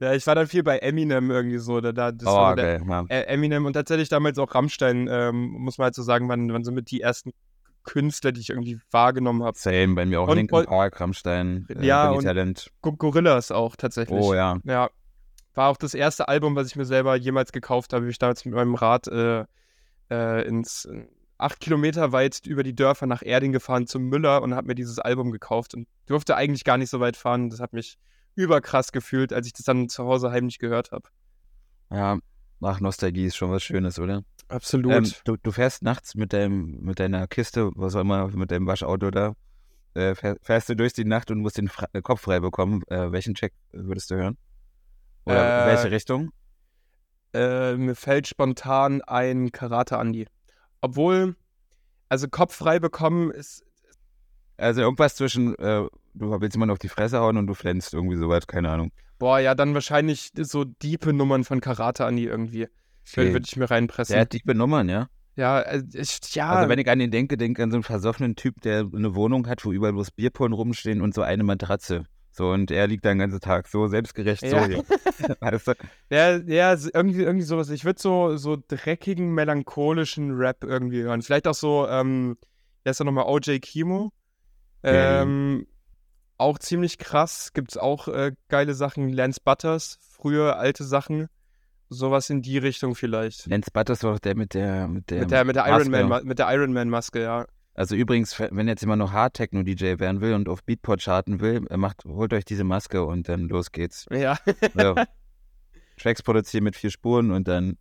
ja. 0.00 0.12
ich 0.14 0.24
war 0.26 0.36
dann 0.36 0.46
viel 0.46 0.62
bei 0.62 0.78
Eminem 0.78 1.32
irgendwie 1.32 1.58
so. 1.58 1.80
Da, 1.80 1.90
da, 1.90 2.12
das 2.12 2.28
oh, 2.28 2.32
war 2.32 2.52
okay, 2.52 2.78
der, 3.08 3.28
Eminem 3.28 3.66
und 3.66 3.72
tatsächlich 3.72 4.08
damals 4.08 4.38
auch 4.38 4.54
Rammstein, 4.54 5.08
ähm, 5.10 5.50
muss 5.50 5.78
man 5.78 5.86
halt 5.86 5.96
so 5.96 6.02
sagen, 6.02 6.28
waren, 6.28 6.52
waren 6.52 6.62
so 6.62 6.70
mit 6.70 6.92
die 6.92 7.00
ersten 7.00 7.32
Künstler, 7.82 8.30
die 8.30 8.40
ich 8.40 8.50
irgendwie 8.50 8.78
wahrgenommen 8.92 9.42
habe. 9.42 9.58
Same, 9.58 9.94
bei 9.94 10.06
mir 10.06 10.20
auch 10.20 10.28
und, 10.28 10.36
Linkin 10.36 10.64
Park, 10.64 11.00
Rammstein, 11.00 11.66
äh, 11.68 11.84
ja, 11.84 12.10
und 12.10 12.22
Talent. 12.22 12.70
Gorillas 12.82 13.50
auch 13.50 13.74
tatsächlich. 13.74 14.20
Oh 14.22 14.32
ja. 14.34 14.58
Ja. 14.64 14.90
War 15.54 15.70
auch 15.70 15.76
das 15.76 15.94
erste 15.94 16.28
Album, 16.28 16.54
was 16.54 16.68
ich 16.68 16.76
mir 16.76 16.84
selber 16.84 17.16
jemals 17.16 17.50
gekauft 17.50 17.92
habe, 17.92 18.06
wie 18.06 18.10
ich 18.10 18.18
damals 18.18 18.44
mit 18.44 18.54
meinem 18.54 18.76
Rad 18.76 19.08
äh, 19.08 19.44
äh, 20.08 20.46
ins 20.46 20.88
acht 21.42 21.60
Kilometer 21.60 22.12
weit 22.12 22.46
über 22.46 22.62
die 22.62 22.74
Dörfer 22.74 23.06
nach 23.06 23.22
Erding 23.22 23.52
gefahren 23.52 23.86
zum 23.86 24.04
Müller 24.04 24.42
und 24.42 24.54
habe 24.54 24.68
mir 24.68 24.74
dieses 24.74 24.98
Album 24.98 25.30
gekauft 25.30 25.74
und 25.74 25.88
durfte 26.06 26.36
eigentlich 26.36 26.64
gar 26.64 26.78
nicht 26.78 26.90
so 26.90 27.00
weit 27.00 27.16
fahren. 27.16 27.50
Das 27.50 27.60
hat 27.60 27.72
mich 27.72 27.98
überkrass 28.34 28.92
gefühlt, 28.92 29.32
als 29.32 29.46
ich 29.46 29.52
das 29.52 29.64
dann 29.64 29.88
zu 29.88 30.04
Hause 30.04 30.30
heimlich 30.30 30.58
gehört 30.58 30.92
habe. 30.92 31.08
Ja, 31.90 32.18
ach, 32.60 32.80
Nostalgie 32.80 33.26
ist 33.26 33.36
schon 33.36 33.50
was 33.50 33.62
Schönes, 33.62 33.98
oder? 33.98 34.22
Absolut. 34.48 34.92
Ähm, 34.92 35.10
du, 35.24 35.36
du, 35.36 35.52
fährst 35.52 35.82
nachts 35.82 36.14
mit, 36.14 36.32
deinem, 36.32 36.80
mit 36.80 36.98
deiner 36.98 37.26
Kiste, 37.26 37.70
was 37.74 37.94
auch 37.94 38.00
immer, 38.00 38.28
mit 38.28 38.50
deinem 38.50 38.66
Waschauto 38.66 39.10
da, 39.10 39.34
äh, 39.94 40.14
fährst 40.14 40.68
du 40.68 40.76
durch 40.76 40.92
die 40.92 41.04
Nacht 41.04 41.30
und 41.30 41.40
musst 41.40 41.58
den 41.58 41.68
Fra 41.68 41.86
äh, 41.92 42.02
Kopf 42.02 42.22
frei 42.22 42.40
bekommen. 42.40 42.82
Äh, 42.88 43.12
welchen 43.12 43.34
Check 43.34 43.52
würdest 43.72 44.10
du 44.10 44.16
hören? 44.16 44.38
Oder 45.24 45.64
äh, 45.64 45.66
welche 45.66 45.90
Richtung? 45.90 46.30
Äh, 47.32 47.76
mir 47.76 47.94
fällt 47.94 48.26
spontan 48.26 49.02
ein 49.02 49.52
Karate 49.52 49.98
Andi. 49.98 50.26
Obwohl, 50.80 51.36
also 52.08 52.28
Kopf 52.28 52.54
frei 52.54 52.78
bekommen 52.78 53.30
ist. 53.30 53.64
Also 54.56 54.82
irgendwas 54.82 55.14
zwischen, 55.14 55.54
äh, 55.58 55.86
du 56.14 56.40
willst 56.40 56.56
immer 56.56 56.70
auf 56.70 56.78
die 56.78 56.88
Fresse 56.88 57.18
hauen 57.20 57.36
und 57.38 57.46
du 57.46 57.54
flänzt 57.54 57.94
irgendwie 57.94 58.16
so 58.16 58.28
weit, 58.28 58.46
keine 58.46 58.70
Ahnung. 58.70 58.92
Boah, 59.18 59.38
ja, 59.38 59.54
dann 59.54 59.74
wahrscheinlich 59.74 60.32
so 60.34 60.64
diepe 60.64 61.12
Nummern 61.12 61.44
von 61.44 61.60
Karate 61.60 62.04
Andi 62.04 62.24
irgendwie. 62.24 62.68
Okay. 63.10 63.32
Würde 63.32 63.46
ich 63.46 63.56
mir 63.56 63.70
reinpressen. 63.70 64.14
Der 64.14 64.22
hat 64.22 64.32
diepe 64.32 64.54
Nummern, 64.54 64.88
ja? 64.88 65.08
Ja, 65.36 65.60
äh, 65.60 65.82
ich, 65.94 66.34
ja. 66.34 66.50
Also 66.50 66.68
wenn 66.68 66.78
ich 66.78 66.88
an 66.90 67.00
ihn 67.00 67.10
denke, 67.10 67.36
denke 67.36 67.60
ich 67.60 67.64
an 67.64 67.70
so 67.70 67.76
einen 67.76 67.82
versoffenen 67.82 68.36
Typ, 68.36 68.60
der 68.60 68.86
eine 68.94 69.14
Wohnung 69.14 69.46
hat, 69.46 69.64
wo 69.64 69.72
überall 69.72 69.92
bloß 69.92 70.10
Bierpullen 70.10 70.52
rumstehen 70.52 71.00
und 71.00 71.14
so 71.14 71.22
eine 71.22 71.44
Matratze. 71.44 72.04
So, 72.32 72.50
und 72.50 72.70
er 72.70 72.86
liegt 72.86 73.04
da 73.04 73.10
den 73.10 73.18
ganzen 73.18 73.40
Tag 73.40 73.68
so 73.68 73.88
selbstgerecht 73.88 74.42
ja. 74.42 74.50
so 74.50 74.66
hier. 74.66 74.84
weißt 75.40 75.68
du? 75.68 75.72
Ja, 76.10 76.36
ja, 76.36 76.76
irgendwie, 76.92 77.22
irgendwie 77.22 77.44
sowas. 77.44 77.70
Ich 77.70 77.84
würde 77.84 78.00
so, 78.00 78.36
so 78.36 78.56
dreckigen, 78.68 79.32
melancholischen 79.34 80.36
Rap 80.36 80.64
irgendwie 80.64 81.02
hören. 81.02 81.22
Vielleicht 81.22 81.48
auch 81.48 81.54
so, 81.54 81.86
ähm, 81.88 82.36
der 82.84 82.92
ist 82.92 83.00
ja 83.00 83.04
nochmal 83.04 83.26
OJ 83.26 83.58
Kimo. 83.58 84.12
Ähm, 84.82 85.66
ja. 85.66 85.66
Auch 86.38 86.58
ziemlich 86.58 86.98
krass. 86.98 87.52
Gibt 87.52 87.72
es 87.72 87.76
auch 87.76 88.08
äh, 88.08 88.32
geile 88.48 88.74
Sachen. 88.74 89.10
Lance 89.10 89.40
Butters, 89.44 89.98
früher 90.00 90.56
alte 90.56 90.84
Sachen. 90.84 91.28
Sowas 91.90 92.30
in 92.30 92.40
die 92.40 92.56
Richtung 92.56 92.94
vielleicht. 92.94 93.46
Lance 93.46 93.70
Butters 93.72 94.04
war 94.04 94.14
auch 94.14 94.18
der 94.20 94.36
mit 94.36 94.54
der 94.54 94.86
mit 94.86 95.10
der, 95.10 95.20
mit 95.20 95.30
der, 95.32 95.44
mit 95.44 95.56
der 95.56 95.66
Iron 95.66 95.90
Man 95.90 96.24
mit 96.24 96.38
der 96.38 96.54
Iron 96.54 96.72
Man 96.72 96.88
Maske, 96.88 97.20
ja. 97.20 97.46
Also 97.80 97.96
übrigens, 97.96 98.38
wenn 98.38 98.68
jetzt 98.68 98.82
jemand 98.82 98.98
noch 98.98 99.12
Hard 99.12 99.32
Techno 99.32 99.62
DJ 99.62 99.98
werden 99.98 100.20
will 100.20 100.34
und 100.34 100.50
auf 100.50 100.62
Beatport 100.64 101.00
charten 101.02 101.40
will, 101.40 101.62
macht, 101.78 102.04
holt 102.04 102.34
euch 102.34 102.44
diese 102.44 102.62
Maske 102.62 103.02
und 103.02 103.26
dann 103.26 103.48
los 103.48 103.72
geht's. 103.72 104.04
Ja. 104.12 104.36
So. 104.74 104.94
Tracks 105.96 106.22
produzieren 106.22 106.64
mit 106.64 106.76
vier 106.76 106.90
Spuren 106.90 107.30
und 107.30 107.48
dann. 107.48 107.78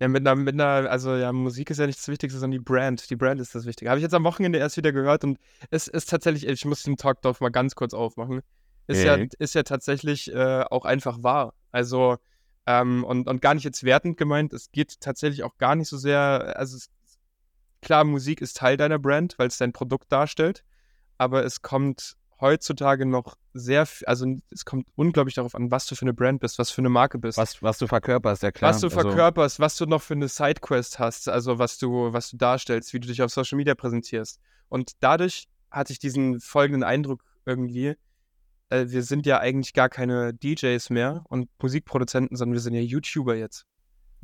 Ja, 0.00 0.08
mit 0.08 0.26
einer, 0.26 0.34
mit 0.34 0.54
einer, 0.54 0.90
also 0.90 1.14
ja, 1.14 1.32
Musik 1.32 1.70
ist 1.70 1.78
ja 1.78 1.86
nicht 1.86 2.00
das 2.00 2.08
Wichtigste, 2.08 2.40
sondern 2.40 2.58
die 2.58 2.64
Brand. 2.64 3.08
Die 3.08 3.14
Brand 3.14 3.40
ist 3.40 3.54
das 3.54 3.66
Wichtige. 3.66 3.88
Habe 3.88 4.00
ich 4.00 4.02
jetzt 4.02 4.14
am 4.14 4.24
Wochenende 4.24 4.58
erst 4.58 4.76
wieder 4.78 4.90
gehört 4.90 5.22
und 5.22 5.38
es 5.70 5.86
ist 5.86 6.10
tatsächlich, 6.10 6.48
ich 6.48 6.64
muss 6.64 6.82
den 6.82 6.96
Talk 6.96 7.22
doch 7.22 7.38
mal 7.38 7.50
ganz 7.50 7.76
kurz 7.76 7.94
aufmachen. 7.94 8.40
Ist, 8.88 9.06
okay. 9.06 9.20
ja, 9.22 9.26
ist 9.38 9.54
ja 9.54 9.62
tatsächlich 9.62 10.34
äh, 10.34 10.64
auch 10.68 10.84
einfach 10.84 11.22
wahr. 11.22 11.54
Also, 11.70 12.16
ähm, 12.66 13.04
und, 13.04 13.28
und 13.28 13.40
gar 13.40 13.54
nicht 13.54 13.62
jetzt 13.62 13.84
wertend 13.84 14.16
gemeint, 14.16 14.52
es 14.52 14.72
geht 14.72 14.98
tatsächlich 14.98 15.44
auch 15.44 15.56
gar 15.56 15.76
nicht 15.76 15.88
so 15.88 15.98
sehr, 15.98 16.54
also 16.56 16.76
es, 16.76 16.90
klar, 17.84 18.04
Musik 18.04 18.40
ist 18.40 18.56
Teil 18.56 18.76
deiner 18.76 18.98
Brand, 18.98 19.34
weil 19.38 19.46
es 19.46 19.58
dein 19.58 19.72
Produkt 19.72 20.10
darstellt, 20.10 20.64
aber 21.18 21.44
es 21.44 21.62
kommt 21.62 22.16
heutzutage 22.40 23.06
noch 23.06 23.36
sehr, 23.52 23.86
also 24.06 24.26
es 24.50 24.64
kommt 24.64 24.88
unglaublich 24.96 25.36
darauf 25.36 25.54
an, 25.54 25.70
was 25.70 25.86
du 25.86 25.94
für 25.94 26.02
eine 26.02 26.12
Brand 26.14 26.40
bist, 26.40 26.58
was 26.58 26.70
für 26.70 26.80
eine 26.80 26.88
Marke 26.88 27.18
bist. 27.18 27.38
Was, 27.38 27.62
was 27.62 27.78
du 27.78 27.86
verkörperst, 27.86 28.42
ja 28.42 28.50
klar. 28.50 28.70
Was 28.70 28.80
du 28.80 28.88
also 28.88 29.00
verkörperst, 29.00 29.60
was 29.60 29.76
du 29.76 29.86
noch 29.86 30.02
für 30.02 30.14
eine 30.14 30.28
Sidequest 30.28 30.98
hast, 30.98 31.28
also 31.28 31.58
was 31.58 31.78
du, 31.78 32.12
was 32.12 32.30
du 32.30 32.36
darstellst, 32.36 32.92
wie 32.92 33.00
du 33.00 33.06
dich 33.06 33.22
auf 33.22 33.30
Social 33.30 33.56
Media 33.56 33.74
präsentierst. 33.74 34.40
Und 34.68 34.92
dadurch 35.00 35.46
hatte 35.70 35.92
ich 35.92 36.00
diesen 36.00 36.40
folgenden 36.40 36.82
Eindruck 36.82 37.22
irgendwie, 37.46 37.94
äh, 38.70 38.86
wir 38.88 39.02
sind 39.02 39.26
ja 39.26 39.38
eigentlich 39.38 39.72
gar 39.72 39.88
keine 39.88 40.34
DJs 40.34 40.90
mehr 40.90 41.24
und 41.28 41.48
Musikproduzenten, 41.62 42.36
sondern 42.36 42.54
wir 42.54 42.60
sind 42.60 42.74
ja 42.74 42.80
YouTuber 42.80 43.36
jetzt. 43.36 43.66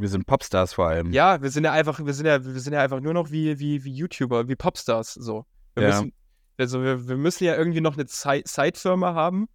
Wir 0.01 0.09
sind 0.09 0.27
Popstars 0.27 0.73
vor 0.73 0.89
allem. 0.89 1.13
Ja, 1.13 1.43
wir 1.43 1.51
sind 1.51 1.65
ja 1.65 1.73
einfach, 1.73 2.05
wir 2.05 2.15
sind 2.15 2.27
ja, 2.27 2.45
wir 2.45 2.61
sind 2.61 2.73
ja 2.73 2.81
einfach 2.81 3.01
nur 3.01 3.15
noch 3.15 3.31
wie, 3.31 3.59
wie, 3.59 3.85
wie 3.85 3.93
YouTuber, 3.93 4.49
wie 4.49 4.57
Popstars 4.57 5.15
so. 5.15 5.45
Wir 5.75 5.85
ja. 5.85 5.89
müssen, 5.91 6.13
also 6.59 6.83
wir, 6.83 7.09
wir 7.09 7.17
müssen 7.17 7.45
ja 7.45 7.57
irgendwie 7.57 7.81
noch 7.81 7.97
eine 7.97 8.07
Side-Firma 8.07 9.15
haben, 9.15 9.49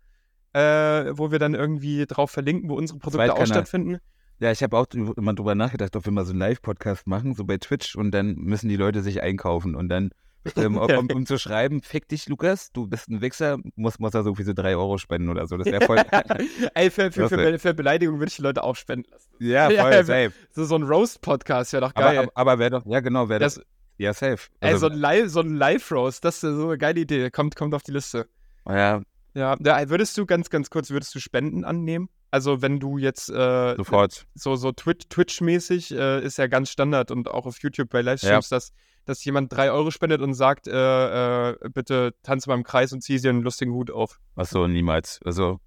äh, 0.53 1.11
wo 1.17 1.31
wir 1.31 1.39
dann 1.39 1.53
irgendwie 1.53 2.05
drauf 2.05 2.31
verlinken, 2.31 2.69
wo 2.69 2.75
unsere 2.75 2.99
Produkte 2.99 3.33
auch 3.33 3.45
stattfinden. 3.45 3.97
Ja, 4.39 4.51
ich 4.51 4.61
habe 4.63 4.77
auch 4.77 4.87
immer 4.93 5.33
drüber 5.33 5.55
nachgedacht, 5.55 5.95
ob 5.95 6.05
wir 6.05 6.11
mal 6.11 6.25
so 6.25 6.31
einen 6.31 6.39
Live-Podcast 6.39 7.07
machen, 7.07 7.33
so 7.35 7.45
bei 7.45 7.57
Twitch 7.57 7.95
und 7.95 8.11
dann 8.11 8.35
müssen 8.35 8.67
die 8.67 8.75
Leute 8.75 9.01
sich 9.01 9.21
einkaufen 9.21 9.75
und 9.75 9.89
dann 9.89 10.11
ähm, 10.55 10.77
um, 10.77 11.09
um, 11.11 11.25
zu 11.25 11.37
schreiben, 11.37 11.81
fick 11.81 12.07
dich, 12.07 12.27
Lukas, 12.27 12.71
du 12.71 12.87
bist 12.87 13.09
ein 13.09 13.21
Wichser, 13.21 13.57
muss, 13.75 13.99
muss 13.99 14.13
er 14.13 14.23
so 14.23 14.37
wie 14.37 14.43
so 14.43 14.53
drei 14.53 14.75
Euro 14.75 14.97
spenden 14.97 15.29
oder 15.29 15.47
so. 15.47 15.57
Das 15.57 15.67
wäre 15.67 15.85
voll. 15.85 15.97
Ey, 16.73 16.89
für, 16.91 17.11
für, 17.11 17.29
für, 17.29 17.59
für, 17.59 17.73
Beleidigung 17.73 18.19
würde 18.19 18.29
ich 18.29 18.35
die 18.35 18.41
Leute 18.41 18.63
auch 18.63 18.75
spenden 18.75 19.09
lassen. 19.11 19.29
Ja, 19.39 19.65
voll, 19.69 19.75
ja, 19.75 20.03
safe. 20.03 20.31
So, 20.51 20.65
so 20.65 20.75
ein 20.75 20.83
Roast-Podcast 20.83 21.73
wäre 21.73 21.81
doch 21.81 21.93
geil. 21.93 22.17
Aber, 22.17 22.31
aber, 22.33 22.37
aber 22.37 22.59
wäre 22.59 22.69
doch, 22.71 22.85
ja 22.85 22.99
genau, 22.99 23.29
wäre 23.29 23.39
das. 23.39 23.61
Ja, 23.97 24.13
safe. 24.13 24.49
Also, 24.59 24.75
ey, 24.75 24.77
so 24.77 24.87
ein, 24.87 24.99
Live, 24.99 25.29
so 25.29 25.39
ein 25.39 25.55
Live-Roast, 25.55 26.25
das 26.25 26.35
ist 26.35 26.41
so 26.41 26.67
eine 26.67 26.77
geile 26.77 26.99
Idee. 26.99 27.31
Kommt, 27.31 27.55
kommt 27.55 27.73
auf 27.73 27.83
die 27.83 27.91
Liste. 27.91 28.27
Ja. 28.67 29.01
Ja, 29.33 29.57
würdest 29.89 30.17
du 30.17 30.25
ganz, 30.25 30.49
ganz 30.49 30.69
kurz, 30.69 30.91
würdest 30.91 31.13
du 31.13 31.19
Spenden 31.19 31.65
annehmen? 31.65 32.09
Also 32.31 32.61
wenn 32.61 32.79
du 32.81 32.97
jetzt 32.97 33.29
äh, 33.29 33.75
sofort 33.77 34.25
so 34.33 34.57
so 34.57 34.73
Twitch-mäßig 34.73 35.91
äh, 35.91 36.21
ist 36.21 36.37
ja 36.37 36.47
ganz 36.47 36.69
Standard 36.69 37.09
und 37.09 37.29
auch 37.29 37.45
auf 37.45 37.59
YouTube 37.59 37.89
bei 37.89 38.01
Livestreams, 38.01 38.49
ja. 38.49 38.57
dass 38.57 38.73
dass 39.05 39.23
jemand 39.23 39.53
drei 39.53 39.71
Euro 39.71 39.91
spendet 39.91 40.21
und 40.21 40.33
sagt, 40.33 40.67
äh, 40.67 41.51
äh, 41.51 41.69
bitte 41.73 42.13
tanze 42.23 42.49
mal 42.49 42.55
im 42.55 42.63
Kreis 42.63 42.91
und 42.91 43.01
zieh 43.01 43.17
dir 43.17 43.29
einen 43.29 43.43
lustigen 43.43 43.73
Hut 43.73 43.91
auf. 43.91 44.19
Achso, 44.35 44.67
niemals. 44.67 45.19
Also, 45.23 45.59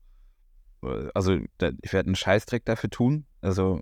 äh, 0.83 1.09
also 1.15 1.35
ich 1.35 1.93
werde 1.93 2.09
einen 2.09 2.17
Scheißdreck 2.17 2.65
dafür 2.65 2.91
tun. 2.91 3.27
Also 3.41 3.81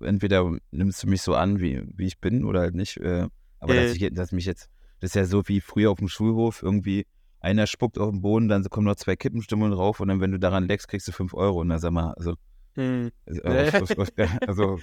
entweder 0.00 0.50
nimmst 0.70 1.02
du 1.02 1.08
mich 1.08 1.22
so 1.22 1.34
an, 1.34 1.60
wie, 1.60 1.82
wie 1.94 2.06
ich 2.06 2.20
bin 2.20 2.44
oder 2.44 2.60
halt 2.60 2.74
nicht. 2.74 2.98
Äh, 2.98 3.28
aber 3.60 3.74
dass, 3.74 3.94
ich, 3.94 4.12
dass 4.12 4.32
mich 4.32 4.44
jetzt, 4.44 4.68
das 5.00 5.10
ist 5.10 5.14
ja 5.14 5.24
so 5.24 5.46
wie 5.48 5.60
früher 5.60 5.90
auf 5.90 5.98
dem 5.98 6.08
Schulhof, 6.08 6.62
irgendwie 6.62 7.06
einer 7.40 7.66
spuckt 7.66 7.98
auf 7.98 8.10
den 8.10 8.22
Boden, 8.22 8.48
dann 8.48 8.64
kommen 8.64 8.86
noch 8.86 8.96
zwei 8.96 9.14
Kippenstimmen 9.16 9.70
drauf 9.70 10.00
und 10.00 10.08
dann, 10.08 10.20
wenn 10.20 10.32
du 10.32 10.38
daran 10.38 10.66
leckst, 10.66 10.88
kriegst 10.88 11.06
du 11.06 11.12
fünf 11.12 11.32
Euro. 11.34 11.60
Und 11.60 11.68
dann 11.68 11.78
sag 11.78 11.92
mal, 11.92 12.12
also. 12.14 12.34
Hm. 12.74 13.10
Also, 13.24 13.42
also, 14.46 14.78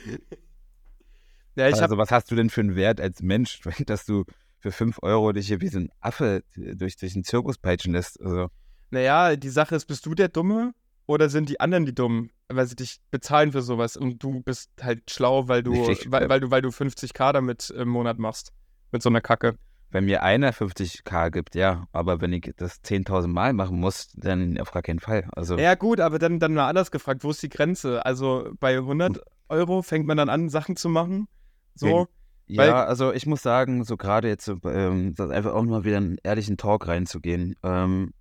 ja, 1.56 1.66
also 1.66 1.98
was 1.98 2.12
hast 2.12 2.32
du 2.32 2.36
denn 2.36 2.50
für 2.50 2.62
einen 2.62 2.76
Wert 2.76 3.00
als 3.00 3.22
Mensch, 3.22 3.62
dass 3.86 4.06
du 4.06 4.26
für 4.60 4.72
fünf 4.72 5.00
Euro 5.02 5.32
dich 5.34 5.48
hier 5.48 5.62
wie 5.62 5.68
so 5.68 5.80
ein 5.80 5.90
Affe 6.00 6.44
durch, 6.56 6.98
durch 6.98 7.14
den 7.14 7.24
Zirkus 7.24 7.58
peitschen 7.58 7.94
lässt? 7.94 8.22
Also. 8.22 8.50
Naja, 8.92 9.36
die 9.36 9.50
Sache 9.50 9.76
ist, 9.76 9.86
bist 9.86 10.06
du 10.06 10.14
der 10.14 10.30
Dumme 10.30 10.74
oder 11.06 11.30
sind 11.30 11.50
die 11.50 11.60
anderen 11.60 11.86
die 11.86 11.96
Dummen, 11.96 12.32
weil 12.48 12.66
sie 12.66 12.76
dich 12.76 13.00
bezahlen 13.12 13.52
für 13.52 13.62
sowas 13.62 13.98
und 13.98 14.24
du 14.24 14.42
bist 14.42 14.72
halt 14.82 15.10
schlau, 15.10 15.48
weil 15.48 15.64
du, 15.64 15.74
weil, 15.74 16.30
weil, 16.30 16.40
du, 16.40 16.52
weil 16.52 16.62
du 16.62 16.70
50k 16.70 17.34
damit 17.34 17.70
im 17.72 17.90
Monat 17.90 18.20
machst. 18.20 18.54
Mit 18.92 19.02
so 19.02 19.10
einer 19.10 19.22
Kacke. 19.22 19.58
Wenn 19.90 20.06
mir 20.06 20.24
einer 20.24 20.54
50k 20.54 21.30
gibt, 21.30 21.54
ja, 21.54 21.88
aber 21.92 22.20
wenn 22.20 22.34
ich 22.34 22.52
das 22.58 22.84
10.000 22.84 23.28
Mal 23.28 23.54
machen 23.54 23.80
muss, 23.80 24.12
dann 24.16 24.58
auf 24.60 24.72
gar 24.72 24.82
keinen 24.82 25.00
Fall. 25.00 25.28
Also 25.36 25.58
ja, 25.58 25.76
gut, 25.76 26.00
aber 26.00 26.18
dann, 26.18 26.40
dann 26.40 26.56
mal 26.56 26.68
anders 26.68 26.90
gefragt, 26.90 27.24
wo 27.24 27.30
ist 27.30 27.44
die 27.44 27.50
Grenze? 27.50 28.04
Also 28.04 28.52
bei 28.60 28.78
100 28.78 29.22
Euro 29.50 29.84
fängt 29.84 30.08
man 30.08 30.18
dann 30.18 30.30
an, 30.30 30.50
Sachen 30.50 30.76
zu 30.76 30.90
machen. 30.90 31.28
So. 31.76 32.08
Ja, 32.48 32.66
ja 32.66 32.86
also 32.86 33.14
ich 33.14 33.26
muss 33.26 33.42
sagen, 33.42 33.84
so 33.84 33.98
gerade 33.98 34.28
jetzt 34.28 34.52
ähm, 34.66 35.16
einfach 35.18 35.54
auch 35.54 35.64
mal 35.64 35.84
wieder 35.86 35.98
einen 35.98 36.18
ehrlichen 36.24 36.58
Talk 36.58 36.88
reinzugehen. 36.88 37.56
Ähm, 37.64 38.14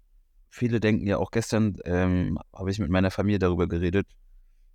viele 0.49 0.81
denken 0.81 1.07
ja 1.07 1.19
auch 1.19 1.31
gestern, 1.31 1.77
ähm, 1.85 2.39
habe 2.55 2.71
ich 2.71 2.79
mit 2.79 2.91
meiner 2.91 3.11
Familie 3.11 3.39
darüber 3.39 3.67
geredet. 3.67 4.07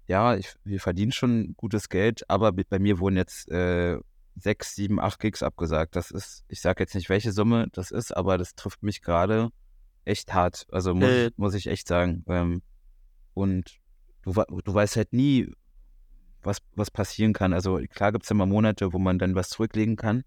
Ja, 0.07 0.35
ich, 0.35 0.53
wir 0.63 0.79
verdienen 0.79 1.11
schon 1.11 1.53
gutes 1.57 1.89
Geld, 1.89 2.29
aber 2.29 2.51
bei 2.51 2.79
mir 2.79 2.99
wurden 2.99 3.17
jetzt 3.17 3.49
äh, 3.49 3.97
sechs, 4.35 4.75
sieben, 4.75 4.99
acht 4.99 5.19
Gigs 5.19 5.43
abgesagt. 5.43 5.95
Das 5.95 6.11
ist, 6.11 6.43
ich 6.47 6.61
sage 6.61 6.83
jetzt 6.83 6.95
nicht, 6.95 7.09
welche 7.09 7.31
Summe 7.31 7.67
das 7.73 7.91
ist, 7.91 8.15
aber 8.15 8.37
das 8.37 8.55
trifft 8.55 8.83
mich 8.83 9.01
gerade 9.01 9.49
echt 10.05 10.33
hart. 10.33 10.65
Also 10.71 10.93
muss, 10.93 11.09
äh. 11.09 11.31
muss 11.35 11.53
ich 11.53 11.67
echt 11.67 11.87
sagen. 11.87 12.23
Ähm, 12.27 12.61
und 13.33 13.79
du, 14.23 14.33
du 14.33 14.73
weißt 14.73 14.95
halt 14.95 15.13
nie, 15.13 15.51
was, 16.43 16.59
was 16.75 16.91
passieren 16.91 17.33
kann. 17.33 17.53
Also 17.53 17.79
klar 17.89 18.11
gibt 18.11 18.25
es 18.25 18.31
immer 18.31 18.45
Monate, 18.45 18.93
wo 18.93 18.99
man 18.99 19.19
dann 19.19 19.35
was 19.35 19.49
zurücklegen 19.49 19.95
kann. 19.95 20.23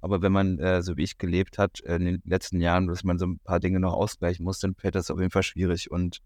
Aber 0.00 0.22
wenn 0.22 0.32
man, 0.32 0.58
äh, 0.58 0.82
so 0.82 0.96
wie 0.96 1.02
ich 1.02 1.18
gelebt 1.18 1.58
hat, 1.58 1.80
in 1.80 2.04
den 2.04 2.22
letzten 2.24 2.60
Jahren, 2.60 2.86
dass 2.86 3.02
man 3.02 3.18
so 3.18 3.26
ein 3.26 3.38
paar 3.40 3.60
Dinge 3.60 3.80
noch 3.80 3.94
ausgleichen 3.94 4.44
muss, 4.44 4.60
dann 4.60 4.74
fällt 4.74 4.94
das 4.94 5.10
auf 5.10 5.18
jeden 5.18 5.32
Fall 5.32 5.42
schwierig. 5.42 5.90
Und 5.90 6.20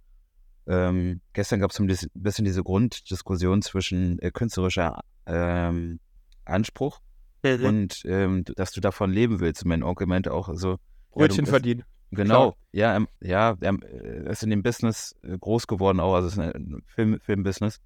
ähm, 0.66 1.20
gestern 1.32 1.60
gab 1.60 1.70
es 1.70 1.80
ein 1.80 1.86
bisschen 2.14 2.44
diese 2.44 2.62
Grunddiskussion 2.62 3.62
zwischen 3.62 4.18
äh, 4.18 4.30
künstlerischer 4.30 5.00
ähm, 5.26 6.00
Anspruch 6.44 7.00
mhm. 7.42 7.64
und 7.64 8.02
ähm, 8.04 8.44
dass 8.44 8.72
du 8.72 8.80
davon 8.80 9.10
leben 9.10 9.40
willst. 9.40 9.62
Und 9.62 9.70
mein 9.70 9.82
Onkel 9.82 10.06
meinte 10.06 10.32
auch 10.32 10.50
so. 10.54 10.76
Brötchen 11.10 11.44
ja, 11.44 11.50
verdienen. 11.50 11.84
Genau, 12.10 12.52
Klar. 12.52 12.56
ja, 12.72 12.96
ähm, 12.96 13.08
ja, 13.20 13.56
er 13.60 14.26
ist 14.30 14.42
in 14.42 14.50
dem 14.50 14.62
Business 14.62 15.14
äh, 15.22 15.38
groß 15.38 15.66
geworden 15.66 15.98
auch, 15.98 16.14
also 16.14 16.28
es 16.28 16.34
ist 16.34 16.38
ein 16.38 16.82
Film, 16.86 17.18
Filmbusiness. 17.20 17.80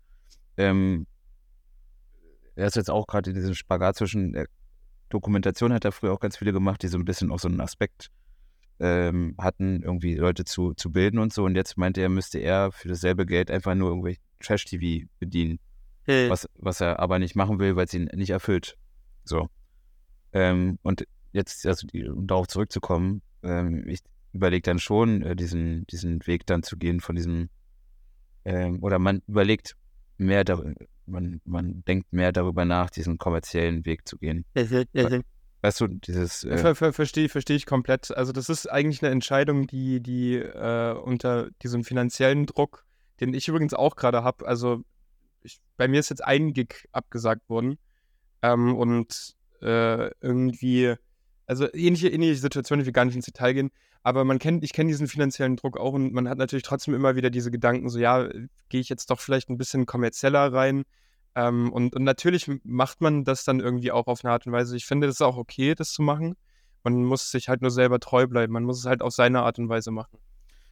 Ähm, 0.57 1.07
er 2.57 2.67
ist 2.67 2.77
jetzt 2.77 2.91
auch 2.91 3.07
gerade 3.07 3.31
in 3.31 3.37
diesem 3.37 3.55
Spagat 3.55 3.97
zwischen 3.97 4.35
äh, 4.35 4.47
Dokumentation 5.09 5.73
hat 5.73 5.85
er 5.85 5.93
früher 5.93 6.13
auch 6.13 6.21
ganz 6.21 6.37
viele 6.37 6.53
gemacht, 6.53 6.83
die 6.83 6.89
so 6.89 6.99
ein 6.99 7.05
bisschen 7.05 7.31
auch 7.31 7.39
so 7.39 7.49
einen 7.49 7.61
Aspekt 7.61 8.11
ähm, 8.81 9.35
hatten, 9.39 9.83
irgendwie 9.83 10.15
Leute 10.17 10.45
zu, 10.45 10.75
zu 10.75 10.91
bilden 10.91 11.19
und 11.19 11.33
so. 11.33 11.45
Und 11.45 11.55
jetzt 11.55 11.79
meinte 11.79 12.01
er, 12.01 12.09
müsste 12.09 12.39
er 12.39 12.73
für 12.73 12.89
dasselbe 12.89 13.25
Geld 13.25 13.51
einfach 13.51 13.75
nur 13.75 13.91
irgendwie 13.91 14.19
Trash-TV 14.41 15.07
bedienen. 15.19 15.61
Hey. 16.03 16.29
Was, 16.29 16.49
was 16.55 16.81
er 16.81 16.99
aber 16.99 17.19
nicht 17.19 17.37
machen 17.37 17.59
will, 17.59 17.77
weil 17.77 17.87
es 17.87 17.95
ihn 17.95 18.11
nicht 18.15 18.31
erfüllt. 18.31 18.77
So. 19.25 19.49
Ähm, 20.33 20.79
und 20.83 21.07
jetzt, 21.33 21.67
also 21.67 21.87
um 22.13 22.27
darauf 22.27 22.49
zurückzukommen, 22.49 23.23
ähm, 23.43 23.89
ich 23.89 24.01
überlege 24.33 24.63
dann 24.63 24.79
schon, 24.79 25.23
äh, 25.23 25.37
diesen, 25.37 25.87
diesen 25.87 26.27
Weg 26.27 26.47
dann 26.47 26.63
zu 26.63 26.77
gehen 26.77 27.01
von 27.01 27.17
diesem, 27.17 27.49
ähm, 28.45 28.83
oder 28.83 28.99
man 28.99 29.23
überlegt 29.27 29.77
mehr 30.19 30.45
darüber 30.45 30.75
man, 31.07 31.41
man 31.45 31.85
denkt 31.87 32.13
mehr 32.13 32.33
darüber 32.33 32.65
nach, 32.65 32.91
diesen 32.91 33.19
kommerziellen 33.19 33.85
Weg 33.85 34.07
zu 34.07 34.19
gehen. 34.19 34.45
Weißt 35.63 35.81
du, 35.81 35.89
dieses. 35.89 36.45
Äh 36.45 36.59
ver, 36.59 36.75
ver, 36.75 36.93
Verstehe 36.93 37.29
versteh 37.29 37.55
ich 37.55 37.67
komplett. 37.67 38.17
Also, 38.17 38.33
das 38.33 38.49
ist 38.49 38.67
eigentlich 38.71 39.03
eine 39.03 39.11
Entscheidung, 39.11 39.67
die, 39.67 40.01
die 40.01 40.37
äh, 40.37 40.93
unter 40.93 41.51
diesem 41.63 41.83
finanziellen 41.83 42.47
Druck, 42.47 42.85
den 43.21 43.35
ich 43.35 43.49
übrigens 43.49 43.75
auch 43.75 43.97
gerade 43.97 44.23
habe, 44.23 44.47
also 44.47 44.83
ich, 45.43 45.61
bei 45.77 45.89
mir 45.89 46.01
ist 46.01 46.11
jetzt 46.11 46.25
ein 46.25 46.53
Gig 46.53 46.89
abgesagt 46.93 47.49
worden. 47.49 47.79
Ähm, 48.43 48.77
und 48.77 49.35
äh, 49.63 50.11
irgendwie, 50.21 50.95
also 51.47 51.73
ähnliche, 51.73 52.09
ähnliche 52.09 52.37
Situationen, 52.37 52.83
ich 52.83 52.87
will 52.87 52.93
gar 52.93 53.05
nicht 53.05 53.17
ins 53.17 53.27
Detail 53.27 53.53
gehen, 53.53 53.71
aber 54.03 54.25
man 54.25 54.39
kennt, 54.39 54.65
ich 54.65 54.73
kenne 54.73 54.89
diesen 54.89 55.09
finanziellen 55.09 55.57
Druck 55.57 55.79
auch 55.79 55.93
und 55.93 56.13
man 56.13 56.29
hat 56.29 56.39
natürlich 56.39 56.65
trotzdem 56.65 56.95
immer 56.95 57.17
wieder 57.17 57.31
diese 57.31 57.51
Gedanken, 57.51 57.89
so 57.89 57.99
ja, 57.99 58.29
gehe 58.69 58.81
ich 58.81 58.89
jetzt 58.89 59.11
doch 59.11 59.21
vielleicht 59.21 59.49
ein 59.49 59.59
bisschen 59.59 59.87
kommerzieller 59.87 60.53
rein. 60.53 60.85
Ähm, 61.35 61.73
und, 61.73 61.95
und 61.95 62.05
natürlich 62.05 62.51
macht 62.65 63.01
man 63.01 63.25
das 63.25 63.45
dann 63.45 63.61
irgendwie 63.61 63.93
auch 63.93 64.07
auf 64.07 64.25
eine 64.25 64.33
Art 64.33 64.47
und 64.47 64.53
Weise. 64.53 64.77
Ich 64.77 64.87
finde, 64.87 65.07
das 65.07 65.17
ist 65.17 65.23
auch 65.23 65.37
okay, 65.37 65.75
das 65.75 65.91
zu 65.93 66.03
machen. 66.03 66.35
Man 66.83 67.05
muss 67.05 67.31
sich 67.31 67.49
halt 67.49 67.63
nur 67.63 67.71
selber 67.71 68.01
treu 68.01 68.27
bleiben. 68.27 68.53
Man 68.53 68.65
muss 68.65 68.79
es 68.79 68.87
halt 68.87 69.03
auf 69.03 69.13
seine 69.13 69.43
Art 69.43 69.59
und 69.59 69.69
Weise 69.69 69.91
machen. 69.91 70.19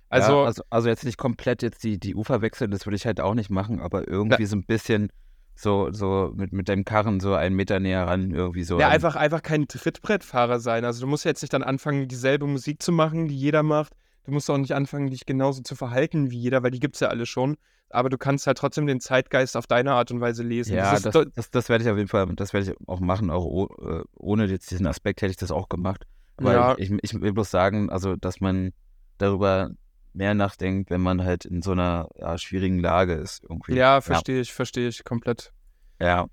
Also, 0.08 0.32
ja, 0.32 0.44
also, 0.44 0.62
also, 0.70 0.88
jetzt 0.88 1.04
nicht 1.04 1.18
komplett 1.18 1.62
jetzt 1.62 1.82
die, 1.82 1.98
die 1.98 2.14
Ufer 2.14 2.40
wechseln, 2.40 2.70
das 2.70 2.86
würde 2.86 2.96
ich 2.96 3.04
halt 3.04 3.20
auch 3.20 3.34
nicht 3.34 3.50
machen, 3.50 3.80
aber 3.80 4.06
irgendwie 4.06 4.42
na, 4.42 4.48
so 4.48 4.56
ein 4.56 4.64
bisschen 4.64 5.10
so, 5.54 5.92
so 5.92 6.32
mit, 6.34 6.52
mit 6.52 6.68
deinem 6.68 6.84
Karren 6.84 7.20
so 7.20 7.34
einen 7.34 7.54
Meter 7.54 7.80
näher 7.80 8.06
ran, 8.06 8.30
irgendwie 8.32 8.64
so. 8.64 8.78
Ja, 8.78 8.88
einfach, 8.88 9.16
einfach 9.16 9.42
kein 9.42 9.68
Trittbrettfahrer 9.68 10.60
sein. 10.60 10.84
Also 10.84 11.00
du 11.00 11.06
musst 11.06 11.24
jetzt 11.24 11.42
nicht 11.42 11.52
dann 11.52 11.62
anfangen, 11.62 12.08
dieselbe 12.08 12.46
Musik 12.46 12.82
zu 12.82 12.92
machen, 12.92 13.28
die 13.28 13.36
jeder 13.36 13.62
macht. 13.62 13.92
Du 14.24 14.32
musst 14.32 14.50
auch 14.50 14.58
nicht 14.58 14.74
anfangen, 14.74 15.10
dich 15.10 15.26
genauso 15.26 15.62
zu 15.62 15.76
verhalten 15.76 16.30
wie 16.30 16.38
jeder, 16.38 16.62
weil 16.62 16.70
die 16.70 16.80
gibt 16.80 16.96
es 16.96 17.00
ja 17.00 17.08
alle 17.08 17.26
schon. 17.26 17.56
Aber 17.90 18.08
du 18.08 18.18
kannst 18.18 18.46
halt 18.46 18.58
trotzdem 18.58 18.86
den 18.86 19.00
Zeitgeist 19.00 19.56
auf 19.56 19.66
deine 19.66 19.92
Art 19.92 20.10
und 20.10 20.20
Weise 20.20 20.42
lesen. 20.42 20.74
Ja, 20.74 20.92
das, 20.92 21.02
das, 21.02 21.26
das, 21.34 21.50
das 21.50 21.68
werde 21.68 21.84
ich 21.84 21.90
auf 21.90 21.96
jeden 21.96 22.08
Fall, 22.08 22.26
das 22.34 22.52
werde 22.52 22.72
ich 22.72 22.88
auch 22.88 23.00
machen. 23.00 23.30
Auch 23.30 23.68
äh, 23.78 24.02
ohne 24.14 24.46
jetzt 24.46 24.70
diesen 24.70 24.86
Aspekt 24.86 25.22
hätte 25.22 25.30
ich 25.30 25.36
das 25.36 25.52
auch 25.52 25.68
gemacht. 25.68 26.04
Aber 26.36 26.52
ja. 26.52 26.74
ich, 26.78 26.90
ich 27.02 27.20
will 27.20 27.32
bloß 27.32 27.50
sagen, 27.50 27.90
also, 27.90 28.16
dass 28.16 28.40
man 28.40 28.72
darüber 29.18 29.70
mehr 30.14 30.34
nachdenkt, 30.34 30.90
wenn 30.90 31.00
man 31.00 31.24
halt 31.24 31.44
in 31.44 31.62
so 31.62 31.72
einer 31.72 32.08
ja, 32.16 32.38
schwierigen 32.38 32.78
Lage 32.78 33.14
ist. 33.14 33.42
Irgendwie. 33.42 33.74
Ja, 33.74 34.00
verstehe 34.00 34.36
ja. 34.36 34.42
ich, 34.42 34.52
verstehe 34.52 34.88
ich 34.88 35.04
komplett. 35.04 35.52
Ja. 36.00 36.26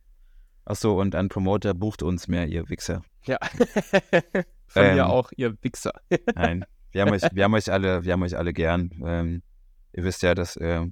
Achso, 0.66 1.00
und 1.00 1.16
ein 1.16 1.30
Promoter 1.30 1.74
bucht 1.74 2.04
uns 2.04 2.28
mehr, 2.28 2.48
ihr 2.48 2.70
Wichser. 2.70 3.02
Ja. 3.26 3.38
Von 4.68 4.84
ähm, 4.84 4.96
mir 4.96 5.10
auch, 5.10 5.32
ihr 5.36 5.56
Wichser. 5.62 5.94
nein. 6.36 6.66
Wir 6.92 7.02
haben 7.02 7.12
euch, 7.12 7.24
wir 7.32 7.44
haben 7.44 7.54
euch 7.54 7.72
alle, 7.72 8.04
wir 8.04 8.14
haben 8.14 8.24
euch 8.24 8.38
alle 8.38 8.54
gern. 8.54 8.92
Ähm, 9.04 9.44
ihr 9.94 10.04
wisst 10.04 10.24
ja, 10.24 10.36
dass 10.36 10.56
äh, 10.58 10.86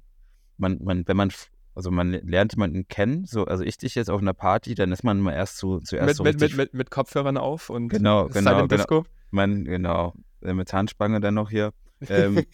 man, 0.56 0.78
man, 0.82 1.06
wenn 1.06 1.16
man 1.16 1.30
also 1.74 1.90
man 1.90 2.10
lernt 2.10 2.52
jemanden 2.52 2.88
kennen, 2.88 3.24
so, 3.26 3.44
also 3.44 3.64
ich 3.64 3.78
dich 3.78 3.94
jetzt 3.94 4.10
auf 4.10 4.20
einer 4.20 4.34
Party, 4.34 4.74
dann 4.74 4.92
ist 4.92 5.04
man 5.04 5.20
mal 5.20 5.32
erst 5.32 5.56
zu, 5.56 5.78
zuerst 5.78 6.08
mit, 6.08 6.16
so 6.16 6.24
mit, 6.24 6.40
mit, 6.40 6.56
mit, 6.56 6.74
mit, 6.74 6.90
Kopfhörern 6.90 7.36
auf 7.36 7.70
und 7.70 7.88
genau, 7.88 8.26
genau, 8.28 8.56
genau. 8.56 8.66
Disco. 8.66 9.06
Man, 9.30 9.64
genau, 9.64 10.14
äh, 10.42 10.52
mit 10.52 10.68
Zahnspange 10.68 11.20
dann 11.20 11.34
noch 11.34 11.50
hier. 11.50 11.72
Ähm, 12.08 12.46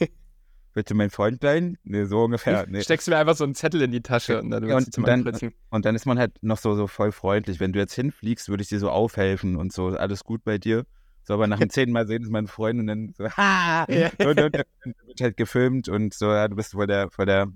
Willst 0.76 0.90
du 0.90 0.94
mein 0.94 1.08
Freund 1.08 1.40
bleiben? 1.40 1.78
Nee, 1.84 2.04
so 2.04 2.24
ungefähr. 2.24 2.66
Nee. 2.68 2.82
Steckst 2.82 3.06
du 3.06 3.10
mir 3.10 3.16
einfach 3.16 3.34
so 3.34 3.44
einen 3.44 3.54
Zettel 3.54 3.80
in 3.80 3.92
die 3.92 4.02
Tasche 4.02 4.42
und 4.42 4.50
dann 4.50 4.68
ja, 4.68 4.76
und, 4.76 4.98
und, 4.98 5.08
dann, 5.08 5.52
und 5.70 5.84
dann 5.86 5.94
ist 5.94 6.04
man 6.04 6.18
halt 6.18 6.34
noch 6.42 6.58
so, 6.58 6.74
so 6.74 6.86
voll 6.86 7.12
freundlich. 7.12 7.60
Wenn 7.60 7.72
du 7.72 7.78
jetzt 7.78 7.94
hinfliegst, 7.94 8.50
würde 8.50 8.62
ich 8.62 8.68
dir 8.68 8.78
so 8.78 8.90
aufhelfen 8.90 9.56
und 9.56 9.72
so, 9.72 9.86
alles 9.86 10.22
gut 10.22 10.44
bei 10.44 10.58
dir. 10.58 10.84
So, 11.24 11.32
aber 11.32 11.46
nach 11.46 11.60
dem 11.60 11.70
zehnten 11.70 11.94
Mal 11.94 12.06
sehen 12.06 12.24
ist 12.24 12.30
mein 12.30 12.46
Freund 12.46 12.78
und 12.78 12.88
dann 12.88 13.14
so, 13.16 13.24
ha! 13.38 13.86
Ja. 13.88 14.10
Und, 14.18 14.36
dann 14.36 14.52
wird 14.52 15.20
halt 15.22 15.38
gefilmt 15.38 15.88
und 15.88 16.12
so, 16.12 16.26
ja, 16.26 16.46
du 16.46 16.56
bist 16.56 16.72
vor 16.72 16.86
der, 16.86 17.10
vor 17.10 17.24
der, 17.24 17.46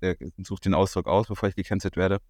der 0.00 0.14
such 0.44 0.60
den 0.60 0.74
Ausdruck 0.74 1.08
aus, 1.08 1.26
bevor 1.26 1.48
ich 1.48 1.56
gecancelt 1.56 1.96
werde. 1.96 2.20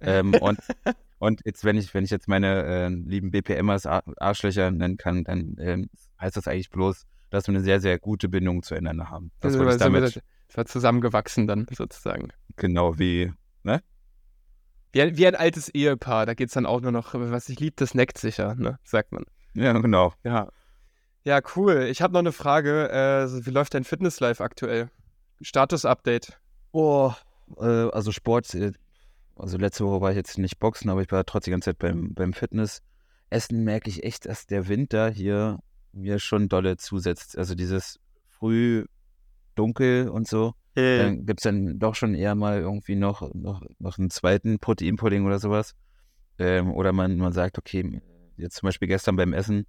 Ähm, 0.00 0.32
und, 0.32 0.60
und 1.18 1.42
jetzt, 1.44 1.62
wenn 1.62 1.76
ich, 1.76 1.92
wenn 1.92 2.04
ich 2.04 2.10
jetzt 2.10 2.26
meine 2.26 2.64
äh, 2.64 2.88
lieben 2.88 3.30
BPMers 3.30 3.84
Arschlöcher 3.84 4.70
nennen 4.70 4.96
kann, 4.96 5.24
dann 5.24 5.56
ähm, 5.60 5.90
heißt 6.18 6.38
das 6.38 6.48
eigentlich 6.48 6.70
bloß, 6.70 7.04
dass 7.34 7.46
wir 7.46 7.54
eine 7.54 7.62
sehr, 7.62 7.80
sehr 7.80 7.98
gute 7.98 8.28
Bindung 8.28 8.62
zueinander 8.62 9.10
haben. 9.10 9.30
Das 9.40 9.56
also, 9.56 9.78
damit, 9.78 10.16
das 10.16 10.56
war 10.56 10.66
zusammengewachsen 10.66 11.46
dann 11.46 11.66
sozusagen. 11.70 12.28
Genau, 12.56 12.98
wie, 12.98 13.32
ne? 13.62 13.82
Wie, 14.92 15.16
wie 15.16 15.26
ein 15.26 15.34
altes 15.34 15.68
Ehepaar, 15.68 16.26
da 16.26 16.34
geht 16.34 16.48
es 16.48 16.54
dann 16.54 16.66
auch 16.66 16.80
nur 16.80 16.92
noch, 16.92 17.14
was 17.14 17.48
ich 17.48 17.60
liebe, 17.60 17.76
das 17.76 17.94
neckt 17.94 18.18
sicher, 18.18 18.54
ne? 18.54 18.78
Sagt 18.84 19.12
man. 19.12 19.24
Ja, 19.54 19.72
genau. 19.72 20.12
Ja. 20.24 20.48
Ja, 21.24 21.40
cool. 21.56 21.86
Ich 21.90 22.02
habe 22.02 22.12
noch 22.12 22.20
eine 22.20 22.32
Frage. 22.32 22.90
Äh, 22.90 23.46
wie 23.46 23.50
läuft 23.50 23.74
dein 23.74 23.84
Fitness-Life 23.84 24.44
aktuell? 24.44 24.90
Status-Update. 25.40 26.38
Oh, 26.72 27.12
äh, 27.58 27.64
also 27.64 28.12
Sport, 28.12 28.54
äh, 28.54 28.72
also 29.36 29.56
letzte 29.56 29.84
Woche 29.84 30.00
war 30.00 30.10
ich 30.10 30.16
jetzt 30.16 30.38
nicht 30.38 30.58
Boxen, 30.58 30.90
aber 30.90 31.02
ich 31.02 31.10
war 31.10 31.24
trotzdem 31.24 31.50
die 31.50 31.54
ganze 31.54 31.70
Zeit 31.70 31.78
beim, 31.78 32.14
beim 32.14 32.32
Fitness. 32.34 32.82
Essen 33.30 33.64
merke 33.64 33.88
ich 33.88 34.04
echt, 34.04 34.26
dass 34.26 34.46
der 34.46 34.68
Winter 34.68 35.10
hier 35.10 35.60
mir 35.94 36.18
schon 36.18 36.48
dolle 36.48 36.76
zusetzt. 36.76 37.36
Also 37.38 37.54
dieses 37.54 37.98
früh 38.28 38.84
dunkel 39.54 40.08
und 40.08 40.28
so. 40.28 40.54
Äh. 40.74 40.98
Dann 40.98 41.26
gibt 41.26 41.40
es 41.40 41.44
dann 41.44 41.78
doch 41.78 41.94
schon 41.94 42.14
eher 42.14 42.34
mal 42.34 42.60
irgendwie 42.60 42.96
noch, 42.96 43.32
noch, 43.34 43.62
noch 43.78 43.98
einen 43.98 44.10
zweiten 44.10 44.58
Proteinpudding 44.58 45.24
oder 45.24 45.38
sowas. 45.38 45.74
Ähm, 46.38 46.72
oder 46.72 46.92
man, 46.92 47.16
man 47.16 47.32
sagt, 47.32 47.58
okay, 47.58 48.00
jetzt 48.36 48.56
zum 48.56 48.66
Beispiel 48.66 48.88
gestern 48.88 49.16
beim 49.16 49.32
Essen 49.32 49.66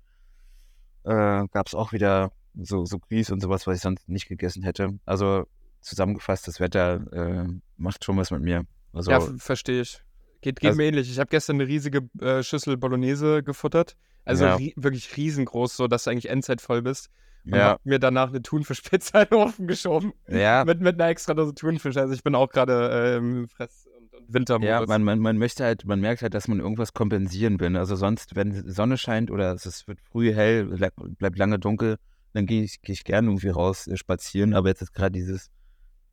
äh, 1.04 1.48
gab 1.52 1.68
es 1.68 1.76
auch 1.76 1.94
wieder 1.94 2.32
so, 2.56 2.86
so 2.86 3.00
Grieß 3.00 3.32
und 3.32 3.42
sowas, 3.42 3.68
was 3.68 3.78
ich 3.78 3.82
sonst 3.82 4.10
nicht 4.10 4.28
gegessen 4.28 4.64
hätte. 4.64 4.98
Also 5.06 5.46
zusammengefasst, 5.82 6.48
das 6.48 6.60
Wetter 6.60 7.06
äh, 7.14 7.48
macht 7.78 8.04
schon 8.04 8.18
was 8.18 8.32
mit 8.32 8.42
mir. 8.42 8.66
Also, 8.94 9.12
ja, 9.12 9.20
verstehe 9.38 9.82
ich. 9.82 10.02
Geht, 10.42 10.60
geht 10.60 10.70
also, 10.70 10.78
mir 10.78 10.86
ähnlich. 10.86 11.12
Ich 11.12 11.20
habe 11.20 11.30
gestern 11.30 11.58
eine 11.58 11.68
riesige 11.68 12.10
äh, 12.20 12.42
Schüssel 12.42 12.78
Bolognese 12.78 13.44
gefuttert. 13.44 13.96
Also 14.26 14.46
ja. 14.46 14.56
ri 14.56 14.74
wirklich 14.76 15.16
riesengroß, 15.16 15.78
so 15.78 15.88
dass 15.88 16.04
du 16.04 16.10
eigentlich 16.10 16.30
Endzeit 16.30 16.62
voll 16.62 16.82
bist. 16.82 17.10
Und 17.46 17.56
ja. 17.56 17.70
hab 17.70 17.86
mir 17.86 18.00
danach 18.00 18.30
eine 18.30 18.42
Thunfischpizza 18.42 19.22
in 19.22 19.30
den 19.30 19.38
Ofen 19.38 19.68
geschoben. 19.68 20.14
Ja. 20.28 20.66
mit, 20.66 20.82
mit 20.82 21.00
einer 21.00 21.10
extra 21.10 21.36
Dose 21.36 21.54
Thunfisch. 21.54 21.96
Also 21.96 22.14
ich 22.14 22.24
bin 22.24 22.34
auch 22.34 22.50
gerade 22.50 22.90
äh, 22.90 23.18
im 23.18 23.48
Fress- 23.48 23.88
und, 23.98 24.14
und 24.14 24.34
Wintermodus. 24.34 24.68
Ja, 24.68 24.86
man, 24.88 25.04
man, 25.04 25.20
man 25.20 25.38
möchte 25.38 25.64
halt, 25.64 25.86
man 25.86 26.00
merkt 26.02 26.24
halt, 26.24 26.34
dass 26.34 26.48
man 26.48 26.60
irgendwas 26.60 26.94
kompensieren 26.94 27.60
will. 27.60 27.78
Also 27.78 27.96
sonst, 27.96 28.36
wenn 28.36 28.68
Sonne 28.68 28.98
scheint 28.98 29.30
oder 29.30 29.54
es 29.54 29.88
wird 29.88 30.00
früh 30.02 30.34
hell, 30.34 30.66
bleibt 30.66 31.38
lange 31.38 31.60
dunkel, 31.60 31.98
dann 32.34 32.48
gehe 32.48 32.64
ich, 32.64 32.82
geh 32.82 32.94
ich 32.94 33.04
gerne 33.04 33.30
irgendwie 33.30 33.50
raus 33.50 33.88
äh, 33.88 33.96
spazieren. 33.96 34.56
Aber 34.56 34.70
jetzt 34.70 34.82
ist 34.82 34.94
gerade 34.94 35.12
dieses, 35.12 35.52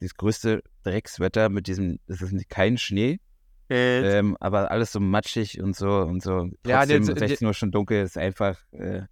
dieses 0.00 0.14
größte 0.14 0.62
Dreckswetter 0.84 1.48
mit 1.48 1.66
diesem, 1.66 1.98
es 2.08 2.20
ist 2.20 2.48
kein 2.50 2.76
Schnee, 2.76 3.20
äh, 3.72 4.18
ähm, 4.18 4.36
aber 4.38 4.70
alles 4.70 4.92
so 4.92 5.00
matschig 5.00 5.62
und 5.62 5.74
so 5.74 5.88
und 5.88 6.22
so. 6.22 6.50
Trotzdem 6.62 6.70
ja, 6.70 6.84
jetzt, 6.84 7.18
16 7.18 7.46
Uhr 7.46 7.54
schon 7.54 7.70
dunkel 7.70 8.02
ist 8.02 8.18
einfach. 8.18 8.58
Äh, 8.72 9.02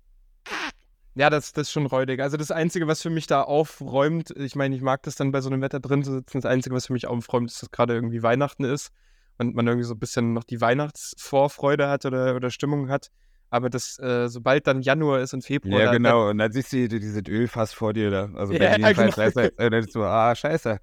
ja, 1.15 1.31
das, 1.31 1.53
das 1.53 1.69
ist 1.69 1.73
schon 1.73 1.87
räudig. 1.87 2.21
Also 2.21 2.37
das 2.37 2.51
Einzige, 2.51 2.87
was 2.87 3.01
für 3.03 3.11
mich 3.11 3.27
da 3.27 3.43
aufräumt, 3.43 4.31
ich 4.37 4.55
meine, 4.57 4.77
ich 4.77 4.83
mag 4.83 5.03
das 5.03 5.17
dann 5.17 5.33
bei 5.33 5.41
so 5.41 5.51
einem 5.51 5.63
Wetter 5.63 5.81
drin 5.81 6.05
zu 6.05 6.13
sitzen, 6.13 6.39
das 6.39 6.45
Einzige, 6.45 6.75
was 6.75 6.87
für 6.87 6.93
mich 6.93 7.07
aufräumt, 7.07 7.51
ist, 7.51 7.63
dass 7.63 7.71
gerade 7.71 7.95
irgendwie 7.95 8.23
Weihnachten 8.23 8.65
ist 8.65 8.91
und 9.39 9.55
man 9.55 9.67
irgendwie 9.67 9.87
so 9.87 9.95
ein 9.95 9.99
bisschen 9.99 10.35
noch 10.35 10.45
die 10.45 10.61
Weihnachtsvorfreude 10.61 11.89
hat 11.89 12.05
oder, 12.05 12.37
oder 12.37 12.51
Stimmung 12.51 12.91
hat. 12.91 13.09
Aber 13.49 13.71
das, 13.71 13.99
äh, 13.99 14.29
sobald 14.29 14.67
dann 14.67 14.83
Januar 14.83 15.21
ist 15.21 15.35
und 15.35 15.43
Februar. 15.43 15.81
Ja, 15.81 15.91
genau. 15.91 16.21
Dann, 16.21 16.31
und 16.31 16.39
dann 16.39 16.53
siehst 16.53 16.73
du 16.73 16.87
dieses 16.87 17.23
Ölfass 17.27 17.73
vor 17.73 17.93
dir 17.93 18.11
da. 18.11 18.31
Also 18.35 18.53
ja, 18.53 18.59
Berlin, 18.59 18.95
genau. 18.95 19.17
Weiß, 19.17 19.35
und 19.35 19.59
dann 19.59 19.73
ist 19.73 19.93
so, 19.93 20.05
ah, 20.05 20.35
scheiße. 20.35 20.79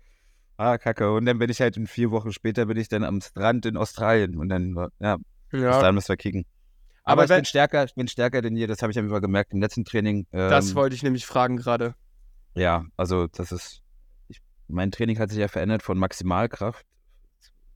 Ah, 0.58 0.78
kacke. 0.78 1.14
Und 1.14 1.26
dann 1.26 1.38
bin 1.38 1.49
ich 1.49 1.62
halt 1.62 1.78
in 1.78 1.88
vier 1.88 2.12
Wochen 2.12 2.34
später 2.34 2.66
bin 2.66 2.78
ich 2.78 2.89
dann 2.89 3.03
am 3.03 3.22
Strand 3.22 3.66
in 3.68 3.78
Australien. 3.78 4.38
Und 4.38 4.49
dann, 4.49 4.76
ja, 4.76 4.89
ja. 4.99 5.18
bis 5.51 5.62
dann 5.62 5.95
müssen 5.95 6.10
wir 6.10 6.18
kicken. 6.18 6.45
Aber, 7.03 7.24
Aber 7.24 7.32
ich 7.32 7.38
bin 7.38 7.45
stärker, 7.45 7.86
ich 7.86 7.95
bin 7.95 8.08
stärker 8.08 8.41
denn 8.41 8.58
je, 8.58 8.68
das 8.68 8.82
habe 8.82 8.91
ich 8.91 8.99
einfach 8.99 9.22
gemerkt 9.22 9.53
im 9.53 9.62
letzten 9.62 9.86
Training. 9.86 10.28
Ähm, 10.34 10.49
das 10.49 10.76
wollte 10.76 10.95
ich 10.95 11.03
nämlich 11.03 11.26
fragen 11.26 11.55
gerade. 11.55 11.95
Ja, 12.53 12.86
also 12.97 13.28
das 13.28 13.51
ist, 13.51 13.82
ich, 14.28 14.41
mein 14.68 14.91
Training 14.91 15.18
hat 15.20 15.30
sich 15.30 15.39
ja 15.39 15.47
verändert 15.47 15.84
von 15.84 15.97
Maximalkraft, 15.97 16.86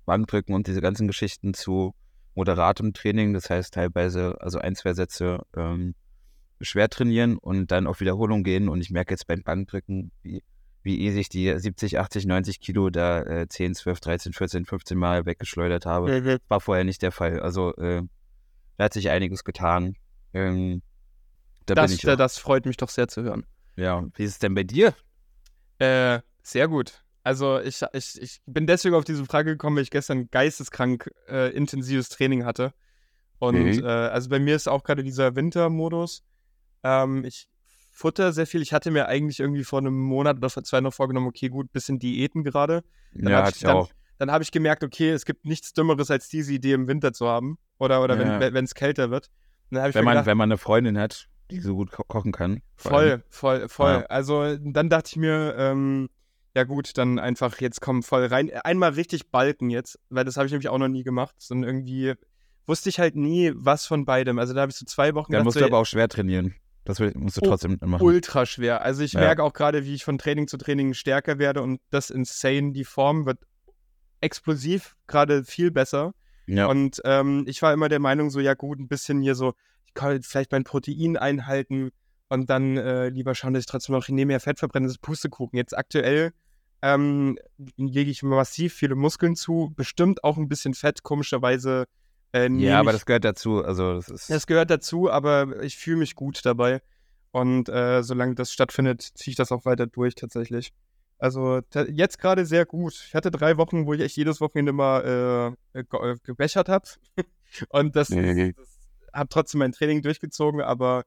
Bankdrücken 0.05 0.53
und 0.53 0.67
diese 0.67 0.81
ganzen 0.81 1.07
Geschichten 1.07 1.53
zu 1.53 1.93
moderatem 2.35 2.93
Training. 2.93 3.33
Das 3.33 3.49
heißt 3.49 3.73
teilweise, 3.73 4.35
also 4.41 4.59
ein, 4.59 4.75
zwei 4.75 4.93
Sätze 4.93 5.43
ähm, 5.55 5.95
schwer 6.59 6.89
trainieren 6.89 7.37
und 7.37 7.71
dann 7.71 7.87
auf 7.87 8.01
Wiederholung 8.01 8.43
gehen. 8.43 8.67
Und 8.67 8.81
ich 8.81 8.89
merke 8.89 9.13
jetzt 9.13 9.27
beim 9.27 9.43
Bankdrücken, 9.43 10.11
wie, 10.23 10.43
wie 10.83 10.99
easy 10.99 11.19
ich 11.19 11.29
die 11.29 11.53
70, 11.57 11.99
80, 11.99 12.25
90 12.25 12.59
Kilo 12.59 12.89
da 12.89 13.21
äh, 13.21 13.47
10, 13.47 13.75
12, 13.75 13.99
13, 13.99 14.33
14, 14.33 14.65
15 14.65 14.97
Mal 14.97 15.25
weggeschleudert 15.25 15.85
habe. 15.85 16.39
War 16.47 16.61
vorher 16.61 16.83
nicht 16.83 17.01
der 17.01 17.11
Fall. 17.11 17.39
Also 17.39 17.75
äh, 17.75 18.01
da 18.77 18.85
hat 18.85 18.93
sich 18.93 19.09
einiges 19.09 19.43
getan. 19.43 19.95
Ähm, 20.33 20.81
da 21.65 21.75
das, 21.75 21.97
da, 21.97 22.15
das 22.15 22.37
freut 22.37 22.65
mich 22.65 22.77
doch 22.77 22.89
sehr 22.89 23.07
zu 23.07 23.23
hören. 23.23 23.45
Ja, 23.75 24.03
wie 24.15 24.23
ist 24.23 24.31
es 24.31 24.39
denn 24.39 24.55
bei 24.55 24.63
dir? 24.63 24.93
Äh, 25.77 26.19
sehr 26.41 26.67
gut. 26.67 27.03
Also 27.23 27.59
ich, 27.59 27.81
ich, 27.93 28.21
ich 28.21 28.41
bin 28.45 28.65
deswegen 28.65 28.95
auf 28.95 29.03
diese 29.03 29.25
Frage 29.25 29.51
gekommen, 29.51 29.75
weil 29.75 29.83
ich 29.83 29.91
gestern 29.91 30.29
geisteskrank 30.31 31.11
äh, 31.27 31.51
intensives 31.51 32.09
Training 32.09 32.45
hatte. 32.45 32.73
Und 33.37 33.63
mhm. 33.63 33.83
äh, 33.83 33.87
also 33.87 34.29
bei 34.29 34.39
mir 34.39 34.55
ist 34.55 34.67
auch 34.67 34.83
gerade 34.83 35.03
dieser 35.03 35.35
Wintermodus. 35.35 36.23
Ähm, 36.83 37.23
ich 37.23 37.47
futter 37.91 38.33
sehr 38.33 38.47
viel. 38.47 38.61
Ich 38.61 38.73
hatte 38.73 38.89
mir 38.89 39.07
eigentlich 39.07 39.39
irgendwie 39.39 39.63
vor 39.63 39.79
einem 39.79 39.99
Monat 39.99 40.37
oder 40.37 40.49
vor 40.49 40.63
zwei 40.63 40.81
noch 40.81 40.93
vorgenommen, 40.93 41.27
okay, 41.27 41.49
gut, 41.49 41.71
bisschen 41.71 41.99
Diäten 41.99 42.43
gerade. 42.43 42.83
ja, 43.13 43.43
hatte 43.43 43.57
ich 43.57 43.61
dann, 43.61 43.75
auch. 43.75 43.91
Dann 44.17 44.31
habe 44.31 44.43
ich 44.43 44.51
gemerkt, 44.51 44.83
okay, 44.83 45.09
es 45.09 45.25
gibt 45.25 45.45
nichts 45.45 45.73
Dümmeres, 45.73 46.09
als 46.09 46.29
diese 46.29 46.53
Idee 46.53 46.73
im 46.73 46.87
Winter 46.87 47.13
zu 47.13 47.27
haben. 47.27 47.57
Oder, 47.77 48.03
oder 48.03 48.15
ja. 48.15 48.53
wenn 48.53 48.65
es 48.65 48.75
kälter 48.75 49.09
wird. 49.09 49.29
wenn, 49.69 49.81
man, 49.81 49.93
gedacht, 49.93 50.25
wenn 50.25 50.37
man 50.37 50.51
eine 50.51 50.57
Freundin 50.57 50.97
hat, 50.97 51.27
die 51.49 51.59
so 51.59 51.75
gut 51.75 51.91
ko 51.91 52.03
kochen 52.03 52.31
kann. 52.31 52.61
Voll, 52.75 53.23
voll, 53.29 53.67
voll. 53.67 53.91
Ja. 53.91 54.05
Also 54.05 54.57
dann 54.57 54.89
dachte 54.89 55.09
ich 55.09 55.17
mir, 55.17 55.55
ähm, 55.57 56.09
ja 56.55 56.63
gut, 56.63 56.97
dann 56.97 57.17
einfach 57.19 57.59
jetzt 57.61 57.81
kommen 57.81 58.03
voll 58.03 58.25
rein. 58.25 58.51
Einmal 58.63 58.91
richtig 58.91 59.31
balken 59.31 59.69
jetzt, 59.69 59.99
weil 60.09 60.25
das 60.25 60.37
habe 60.37 60.45
ich 60.45 60.51
nämlich 60.51 60.69
auch 60.69 60.77
noch 60.77 60.87
nie 60.87 61.03
gemacht. 61.03 61.35
Sondern 61.39 61.69
irgendwie 61.69 62.13
wusste 62.67 62.89
ich 62.89 62.99
halt 62.99 63.15
nie, 63.15 63.51
was 63.55 63.85
von 63.85 64.05
beidem. 64.05 64.39
Also 64.39 64.53
da 64.53 64.61
habe 64.61 64.69
ich 64.71 64.77
so 64.77 64.85
zwei 64.85 65.15
Wochen. 65.15 65.31
Dann 65.31 65.43
musst 65.43 65.55
so, 65.55 65.61
du 65.61 65.65
aber 65.65 65.79
auch 65.79 65.85
schwer 65.85 66.07
trainieren. 66.07 66.55
Das 66.83 66.99
musst 66.99 67.37
du 67.37 67.41
trotzdem 67.41 67.77
machen. 67.81 68.01
Ultra 68.01 68.45
schwer. 68.45 68.81
Also 68.81 69.03
ich 69.03 69.13
ja. 69.13 69.19
merke 69.19 69.43
auch 69.43 69.53
gerade, 69.53 69.85
wie 69.85 69.93
ich 69.93 70.03
von 70.03 70.17
Training 70.17 70.47
zu 70.47 70.57
Training 70.57 70.93
stärker 70.93 71.37
werde 71.37 71.61
und 71.61 71.79
das 71.91 72.09
insane. 72.09 72.71
Die 72.71 72.85
Form 72.85 73.25
wird 73.25 73.39
explosiv 74.19 74.95
gerade 75.07 75.43
viel 75.43 75.71
besser. 75.71 76.13
Ja. 76.47 76.67
Und 76.67 77.01
ähm, 77.05 77.43
ich 77.47 77.61
war 77.61 77.73
immer 77.73 77.87
der 77.87 77.99
Meinung, 77.99 78.29
so, 78.29 78.39
ja 78.39 78.55
gut, 78.55 78.79
ein 78.79 78.87
bisschen 78.87 79.21
hier 79.21 79.35
so, 79.35 79.53
ich 79.85 79.93
kann 79.93 80.13
jetzt 80.13 80.27
vielleicht 80.27 80.51
mein 80.51 80.63
Protein 80.63 81.17
einhalten 81.17 81.91
und 82.29 82.49
dann 82.49 82.77
äh, 82.77 83.09
lieber 83.09 83.35
schauen, 83.35 83.53
dass 83.53 83.61
ich 83.61 83.67
trotzdem 83.67 83.93
noch 83.93 84.07
mehr 84.07 84.39
Fett 84.39 84.59
verbrenne, 84.59 84.87
das 84.87 84.97
Pustekuchen. 84.97 85.57
Jetzt 85.57 85.77
aktuell 85.77 86.33
ähm, 86.81 87.37
lege 87.77 88.09
ich 88.09 88.23
massiv 88.23 88.73
viele 88.73 88.95
Muskeln 88.95 89.35
zu, 89.35 89.73
bestimmt 89.75 90.23
auch 90.23 90.37
ein 90.37 90.47
bisschen 90.47 90.73
Fett, 90.73 91.03
komischerweise. 91.03 91.85
Äh, 92.33 92.49
ja, 92.53 92.79
aber 92.79 92.91
das 92.91 93.05
gehört 93.05 93.25
dazu. 93.25 93.63
Also 93.63 93.95
das, 93.95 94.09
ist 94.09 94.29
das 94.29 94.47
gehört 94.47 94.69
dazu, 94.69 95.09
aber 95.09 95.61
ich 95.63 95.77
fühle 95.77 95.97
mich 95.97 96.15
gut 96.15 96.45
dabei. 96.45 96.81
Und 97.31 97.69
äh, 97.69 98.03
solange 98.03 98.35
das 98.35 98.51
stattfindet, 98.51 99.01
ziehe 99.01 99.31
ich 99.31 99.35
das 99.37 99.51
auch 99.51 99.65
weiter 99.65 99.87
durch 99.87 100.15
tatsächlich. 100.15 100.73
Also 101.17 101.61
jetzt 101.89 102.17
gerade 102.17 102.45
sehr 102.45 102.65
gut. 102.65 102.93
Ich 103.07 103.13
hatte 103.13 103.31
drei 103.31 103.57
Wochen, 103.57 103.85
wo 103.85 103.93
ich 103.93 104.01
echt 104.01 104.17
jedes 104.17 104.41
Wochenende 104.41 104.73
mal 104.73 105.55
äh, 105.73 105.79
äh 105.79 106.15
gebechert 106.23 106.67
habe. 106.67 106.87
Und 107.69 107.95
das, 107.95 108.09
nee. 108.09 108.53
das, 108.53 108.65
das 108.65 108.79
habe 109.13 109.29
trotzdem 109.29 109.59
mein 109.59 109.71
Training 109.71 110.01
durchgezogen, 110.01 110.61
aber 110.61 111.03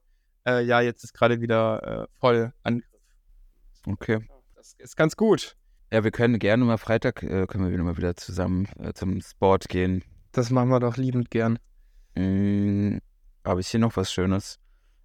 äh, 0.47 0.63
ja, 0.63 0.79
jetzt 0.79 1.03
ist 1.03 1.13
gerade 1.13 1.41
wieder 1.41 2.03
äh, 2.03 2.07
voll 2.19 2.53
Angriff. 2.63 2.85
Okay. 3.85 4.25
Das 4.55 4.73
ist 4.77 4.95
ganz 4.95 5.15
gut. 5.15 5.55
Ja, 5.91 6.03
wir 6.03 6.11
können 6.11 6.39
gerne 6.39 6.63
mal 6.65 6.77
Freitag, 6.77 7.21
äh, 7.23 7.45
können 7.45 7.69
wir 7.69 7.83
mal 7.83 7.97
wieder 7.97 8.15
zusammen 8.15 8.67
äh, 8.79 8.93
zum 8.93 9.21
Sport 9.21 9.69
gehen. 9.69 10.03
Das 10.35 10.49
machen 10.49 10.67
wir 10.67 10.81
doch 10.81 10.97
liebend 10.97 11.31
gern. 11.31 11.59
Mhm, 12.15 12.99
habe 13.45 13.61
ich 13.61 13.69
hier 13.69 13.79
noch 13.79 13.95
was 13.95 14.11
Schönes? 14.11 14.59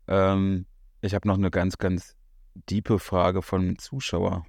Ähm, 0.09 0.67
ich 1.03 1.15
habe 1.15 1.29
noch 1.29 1.37
eine 1.37 1.53
ganz, 1.53 1.79
ganz 1.79 2.17
diepe 2.69 2.99
Frage 2.99 3.41
von 3.41 3.79
Zuschauer 3.79 4.45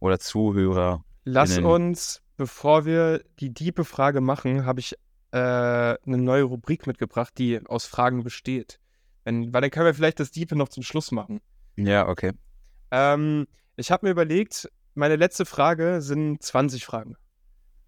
oder 0.00 0.18
Zuhörer. 0.18 1.02
Lass 1.24 1.56
uns, 1.56 2.20
bevor 2.36 2.84
wir 2.84 3.24
die 3.40 3.54
diepe 3.54 3.86
Frage 3.86 4.20
machen, 4.20 4.66
habe 4.66 4.80
ich 4.80 4.98
äh, 5.30 5.38
eine 5.38 5.96
neue 6.18 6.42
Rubrik 6.42 6.86
mitgebracht, 6.86 7.32
die 7.38 7.66
aus 7.66 7.86
Fragen 7.86 8.22
besteht. 8.22 8.80
Wenn, 9.24 9.54
weil 9.54 9.62
dann 9.62 9.70
können 9.70 9.86
wir 9.86 9.94
vielleicht 9.94 10.20
das 10.20 10.30
Diepe 10.30 10.56
noch 10.56 10.68
zum 10.68 10.82
Schluss 10.82 11.10
machen. 11.10 11.40
Ja, 11.76 12.06
okay. 12.06 12.32
Ähm, 12.90 13.46
ich 13.76 13.90
habe 13.90 14.04
mir 14.04 14.12
überlegt, 14.12 14.68
meine 14.92 15.16
letzte 15.16 15.46
Frage 15.46 16.02
sind 16.02 16.42
20 16.42 16.84
Fragen. 16.84 17.16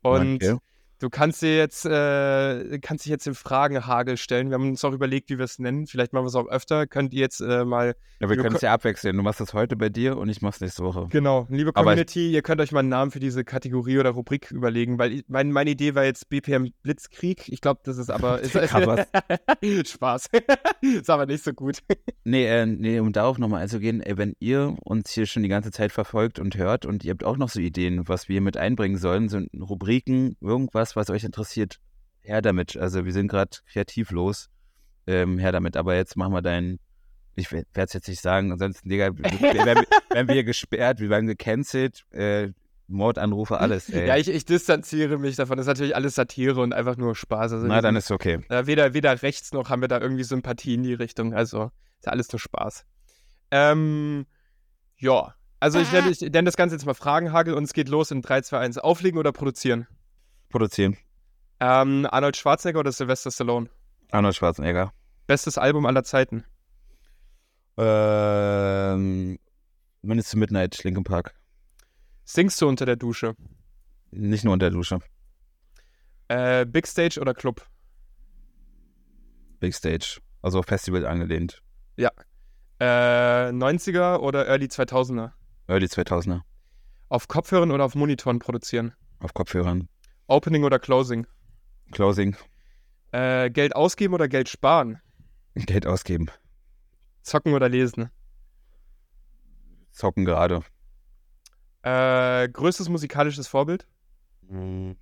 Und 0.00 0.36
okay. 0.36 0.56
Du 1.04 1.10
kannst 1.10 1.42
dir 1.42 1.54
jetzt, 1.54 1.84
äh, 1.84 2.78
kannst 2.78 3.04
dich 3.04 3.10
jetzt 3.10 3.26
in 3.26 3.34
Fragenhagel 3.34 4.16
stellen. 4.16 4.48
Wir 4.48 4.54
haben 4.54 4.70
uns 4.70 4.82
auch 4.86 4.92
überlegt, 4.94 5.28
wie 5.28 5.36
wir 5.36 5.44
es 5.44 5.58
nennen. 5.58 5.86
Vielleicht 5.86 6.14
machen 6.14 6.24
wir 6.24 6.28
es 6.28 6.34
auch 6.34 6.48
öfter. 6.48 6.86
Könnt 6.86 7.12
ihr 7.12 7.20
jetzt 7.20 7.40
äh, 7.40 7.66
mal. 7.66 7.94
Ja, 8.20 8.30
wir 8.30 8.38
können 8.38 8.56
es 8.56 8.62
ja 8.62 8.72
abwechseln. 8.72 9.14
Du 9.14 9.22
machst 9.22 9.38
das 9.38 9.52
heute 9.52 9.76
bei 9.76 9.90
dir 9.90 10.16
und 10.16 10.30
ich 10.30 10.40
mach's 10.40 10.62
nächste 10.62 10.82
Woche. 10.82 11.08
Genau. 11.10 11.46
Liebe 11.50 11.74
Community, 11.74 12.32
ihr 12.32 12.40
könnt 12.40 12.62
euch 12.62 12.72
mal 12.72 12.78
einen 12.78 12.88
Namen 12.88 13.10
für 13.10 13.20
diese 13.20 13.44
Kategorie 13.44 13.98
oder 13.98 14.12
Rubrik 14.12 14.50
überlegen, 14.50 14.98
weil 14.98 15.12
ich, 15.12 15.24
mein, 15.28 15.52
meine 15.52 15.72
Idee 15.72 15.94
war 15.94 16.04
jetzt 16.04 16.30
BPM 16.30 16.72
Blitzkrieg. 16.82 17.50
Ich 17.50 17.60
glaube, 17.60 17.80
das 17.84 17.98
ist 17.98 18.08
aber. 18.08 18.40
Ist, 19.60 19.88
Spaß. 19.90 20.30
ist 20.80 21.10
aber 21.10 21.26
nicht 21.26 21.44
so 21.44 21.52
gut. 21.52 21.80
nee, 22.24 22.46
äh, 22.46 22.64
nee, 22.64 22.98
um 22.98 23.12
darauf 23.12 23.36
nochmal 23.36 23.60
einzugehen, 23.60 24.00
ey, 24.00 24.16
wenn 24.16 24.36
ihr 24.40 24.74
uns 24.84 25.10
hier 25.10 25.26
schon 25.26 25.42
die 25.42 25.50
ganze 25.50 25.70
Zeit 25.70 25.92
verfolgt 25.92 26.38
und 26.38 26.56
hört 26.56 26.86
und 26.86 27.04
ihr 27.04 27.10
habt 27.10 27.24
auch 27.24 27.36
noch 27.36 27.50
so 27.50 27.60
Ideen, 27.60 28.08
was 28.08 28.30
wir 28.30 28.40
mit 28.40 28.56
einbringen 28.56 28.96
sollen, 28.96 29.28
so 29.28 29.40
Rubriken, 29.60 30.38
irgendwas 30.40 30.93
was, 30.96 31.08
was 31.08 31.14
euch 31.14 31.24
interessiert, 31.24 31.80
her 32.20 32.42
damit. 32.42 32.76
Also 32.76 33.04
wir 33.04 33.12
sind 33.12 33.28
gerade 33.28 33.50
kreativlos. 33.70 34.48
Ähm, 35.06 35.38
her 35.38 35.52
damit. 35.52 35.76
Aber 35.76 35.94
jetzt 35.94 36.16
machen 36.16 36.32
wir 36.32 36.42
deinen. 36.42 36.78
Ich 37.36 37.50
werde 37.52 37.66
es 37.74 37.92
jetzt 37.92 38.08
nicht 38.08 38.20
sagen, 38.20 38.52
ansonsten, 38.52 38.88
Digga, 38.88 39.10
werden, 39.18 39.40
werden 40.10 40.28
wir 40.28 40.44
gesperrt, 40.44 41.00
wir 41.00 41.10
werden 41.10 41.26
gecancelt, 41.26 42.04
äh, 42.12 42.52
Mordanrufe, 42.86 43.58
alles. 43.58 43.88
Ey. 43.88 44.06
Ja, 44.06 44.16
ich, 44.16 44.28
ich, 44.28 44.44
distanziere 44.44 45.18
mich 45.18 45.36
davon. 45.36 45.56
Das 45.56 45.64
ist 45.64 45.68
natürlich 45.68 45.96
alles 45.96 46.14
Satire 46.14 46.60
und 46.60 46.72
einfach 46.72 46.96
nur 46.96 47.14
Spaß. 47.14 47.52
Also 47.52 47.66
Na, 47.66 47.80
dann 47.80 47.96
ist 47.96 48.10
okay. 48.10 48.40
Äh, 48.48 48.66
weder, 48.66 48.94
weder 48.94 49.22
rechts 49.22 49.52
noch 49.52 49.70
haben 49.70 49.80
wir 49.80 49.88
da 49.88 50.00
irgendwie 50.00 50.22
Sympathie 50.22 50.74
in 50.74 50.82
die 50.82 50.94
Richtung. 50.94 51.34
Also 51.34 51.70
ist 51.98 52.06
ja 52.06 52.12
alles 52.12 52.30
nur 52.30 52.38
Spaß. 52.38 52.84
Ähm, 53.50 54.26
ja, 54.98 55.34
Also 55.60 55.80
ich 55.80 55.90
nenne, 55.92 56.10
ich 56.10 56.20
nenne 56.20 56.44
das 56.44 56.56
Ganze 56.56 56.76
jetzt 56.76 56.84
mal 56.84 56.94
Fragenhagel 56.94 57.54
und 57.54 57.64
es 57.64 57.72
geht 57.72 57.88
los 57.88 58.10
in 58.10 58.22
3, 58.22 58.42
2, 58.42 58.58
1. 58.58 58.78
Auflegen 58.78 59.18
oder 59.18 59.32
produzieren? 59.32 59.86
Produzieren. 60.54 60.96
Ähm, 61.58 62.06
Arnold 62.08 62.36
Schwarzenegger 62.36 62.78
oder 62.78 62.92
Sylvester 62.92 63.32
Stallone? 63.32 63.68
Arnold 64.12 64.36
Schwarzenegger. 64.36 64.92
Bestes 65.26 65.58
Album 65.58 65.84
aller 65.84 66.04
Zeiten? 66.04 66.44
Ähm, 67.76 69.40
Minutes 70.02 70.30
to 70.30 70.38
Midnight, 70.38 70.84
Linkin 70.84 71.02
Park. 71.02 71.34
Singst 72.22 72.62
du 72.62 72.68
unter 72.68 72.86
der 72.86 72.94
Dusche? 72.94 73.34
Nicht 74.12 74.44
nur 74.44 74.52
unter 74.52 74.70
der 74.70 74.78
Dusche. 74.78 75.00
Äh, 76.28 76.64
Big 76.66 76.86
Stage 76.86 77.18
oder 77.20 77.34
Club? 77.34 77.66
Big 79.58 79.74
Stage. 79.74 80.20
Also 80.40 80.62
Festival 80.62 81.04
angelehnt. 81.04 81.64
Ja. 81.96 82.12
Äh, 82.78 83.48
90er 83.50 84.18
oder 84.18 84.46
Early 84.46 84.66
2000er? 84.66 85.32
Early 85.66 85.86
2000er. 85.86 86.42
Auf 87.08 87.26
Kopfhörern 87.26 87.72
oder 87.72 87.84
auf 87.84 87.96
Monitoren 87.96 88.38
produzieren? 88.38 88.94
Auf 89.18 89.34
Kopfhörern. 89.34 89.88
Opening 90.26 90.64
oder 90.64 90.78
Closing? 90.78 91.26
Closing. 91.92 92.36
Äh, 93.12 93.50
Geld 93.50 93.76
ausgeben 93.76 94.14
oder 94.14 94.28
Geld 94.28 94.48
sparen? 94.48 95.00
Geld 95.54 95.86
ausgeben. 95.86 96.30
Zocken 97.22 97.54
oder 97.54 97.68
lesen? 97.68 98.10
Zocken 99.92 100.24
gerade. 100.24 100.62
Äh, 101.82 102.48
größtes 102.48 102.88
musikalisches 102.88 103.46
Vorbild? 103.46 103.86
Mhm. 104.48 104.96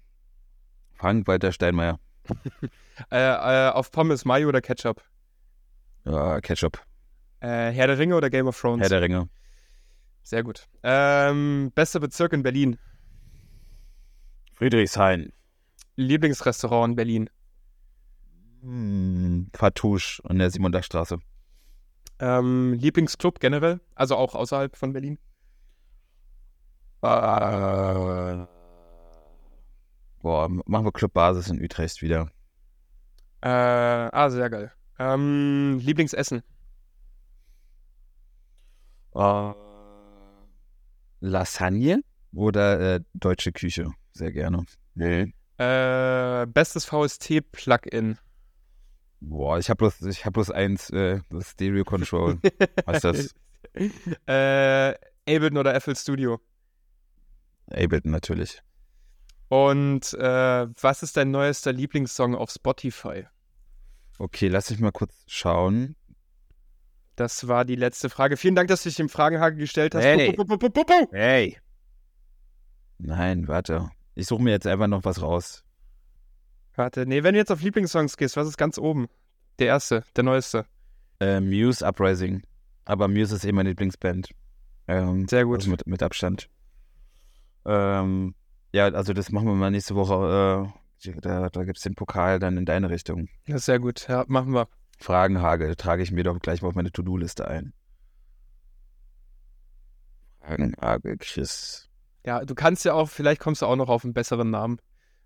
Frank-Walter 0.95 1.53
Steinmeier. 1.53 1.99
äh, 3.11 3.17
äh, 3.19 3.71
auf 3.71 3.91
Pommes, 3.91 4.25
Mayo 4.25 4.49
oder 4.49 4.61
Ketchup? 4.61 5.03
Ja, 6.05 6.41
Ketchup. 6.41 6.81
Äh, 7.41 7.71
Herr 7.71 7.87
der 7.87 7.99
Ringe 7.99 8.17
oder 8.17 8.31
Game 8.31 8.47
of 8.47 8.61
Thrones? 8.61 8.83
Herr 8.83 8.89
der 8.89 9.03
Ringe. 9.03 9.29
Sehr 10.23 10.43
gut. 10.43 10.69
Ähm, 10.83 11.73
bester 11.75 12.01
Bezirk 12.01 12.33
in 12.33 12.43
Berlin? 12.43 12.79
Friedrichshain. 14.63 15.33
Lieblingsrestaurant 15.97 16.93
in 16.93 16.95
Berlin? 16.95 17.31
Hm, 18.61 19.51
Fatouche 19.53 20.23
an 20.23 20.39
der 20.39 20.53
Simondachstraße. 20.53 21.19
Ähm, 22.21 22.75
Lieblingsclub 22.75 23.41
generell? 23.41 23.81
Also 23.97 24.15
auch 24.15 24.37
außerhalb 24.37 24.77
von 24.77 24.93
Berlin? 24.93 25.19
Äh, 27.03 28.47
boah, 30.21 30.49
machen 30.49 30.85
wir 30.85 30.93
Clubbasis 30.93 31.49
in 31.49 31.61
Utrecht 31.61 32.01
wieder. 32.01 32.31
Äh, 33.41 33.49
ah, 33.49 34.31
sehr 34.31 34.49
geil. 34.49 34.71
Ähm, 35.01 35.81
Lieblingsessen? 35.83 36.45
Äh, 39.13 39.53
Lasagne 41.19 42.05
oder 42.33 42.95
äh, 42.95 43.01
deutsche 43.15 43.51
Küche? 43.51 43.93
Sehr 44.13 44.33
gerne. 44.33 44.65
Nee. 44.95 45.33
Äh, 45.59 46.47
bestes 46.47 46.85
VST-Plugin? 46.85 48.19
Boah, 49.21 49.59
ich 49.59 49.71
habe 49.71 49.79
bloß, 49.79 50.03
ich 50.03 50.27
hab 50.27 50.35
bloß 50.35 50.51
eins, 50.51 50.91
äh, 50.91 51.21
das 51.31 51.53
Stereo 51.53 51.85
Control. 51.85 52.39
Was 52.87 53.05
ist 53.05 53.05
das? 53.05 53.35
äh, 54.27 54.95
Ableton 55.29 55.59
oder 55.59 55.81
FL 55.81 55.95
Studio? 55.95 56.41
Ableton 57.71 58.11
natürlich. 58.11 58.63
Und 59.49 60.15
äh, 60.15 60.67
was 60.81 61.03
ist 61.03 61.17
dein 61.19 61.31
neuester 61.31 61.73
Lieblingssong 61.73 62.35
auf 62.35 62.51
Spotify? 62.51 63.27
Okay, 64.19 64.49
lass 64.49 64.71
mich 64.71 64.81
mal 64.81 64.93
kurz 64.93 65.25
schauen. 65.27 65.95
Das 67.17 67.47
war 67.49 67.65
die 67.65 67.77
letzte 67.77 68.09
Frage. 68.09 68.39
Vielen 68.39 68.55
Dank, 68.55 68.69
dass 68.69 68.83
du 68.83 68.89
dich 68.89 68.97
dem 68.97 69.11
Fragenhagel 69.11 69.59
gestellt 69.59 69.95
hast. 69.95 70.05
Hey. 70.05 70.35
hey. 71.11 71.59
Nein, 72.99 73.47
warte. 73.47 73.91
Ich 74.15 74.27
suche 74.27 74.43
mir 74.43 74.51
jetzt 74.51 74.67
einfach 74.67 74.89
noch 74.89 75.05
was 75.05 75.23
raus. 75.23 75.65
Warte, 76.75 77.07
nee, 77.07 77.23
wenn 77.23 77.35
du 77.35 77.39
jetzt 77.39 77.51
auf 77.51 77.63
Lieblingssongs 77.63 78.17
gehst, 78.17 78.37
was 78.37 78.49
ist 78.49 78.57
ganz 78.57 78.79
oben? 78.79 79.09
Der 79.59 79.69
erste, 79.69 80.05
der 80.17 80.25
neueste. 80.25 80.67
Äh, 81.21 81.41
Muse 81.41 81.87
Uprising. 81.87 82.43
Aber 82.85 83.09
Muse 83.09 83.37
ist 83.37 83.45
eh 83.45 83.53
meine 83.53 83.71
Lieblingsband. 83.71 84.31
Ähm, 84.89 85.29
Sehr 85.29 85.45
gut. 85.45 85.59
Also 85.59 85.71
mit, 85.71 85.87
mit 85.87 86.03
Abstand. 86.03 86.49
Ähm, 87.65 88.35
ja, 88.73 88.87
also 88.87 89.13
das 89.13 89.31
machen 89.31 89.47
wir 89.47 89.55
mal 89.55 89.71
nächste 89.71 89.95
Woche. 89.95 90.73
Äh, 91.05 91.13
da 91.21 91.49
da 91.49 91.65
gibt 91.65 91.79
es 91.79 91.83
den 91.83 91.95
Pokal 91.95 92.39
dann 92.39 92.57
in 92.57 92.65
deine 92.65 92.91
Richtung. 92.91 93.29
Ja, 93.47 93.59
sehr 93.59 93.79
gut. 93.79 94.07
Ja, 94.09 94.25
machen 94.29 94.53
wir. 94.53 94.69
Fragenhagel 94.99 95.75
trage 95.75 96.03
ich 96.03 96.13
mir 96.13 96.25
doch 96.25 96.39
gleich 96.39 96.63
mal 96.63 96.69
auf 96.69 96.75
meine 96.75 96.93
To-Do-Liste 96.93 97.47
ein. 97.49 97.73
Fragenhagel, 100.41 101.19
Chris. 101.19 101.89
Ja, 102.25 102.45
du 102.45 102.55
kannst 102.55 102.85
ja 102.85 102.95
auch, 102.95 103.09
vielleicht 103.09 103.41
kommst 103.41 103.63
du 103.63 103.67
auch 103.67 103.77
noch 103.77 103.89
auf 103.89 104.05
einen 104.05 104.15
besseren 104.15 104.51
Namen. 104.51 104.79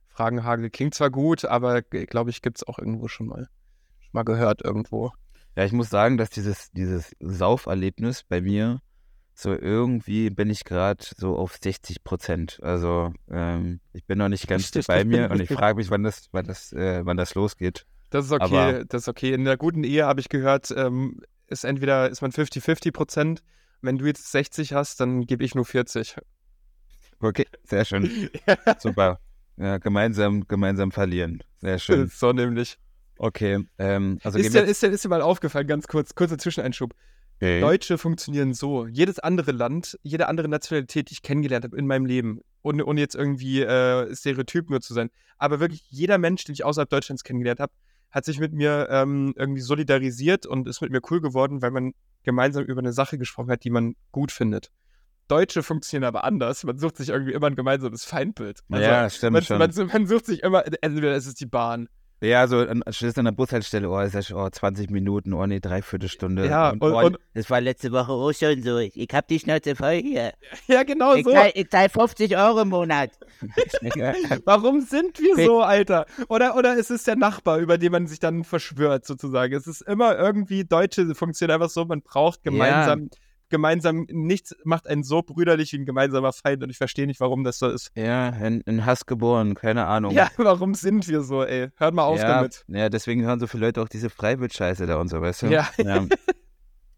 Fragenhagel 0.08 0.70
klingt 0.70 0.94
zwar 0.94 1.10
gut, 1.10 1.44
aber 1.44 1.82
glaube 1.82 2.30
ich, 2.30 2.40
gibt 2.40 2.58
es 2.58 2.66
auch 2.66 2.78
irgendwo 2.78 3.08
schon 3.08 3.26
mal, 3.26 3.48
schon 4.00 4.10
mal 4.12 4.24
gehört 4.24 4.64
irgendwo. 4.64 5.12
Ja, 5.56 5.64
ich 5.64 5.72
muss 5.72 5.90
sagen, 5.90 6.16
dass 6.16 6.30
dieses, 6.30 6.70
dieses 6.72 7.14
Sauferlebnis 7.20 8.24
bei 8.24 8.40
mir 8.40 8.80
so 9.38 9.52
irgendwie 9.52 10.30
bin 10.30 10.48
ich 10.48 10.64
gerade 10.64 11.04
so 11.16 11.36
auf 11.36 11.58
60 11.60 12.02
Prozent. 12.04 12.58
Also 12.62 13.12
ähm, 13.30 13.80
ich 13.92 14.06
bin 14.06 14.16
noch 14.16 14.30
nicht 14.30 14.48
ganz 14.48 14.70
bei 14.86 15.04
mir 15.04 15.30
und 15.30 15.40
ich 15.40 15.48
frage 15.52 15.76
mich, 15.76 15.90
wann 15.90 16.02
das, 16.02 16.28
wann 16.32 16.46
das, 16.46 16.72
äh, 16.72 17.04
wann 17.04 17.18
das 17.18 17.34
losgeht. 17.34 17.84
Das 18.08 18.24
ist 18.24 18.32
okay, 18.32 18.44
Aber, 18.44 18.84
das 18.86 19.02
ist 19.02 19.08
okay. 19.08 19.34
In 19.34 19.44
der 19.44 19.58
guten 19.58 19.84
Ehe 19.84 20.06
habe 20.06 20.20
ich 20.20 20.30
gehört, 20.30 20.72
ähm, 20.74 21.20
ist 21.48 21.64
entweder 21.64 22.08
ist 22.08 22.22
man 22.22 22.32
50-50 22.32 22.92
Prozent. 22.92 23.42
Wenn 23.82 23.98
du 23.98 24.06
jetzt 24.06 24.32
60 24.32 24.72
hast, 24.72 25.00
dann 25.00 25.26
gebe 25.26 25.44
ich 25.44 25.54
nur 25.54 25.66
40. 25.66 26.16
Okay, 27.20 27.46
sehr 27.64 27.84
schön. 27.84 28.30
Super. 28.78 29.18
Ja, 29.56 29.78
gemeinsam, 29.78 30.46
gemeinsam 30.46 30.92
verlieren. 30.92 31.42
Sehr 31.60 31.78
schön. 31.78 32.10
So 32.14 32.32
nämlich. 32.32 32.78
Okay. 33.18 33.64
Ähm, 33.78 34.18
also 34.22 34.38
ist, 34.38 34.54
dir, 34.54 34.62
ist, 34.62 34.82
dir, 34.82 34.88
ist 34.88 35.04
dir 35.04 35.08
mal 35.08 35.22
aufgefallen, 35.22 35.66
ganz 35.66 35.88
kurz, 35.88 36.14
kurzer 36.14 36.36
Zwischeneinschub. 36.36 36.94
Okay. 37.36 37.60
Deutsche 37.60 37.98
funktionieren 37.98 38.54
so. 38.54 38.86
Jedes 38.86 39.18
andere 39.18 39.52
Land, 39.52 39.98
jede 40.02 40.28
andere 40.28 40.48
Nationalität, 40.48 41.10
die 41.10 41.14
ich 41.14 41.22
kennengelernt 41.22 41.64
habe 41.64 41.76
in 41.76 41.86
meinem 41.86 42.06
Leben, 42.06 42.40
ohne, 42.62 42.84
ohne 42.84 43.00
jetzt 43.00 43.14
irgendwie 43.14 43.62
äh, 43.62 44.14
Stereotyp 44.14 44.70
nur 44.70 44.80
zu 44.80 44.94
sein, 44.94 45.10
aber 45.38 45.60
wirklich 45.60 45.84
jeder 45.90 46.18
Mensch, 46.18 46.44
den 46.44 46.54
ich 46.54 46.64
außerhalb 46.64 46.88
Deutschlands 46.88 47.24
kennengelernt 47.24 47.60
habe, 47.60 47.72
hat 48.10 48.24
sich 48.24 48.38
mit 48.40 48.52
mir 48.52 48.88
ähm, 48.90 49.34
irgendwie 49.36 49.60
solidarisiert 49.60 50.46
und 50.46 50.66
ist 50.66 50.80
mit 50.80 50.90
mir 50.90 51.00
cool 51.10 51.20
geworden, 51.20 51.60
weil 51.60 51.70
man 51.70 51.92
gemeinsam 52.22 52.64
über 52.64 52.80
eine 52.80 52.92
Sache 52.92 53.18
gesprochen 53.18 53.50
hat, 53.50 53.64
die 53.64 53.70
man 53.70 53.94
gut 54.12 54.32
findet. 54.32 54.70
Deutsche 55.28 55.62
funktionieren 55.62 56.06
aber 56.06 56.24
anders. 56.24 56.64
Man 56.64 56.78
sucht 56.78 56.96
sich 56.96 57.08
irgendwie 57.08 57.32
immer 57.32 57.48
ein 57.48 57.56
gemeinsames 57.56 58.04
Feindbild. 58.04 58.60
Also 58.70 58.84
ja, 58.84 59.10
stimmt 59.10 59.32
man, 59.32 59.42
schon. 59.42 59.58
Man, 59.58 59.72
man, 59.92 60.06
sucht 60.06 60.26
sich 60.26 60.42
immer, 60.42 60.64
entweder 60.82 61.14
es 61.14 61.26
ist 61.26 61.40
die 61.40 61.46
Bahn. 61.46 61.88
Ja, 62.22 62.48
so 62.48 62.60
an, 62.60 62.82
stehst 62.88 63.18
an 63.18 63.26
der 63.26 63.32
Bushaltestelle, 63.32 63.90
oh, 63.90 64.00
ist 64.00 64.14
das 64.14 64.32
oh, 64.32 64.48
20 64.48 64.88
Minuten, 64.88 65.34
oh 65.34 65.44
nee, 65.44 65.60
Dreiviertelstunde. 65.60 66.46
Ja, 66.46 66.70
und, 66.70 66.80
und, 66.80 66.92
oh, 66.92 67.06
und, 67.06 67.18
das 67.34 67.50
war 67.50 67.60
letzte 67.60 67.92
Woche 67.92 68.10
auch 68.10 68.32
schon 68.32 68.62
so. 68.62 68.78
Ich 68.78 69.08
hab 69.12 69.28
die 69.28 69.38
Schnauze 69.38 69.76
voll 69.76 70.00
hier. 70.00 70.32
Ja, 70.66 70.82
genau 70.82 71.14
ich 71.14 71.24
so. 71.24 71.32
Zahl, 71.32 71.50
ich 71.54 71.68
zahle 71.68 71.90
50 71.90 72.36
Euro 72.36 72.62
im 72.62 72.70
Monat. 72.70 73.10
Warum 74.46 74.80
sind 74.80 75.18
wir 75.20 75.44
so, 75.44 75.60
Alter? 75.60 76.06
Oder, 76.28 76.56
oder 76.56 76.76
ist 76.76 76.90
es 76.90 77.04
der 77.04 77.16
Nachbar, 77.16 77.58
über 77.58 77.76
den 77.76 77.92
man 77.92 78.06
sich 78.06 78.18
dann 78.18 78.44
verschwört, 78.44 79.04
sozusagen? 79.04 79.54
Es 79.54 79.66
ist 79.66 79.82
immer 79.82 80.16
irgendwie, 80.16 80.64
Deutsche 80.64 81.14
funktionieren 81.14 81.60
einfach 81.60 81.70
so, 81.70 81.84
man 81.84 82.00
braucht 82.00 82.42
gemeinsam. 82.42 83.10
Ja 83.12 83.18
gemeinsam, 83.48 84.06
nichts 84.08 84.54
macht 84.64 84.86
einen 84.86 85.02
so 85.02 85.22
brüderlich 85.22 85.72
wie 85.72 85.78
ein 85.78 85.86
gemeinsamer 85.86 86.32
Feind 86.32 86.62
und 86.62 86.70
ich 86.70 86.78
verstehe 86.78 87.06
nicht, 87.06 87.20
warum 87.20 87.44
das 87.44 87.58
so 87.58 87.68
ist. 87.68 87.90
Ja, 87.94 88.28
in, 88.28 88.60
in, 88.62 88.84
Hass 88.84 89.06
geboren, 89.06 89.54
keine 89.54 89.86
Ahnung. 89.86 90.12
Ja, 90.12 90.30
warum 90.36 90.74
sind 90.74 91.08
wir 91.08 91.22
so, 91.22 91.44
ey? 91.44 91.68
Hört 91.76 91.94
mal 91.94 92.04
auf 92.04 92.18
ja, 92.18 92.28
damit. 92.28 92.64
Ja, 92.68 92.88
deswegen 92.88 93.22
hören 93.22 93.40
so 93.40 93.46
viele 93.46 93.66
Leute 93.66 93.82
auch 93.82 93.88
diese 93.88 94.10
Freiwild-Scheiße 94.10 94.86
da 94.86 94.96
und 94.96 95.08
so, 95.08 95.20
weißt 95.20 95.42
du? 95.42 95.46
Ja. 95.46 95.68
ja. 95.78 96.06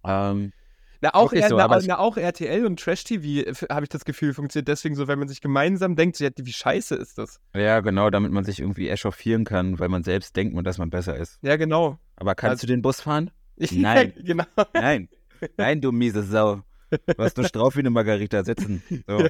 ähm, 0.30 0.52
na 1.00 1.14
auch, 1.14 1.32
so, 1.32 1.56
na, 1.56 1.80
na, 1.86 1.98
auch 1.98 2.16
RTL 2.16 2.66
und 2.66 2.80
Trash-TV, 2.80 3.52
habe 3.70 3.84
ich 3.84 3.88
das 3.88 4.04
Gefühl, 4.04 4.34
funktioniert 4.34 4.66
deswegen 4.66 4.96
so, 4.96 5.06
wenn 5.06 5.18
man 5.18 5.28
sich 5.28 5.40
gemeinsam 5.40 5.94
denkt, 5.94 6.18
ja, 6.18 6.30
wie 6.36 6.52
scheiße 6.52 6.96
ist 6.96 7.18
das? 7.18 7.40
Ja, 7.54 7.80
genau, 7.80 8.10
damit 8.10 8.32
man 8.32 8.44
sich 8.44 8.58
irgendwie 8.58 8.88
echauffieren 8.88 9.44
kann, 9.44 9.78
weil 9.78 9.88
man 9.88 10.02
selbst 10.02 10.34
denkt, 10.34 10.66
dass 10.66 10.78
man 10.78 10.90
besser 10.90 11.16
ist. 11.16 11.38
Ja, 11.42 11.56
genau. 11.56 11.98
Aber 12.16 12.34
kannst 12.34 12.50
also, 12.50 12.66
du 12.66 12.72
den 12.72 12.82
Bus 12.82 13.00
fahren? 13.00 13.30
Nein. 13.70 14.12
genau. 14.16 14.44
Nein. 14.72 15.08
Nein, 15.56 15.80
du 15.80 15.92
miese 15.92 16.22
Sau. 16.22 16.62
Du 16.90 17.22
hast 17.22 17.36
nur 17.36 17.46
Strauch 17.46 17.74
wie 17.76 17.80
eine 17.80 17.90
Margarita 17.90 18.44
sitzen. 18.44 18.82
So. 19.06 19.28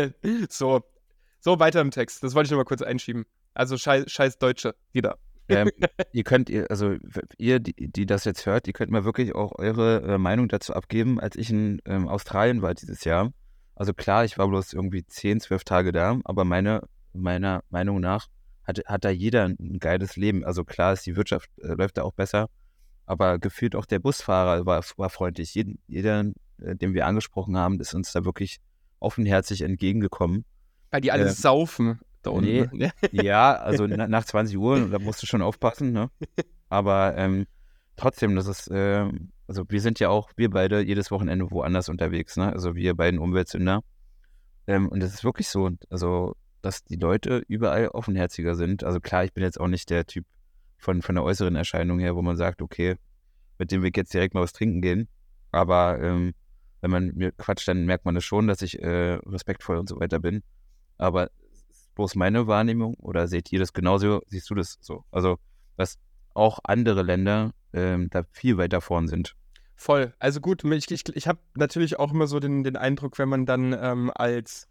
so. 0.50 0.82
so. 1.40 1.60
weiter 1.60 1.80
im 1.80 1.90
Text. 1.90 2.22
Das 2.22 2.34
wollte 2.34 2.46
ich 2.46 2.50
nur 2.50 2.58
mal 2.58 2.64
kurz 2.64 2.82
einschieben. 2.82 3.26
Also 3.54 3.76
scheiß, 3.76 4.10
scheiß 4.10 4.38
Deutsche 4.38 4.74
wieder. 4.92 5.18
Ähm, 5.48 5.70
ihr 6.12 6.24
könnt, 6.24 6.50
also 6.70 6.96
ihr, 7.38 7.60
die, 7.60 7.74
die, 7.74 8.06
das 8.06 8.24
jetzt 8.24 8.46
hört, 8.46 8.66
ihr 8.66 8.72
könnt 8.72 8.90
mal 8.90 9.04
wirklich 9.04 9.34
auch 9.34 9.52
eure 9.56 10.02
äh, 10.02 10.18
Meinung 10.18 10.48
dazu 10.48 10.74
abgeben. 10.74 11.20
Als 11.20 11.36
ich 11.36 11.50
in 11.50 11.80
ähm, 11.84 12.08
Australien 12.08 12.62
war 12.62 12.74
dieses 12.74 13.04
Jahr, 13.04 13.32
also 13.76 13.92
klar, 13.94 14.24
ich 14.24 14.38
war 14.38 14.48
bloß 14.48 14.72
irgendwie 14.72 15.06
10, 15.06 15.40
12 15.40 15.64
Tage 15.64 15.92
da, 15.92 16.18
aber 16.24 16.44
meine, 16.44 16.82
meiner 17.12 17.62
Meinung 17.70 18.00
nach 18.00 18.26
hat, 18.64 18.80
hat 18.86 19.04
da 19.04 19.10
jeder 19.10 19.44
ein 19.44 19.78
geiles 19.78 20.16
Leben. 20.16 20.44
Also 20.44 20.64
klar 20.64 20.94
ist 20.94 21.06
die 21.06 21.16
Wirtschaft, 21.16 21.50
äh, 21.62 21.74
läuft 21.74 21.98
da 21.98 22.02
auch 22.02 22.14
besser, 22.14 22.48
aber 23.06 23.38
gefühlt 23.38 23.76
auch 23.76 23.86
der 23.86 24.00
Busfahrer 24.00 24.66
war, 24.66 24.84
war 24.96 25.10
freundlich. 25.10 25.54
Jeden, 25.54 25.78
jeder 25.86 26.24
äh, 26.60 26.76
den 26.76 26.94
wir 26.94 27.06
angesprochen 27.06 27.56
haben, 27.56 27.80
ist 27.80 27.94
uns 27.94 28.12
da 28.12 28.24
wirklich 28.24 28.58
offenherzig 28.98 29.62
entgegengekommen. 29.62 30.44
Weil 30.90 31.00
die 31.00 31.12
alle 31.12 31.26
äh, 31.26 31.30
saufen 31.30 32.00
da 32.22 32.30
unten. 32.30 32.68
Nee, 32.72 32.90
ja, 33.12 33.54
also 33.54 33.86
na, 33.86 34.08
nach 34.08 34.24
20 34.24 34.56
Uhr, 34.56 34.88
da 34.88 34.98
musst 34.98 35.22
du 35.22 35.26
schon 35.26 35.42
aufpassen, 35.42 35.92
ne? 35.92 36.10
Aber 36.68 37.16
ähm, 37.16 37.46
trotzdem, 37.96 38.34
das 38.34 38.46
ist, 38.46 38.68
äh, 38.68 39.08
also 39.46 39.64
wir 39.68 39.80
sind 39.80 40.00
ja 40.00 40.08
auch, 40.08 40.30
wir 40.36 40.50
beide 40.50 40.80
jedes 40.80 41.10
Wochenende 41.10 41.50
woanders 41.50 41.88
unterwegs, 41.88 42.36
ne? 42.36 42.52
Also 42.52 42.74
wir 42.74 42.94
beiden 42.94 43.20
Umweltsünder. 43.20 43.82
Ähm, 44.66 44.88
und 44.88 45.02
es 45.02 45.14
ist 45.14 45.24
wirklich 45.24 45.48
so, 45.48 45.70
also, 45.90 46.34
dass 46.62 46.82
die 46.84 46.96
Leute 46.96 47.42
überall 47.46 47.88
offenherziger 47.88 48.56
sind. 48.56 48.82
Also 48.82 48.98
klar, 48.98 49.24
ich 49.24 49.32
bin 49.32 49.44
jetzt 49.44 49.60
auch 49.60 49.68
nicht 49.68 49.90
der 49.90 50.06
Typ 50.06 50.26
von, 50.78 51.02
von 51.02 51.14
der 51.14 51.24
äußeren 51.24 51.56
Erscheinung 51.56 51.98
her, 51.98 52.16
wo 52.16 52.22
man 52.22 52.36
sagt, 52.36 52.62
okay, 52.62 52.96
mit 53.58 53.70
dem 53.70 53.82
wir 53.82 53.90
jetzt 53.94 54.12
direkt 54.12 54.34
mal 54.34 54.42
was 54.42 54.52
trinken 54.52 54.82
gehen. 54.82 55.08
Aber 55.50 56.00
ähm, 56.00 56.34
wenn 56.80 56.90
man 56.90 57.12
mir 57.14 57.32
quatscht, 57.32 57.68
dann 57.68 57.86
merkt 57.86 58.04
man 58.04 58.14
das 58.14 58.24
schon, 58.24 58.46
dass 58.46 58.62
ich 58.62 58.80
äh, 58.82 59.14
respektvoll 59.26 59.78
und 59.78 59.88
so 59.88 59.98
weiter 59.98 60.18
bin. 60.18 60.42
Aber 60.98 61.30
bloß 61.94 62.14
meine 62.14 62.46
Wahrnehmung 62.46 62.94
oder 62.94 63.26
seht 63.28 63.50
ihr 63.52 63.58
das 63.58 63.72
genauso? 63.72 64.22
Siehst 64.28 64.48
du 64.50 64.54
das 64.54 64.78
so? 64.80 65.04
Also, 65.10 65.38
dass 65.76 65.98
auch 66.34 66.58
andere 66.64 67.02
Länder 67.02 67.52
ähm, 67.72 68.08
da 68.10 68.24
viel 68.30 68.58
weiter 68.58 68.80
vorn 68.80 69.08
sind. 69.08 69.34
Voll. 69.74 70.14
Also 70.18 70.40
gut, 70.40 70.64
ich, 70.64 70.90
ich, 70.90 71.08
ich 71.14 71.28
habe 71.28 71.38
natürlich 71.54 71.98
auch 71.98 72.12
immer 72.12 72.26
so 72.26 72.40
den, 72.40 72.64
den 72.64 72.76
Eindruck, 72.76 73.18
wenn 73.18 73.28
man 73.28 73.46
dann 73.46 73.72
ähm, 73.78 74.10
als 74.14 74.68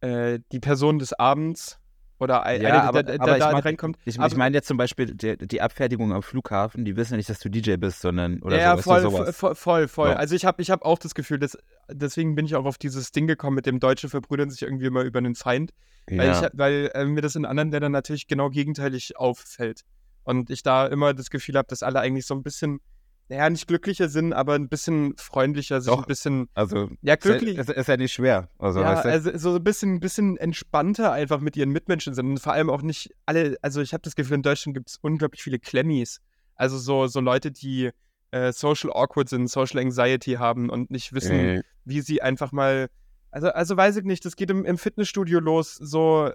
äh, 0.00 0.38
die 0.52 0.60
Person 0.60 0.98
des 0.98 1.12
Abends 1.12 1.80
oder 2.18 2.42
ein, 2.42 2.60
ja, 2.60 2.68
eine, 2.68 2.82
aber, 2.82 3.02
der, 3.02 3.18
der, 3.18 3.38
da 3.38 3.50
reinkommt. 3.50 3.96
Ich, 4.04 4.18
ich 4.18 4.36
meine 4.36 4.56
jetzt 4.56 4.66
zum 4.66 4.76
Beispiel 4.76 5.14
die, 5.14 5.36
die, 5.36 5.60
Abfertigung 5.60 6.12
am 6.12 6.22
Flughafen, 6.22 6.84
die 6.84 6.96
wissen 6.96 7.12
ja 7.12 7.16
nicht, 7.18 7.30
dass 7.30 7.38
du 7.38 7.48
DJ 7.48 7.76
bist, 7.76 8.00
sondern 8.00 8.42
oder 8.42 8.58
ja, 8.58 8.76
so, 8.76 8.82
voll, 8.82 9.02
voll, 9.02 9.32
voll, 9.32 9.54
voll, 9.54 9.88
voll. 9.88 10.08
Ja. 10.10 10.16
Also 10.16 10.34
ich 10.34 10.44
habe 10.44 10.60
ich 10.60 10.70
hab 10.70 10.84
auch 10.84 10.98
das 10.98 11.14
Gefühl, 11.14 11.38
dass, 11.38 11.56
deswegen 11.90 12.34
bin 12.34 12.46
ich 12.46 12.56
auch 12.56 12.64
auf 12.64 12.78
dieses 12.78 13.12
Ding 13.12 13.26
gekommen, 13.26 13.54
mit 13.54 13.66
dem 13.66 13.78
Deutsche 13.80 14.08
verbrüdern 14.08 14.50
sich 14.50 14.62
irgendwie 14.62 14.86
immer 14.86 15.02
über 15.02 15.18
einen 15.18 15.34
Feind. 15.34 15.72
Ja. 16.08 16.18
Weil, 16.18 16.30
ich, 16.30 16.50
weil 16.58 16.90
äh, 16.94 17.04
mir 17.04 17.20
das 17.20 17.36
in 17.36 17.44
anderen 17.44 17.70
Ländern 17.70 17.92
natürlich 17.92 18.26
genau 18.26 18.50
gegenteilig 18.50 19.16
auffällt. 19.16 19.82
Und 20.24 20.50
ich 20.50 20.62
da 20.62 20.86
immer 20.86 21.14
das 21.14 21.30
Gefühl 21.30 21.56
habe, 21.56 21.68
dass 21.68 21.82
alle 21.82 22.00
eigentlich 22.00 22.26
so 22.26 22.34
ein 22.34 22.42
bisschen 22.42 22.80
naja, 23.28 23.50
nicht 23.50 23.66
glücklicher 23.66 24.08
sind, 24.08 24.32
aber 24.32 24.54
ein 24.54 24.68
bisschen 24.68 25.14
freundlicher, 25.16 25.80
sich 25.80 25.92
Doch, 25.92 26.00
ein 26.00 26.06
bisschen. 26.06 26.48
Also, 26.54 26.90
ja, 27.02 27.16
glücklich. 27.16 27.58
Ist, 27.58 27.68
ist, 27.68 27.76
ist 27.76 27.86
ja 27.86 27.96
nicht 27.98 28.12
schwer. 28.12 28.48
Also, 28.58 28.80
ja, 28.80 28.94
also 28.94 29.36
so 29.36 29.56
ein 29.56 29.64
bisschen, 29.64 30.00
bisschen 30.00 30.38
entspannter 30.38 31.12
einfach 31.12 31.40
mit 31.40 31.56
ihren 31.56 31.70
Mitmenschen 31.70 32.14
sind. 32.14 32.26
Und 32.26 32.40
vor 32.40 32.54
allem 32.54 32.70
auch 32.70 32.80
nicht 32.80 33.10
alle, 33.26 33.56
also 33.60 33.82
ich 33.82 33.92
habe 33.92 34.02
das 34.02 34.16
Gefühl, 34.16 34.36
in 34.36 34.42
Deutschland 34.42 34.74
gibt 34.74 34.88
es 34.88 34.96
unglaublich 35.02 35.42
viele 35.42 35.58
Klemmis. 35.58 36.20
Also 36.54 36.78
so, 36.78 37.06
so 37.06 37.20
Leute, 37.20 37.50
die 37.50 37.90
äh, 38.30 38.52
social 38.52 38.90
awkward 38.92 39.28
sind, 39.28 39.50
social 39.50 39.80
anxiety 39.80 40.34
haben 40.34 40.70
und 40.70 40.90
nicht 40.90 41.12
wissen, 41.12 41.34
äh. 41.34 41.62
wie 41.84 42.00
sie 42.00 42.22
einfach 42.22 42.50
mal. 42.50 42.88
Also, 43.30 43.48
also 43.48 43.76
weiß 43.76 43.98
ich 43.98 44.04
nicht, 44.04 44.24
das 44.24 44.36
geht 44.36 44.50
im, 44.50 44.64
im 44.64 44.78
Fitnessstudio 44.78 45.38
los, 45.38 45.74
so 45.74 46.30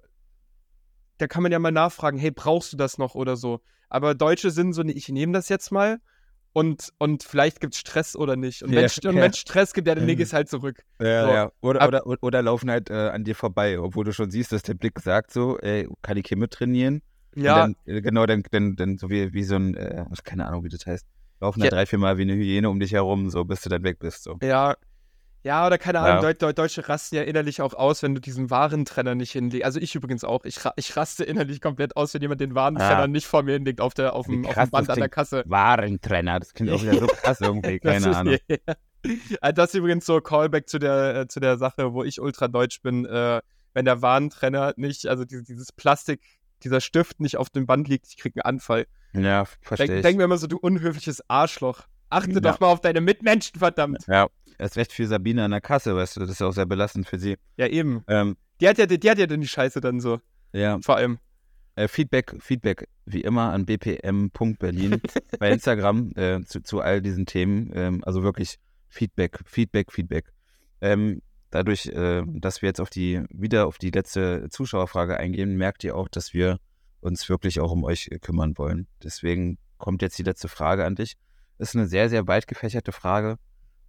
da 1.17 1.27
kann 1.27 1.43
man 1.43 1.51
ja 1.51 1.59
mal 1.59 1.71
nachfragen, 1.71 2.17
hey, 2.17 2.31
brauchst 2.31 2.73
du 2.73 2.77
das 2.77 2.97
noch 2.97 3.15
oder 3.15 3.35
so. 3.35 3.61
Aber 3.89 4.15
Deutsche 4.15 4.51
sind 4.51 4.73
so, 4.73 4.83
ich 4.83 5.09
nehme 5.09 5.33
das 5.33 5.49
jetzt 5.49 5.71
mal 5.71 5.99
und, 6.53 6.93
und 6.99 7.23
vielleicht 7.23 7.59
gibt 7.59 7.73
es 7.73 7.79
Stress 7.79 8.15
oder 8.15 8.35
nicht. 8.35 8.63
Und, 8.63 8.71
ja, 8.71 8.81
wenn, 8.81 9.15
ja. 9.17 9.33
Stress 9.33 9.73
gibt, 9.73 9.87
ja, 9.87 9.95
dann 9.95 10.05
leg 10.05 10.19
es 10.19 10.33
halt 10.33 10.49
zurück. 10.49 10.83
Ja, 11.01 11.25
so. 11.25 11.33
ja. 11.33 11.51
Oder, 11.61 11.87
oder, 11.87 12.23
oder, 12.23 12.41
laufen 12.41 12.69
halt 12.69 12.89
äh, 12.89 12.93
an 12.93 13.23
dir 13.23 13.35
vorbei, 13.35 13.79
obwohl 13.79 14.05
du 14.05 14.13
schon 14.13 14.29
siehst, 14.29 14.51
dass 14.51 14.61
der 14.61 14.75
Blick 14.75 14.99
sagt 14.99 15.31
so, 15.31 15.57
ey, 15.59 15.87
kann 16.03 16.17
ich 16.17 16.27
hier 16.27 16.37
mit 16.37 16.51
trainieren? 16.51 17.01
Ja. 17.35 17.55
Dann, 17.55 17.75
äh, 17.85 18.01
genau, 18.01 18.25
dann, 18.27 18.43
dann, 18.51 18.75
dann 18.75 18.97
so 18.97 19.09
wie, 19.09 19.33
wie 19.33 19.43
so 19.43 19.55
ein, 19.55 19.75
äh, 19.75 20.05
keine 20.23 20.45
Ahnung, 20.45 20.63
wie 20.63 20.69
das 20.69 20.85
heißt, 20.85 21.05
laufen 21.41 21.61
da 21.61 21.69
drei, 21.69 21.85
vier 21.87 21.99
Mal 21.99 22.17
wie 22.17 22.23
eine 22.23 22.35
Hyäne 22.35 22.69
um 22.69 22.79
dich 22.79 22.93
herum, 22.93 23.29
so 23.31 23.43
bis 23.43 23.61
du 23.61 23.69
dann 23.69 23.83
weg 23.83 23.97
bist. 23.99 24.23
So. 24.23 24.37
Ja, 24.41 24.75
ja, 25.43 25.67
oder 25.67 25.77
keine 25.77 25.99
Ahnung, 25.99 26.23
ja. 26.23 26.33
Deu 26.33 26.53
Deutsche 26.53 26.87
rasten 26.87 27.15
ja 27.15 27.23
innerlich 27.23 27.61
auch 27.61 27.73
aus, 27.73 28.01
wenn 28.01 28.15
du 28.15 28.21
diesen 28.21 28.49
Warentrenner 28.49 29.13
nicht 29.13 29.31
hinlegst. 29.31 29.65
Also 29.65 29.79
ich 29.79 29.93
übrigens 29.93 30.23
auch. 30.23 30.45
Ich, 30.45 30.63
ra 30.63 30.73
ich 30.77 30.95
raste 30.95 31.23
innerlich 31.23 31.59
komplett 31.59 31.97
aus, 31.97 32.13
wenn 32.13 32.21
jemand 32.21 32.39
den 32.39 32.55
Warentrenner 32.55 33.03
ah. 33.03 33.07
nicht 33.07 33.27
vor 33.27 33.43
mir 33.43 33.53
hinlegt 33.53 33.81
auf, 33.81 33.93
der, 33.93 34.13
auf, 34.13 34.25
dem, 34.27 34.45
auf 34.45 34.53
dem 34.53 34.69
Band 34.69 34.89
an 34.89 34.99
der 34.99 35.09
Kasse. 35.09 35.43
Warentrenner, 35.45 36.39
das 36.39 36.53
klingt 36.53 36.71
auch 36.71 36.81
wieder 36.81 36.99
so 36.99 37.07
krass 37.07 37.41
irgendwie, 37.41 37.79
keine 37.81 38.05
das 38.05 38.15
Ahnung. 38.15 38.33
Ist, 38.47 38.61
yeah. 38.67 39.51
Das 39.51 39.69
ist 39.69 39.75
übrigens 39.75 40.05
so 40.05 40.21
Callback 40.21 40.69
zu 40.69 40.79
der, 40.79 41.15
äh, 41.15 41.27
zu 41.27 41.41
der 41.41 41.57
Sache, 41.57 41.93
wo 41.93 42.05
ich 42.05 42.21
ultra 42.21 42.47
deutsch 42.47 42.81
bin. 42.81 43.05
Äh, 43.05 43.41
wenn 43.73 43.85
der 43.85 44.01
Warentrenner 44.01 44.73
nicht, 44.77 45.07
also 45.07 45.25
dieses, 45.25 45.45
dieses 45.45 45.71
Plastik, 45.71 46.21
dieser 46.63 46.79
Stift 46.79 47.19
nicht 47.19 47.37
auf 47.37 47.49
dem 47.49 47.65
Band 47.65 47.89
liegt, 47.89 48.07
ich 48.07 48.17
krieg 48.17 48.33
einen 48.35 48.43
Anfall. 48.43 48.85
Ja, 49.13 49.45
verstehe 49.61 49.87
Denk, 49.87 49.97
ich. 49.97 50.03
Denk 50.03 50.17
mir 50.17 50.23
immer 50.23 50.37
so, 50.37 50.47
du 50.47 50.57
unhöfliches 50.57 51.27
Arschloch. 51.29 51.83
Achte 52.14 52.32
ja. 52.32 52.39
doch 52.39 52.59
mal 52.59 52.68
auf 52.68 52.82
deine 52.82 53.01
Mitmenschen, 53.01 53.59
verdammt. 53.59 54.05
Ja, 54.07 54.28
erst 54.57 54.78
recht 54.78 54.93
für 54.93 55.07
Sabine 55.07 55.43
an 55.43 55.51
der 55.51 55.61
Kasse, 55.61 55.95
weißt 55.95 56.16
du, 56.16 56.20
das 56.22 56.30
ist 56.30 56.41
ja 56.41 56.47
auch 56.47 56.53
sehr 56.53 56.66
belastend 56.66 57.07
für 57.07 57.20
sie. 57.20 57.38
Ja, 57.57 57.68
eben. 57.68 58.03
Ähm, 58.07 58.38
die, 58.61 58.68
hat 58.68 58.78
ja, 58.78 58.86
die, 58.86 58.99
die 58.99 59.09
hat 59.09 59.18
ja 59.18 59.28
dann 59.28 59.41
die 59.41 59.47
Scheiße 59.47 59.82
dann 59.82 59.99
so. 59.99 60.20
Ja. 60.53 60.80
Vor 60.82 60.97
allem. 60.97 61.20
Äh, 61.76 61.88
Feedback, 61.88 62.36
Feedback, 62.39 62.88
wie 63.05 63.22
immer 63.22 63.51
an 63.51 63.66
bpm.berlin 63.66 65.01
bei 65.39 65.49
Instagram 65.49 66.11
äh, 66.16 66.41
zu, 66.43 66.61
zu 66.61 66.82
all 66.82 67.01
diesen 67.01 67.26
Themen. 67.26 67.72
Ähm, 67.74 68.03
also 68.03 68.22
wirklich 68.22 68.59
Feedback, 68.89 69.39
Feedback, 69.45 69.91
Feedback. 69.91 70.32
Ähm, 70.82 71.22
dadurch, 71.49 71.88
äh, 71.88 72.22
dass 72.28 72.61
wir 72.61 72.70
jetzt 72.70 72.80
auf 72.80 72.91
die, 72.91 73.24
wieder 73.32 73.66
auf 73.66 73.80
die 73.80 73.89
letzte 73.89 74.49
Zuschauerfrage 74.49 75.18
eingehen, 75.18 75.55
merkt 75.55 75.84
ihr 75.84 75.95
auch, 75.95 76.07
dass 76.07 76.34
wir 76.34 76.59
uns 77.01 77.28
wirklich 77.28 77.59
auch 77.59 77.72
um 77.72 77.84
euch 77.84 78.09
kümmern 78.22 78.57
wollen. 78.57 78.88
Deswegen 79.03 79.57
kommt 79.78 80.01
jetzt 80.01 80.18
die 80.18 80.24
letzte 80.24 80.47
Frage 80.47 80.86
an 80.86 80.95
dich. 80.95 81.16
Ist 81.57 81.75
eine 81.75 81.87
sehr, 81.87 82.09
sehr 82.09 82.27
weit 82.27 82.47
gefächerte 82.47 82.91
Frage, 82.91 83.37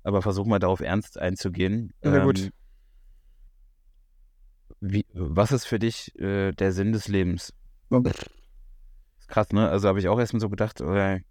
aber 0.03 0.23
versuch 0.23 0.47
mal 0.47 0.59
darauf 0.59 0.81
ernst 0.81 1.19
einzugehen. 1.19 1.93
Na 2.03 2.19
ähm, 2.19 2.25
gut. 2.25 2.51
Wie, 4.81 5.07
was 5.15 5.51
ist 5.53 5.65
für 5.65 5.79
dich 5.79 6.15
äh, 6.19 6.53
der 6.53 6.73
Sinn 6.73 6.93
des 6.93 7.09
Lebens? 7.09 7.55
Ist 7.91 9.29
krass, 9.29 9.51
ne? 9.53 9.69
Also 9.69 9.89
habe 9.89 9.99
ich 9.99 10.09
auch 10.09 10.19
erstmal 10.19 10.41
so 10.41 10.51
gedacht, 10.51 10.81
okay. 10.81 11.25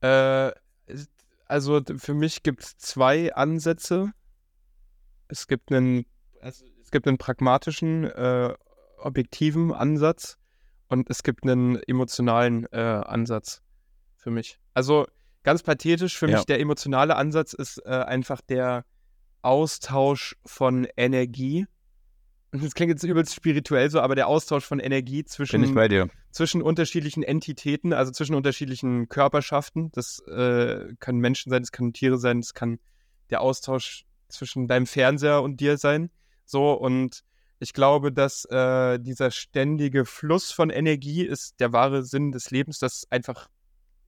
Äh, 0.00 0.52
also 1.46 1.80
für 1.96 2.14
mich 2.14 2.42
gibt 2.42 2.62
es 2.62 2.76
zwei 2.78 3.34
Ansätze. 3.34 4.12
Es 5.28 5.46
gibt 5.48 5.72
einen, 5.72 6.06
also 6.40 6.64
es 6.82 6.90
gibt 6.90 7.08
einen 7.08 7.18
pragmatischen, 7.18 8.04
äh, 8.04 8.54
objektiven 8.98 9.72
Ansatz 9.72 10.38
und 10.88 11.10
es 11.10 11.22
gibt 11.22 11.44
einen 11.44 11.76
emotionalen 11.76 12.66
äh, 12.72 12.78
Ansatz 12.78 13.61
für 14.22 14.30
mich. 14.30 14.58
Also 14.74 15.06
ganz 15.42 15.62
pathetisch, 15.62 16.16
für 16.16 16.28
ja. 16.28 16.36
mich 16.36 16.46
der 16.46 16.60
emotionale 16.60 17.16
Ansatz 17.16 17.52
ist 17.52 17.78
äh, 17.84 17.90
einfach 17.90 18.40
der 18.40 18.84
Austausch 19.42 20.36
von 20.46 20.86
Energie. 20.96 21.66
Das 22.54 22.74
klingt 22.74 22.90
jetzt 22.90 23.02
übelst 23.02 23.34
spirituell 23.34 23.88
so, 23.88 23.98
aber 23.98 24.14
der 24.14 24.26
Austausch 24.26 24.66
von 24.66 24.78
Energie 24.78 25.24
zwischen, 25.24 25.62
zwischen 26.32 26.60
unterschiedlichen 26.60 27.22
Entitäten, 27.22 27.94
also 27.94 28.12
zwischen 28.12 28.34
unterschiedlichen 28.34 29.08
Körperschaften. 29.08 29.90
Das 29.92 30.18
äh, 30.28 30.92
können 31.00 31.18
Menschen 31.20 31.48
sein, 31.48 31.62
das 31.62 31.72
können 31.72 31.94
Tiere 31.94 32.18
sein, 32.18 32.42
das 32.42 32.52
kann 32.52 32.78
der 33.30 33.40
Austausch 33.40 34.04
zwischen 34.28 34.68
deinem 34.68 34.84
Fernseher 34.84 35.40
und 35.40 35.60
dir 35.60 35.78
sein. 35.78 36.10
So, 36.44 36.74
und 36.74 37.24
ich 37.58 37.72
glaube, 37.72 38.12
dass 38.12 38.44
äh, 38.44 38.98
dieser 38.98 39.30
ständige 39.30 40.04
Fluss 40.04 40.52
von 40.52 40.68
Energie 40.68 41.24
ist 41.24 41.58
der 41.58 41.72
wahre 41.72 42.02
Sinn 42.02 42.32
des 42.32 42.50
Lebens, 42.50 42.80
dass 42.80 43.06
einfach 43.10 43.48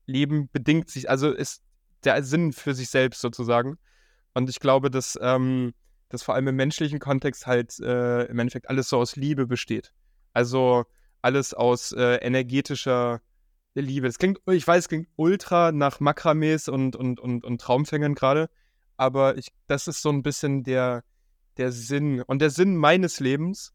Leben 0.05 0.49
bedingt 0.51 0.89
sich, 0.89 1.09
also 1.09 1.31
ist 1.31 1.61
der 2.03 2.23
Sinn 2.23 2.53
für 2.53 2.73
sich 2.73 2.89
selbst 2.89 3.21
sozusagen. 3.21 3.77
Und 4.33 4.49
ich 4.49 4.59
glaube, 4.59 4.91
dass, 4.91 5.17
ähm, 5.21 5.73
dass 6.09 6.23
vor 6.23 6.35
allem 6.35 6.47
im 6.47 6.55
menschlichen 6.55 6.99
Kontext 6.99 7.47
halt 7.47 7.79
äh, 7.79 8.25
im 8.25 8.39
Endeffekt 8.39 8.69
alles 8.69 8.89
so 8.89 8.97
aus 8.97 9.15
Liebe 9.15 9.47
besteht. 9.47 9.93
Also 10.33 10.85
alles 11.21 11.53
aus 11.53 11.91
äh, 11.91 12.17
energetischer 12.17 13.21
Liebe. 13.73 14.07
Das 14.07 14.19
klingt, 14.19 14.39
ich 14.47 14.67
weiß, 14.67 14.83
es 14.83 14.89
klingt 14.89 15.09
ultra 15.15 15.71
nach 15.71 15.99
Makramees 15.99 16.69
und, 16.69 16.95
und, 16.95 17.19
und, 17.19 17.43
und 17.43 17.61
Traumfängern 17.61 18.15
gerade, 18.15 18.49
aber 18.97 19.37
ich, 19.37 19.49
das 19.67 19.87
ist 19.87 20.01
so 20.01 20.09
ein 20.09 20.23
bisschen 20.23 20.63
der, 20.63 21.03
der 21.57 21.71
Sinn. 21.71 22.21
Und 22.21 22.39
der 22.39 22.49
Sinn 22.49 22.77
meines 22.77 23.19
Lebens, 23.19 23.73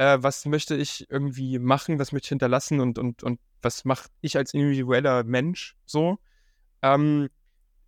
äh, 0.00 0.22
was 0.22 0.46
möchte 0.46 0.74
ich 0.76 1.10
irgendwie 1.10 1.58
machen, 1.58 1.98
was 1.98 2.10
möchte 2.10 2.24
ich 2.24 2.30
hinterlassen 2.30 2.80
und, 2.80 2.98
und, 2.98 3.22
und 3.22 3.38
was 3.60 3.84
mache 3.84 4.08
ich 4.22 4.38
als 4.38 4.54
individueller 4.54 5.24
Mensch 5.24 5.76
so, 5.84 6.18
ähm, 6.80 7.28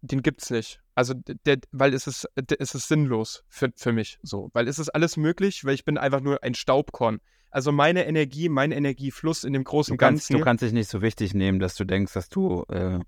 den 0.03 0.21
es 0.37 0.51
nicht. 0.51 0.81
Also, 0.95 1.15
der, 1.47 1.61
weil 1.71 1.95
es 1.95 2.07
ist, 2.07 2.29
es 2.59 2.75
ist 2.75 2.89
sinnlos 2.89 3.45
für, 3.49 3.73
für 3.75 3.93
mich 3.93 4.19
so. 4.23 4.51
Weil 4.53 4.69
es 4.69 4.79
ist 4.79 4.91
alles 4.91 5.17
möglich, 5.17 5.65
weil 5.65 5.73
ich 5.73 5.87
bin 5.87 5.97
einfach 5.97 6.21
nur 6.21 6.43
ein 6.43 6.53
Staubkorn. 6.53 7.19
Also 7.51 7.73
meine 7.73 8.07
Energie, 8.07 8.51
mein 8.51 8.73
Energiefluss 8.73 9.45
in 9.45 9.55
dem 9.55 9.65
großen 9.65 9.95
du 9.95 9.97
kannst, 9.97 10.29
Ganzen. 10.29 10.39
Du 10.39 10.45
kannst 10.45 10.63
dich 10.63 10.73
nicht 10.75 10.91
so 10.91 11.01
wichtig 11.01 11.33
nehmen, 11.33 11.61
dass 11.61 11.77
du 11.77 11.85
denkst, 11.85 12.13
dass 12.13 12.29
du 12.29 12.65
äh, 12.69 12.99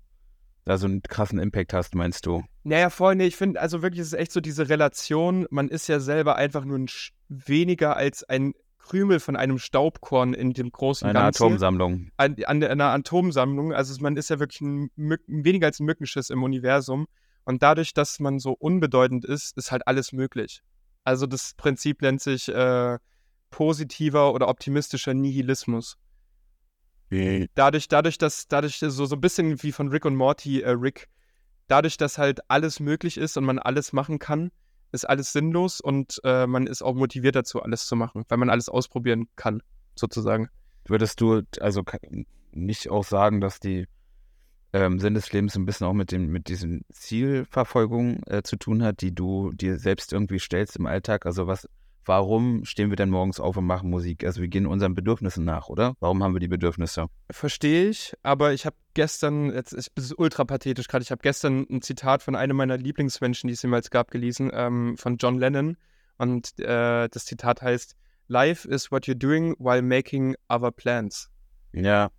da 0.63 0.77
so 0.79 0.87
einen 0.87 1.03
krassen 1.03 1.37
Impact 1.37 1.73
hast, 1.73 1.93
meinst 1.93 2.25
du? 2.25 2.43
Naja, 2.63 2.89
nee, 3.13 3.27
ich 3.27 3.35
finde, 3.35 3.61
also 3.61 3.83
wirklich 3.83 4.01
ist 4.01 4.07
es 4.07 4.13
echt 4.13 4.31
so 4.31 4.41
diese 4.41 4.67
Relation, 4.67 5.45
man 5.51 5.69
ist 5.69 5.87
ja 5.87 5.99
selber 5.99 6.37
einfach 6.37 6.65
nur 6.65 6.79
ein 6.79 6.87
weniger 7.29 7.95
als 7.97 8.23
ein 8.23 8.53
Krümel 8.85 9.19
von 9.19 9.35
einem 9.35 9.57
Staubkorn 9.57 10.35
in 10.35 10.53
dem 10.53 10.71
großen 10.71 11.07
Eine 11.07 11.19
Ganzen. 11.19 11.43
Atomsammlung. 11.43 12.11
An, 12.17 12.35
an 12.45 12.63
einer 12.63 12.85
Atomsammlung. 12.85 13.73
Also 13.73 13.99
man 14.01 14.15
ist 14.15 14.29
ja 14.29 14.39
wirklich 14.39 14.61
ein 14.61 14.91
Mücken, 14.95 15.43
weniger 15.43 15.67
als 15.67 15.79
ein 15.79 15.85
Mückenschiss 15.85 16.29
im 16.29 16.43
Universum. 16.43 17.07
Und 17.45 17.63
dadurch, 17.63 17.93
dass 17.93 18.19
man 18.19 18.37
so 18.37 18.51
unbedeutend 18.53 19.25
ist, 19.25 19.57
ist 19.57 19.71
halt 19.71 19.87
alles 19.87 20.11
möglich. 20.11 20.61
Also 21.03 21.25
das 21.25 21.53
Prinzip 21.55 22.01
nennt 22.03 22.21
sich 22.21 22.47
äh, 22.47 22.99
positiver 23.49 24.33
oder 24.33 24.47
optimistischer 24.47 25.15
Nihilismus. 25.15 25.97
Dadurch, 27.55 27.87
dadurch, 27.87 28.17
dass, 28.17 28.47
dadurch, 28.47 28.77
so, 28.79 29.05
so 29.05 29.15
ein 29.15 29.21
bisschen 29.21 29.61
wie 29.63 29.71
von 29.71 29.87
Rick 29.87 30.05
und 30.05 30.15
Morty, 30.15 30.61
äh, 30.61 30.71
Rick, 30.71 31.07
dadurch, 31.67 31.97
dass 31.97 32.17
halt 32.19 32.39
alles 32.49 32.79
möglich 32.79 33.17
ist 33.17 33.35
und 33.37 33.45
man 33.45 33.57
alles 33.57 33.93
machen 33.93 34.19
kann, 34.19 34.51
ist 34.91 35.07
alles 35.07 35.33
sinnlos 35.33 35.81
und 35.81 36.19
äh, 36.23 36.47
man 36.47 36.67
ist 36.67 36.81
auch 36.81 36.95
motiviert 36.95 37.35
dazu, 37.35 37.61
alles 37.61 37.85
zu 37.85 37.95
machen, 37.95 38.25
weil 38.27 38.37
man 38.37 38.49
alles 38.49 38.69
ausprobieren 38.69 39.27
kann, 39.35 39.61
sozusagen. 39.95 40.49
Würdest 40.85 41.19
du 41.21 41.41
also 41.59 41.83
nicht 42.51 42.89
auch 42.89 43.03
sagen, 43.03 43.41
dass 43.41 43.59
die 43.59 43.87
ähm, 44.73 44.99
Sinn 44.99 45.13
des 45.13 45.31
Lebens 45.31 45.55
ein 45.55 45.65
bisschen 45.65 45.87
auch 45.87 45.93
mit 45.93 46.11
dem 46.11 46.27
mit 46.27 46.47
diesen 46.47 46.85
Zielverfolgungen 46.91 48.21
äh, 48.27 48.43
zu 48.43 48.57
tun 48.57 48.83
hat, 48.83 49.01
die 49.01 49.15
du 49.15 49.51
dir 49.53 49.79
selbst 49.79 50.13
irgendwie 50.13 50.39
stellst 50.39 50.75
im 50.75 50.85
Alltag? 50.85 51.25
Also 51.25 51.47
was 51.47 51.67
warum 52.05 52.65
stehen 52.65 52.89
wir 52.89 52.95
denn 52.95 53.09
morgens 53.09 53.39
auf 53.39 53.57
und 53.57 53.65
machen 53.65 53.89
Musik? 53.89 54.23
Also 54.23 54.41
wir 54.41 54.47
gehen 54.47 54.65
unseren 54.65 54.95
Bedürfnissen 54.95 55.43
nach, 55.45 55.67
oder? 55.67 55.95
Warum 55.99 56.23
haben 56.23 56.33
wir 56.33 56.39
die 56.39 56.47
Bedürfnisse? 56.47 57.07
Verstehe 57.29 57.89
ich, 57.89 58.13
aber 58.23 58.53
ich 58.53 58.65
habe 58.65 58.75
gestern, 58.93 59.53
jetzt 59.53 59.73
ist 59.73 59.91
es 59.95 60.13
ultra 60.13 60.45
pathetisch 60.45 60.87
gerade, 60.87 61.03
ich 61.03 61.11
habe 61.11 61.21
gestern 61.21 61.65
ein 61.69 61.81
Zitat 61.81 62.23
von 62.23 62.35
einem 62.35 62.57
meiner 62.57 62.77
Lieblingsmenschen, 62.77 63.47
die 63.47 63.53
es 63.53 63.61
jemals 63.61 63.89
gab, 63.89 64.11
gelesen, 64.11 64.51
ähm, 64.53 64.97
von 64.97 65.17
John 65.17 65.37
Lennon. 65.37 65.77
Und 66.17 66.59
äh, 66.59 67.09
das 67.09 67.25
Zitat 67.25 67.61
heißt, 67.61 67.95
Life 68.27 68.67
is 68.67 68.91
what 68.91 69.05
you're 69.05 69.15
doing 69.15 69.55
while 69.59 69.81
making 69.81 70.35
other 70.49 70.71
plans. 70.71 71.29
Ja, 71.73 72.09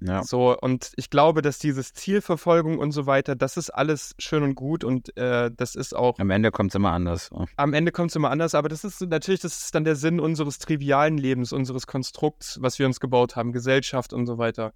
ja. 0.00 0.22
So, 0.22 0.56
und 0.58 0.92
ich 0.96 1.10
glaube, 1.10 1.42
dass 1.42 1.58
dieses 1.58 1.92
Zielverfolgung 1.92 2.78
und 2.78 2.92
so 2.92 3.06
weiter, 3.06 3.36
das 3.36 3.56
ist 3.56 3.70
alles 3.70 4.14
schön 4.18 4.42
und 4.42 4.54
gut 4.54 4.82
und 4.82 5.16
äh, 5.16 5.50
das 5.54 5.74
ist 5.74 5.94
auch. 5.94 6.18
Am 6.18 6.30
Ende 6.30 6.50
kommt 6.50 6.70
es 6.70 6.74
immer 6.74 6.92
anders. 6.92 7.30
Am 7.56 7.74
Ende 7.74 7.92
kommt 7.92 8.10
es 8.10 8.16
immer 8.16 8.30
anders, 8.30 8.54
aber 8.54 8.68
das 8.68 8.84
ist 8.84 9.00
natürlich, 9.02 9.40
das 9.40 9.62
ist 9.62 9.74
dann 9.74 9.84
der 9.84 9.96
Sinn 9.96 10.18
unseres 10.18 10.58
trivialen 10.58 11.18
Lebens, 11.18 11.52
unseres 11.52 11.86
Konstrukts, 11.86 12.58
was 12.62 12.78
wir 12.78 12.86
uns 12.86 12.98
gebaut 13.00 13.36
haben, 13.36 13.52
Gesellschaft 13.52 14.12
und 14.12 14.26
so 14.26 14.38
weiter. 14.38 14.72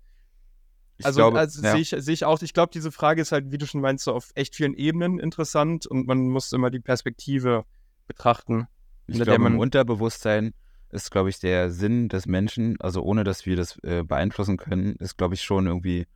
Ich 0.97 1.07
also, 1.07 1.25
also 1.31 1.63
ja. 1.63 1.73
sehe 1.73 1.81
ich, 1.81 1.95
seh 1.99 2.13
ich 2.13 2.25
auch, 2.25 2.41
ich 2.43 2.53
glaube, 2.53 2.71
diese 2.73 2.93
Frage 2.93 3.23
ist 3.23 3.33
halt, 3.33 3.51
wie 3.51 3.59
du 3.59 3.67
schon 3.67 3.81
meinst, 3.81 4.05
so 4.05 4.13
auf 4.13 4.31
echt 4.35 4.55
vielen 4.55 4.75
Ebenen 4.75 5.19
interessant 5.19 5.87
und 5.87 6.07
man 6.07 6.29
muss 6.29 6.53
immer 6.53 6.71
die 6.71 6.81
Perspektive 6.81 7.65
betrachten. 8.07 8.69
Ich 9.07 9.21
glaube, 9.21 9.47
im 9.47 9.59
Unterbewusstsein 9.59 10.55
ist, 10.95 11.11
glaube 11.11 11.29
ich, 11.29 11.41
der 11.41 11.71
Sinn 11.71 12.09
des 12.09 12.27
Menschen, 12.27 12.81
also 12.81 13.03
ohne 13.03 13.25
dass 13.25 13.47
wir 13.47 13.57
das 13.57 13.79
äh, 13.83 14.03
beeinflussen 14.03 14.57
können, 14.57 14.97
ist, 14.97 15.19
glaube 15.19 15.35
ich, 15.35 15.43
schon 15.43 15.67
irgendwie 15.67 16.07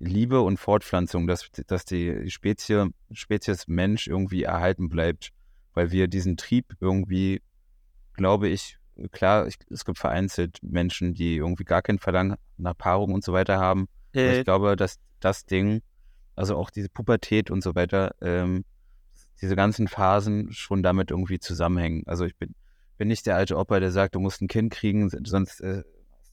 Liebe 0.00 0.40
und 0.40 0.58
Fortpflanzung, 0.58 1.26
dass, 1.26 1.48
dass 1.66 1.84
die 1.84 2.30
Spezie, 2.30 2.90
Spezies 3.12 3.68
Mensch 3.68 4.08
irgendwie 4.08 4.42
erhalten 4.42 4.88
bleibt, 4.88 5.30
weil 5.72 5.92
wir 5.92 6.08
diesen 6.08 6.36
Trieb 6.36 6.74
irgendwie, 6.80 7.42
glaube 8.14 8.48
ich, 8.48 8.76
klar, 9.12 9.46
ich, 9.46 9.54
es 9.70 9.84
gibt 9.84 9.98
vereinzelt 9.98 10.58
Menschen, 10.62 11.14
die 11.14 11.36
irgendwie 11.36 11.64
gar 11.64 11.82
kein 11.82 11.98
Verlangen 11.98 12.36
nach 12.56 12.76
Paarung 12.76 13.12
und 13.12 13.24
so 13.24 13.32
weiter 13.32 13.58
haben. 13.58 13.86
Äh. 14.14 14.38
Ich 14.38 14.44
glaube, 14.44 14.76
dass 14.76 14.96
das 15.20 15.46
Ding, 15.46 15.80
also 16.34 16.56
auch 16.56 16.70
diese 16.70 16.88
Pubertät 16.88 17.50
und 17.50 17.62
so 17.62 17.74
weiter, 17.74 18.14
ähm, 18.20 18.64
diese 19.40 19.56
ganzen 19.56 19.88
Phasen 19.88 20.52
schon 20.52 20.82
damit 20.82 21.10
irgendwie 21.10 21.38
zusammenhängen. 21.38 22.02
Also 22.06 22.24
ich 22.24 22.36
bin, 22.36 22.54
bin 22.96 23.08
nicht 23.08 23.26
der 23.26 23.36
alte 23.36 23.56
Opa, 23.56 23.80
der 23.80 23.90
sagt, 23.90 24.14
du 24.14 24.20
musst 24.20 24.40
ein 24.40 24.48
Kind 24.48 24.72
kriegen, 24.72 25.10
sonst 25.24 25.60
äh, 25.60 25.82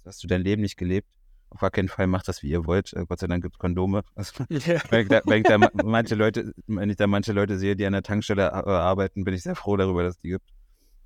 hast 0.06 0.24
du 0.24 0.28
dein 0.28 0.42
Leben 0.42 0.62
nicht 0.62 0.78
gelebt. 0.78 1.08
Auf 1.50 1.60
gar 1.60 1.72
keinen 1.72 1.90
Fall 1.90 2.08
macht 2.08 2.30
das, 2.30 2.44
wie 2.44 2.50
ihr 2.50 2.66
wollt. 2.66 2.94
Äh, 2.94 3.06
Gott 3.06 3.20
sei 3.20 3.28
Dank 3.28 3.44
gibt 3.44 3.56
es 3.56 3.60
Kondome. 3.60 4.04
Also, 4.16 4.46
yeah. 4.50 4.82
wenn, 4.90 5.02
ich 5.02 5.10
da, 5.10 5.22
wenn, 5.26 5.42
ich 5.42 5.48
da, 5.48 5.58
manche 5.84 6.16
Leute, 6.16 6.54
wenn 6.68 6.90
ich 6.90 6.96
da 6.96 7.08
manche 7.08 7.34
Leute 7.34 7.58
sehe, 7.58 7.76
die 7.76 7.86
an 7.86 7.94
der 7.94 8.04
Tankstelle 8.04 8.44
äh, 8.44 8.70
arbeiten, 8.70 9.26
bin 9.26 9.34
ich 9.34 9.44
sehr 9.44 9.56
froh 9.56 9.76
darüber, 9.76 10.04
dass 10.04 10.16
es 10.16 10.22
die 10.22 10.30
gibt. 10.30 10.50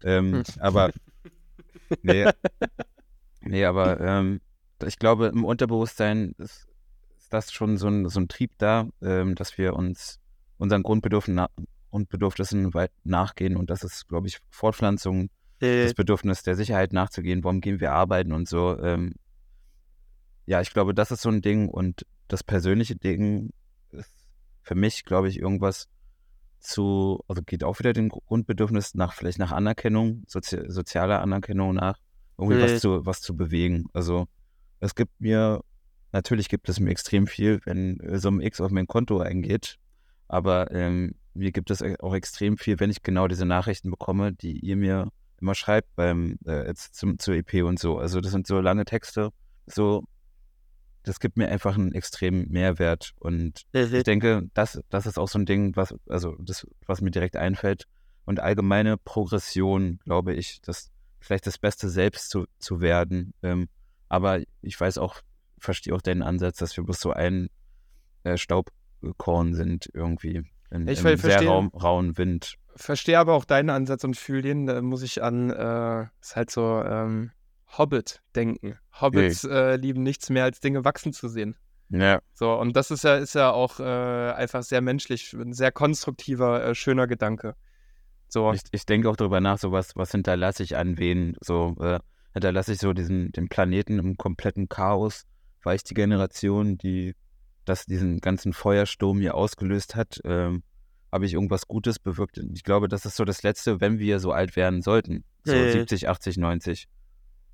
Ähm, 0.04 0.34
hm. 0.34 0.44
aber 0.60 0.92
nee, 2.04 2.28
nee, 3.42 3.66
aber 3.66 4.00
ähm, 4.00 4.42
ich 4.86 5.00
glaube, 5.00 5.28
im 5.28 5.46
Unterbewusstsein 5.46 6.36
ist, 6.38 6.68
ist 7.18 7.34
das 7.34 7.52
schon 7.52 7.78
so 7.78 7.88
ein, 7.88 8.08
so 8.10 8.20
ein 8.20 8.28
Trieb 8.28 8.52
da, 8.60 8.88
ähm, 9.02 9.34
dass 9.36 9.58
wir 9.58 9.74
uns 9.74 10.20
unseren 10.58 10.84
Grundbedürfnissen, 10.84 11.48
Grundbedürfnissen 11.90 12.74
weit 12.74 12.92
nachgehen 13.04 13.58
und 13.58 13.70
das 13.70 13.84
ist, 13.84 14.08
glaube 14.08 14.28
ich, 14.28 14.40
Fortpflanzung. 14.50 15.30
Das 15.84 15.94
Bedürfnis 15.94 16.44
der 16.44 16.56
Sicherheit 16.56 16.94
nachzugehen, 16.94 17.44
warum 17.44 17.62
gehen 17.62 17.80
wir 17.80 17.92
arbeiten 17.92 18.32
und 18.32 18.48
so. 18.48 18.78
Ähm, 18.80 19.14
ja, 20.46 20.62
ich 20.62 20.72
glaube, 20.72 20.94
das 20.94 21.12
ist 21.12 21.22
so 21.22 21.30
ein 21.30 21.42
Ding 21.42 21.70
und 21.70 22.06
das 22.28 22.44
persönliche 22.44 22.96
Ding 22.96 23.52
ist 23.92 24.14
für 24.62 24.76
mich, 24.76 25.06
glaube 25.06 25.30
ich, 25.30 25.40
irgendwas 25.40 25.88
zu, 26.60 27.24
also 27.28 27.42
geht 27.44 27.64
auch 27.64 27.80
wieder 27.80 27.94
dem 27.94 28.10
Grundbedürfnis 28.10 28.96
nach, 28.96 29.14
vielleicht 29.14 29.40
nach 29.40 29.52
Anerkennung, 29.52 30.24
sozi 30.28 30.64
sozialer 30.68 31.22
Anerkennung 31.22 31.76
nach, 31.76 31.98
irgendwie 32.38 32.60
äh. 32.60 32.64
was, 32.64 32.82
zu, 32.82 33.06
was 33.06 33.22
zu 33.22 33.38
bewegen. 33.38 33.86
Also 33.94 34.28
es 34.80 34.96
gibt 34.96 35.20
mir, 35.20 35.62
natürlich 36.12 36.50
gibt 36.50 36.68
es 36.70 36.80
mir 36.80 36.90
extrem 36.90 37.28
viel, 37.28 37.60
wenn 37.66 38.00
so 38.18 38.30
ein 38.30 38.42
X 38.42 38.62
auf 38.62 38.72
mein 38.72 38.88
Konto 38.88 39.20
eingeht, 39.20 39.78
aber 40.28 40.72
ähm, 40.72 41.16
mir 41.36 41.52
gibt 41.52 41.70
es 41.70 41.84
auch 42.00 42.16
extrem 42.16 42.58
viel, 42.58 42.80
wenn 42.80 42.90
ich 42.90 43.04
genau 43.04 43.28
diese 43.28 43.46
Nachrichten 43.46 43.92
bekomme, 43.92 44.34
die 44.34 44.60
ihr 44.60 44.76
mir 44.76 45.12
immer 45.46 45.54
schreibt 45.54 45.96
beim 45.96 46.40
äh, 46.48 46.66
jetzt 46.66 46.96
zum, 46.96 47.20
zur 47.20 47.36
EP 47.36 47.64
und 47.64 47.78
so. 47.80 48.00
Also 48.00 48.20
das 48.20 48.32
sind 48.32 48.48
so 48.48 48.60
lange 48.60 48.84
Texte, 48.84 49.30
so 49.68 50.04
das 51.04 51.20
gibt 51.20 51.38
mir 51.38 51.50
einfach 51.50 51.76
einen 51.76 51.92
extremen 51.92 52.50
Mehrwert. 52.50 53.12
Und 53.20 53.62
ich 53.72 54.04
denke, 54.04 54.50
das, 54.56 54.82
das 54.90 55.06
ist 55.06 55.20
auch 55.20 55.28
so 55.28 55.38
ein 55.38 55.46
Ding, 55.46 55.76
was 55.76 55.94
also 56.10 56.36
das, 56.40 56.66
was 56.88 57.02
mir 57.02 57.12
direkt 57.12 57.38
einfällt. 57.38 57.86
Und 58.26 58.40
allgemeine 58.40 58.98
Progression, 58.98 60.00
glaube 60.04 60.34
ich, 60.34 60.62
das 60.62 60.90
vielleicht 61.20 61.46
das 61.46 61.60
Beste 61.60 61.90
selbst 61.90 62.32
zu, 62.32 62.46
zu 62.58 62.82
werden. 62.82 63.36
Ähm, 63.44 63.70
aber 64.10 64.42
ich 64.64 64.80
weiß 64.80 64.98
auch, 64.98 65.22
verstehe 65.60 65.94
auch 65.94 66.02
deinen 66.02 66.24
Ansatz, 66.24 66.58
dass 66.58 66.76
wir 66.76 66.84
bloß 66.84 67.00
so 67.00 67.12
ein 67.12 67.50
äh, 68.24 68.38
Staubkorn 68.38 69.54
sind 69.54 69.88
irgendwie 69.94 70.42
in, 70.72 70.88
ich 70.88 71.06
im 71.06 71.18
sehr 71.18 71.46
raum, 71.46 71.68
rauen 71.68 72.18
Wind 72.18 72.56
verstehe 72.76 73.20
aber 73.20 73.34
auch 73.34 73.46
deinen 73.46 73.70
Ansatz 73.70 74.04
und 74.04 74.18
fühle 74.18 74.42
den. 74.42 74.66
Da 74.66 74.82
muss 74.82 75.02
ich 75.02 75.24
an, 75.24 75.50
äh, 75.50 76.08
ist 76.22 76.36
halt 76.36 76.52
so 76.52 76.82
ähm, 76.84 77.32
Hobbit 77.78 78.22
denken. 78.36 78.78
Hobbits 79.00 79.44
nee. 79.44 79.54
äh, 79.54 79.76
lieben 79.76 80.04
nichts 80.04 80.30
mehr, 80.30 80.44
als 80.44 80.60
Dinge 80.60 80.86
wachsen 80.86 81.14
zu 81.14 81.28
sehen. 81.28 81.56
Ja. 81.90 82.20
So, 82.34 82.54
und 82.54 82.76
das 82.76 82.92
ist 82.92 83.04
ja, 83.04 83.16
ist 83.16 83.36
ja 83.36 83.52
auch 83.52 83.80
äh, 83.80 83.84
einfach 83.84 84.64
sehr 84.64 84.82
menschlich, 84.82 85.34
ein 85.34 85.54
sehr 85.54 85.72
konstruktiver, 85.72 86.64
äh, 86.64 86.76
schöner 86.76 87.08
Gedanke. 87.08 87.56
So. 88.28 88.52
Ich, 88.54 88.62
ich 88.72 88.86
denke 88.86 89.10
auch 89.10 89.16
darüber 89.16 89.40
nach, 89.40 89.60
so 89.60 89.72
was, 89.72 89.96
was 89.96 90.12
hinterlasse 90.12 90.64
ich 90.64 90.78
an 90.78 90.98
wen, 90.98 91.38
so 91.42 91.76
äh, 91.80 92.00
hinterlasse 92.34 92.74
ich 92.74 92.80
so 92.80 92.94
diesen, 92.94 93.32
den 93.32 93.50
Planeten 93.50 94.00
im 94.00 94.18
kompletten 94.18 94.68
Chaos, 94.68 95.26
war 95.64 95.76
ich 95.76 95.84
die 95.84 95.94
Generation, 95.94 96.78
die 96.78 97.16
das 97.66 97.86
diesen 97.86 98.20
ganzen 98.20 98.54
Feuersturm 98.54 99.20
hier 99.20 99.36
ausgelöst 99.36 99.96
hat. 99.96 100.20
Ähm, 100.24 100.64
habe 101.16 101.26
ich 101.26 101.34
irgendwas 101.34 101.66
Gutes 101.66 101.98
bewirkt. 101.98 102.42
Ich 102.54 102.66
glaube, 102.66 102.90
das 102.90 103.06
ist 103.06 103.16
so 103.16 103.24
das 103.24 103.42
Letzte, 103.42 103.80
wenn 103.80 104.00
wir 104.00 104.20
so 104.20 104.34
alt 104.34 104.58
werden 104.58 104.82
sollten. 104.82 105.24
So 105.46 105.54
äh. 105.54 105.72
70, 105.72 106.10
80, 106.10 106.36
90. 106.36 106.90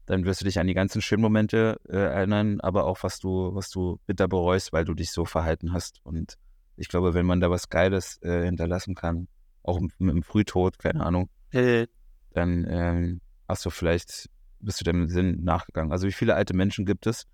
Dann 0.08 0.26
wirst 0.26 0.42
du 0.42 0.46
dich 0.46 0.58
an 0.58 0.66
die 0.66 0.74
ganzen 0.74 1.00
schönen 1.00 1.22
Momente 1.22 1.80
äh, 1.88 1.96
erinnern, 1.96 2.60
aber 2.60 2.86
auch 2.86 3.04
was 3.04 3.20
du, 3.20 3.54
was 3.54 3.70
du 3.70 4.00
bitter 4.08 4.28
bereust, 4.28 4.74
weil 4.74 4.84
du 4.84 4.96
dich 4.96 5.12
so 5.12 5.26
verhalten 5.26 5.74
hast. 5.74 6.00
Und 6.04 6.40
ich 6.76 6.88
glaube, 6.88 7.14
wenn 7.14 7.28
man 7.28 7.40
da 7.40 7.52
was 7.52 7.70
Geiles 7.70 8.20
äh, 8.24 8.46
hinterlassen 8.46 8.96
kann, 8.96 9.28
auch 9.62 9.80
mit 9.80 9.94
dem 10.00 10.24
Frühtod, 10.24 10.80
keine 10.80 11.06
Ahnung, 11.06 11.30
äh. 11.52 11.86
dann 12.34 12.66
ähm, 12.68 13.22
hast 13.48 13.64
du 13.64 13.70
vielleicht, 13.70 14.28
bist 14.60 14.82
du 14.82 14.86
dem 14.86 15.08
Sinn 15.08 15.44
nachgegangen. 15.44 15.92
Also 15.92 16.08
wie 16.08 16.14
viele 16.14 16.34
alte 16.34 16.56
Menschen 16.56 16.88
gibt 16.88 17.06
es, 17.06 17.28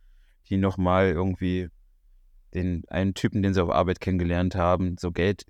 die 0.49 0.57
nochmal 0.57 1.07
irgendwie 1.07 1.69
den 2.53 2.83
einen 2.89 3.13
Typen, 3.13 3.41
den 3.43 3.53
sie 3.53 3.63
auf 3.63 3.69
Arbeit 3.69 4.01
kennengelernt 4.01 4.55
haben, 4.55 4.97
so 4.97 5.13
Geld 5.13 5.45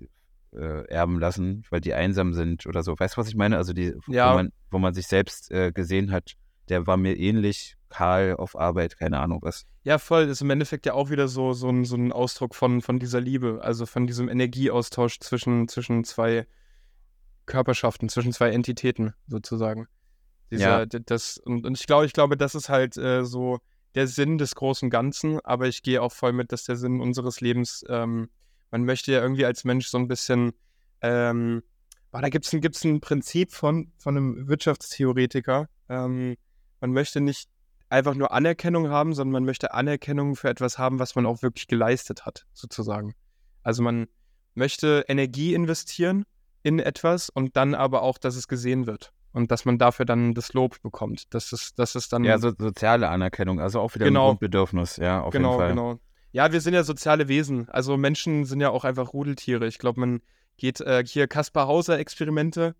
äh, 0.58 0.84
erben 0.88 1.18
lassen, 1.18 1.64
weil 1.70 1.80
die 1.80 1.94
einsam 1.94 2.34
sind 2.34 2.66
oder 2.66 2.82
so. 2.82 2.98
Weißt 2.98 3.16
du, 3.16 3.20
was 3.20 3.28
ich 3.28 3.36
meine? 3.36 3.56
Also 3.56 3.72
die, 3.72 3.94
ja. 4.08 4.30
wo, 4.30 4.36
man, 4.36 4.52
wo 4.70 4.78
man 4.78 4.94
sich 4.94 5.06
selbst 5.06 5.50
äh, 5.50 5.72
gesehen 5.72 6.10
hat, 6.12 6.34
der 6.68 6.86
war 6.86 6.96
mir 6.96 7.16
ähnlich, 7.16 7.76
Karl 7.88 8.36
auf 8.36 8.58
Arbeit, 8.58 8.98
keine 8.98 9.18
Ahnung 9.18 9.40
was. 9.42 9.66
Ja, 9.84 9.98
voll. 9.98 10.26
Das 10.26 10.38
ist 10.38 10.42
im 10.42 10.50
Endeffekt 10.50 10.84
ja 10.84 10.92
auch 10.92 11.10
wieder 11.10 11.28
so, 11.28 11.54
so, 11.54 11.70
ein, 11.70 11.84
so 11.84 11.96
ein 11.96 12.12
Ausdruck 12.12 12.54
von, 12.54 12.82
von 12.82 12.98
dieser 12.98 13.20
Liebe, 13.20 13.60
also 13.62 13.86
von 13.86 14.06
diesem 14.06 14.28
Energieaustausch 14.28 15.20
zwischen, 15.20 15.68
zwischen 15.68 16.04
zwei 16.04 16.46
Körperschaften, 17.46 18.08
zwischen 18.08 18.32
zwei 18.32 18.50
Entitäten 18.50 19.14
sozusagen. 19.26 19.86
Dieser, 20.50 20.80
ja. 20.80 20.86
das, 20.86 21.38
und, 21.38 21.64
und 21.64 21.78
ich 21.78 21.86
glaube, 21.86 22.06
ich 22.06 22.12
glaube, 22.12 22.36
das 22.36 22.54
ist 22.54 22.68
halt 22.68 22.96
äh, 22.96 23.24
so 23.24 23.58
der 23.94 24.06
Sinn 24.06 24.38
des 24.38 24.54
großen 24.54 24.90
Ganzen, 24.90 25.40
aber 25.40 25.66
ich 25.66 25.82
gehe 25.82 26.02
auch 26.02 26.12
voll 26.12 26.32
mit, 26.32 26.52
dass 26.52 26.64
der 26.64 26.76
Sinn 26.76 27.00
unseres 27.00 27.40
Lebens 27.40 27.84
ähm, 27.88 28.28
man 28.70 28.84
möchte 28.84 29.12
ja 29.12 29.20
irgendwie 29.20 29.44
als 29.44 29.64
Mensch 29.64 29.88
so 29.88 29.98
ein 29.98 30.08
bisschen, 30.08 30.52
ähm, 31.00 31.62
oh, 32.12 32.18
da 32.20 32.28
gibt 32.28 32.46
es 32.46 32.52
ein, 32.52 32.60
gibt's 32.60 32.84
ein 32.84 33.00
Prinzip 33.00 33.52
von, 33.52 33.92
von 33.98 34.16
einem 34.16 34.48
Wirtschaftstheoretiker. 34.48 35.68
Ähm, 35.88 36.36
man 36.80 36.92
möchte 36.92 37.20
nicht 37.20 37.48
einfach 37.88 38.14
nur 38.14 38.32
Anerkennung 38.32 38.88
haben, 38.88 39.14
sondern 39.14 39.32
man 39.32 39.44
möchte 39.44 39.72
Anerkennung 39.72 40.36
für 40.36 40.48
etwas 40.48 40.78
haben, 40.78 40.98
was 40.98 41.14
man 41.14 41.26
auch 41.26 41.42
wirklich 41.42 41.66
geleistet 41.66 42.26
hat, 42.26 42.46
sozusagen. 42.52 43.14
Also 43.62 43.82
man 43.82 44.06
möchte 44.54 45.04
Energie 45.08 45.54
investieren 45.54 46.24
in 46.62 46.78
etwas 46.78 47.30
und 47.30 47.56
dann 47.56 47.74
aber 47.74 48.02
auch, 48.02 48.18
dass 48.18 48.36
es 48.36 48.48
gesehen 48.48 48.86
wird 48.86 49.12
und 49.32 49.50
dass 49.50 49.64
man 49.64 49.78
dafür 49.78 50.04
dann 50.04 50.34
das 50.34 50.52
Lob 50.52 50.82
bekommt. 50.82 51.32
Das 51.34 51.52
ist, 51.52 51.78
das 51.78 51.94
ist 51.94 52.12
dann. 52.12 52.24
Ja, 52.24 52.38
so 52.38 52.52
soziale 52.56 53.08
Anerkennung, 53.08 53.60
also 53.60 53.80
auch 53.80 53.94
wieder 53.94 54.06
genau. 54.06 54.26
ein 54.26 54.28
Grundbedürfnis, 54.30 54.96
ja, 54.96 55.22
auf 55.22 55.32
genau, 55.32 55.52
jeden 55.52 55.60
Fall. 55.60 55.70
Genau, 55.70 56.00
Ja, 56.32 56.52
wir 56.52 56.60
sind 56.60 56.74
ja 56.74 56.84
soziale 56.84 57.28
Wesen. 57.28 57.68
Also 57.70 57.96
Menschen 57.96 58.44
sind 58.44 58.60
ja 58.60 58.70
auch 58.70 58.84
einfach 58.84 59.12
Rudeltiere. 59.12 59.66
Ich 59.66 59.78
glaube, 59.78 60.00
man 60.00 60.20
geht 60.56 60.80
äh, 60.80 61.04
hier 61.06 61.26
Kaspar 61.26 61.66
Hauser 61.66 61.98
Experimente, 61.98 62.74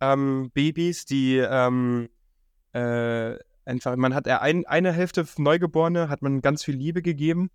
ähm, 0.00 0.50
Babys, 0.52 1.06
die 1.06 1.38
ähm, 1.38 2.08
äh, 2.72 3.36
einfach, 3.64 3.96
man 3.96 4.14
hat 4.14 4.28
ein, 4.28 4.66
eine 4.66 4.92
Hälfte 4.92 5.26
Neugeborene, 5.38 6.08
hat 6.08 6.22
man 6.22 6.42
ganz 6.42 6.64
viel 6.64 6.76
Liebe 6.76 7.02
gegeben. 7.02 7.50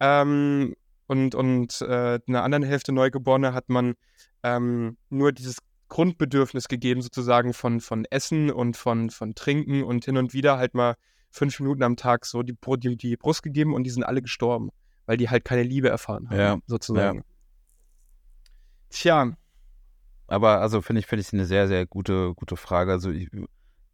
Ähm, 0.00 0.74
und 1.06 1.34
und 1.34 1.80
äh, 1.82 2.18
einer 2.26 2.42
anderen 2.42 2.64
Hälfte 2.64 2.92
Neugeborene 2.92 3.52
hat 3.54 3.68
man 3.68 3.94
ähm, 4.42 4.96
nur 5.08 5.32
dieses 5.32 5.58
Grundbedürfnis 5.88 6.68
gegeben, 6.68 7.00
sozusagen 7.02 7.52
von, 7.52 7.80
von 7.80 8.04
Essen 8.06 8.50
und 8.50 8.76
von, 8.76 9.10
von 9.10 9.34
Trinken 9.34 9.84
und 9.84 10.04
hin 10.04 10.16
und 10.16 10.32
wieder 10.32 10.58
halt 10.58 10.74
mal 10.74 10.96
fünf 11.30 11.60
Minuten 11.60 11.82
am 11.82 11.96
Tag 11.96 12.26
so 12.26 12.42
die, 12.42 12.56
die, 12.78 12.96
die 12.96 13.16
Brust 13.16 13.42
gegeben 13.42 13.74
und 13.74 13.84
die 13.84 13.90
sind 13.90 14.02
alle 14.02 14.22
gestorben, 14.22 14.70
weil 15.06 15.16
die 15.16 15.30
halt 15.30 15.44
keine 15.44 15.62
Liebe 15.62 15.88
erfahren 15.88 16.28
haben, 16.28 16.38
ja, 16.38 16.58
sozusagen. 16.66 17.18
Ja. 17.18 17.24
Tja. 18.90 19.36
Aber 20.28 20.60
also 20.60 20.82
finde 20.82 21.00
ich, 21.00 21.06
finde 21.06 21.22
ich 21.22 21.32
eine 21.32 21.46
sehr, 21.46 21.68
sehr 21.68 21.86
gute, 21.86 22.34
gute 22.34 22.56
Frage. 22.56 22.92
Also 22.92 23.10
ich, 23.10 23.28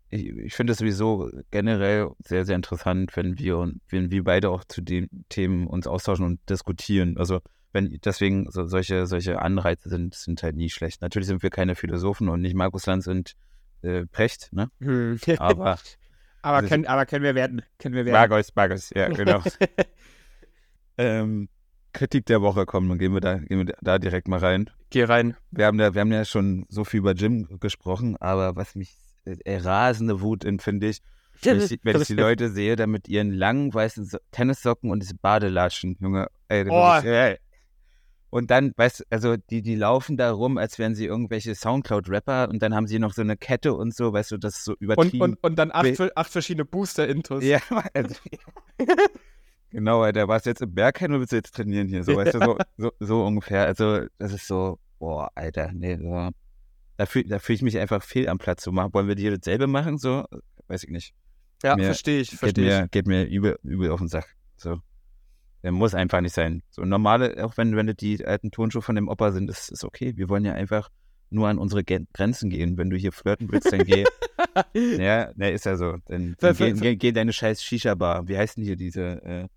ich, 0.08 0.26
ich 0.26 0.54
finde 0.54 0.72
es 0.72 0.78
sowieso 0.78 1.30
generell 1.50 2.10
sehr, 2.24 2.44
sehr 2.44 2.56
interessant, 2.56 3.14
wenn 3.16 3.38
wir 3.38 3.72
wenn 3.88 4.10
wir 4.10 4.24
beide 4.24 4.50
auch 4.50 4.64
zu 4.64 4.80
den 4.80 5.08
Themen 5.28 5.66
uns 5.66 5.86
austauschen 5.86 6.24
und 6.24 6.40
diskutieren. 6.48 7.18
Also 7.18 7.40
wenn 7.72 7.98
deswegen 8.04 8.50
so, 8.50 8.66
solche, 8.66 9.06
solche 9.06 9.40
Anreize 9.40 9.88
sind, 9.88 10.14
sind 10.14 10.42
halt 10.42 10.56
nie 10.56 10.70
schlecht. 10.70 11.00
Natürlich 11.02 11.28
sind 11.28 11.42
wir 11.42 11.50
keine 11.50 11.74
Philosophen 11.74 12.28
und 12.28 12.40
nicht 12.40 12.54
Markus 12.54 12.86
Lanz 12.86 13.06
und 13.06 13.34
äh, 13.82 14.06
Precht, 14.06 14.52
ne? 14.52 14.70
Hm. 14.80 15.18
Aber, 15.38 15.78
aber, 16.42 16.56
also, 16.56 16.68
können, 16.68 16.86
aber 16.86 17.06
können 17.06 17.24
wir 17.24 17.34
werden. 17.34 17.62
Können 17.78 17.94
wir 17.94 18.04
werden. 18.04 18.14
Markus, 18.14 18.54
Markus, 18.54 18.90
ja, 18.94 19.08
genau. 19.08 19.42
ähm, 20.98 21.48
Kritik 21.92 22.26
der 22.26 22.42
Woche 22.42 22.66
kommen, 22.66 22.88
dann 22.88 22.98
gehen 22.98 23.12
wir 23.12 23.20
da, 23.20 23.36
gehen 23.38 23.66
wir 23.66 23.74
da 23.80 23.98
direkt 23.98 24.28
mal 24.28 24.38
rein. 24.38 24.70
Geh 24.90 25.04
rein. 25.04 25.36
Wir 25.50 25.66
haben, 25.66 25.78
da, 25.78 25.94
wir 25.94 26.00
haben 26.00 26.12
ja 26.12 26.24
schon 26.24 26.64
so 26.68 26.84
viel 26.84 27.00
über 27.00 27.12
Jim 27.12 27.58
gesprochen, 27.60 28.16
aber 28.18 28.56
was 28.56 28.74
mich 28.74 28.96
äh, 29.24 29.58
rasende 29.58 30.20
Wut 30.20 30.44
empfinde 30.44 30.88
ich, 30.88 31.00
wenn 31.42 31.60
ich, 31.60 31.78
wenn 31.82 32.00
ich 32.00 32.06
die 32.06 32.14
Leute 32.14 32.50
sehe, 32.50 32.76
da 32.76 32.86
mit 32.86 33.08
ihren 33.08 33.32
langen 33.32 33.72
weißen 33.72 34.04
so 34.04 34.18
Tennissocken 34.30 34.90
und 34.90 35.00
diese 35.00 35.14
Badelatschen, 35.14 35.96
Junge. 36.00 36.28
Ey, 36.48 36.66
oh. 36.68 36.98
ich, 36.98 37.04
ey. 37.04 37.38
Und 38.30 38.50
dann, 38.50 38.72
weißt 38.74 39.00
du, 39.00 39.04
also 39.10 39.36
die, 39.36 39.60
die 39.60 39.74
laufen 39.74 40.16
da 40.16 40.30
rum, 40.30 40.56
als 40.56 40.78
wären 40.78 40.94
sie 40.94 41.04
irgendwelche 41.04 41.54
Soundcloud-Rapper 41.54 42.48
und 42.48 42.62
dann 42.62 42.74
haben 42.74 42.86
sie 42.86 42.98
noch 42.98 43.12
so 43.12 43.20
eine 43.20 43.36
Kette 43.36 43.74
und 43.74 43.94
so, 43.94 44.12
weißt 44.12 44.30
du, 44.30 44.38
das 44.38 44.56
ist 44.56 44.64
so 44.64 44.74
übertrieben. 44.78 45.20
Und, 45.20 45.32
und, 45.34 45.44
und 45.44 45.56
dann 45.56 45.70
acht, 45.70 46.16
acht 46.16 46.30
verschiedene 46.30 46.64
Booster-Intos. 46.64 47.44
Ja, 47.44 47.60
also, 47.94 48.14
genau, 49.72 50.02
Alter, 50.02 50.28
warst 50.28 50.46
du 50.46 50.50
jetzt 50.50 50.62
im 50.62 50.74
Bergheim 50.74 51.10
oder 51.10 51.20
willst 51.20 51.32
du 51.32 51.36
jetzt 51.36 51.54
trainieren 51.54 51.88
hier? 51.88 52.04
So, 52.04 52.16
weißt 52.16 52.34
du, 52.34 52.40
so, 52.40 52.58
so, 52.76 52.92
so 53.00 53.24
ungefähr. 53.24 53.66
Also, 53.66 54.06
das 54.18 54.32
ist 54.32 54.46
so, 54.46 54.78
boah, 54.98 55.30
Alter, 55.34 55.72
nee, 55.72 55.96
so. 55.96 56.30
Da 56.96 57.06
fühle 57.06 57.40
fühl 57.40 57.56
ich 57.56 57.62
mich 57.62 57.78
einfach 57.78 58.02
fehl 58.02 58.28
am 58.28 58.38
Platz. 58.38 58.62
So, 58.62 58.72
wollen 58.72 59.08
wir 59.08 59.14
dir 59.14 59.36
dasselbe 59.36 59.66
machen? 59.66 59.98
So, 59.98 60.24
weiß 60.68 60.84
ich 60.84 60.90
nicht. 60.90 61.14
Ja, 61.62 61.76
verstehe 61.76 62.20
ich, 62.20 62.30
verstehe 62.30 62.84
ich. 62.84 62.90
Geht 62.90 63.06
mir 63.06 63.24
übel, 63.24 63.58
übel 63.62 63.90
auf 63.90 64.00
den 64.00 64.08
Sack. 64.08 64.36
So. 64.56 64.80
Der 65.62 65.72
muss 65.72 65.94
einfach 65.94 66.20
nicht 66.20 66.34
sein. 66.34 66.62
So 66.70 66.84
normale, 66.84 67.44
auch 67.44 67.56
wenn, 67.56 67.76
wenn 67.76 67.86
die 67.86 68.24
alten 68.24 68.50
Turnschuhe 68.50 68.82
von 68.82 68.96
dem 68.96 69.08
Opa 69.08 69.30
sind, 69.30 69.48
ist, 69.48 69.70
ist 69.70 69.84
okay. 69.84 70.16
Wir 70.16 70.28
wollen 70.28 70.44
ja 70.44 70.54
einfach 70.54 70.88
nur 71.30 71.48
an 71.48 71.58
unsere 71.58 71.84
Grenzen 71.84 72.50
gehen. 72.50 72.76
Wenn 72.78 72.90
du 72.90 72.96
hier 72.96 73.12
flirten 73.12 73.50
willst, 73.50 73.72
dann 73.72 73.84
geh. 73.84 74.04
ja, 74.74 75.30
ne, 75.36 75.50
ist 75.52 75.64
ja 75.64 75.76
so. 75.76 75.96
Dann, 76.06 76.34
dann 76.38 76.56
geh, 76.56 76.72
geh, 76.72 76.96
geh 76.96 77.12
deine 77.12 77.32
scheiß 77.32 77.62
Shisha-Bar. 77.62 78.28
Wie 78.28 78.36
heißt 78.36 78.56
denn 78.56 78.64
hier 78.64 78.76
diese 78.76 79.22
äh, 79.22 79.48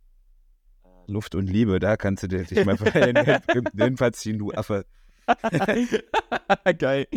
Luft 1.07 1.35
und 1.35 1.47
Liebe? 1.47 1.79
Da 1.79 1.97
kannst 1.97 2.23
du 2.23 2.27
dich 2.27 2.65
mal 2.65 2.77
jedenfalls 3.73 4.19
ziehen, 4.19 4.37
du 4.39 4.51
Affe. 4.51 4.85
Geil. 6.77 7.07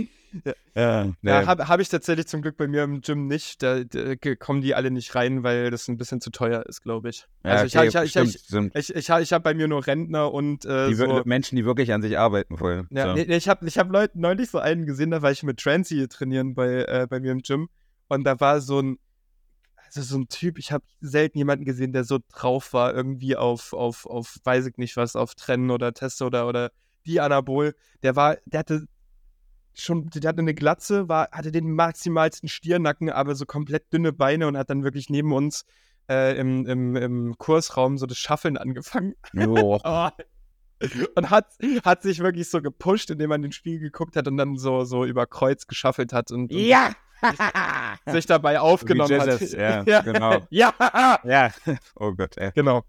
Ja, 0.74 1.04
nee. 1.22 1.30
ja 1.30 1.46
habe 1.46 1.68
hab 1.68 1.80
ich 1.80 1.88
tatsächlich 1.88 2.26
zum 2.26 2.42
Glück 2.42 2.56
bei 2.56 2.66
mir 2.66 2.84
im 2.84 3.00
Gym 3.00 3.26
nicht. 3.26 3.62
Da, 3.62 3.84
da, 3.84 4.14
kommen 4.38 4.60
die 4.60 4.74
alle 4.74 4.90
nicht 4.90 5.14
rein, 5.14 5.42
weil 5.42 5.70
das 5.70 5.88
ein 5.88 5.96
bisschen 5.96 6.20
zu 6.20 6.30
teuer 6.30 6.64
ist, 6.66 6.82
glaube 6.82 7.08
ich. 7.08 7.26
Ja, 7.44 7.52
also 7.52 7.78
okay, 7.78 7.88
ich, 7.88 7.94
ich, 7.94 8.16
ich, 8.16 8.54
ich, 8.74 8.94
ich, 8.94 9.08
ich 9.08 9.32
habe 9.32 9.42
bei 9.42 9.54
mir 9.54 9.68
nur 9.68 9.86
Rentner 9.86 10.32
und 10.32 10.64
äh, 10.64 10.88
die 10.88 10.94
so. 10.94 11.22
Menschen, 11.24 11.56
die 11.56 11.64
wirklich 11.64 11.92
an 11.92 12.02
sich 12.02 12.18
arbeiten 12.18 12.60
wollen. 12.60 12.86
Ja, 12.90 13.08
so. 13.08 13.14
nee, 13.14 13.22
ich 13.22 13.48
habe 13.48 13.66
ich 13.66 13.78
hab 13.78 13.90
Leute, 13.90 14.18
neulich 14.20 14.50
so 14.50 14.58
einen 14.58 14.86
gesehen, 14.86 15.10
da 15.10 15.22
war 15.22 15.30
ich 15.30 15.42
mit 15.42 15.58
Trancy 15.58 16.08
trainieren 16.08 16.54
bei, 16.54 16.84
äh, 16.84 17.06
bei 17.08 17.20
mir 17.20 17.32
im 17.32 17.40
Gym 17.40 17.68
und 18.08 18.24
da 18.24 18.38
war 18.40 18.60
so 18.60 18.80
ein 18.80 18.98
also 19.96 20.14
so 20.14 20.18
ein 20.18 20.28
Typ, 20.28 20.58
ich 20.58 20.72
habe 20.72 20.84
selten 21.00 21.38
jemanden 21.38 21.64
gesehen, 21.64 21.92
der 21.92 22.04
so 22.04 22.18
drauf 22.32 22.72
war, 22.72 22.94
irgendwie 22.94 23.36
auf, 23.36 23.72
auf, 23.72 24.06
auf, 24.06 24.36
weiß 24.44 24.66
ich 24.66 24.76
nicht 24.76 24.96
was, 24.96 25.16
auf 25.16 25.34
Trennen 25.34 25.70
oder 25.70 25.92
Testo 25.92 26.26
oder, 26.26 26.46
oder 26.48 26.70
die 27.06 27.20
Anabol. 27.20 27.74
Der 28.02 28.16
war, 28.16 28.36
der 28.46 28.60
hatte 28.60 28.86
schon, 29.74 30.08
der 30.10 30.28
hatte 30.28 30.40
eine 30.40 30.54
Glatze, 30.54 31.08
war, 31.08 31.28
hatte 31.32 31.52
den 31.52 31.72
maximalsten 31.72 32.48
Stiernacken, 32.48 33.10
aber 33.10 33.34
so 33.34 33.46
komplett 33.46 33.92
dünne 33.92 34.12
Beine 34.12 34.46
und 34.48 34.56
hat 34.56 34.70
dann 34.70 34.84
wirklich 34.84 35.08
neben 35.08 35.32
uns 35.32 35.64
äh, 36.08 36.38
im, 36.38 36.66
im, 36.66 36.96
im 36.96 37.38
Kursraum 37.38 37.98
so 37.98 38.06
das 38.06 38.18
Schaffeln 38.18 38.56
angefangen. 38.56 39.14
Oh. 39.36 39.80
und 41.16 41.30
hat, 41.30 41.46
hat 41.84 42.02
sich 42.02 42.20
wirklich 42.20 42.48
so 42.48 42.62
gepusht, 42.62 43.10
indem 43.10 43.30
man 43.30 43.42
den 43.42 43.50
Spiegel 43.50 43.80
geguckt 43.80 44.14
hat 44.14 44.28
und 44.28 44.36
dann 44.36 44.56
so, 44.56 44.84
so 44.84 45.04
über 45.04 45.26
Kreuz 45.26 45.66
geschaffelt 45.66 46.12
hat 46.12 46.30
und, 46.30 46.52
und 46.52 46.58
ja! 46.60 46.94
sich 48.06 48.26
dabei 48.26 48.60
aufgenommen 48.60 49.20
hat. 49.20 49.40
Ja, 49.40 49.82
ja, 49.86 50.00
genau. 50.00 50.40
ja! 50.50 50.72
ja! 51.24 51.50
Oh 51.96 52.12
Gott, 52.12 52.36
ey. 52.36 52.52
Genau. 52.54 52.82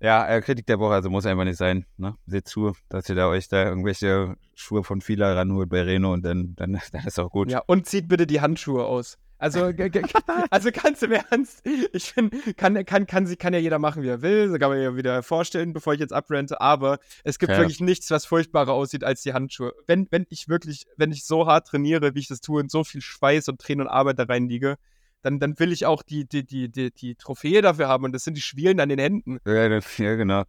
Ja, 0.00 0.28
äh, 0.28 0.40
Kritik 0.42 0.66
der 0.66 0.78
Woche, 0.78 0.94
also 0.94 1.08
muss 1.08 1.24
einfach 1.24 1.44
nicht 1.44 1.56
sein. 1.56 1.86
Ne? 1.96 2.14
Seht 2.26 2.46
zu, 2.46 2.74
dass 2.88 3.08
ihr 3.08 3.14
da 3.14 3.28
euch 3.28 3.48
da 3.48 3.64
irgendwelche 3.64 4.34
Schuhe 4.54 4.84
von 4.84 5.00
Fila 5.00 5.32
ranholt 5.32 5.70
bei 5.70 5.82
Reno 5.82 6.12
und 6.12 6.24
dann, 6.24 6.54
dann, 6.56 6.80
dann 6.92 7.06
ist 7.06 7.18
auch 7.18 7.30
gut. 7.30 7.50
Ja, 7.50 7.62
und 7.66 7.86
zieht 7.86 8.08
bitte 8.08 8.26
die 8.26 8.40
Handschuhe 8.40 8.84
aus. 8.84 9.18
Also, 9.44 9.70
also 10.50 10.70
ganz 10.72 11.02
im 11.02 11.12
Ernst, 11.12 11.62
ich 11.92 12.14
finde, 12.14 12.54
kann, 12.54 12.82
kann, 12.86 13.06
kann, 13.06 13.36
kann 13.36 13.52
ja 13.52 13.58
jeder 13.58 13.78
machen, 13.78 14.02
wie 14.02 14.08
er 14.08 14.22
will. 14.22 14.48
Das 14.48 14.58
kann 14.58 14.70
man 14.70 14.80
ja 14.80 14.96
wieder 14.96 15.22
vorstellen, 15.22 15.74
bevor 15.74 15.92
ich 15.92 16.00
jetzt 16.00 16.14
abrente. 16.14 16.62
Aber 16.62 16.98
es 17.24 17.38
gibt 17.38 17.52
ja. 17.52 17.58
wirklich 17.58 17.80
nichts, 17.80 18.10
was 18.10 18.24
furchtbarer 18.24 18.72
aussieht 18.72 19.04
als 19.04 19.20
die 19.20 19.34
Handschuhe. 19.34 19.74
Wenn, 19.86 20.08
wenn 20.10 20.24
ich 20.30 20.48
wirklich, 20.48 20.86
wenn 20.96 21.12
ich 21.12 21.26
so 21.26 21.46
hart 21.46 21.66
trainiere, 21.66 22.14
wie 22.14 22.20
ich 22.20 22.28
das 22.28 22.40
tue, 22.40 22.62
und 22.62 22.70
so 22.70 22.84
viel 22.84 23.02
Schweiß 23.02 23.48
und 23.48 23.60
Tränen 23.60 23.86
und 23.86 23.92
Arbeit 23.92 24.18
da 24.18 24.22
reinliege, 24.22 24.76
dann, 25.20 25.40
dann 25.40 25.58
will 25.58 25.72
ich 25.72 25.84
auch 25.84 26.02
die, 26.02 26.26
die, 26.26 26.46
die, 26.46 26.70
die, 26.70 26.90
die 26.90 27.14
Trophäe 27.14 27.60
dafür 27.60 27.86
haben 27.86 28.04
und 28.04 28.12
das 28.12 28.24
sind 28.24 28.38
die 28.38 28.42
Schwielen 28.42 28.80
an 28.80 28.88
den 28.88 28.98
Händen. 28.98 29.40
Ja, 29.46 29.68
das, 29.68 29.98
ja 29.98 30.14
genau. 30.14 30.44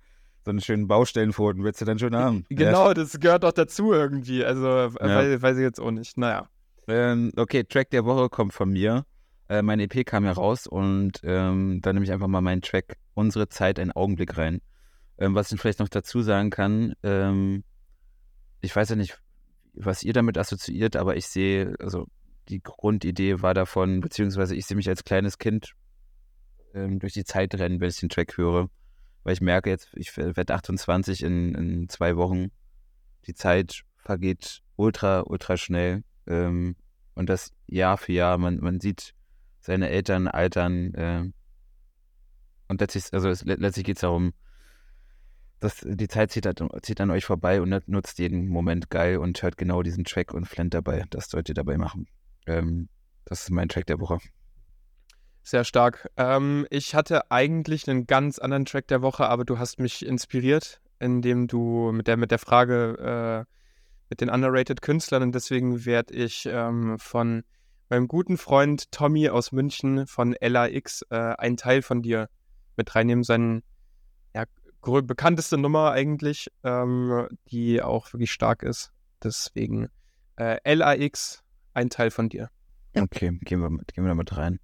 So 0.46 0.52
einen 0.52 0.62
schönen 0.62 0.88
Baustellenfoten 0.88 1.66
willst 1.66 1.82
du 1.82 1.86
dann 1.86 2.00
schon 2.00 2.16
haben. 2.16 2.46
Genau, 2.50 2.88
ja. 2.88 2.94
das 2.94 3.20
gehört 3.20 3.44
auch 3.44 3.52
dazu 3.52 3.92
irgendwie. 3.92 4.46
Also, 4.46 4.68
ja. 4.68 4.94
weiß, 5.00 5.42
weiß 5.42 5.58
ich 5.58 5.64
jetzt 5.64 5.82
auch 5.82 5.92
nicht. 5.92 6.18
Naja. 6.18 6.48
Ähm, 6.88 7.32
okay, 7.36 7.64
Track 7.64 7.90
der 7.90 8.06
Woche 8.06 8.30
kommt 8.30 8.54
von 8.54 8.72
mir. 8.72 9.06
Äh, 9.48 9.62
mein 9.62 9.80
EP 9.80 10.06
kam 10.06 10.26
ja 10.26 10.32
raus 10.32 10.68
und 10.68 11.20
ähm, 11.24 11.80
da 11.82 11.94
nehme 11.94 12.06
ich 12.06 12.12
einfach 12.12 12.28
mal 12.28 12.42
meinen 12.42 12.62
Track 12.62 12.98
Unsere 13.14 13.48
Zeit, 13.48 13.80
ein 13.80 13.92
Augenblick 13.92 14.38
rein. 14.38 14.62
Ähm, 15.18 15.36
was 15.36 15.52
ich 15.52 15.60
vielleicht 15.60 15.80
noch 15.80 15.88
dazu 15.88 16.22
sagen 16.22 16.50
kann, 16.50 16.94
ähm, 17.04 17.64
ich 18.62 18.76
weiß 18.76 18.90
ja 18.90 18.96
nicht, 18.96 19.18
was 19.74 20.04
ihr 20.04 20.14
damit 20.14 20.38
assoziiert, 20.38 20.96
aber 20.96 21.16
ich 21.16 21.28
sehe, 21.28 21.76
also 21.80 22.08
die 22.50 22.62
Grundidee 22.62 23.42
war 23.42 23.54
davon, 23.54 24.02
beziehungsweise 24.02 24.56
ich 24.56 24.66
sehe 24.66 24.78
mich 24.78 24.90
als 24.90 25.04
kleines 25.04 25.38
Kind 25.38 25.74
ähm, 26.74 27.00
durch 27.00 27.14
die 27.14 27.24
Zeit 27.24 27.56
rennen, 27.56 27.80
wenn 27.80 27.90
ich 27.90 28.00
den 28.00 28.10
Track 28.10 28.38
höre. 28.38 28.70
Weil 29.24 29.34
ich 29.34 29.42
merke 29.42 29.70
jetzt, 29.70 29.90
ich 29.96 30.16
werde 30.18 30.54
28 30.54 31.24
in, 31.24 31.56
in 31.56 31.90
zwei 31.90 32.16
Wochen. 32.16 32.52
Die 33.26 33.34
Zeit 33.34 33.84
vergeht 33.98 34.62
ultra, 34.76 35.22
ultra 35.22 35.58
schnell. 35.58 36.04
Ähm, 36.28 36.76
und 37.16 37.30
das 37.30 37.52
Jahr 37.68 37.98
für 37.98 38.14
Jahr, 38.14 38.38
man, 38.38 38.60
man 38.60 38.80
sieht 38.80 39.14
seine 39.60 39.90
Eltern 39.90 40.28
altern. 40.28 40.94
Äh, 40.94 41.32
und 42.68 42.82
letztlich, 42.82 43.06
also 43.14 43.30
es, 43.30 43.44
letztlich 43.44 43.86
geht 43.86 43.98
es 43.98 44.02
darum, 44.02 44.34
dass 45.60 45.82
die 45.84 46.08
Zeit 46.08 46.32
zieht, 46.32 46.48
zieht, 46.82 47.02
an 47.02 47.12
euch 47.12 47.26
vorbei 47.26 47.62
und 47.62 47.88
nutzt 47.88 48.20
jeden 48.20 48.48
Moment 48.48 48.90
geil 48.90 49.18
und 49.18 49.42
hört 49.42 49.58
genau 49.58 49.82
diesen 49.82 50.04
Track 50.04 50.34
und 50.34 50.46
flennt 50.46 50.74
dabei. 50.74 51.06
Das 51.10 51.30
sollt 51.30 51.50
ihr 51.50 51.56
dabei 51.56 51.78
machen. 51.78 52.08
Ähm, 52.46 52.90
das 53.26 53.44
ist 53.44 53.52
mein 53.52 53.70
Track 53.70 53.88
der 53.88 54.00
Woche. 54.00 54.20
Sehr 55.42 55.64
stark. 55.64 56.10
Ähm, 56.18 56.68
ich 56.70 56.96
hatte 56.96 57.32
eigentlich 57.32 57.88
einen 57.88 58.08
ganz 58.08 58.40
anderen 58.40 58.66
Track 58.66 58.88
der 58.88 59.02
Woche, 59.02 59.28
aber 59.28 59.46
du 59.46 59.58
hast 59.60 59.80
mich 59.80 60.06
inspiriert, 60.06 60.82
indem 61.00 61.48
du 61.48 61.92
mit 61.92 62.08
der, 62.08 62.18
mit 62.18 62.32
der 62.32 62.40
Frage 62.40 63.46
äh, 63.48 63.56
mit 64.10 64.22
den 64.22 64.30
underrated 64.30 64.82
Künstlern 64.82 65.24
und 65.24 65.36
deswegen 65.36 65.86
werde 65.86 66.14
ich 66.14 66.48
ähm, 66.50 66.98
von 67.00 67.44
meinem 67.90 68.08
guten 68.08 68.38
Freund 68.38 68.92
Tommy 68.92 69.30
aus 69.30 69.52
München 69.52 70.08
von 70.08 70.36
LAX 70.40 71.04
äh, 71.10 71.16
einen 71.16 71.58
Teil 71.58 71.82
von 71.82 72.02
dir 72.02 72.30
mit 72.78 72.96
reinnehmen, 72.96 73.24
seinen 73.24 73.64
ja, 74.34 74.46
bekannteste 74.82 75.58
Nummer 75.58 75.92
eigentlich, 75.92 76.52
ähm, 76.64 77.28
die 77.48 77.82
auch 77.82 78.12
wirklich 78.14 78.32
stark 78.32 78.64
ist. 78.64 78.92
Deswegen 79.24 79.88
äh, 80.38 80.74
LAX, 80.74 81.44
ein 81.74 81.90
Teil 81.90 82.12
von 82.12 82.30
dir. 82.30 82.50
Okay, 82.96 83.38
gehen 83.42 83.60
wir, 83.60 83.70
mit, 83.70 83.94
gehen 83.94 84.04
wir 84.04 84.10
damit 84.10 84.36
rein. 84.38 84.60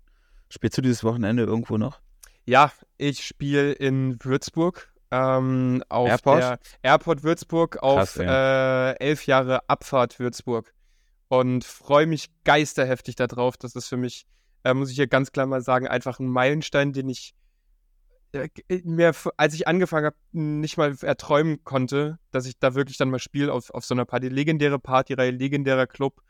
Spielst 0.50 0.78
du 0.78 0.82
dieses 0.82 1.04
Wochenende 1.04 1.44
irgendwo 1.44 1.78
noch? 1.78 2.02
Ja, 2.46 2.72
ich 2.98 3.26
spiele 3.26 3.72
in 3.72 4.18
Würzburg. 4.24 4.91
Ähm, 5.12 5.84
auf 5.90 6.10
Airport? 6.10 6.42
der 6.42 6.60
Airport 6.82 7.24
Würzburg 7.24 7.78
auf 7.84 8.14
Krass, 8.14 8.18
äh, 8.18 8.92
elf 9.00 9.26
Jahre 9.28 9.70
Abfahrt 9.70 10.20
Würzburg. 10.20 10.74
Und 11.28 11.64
freue 11.64 12.08
mich 12.08 12.30
geisterheftig 12.44 13.16
darauf. 13.16 13.58
Das 13.58 13.76
ist 13.76 13.88
für 13.88 13.98
mich, 13.98 14.26
äh, 14.64 14.74
muss 14.74 14.90
ich 14.90 14.96
hier 14.96 15.08
ganz 15.08 15.32
klar 15.32 15.46
mal 15.46 15.62
sagen, 15.62 15.88
einfach 15.88 16.20
ein 16.20 16.28
Meilenstein, 16.28 16.94
den 16.94 17.10
ich 17.10 17.34
äh, 18.34 18.50
mir, 18.84 19.14
als 19.38 19.54
ich 19.54 19.68
angefangen 19.68 20.08
habe, 20.08 20.16
nicht 20.32 20.78
mal 20.78 20.96
erträumen 21.02 21.64
konnte, 21.64 22.18
dass 22.32 22.46
ich 22.46 22.58
da 22.60 22.76
wirklich 22.76 22.98
dann 22.98 23.10
mal 23.10 23.20
spiele 23.20 23.52
auf, 23.52 23.70
auf 23.72 23.86
so 23.86 23.94
einer 23.94 24.06
Party. 24.06 24.30
Legendäre 24.30 24.80
Partyreihe, 24.80 25.32
legendärer 25.32 25.88
Club, 25.88 26.22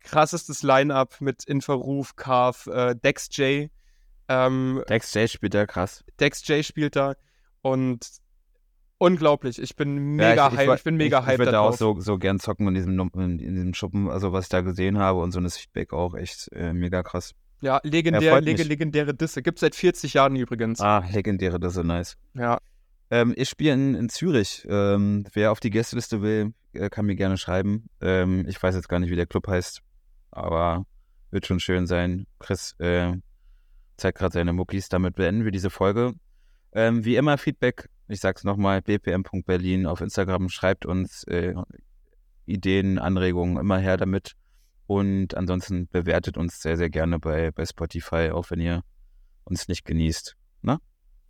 krassestes 0.00 0.62
Line-Up 0.62 1.20
mit 1.20 1.44
Inferruf, 1.44 2.16
Carve, 2.16 2.70
äh, 2.70 2.96
Dex 2.96 3.28
J. 3.32 3.70
Ähm, 4.28 4.82
Dex 4.88 5.14
J 5.14 5.28
spielt 5.28 5.54
da 5.54 5.66
krass. 5.66 6.04
Dex 6.20 6.46
J 6.46 6.64
spielt 6.64 6.96
da 6.96 7.14
und 7.62 8.06
unglaublich. 8.98 9.60
Ich 9.60 9.76
bin 9.76 10.16
mega 10.16 10.34
ja, 10.34 10.48
ich, 10.48 10.58
hyped. 10.58 10.78
Ich, 10.78 10.84
bin 10.84 10.96
mega 10.96 11.20
ich, 11.20 11.26
hyped. 11.26 11.34
Ich 11.34 11.38
würde 11.38 11.52
da 11.52 11.60
auch 11.60 11.74
so, 11.74 12.00
so 12.00 12.18
gern 12.18 12.38
zocken 12.38 12.68
in 12.68 12.74
diesem, 12.74 12.98
in, 12.98 13.38
in 13.38 13.54
diesem 13.54 13.74
Schuppen, 13.74 14.08
also 14.08 14.32
was 14.32 14.46
ich 14.46 14.50
da 14.50 14.60
gesehen 14.60 14.98
habe 14.98 15.20
und 15.20 15.32
so 15.32 15.40
ein 15.40 15.48
Feedback 15.48 15.92
auch 15.92 16.14
echt 16.14 16.50
äh, 16.52 16.72
mega 16.72 17.02
krass. 17.02 17.34
Ja, 17.60 17.80
legendär, 17.82 18.22
Ja, 18.22 18.38
leg 18.38 18.58
legendäre 18.58 19.14
Disse. 19.14 19.42
Gibt 19.42 19.58
seit 19.58 19.74
40 19.74 20.14
Jahren 20.14 20.36
übrigens. 20.36 20.80
Ah, 20.80 21.04
legendäre, 21.12 21.58
das 21.58 21.76
ist 21.76 21.84
nice. 21.84 22.16
Ja. 22.34 22.58
Ähm, 23.10 23.34
ich 23.36 23.48
spiele 23.48 23.74
in, 23.74 23.94
in 23.94 24.08
Zürich. 24.08 24.66
Ähm, 24.68 25.24
wer 25.32 25.50
auf 25.50 25.60
die 25.60 25.70
Gästeliste 25.70 26.22
will, 26.22 26.52
äh, 26.72 26.88
kann 26.88 27.06
mir 27.06 27.16
gerne 27.16 27.36
schreiben. 27.36 27.88
Ähm, 28.00 28.46
ich 28.48 28.62
weiß 28.62 28.74
jetzt 28.74 28.88
gar 28.88 29.00
nicht, 29.00 29.10
wie 29.10 29.16
der 29.16 29.26
Club 29.26 29.48
heißt, 29.48 29.80
aber 30.30 30.84
wird 31.30 31.46
schon 31.46 31.58
schön 31.58 31.86
sein. 31.86 32.26
Chris 32.38 32.74
äh, 32.78 33.14
zeigt 33.96 34.18
gerade 34.18 34.34
seine 34.34 34.52
Muckis. 34.52 34.88
Damit 34.88 35.16
beenden 35.16 35.44
wir 35.44 35.50
diese 35.50 35.70
Folge. 35.70 36.12
Ähm, 36.72 37.04
wie 37.04 37.16
immer 37.16 37.38
Feedback, 37.38 37.88
ich 38.08 38.20
sag's 38.20 38.44
nochmal, 38.44 38.82
bpm.berlin 38.82 39.86
auf 39.86 40.00
Instagram. 40.00 40.48
Schreibt 40.48 40.86
uns 40.86 41.24
äh, 41.24 41.54
Ideen, 42.46 42.98
Anregungen, 42.98 43.56
immer 43.58 43.78
her 43.78 43.96
damit. 43.96 44.32
Und 44.86 45.36
ansonsten 45.36 45.86
bewertet 45.88 46.38
uns 46.38 46.62
sehr, 46.62 46.76
sehr 46.76 46.88
gerne 46.88 47.18
bei, 47.18 47.50
bei 47.50 47.66
Spotify, 47.66 48.30
auch 48.32 48.50
wenn 48.50 48.60
ihr 48.60 48.84
uns 49.44 49.68
nicht 49.68 49.84
genießt. 49.84 50.34
Ne? 50.62 50.78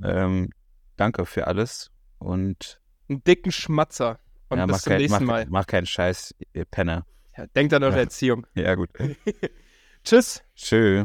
Ähm, 0.03 0.51
danke 0.97 1.26
für 1.26 1.47
alles 1.49 1.91
und 2.18 2.80
Einen 3.09 3.24
dicken 3.24 3.51
Schmatzer. 3.53 4.20
Und 4.49 4.59
ja, 4.59 4.66
bis 4.66 4.82
zum 4.82 4.91
kein, 4.91 5.01
nächsten 5.01 5.24
mach, 5.24 5.32
Mal. 5.34 5.47
mach 5.49 5.66
keinen 5.66 5.86
Scheiß, 5.86 6.34
ihr 6.53 6.64
Penner. 6.64 7.05
Ja, 7.36 7.47
denkt 7.49 7.74
an 7.74 7.82
eure 7.82 7.97
Ja. 7.97 8.01
Erziehung. 8.03 8.47
Ja, 8.55 8.74
gut. 8.74 8.91
Tschüss. 10.05 10.43
Tschö. 10.55 10.97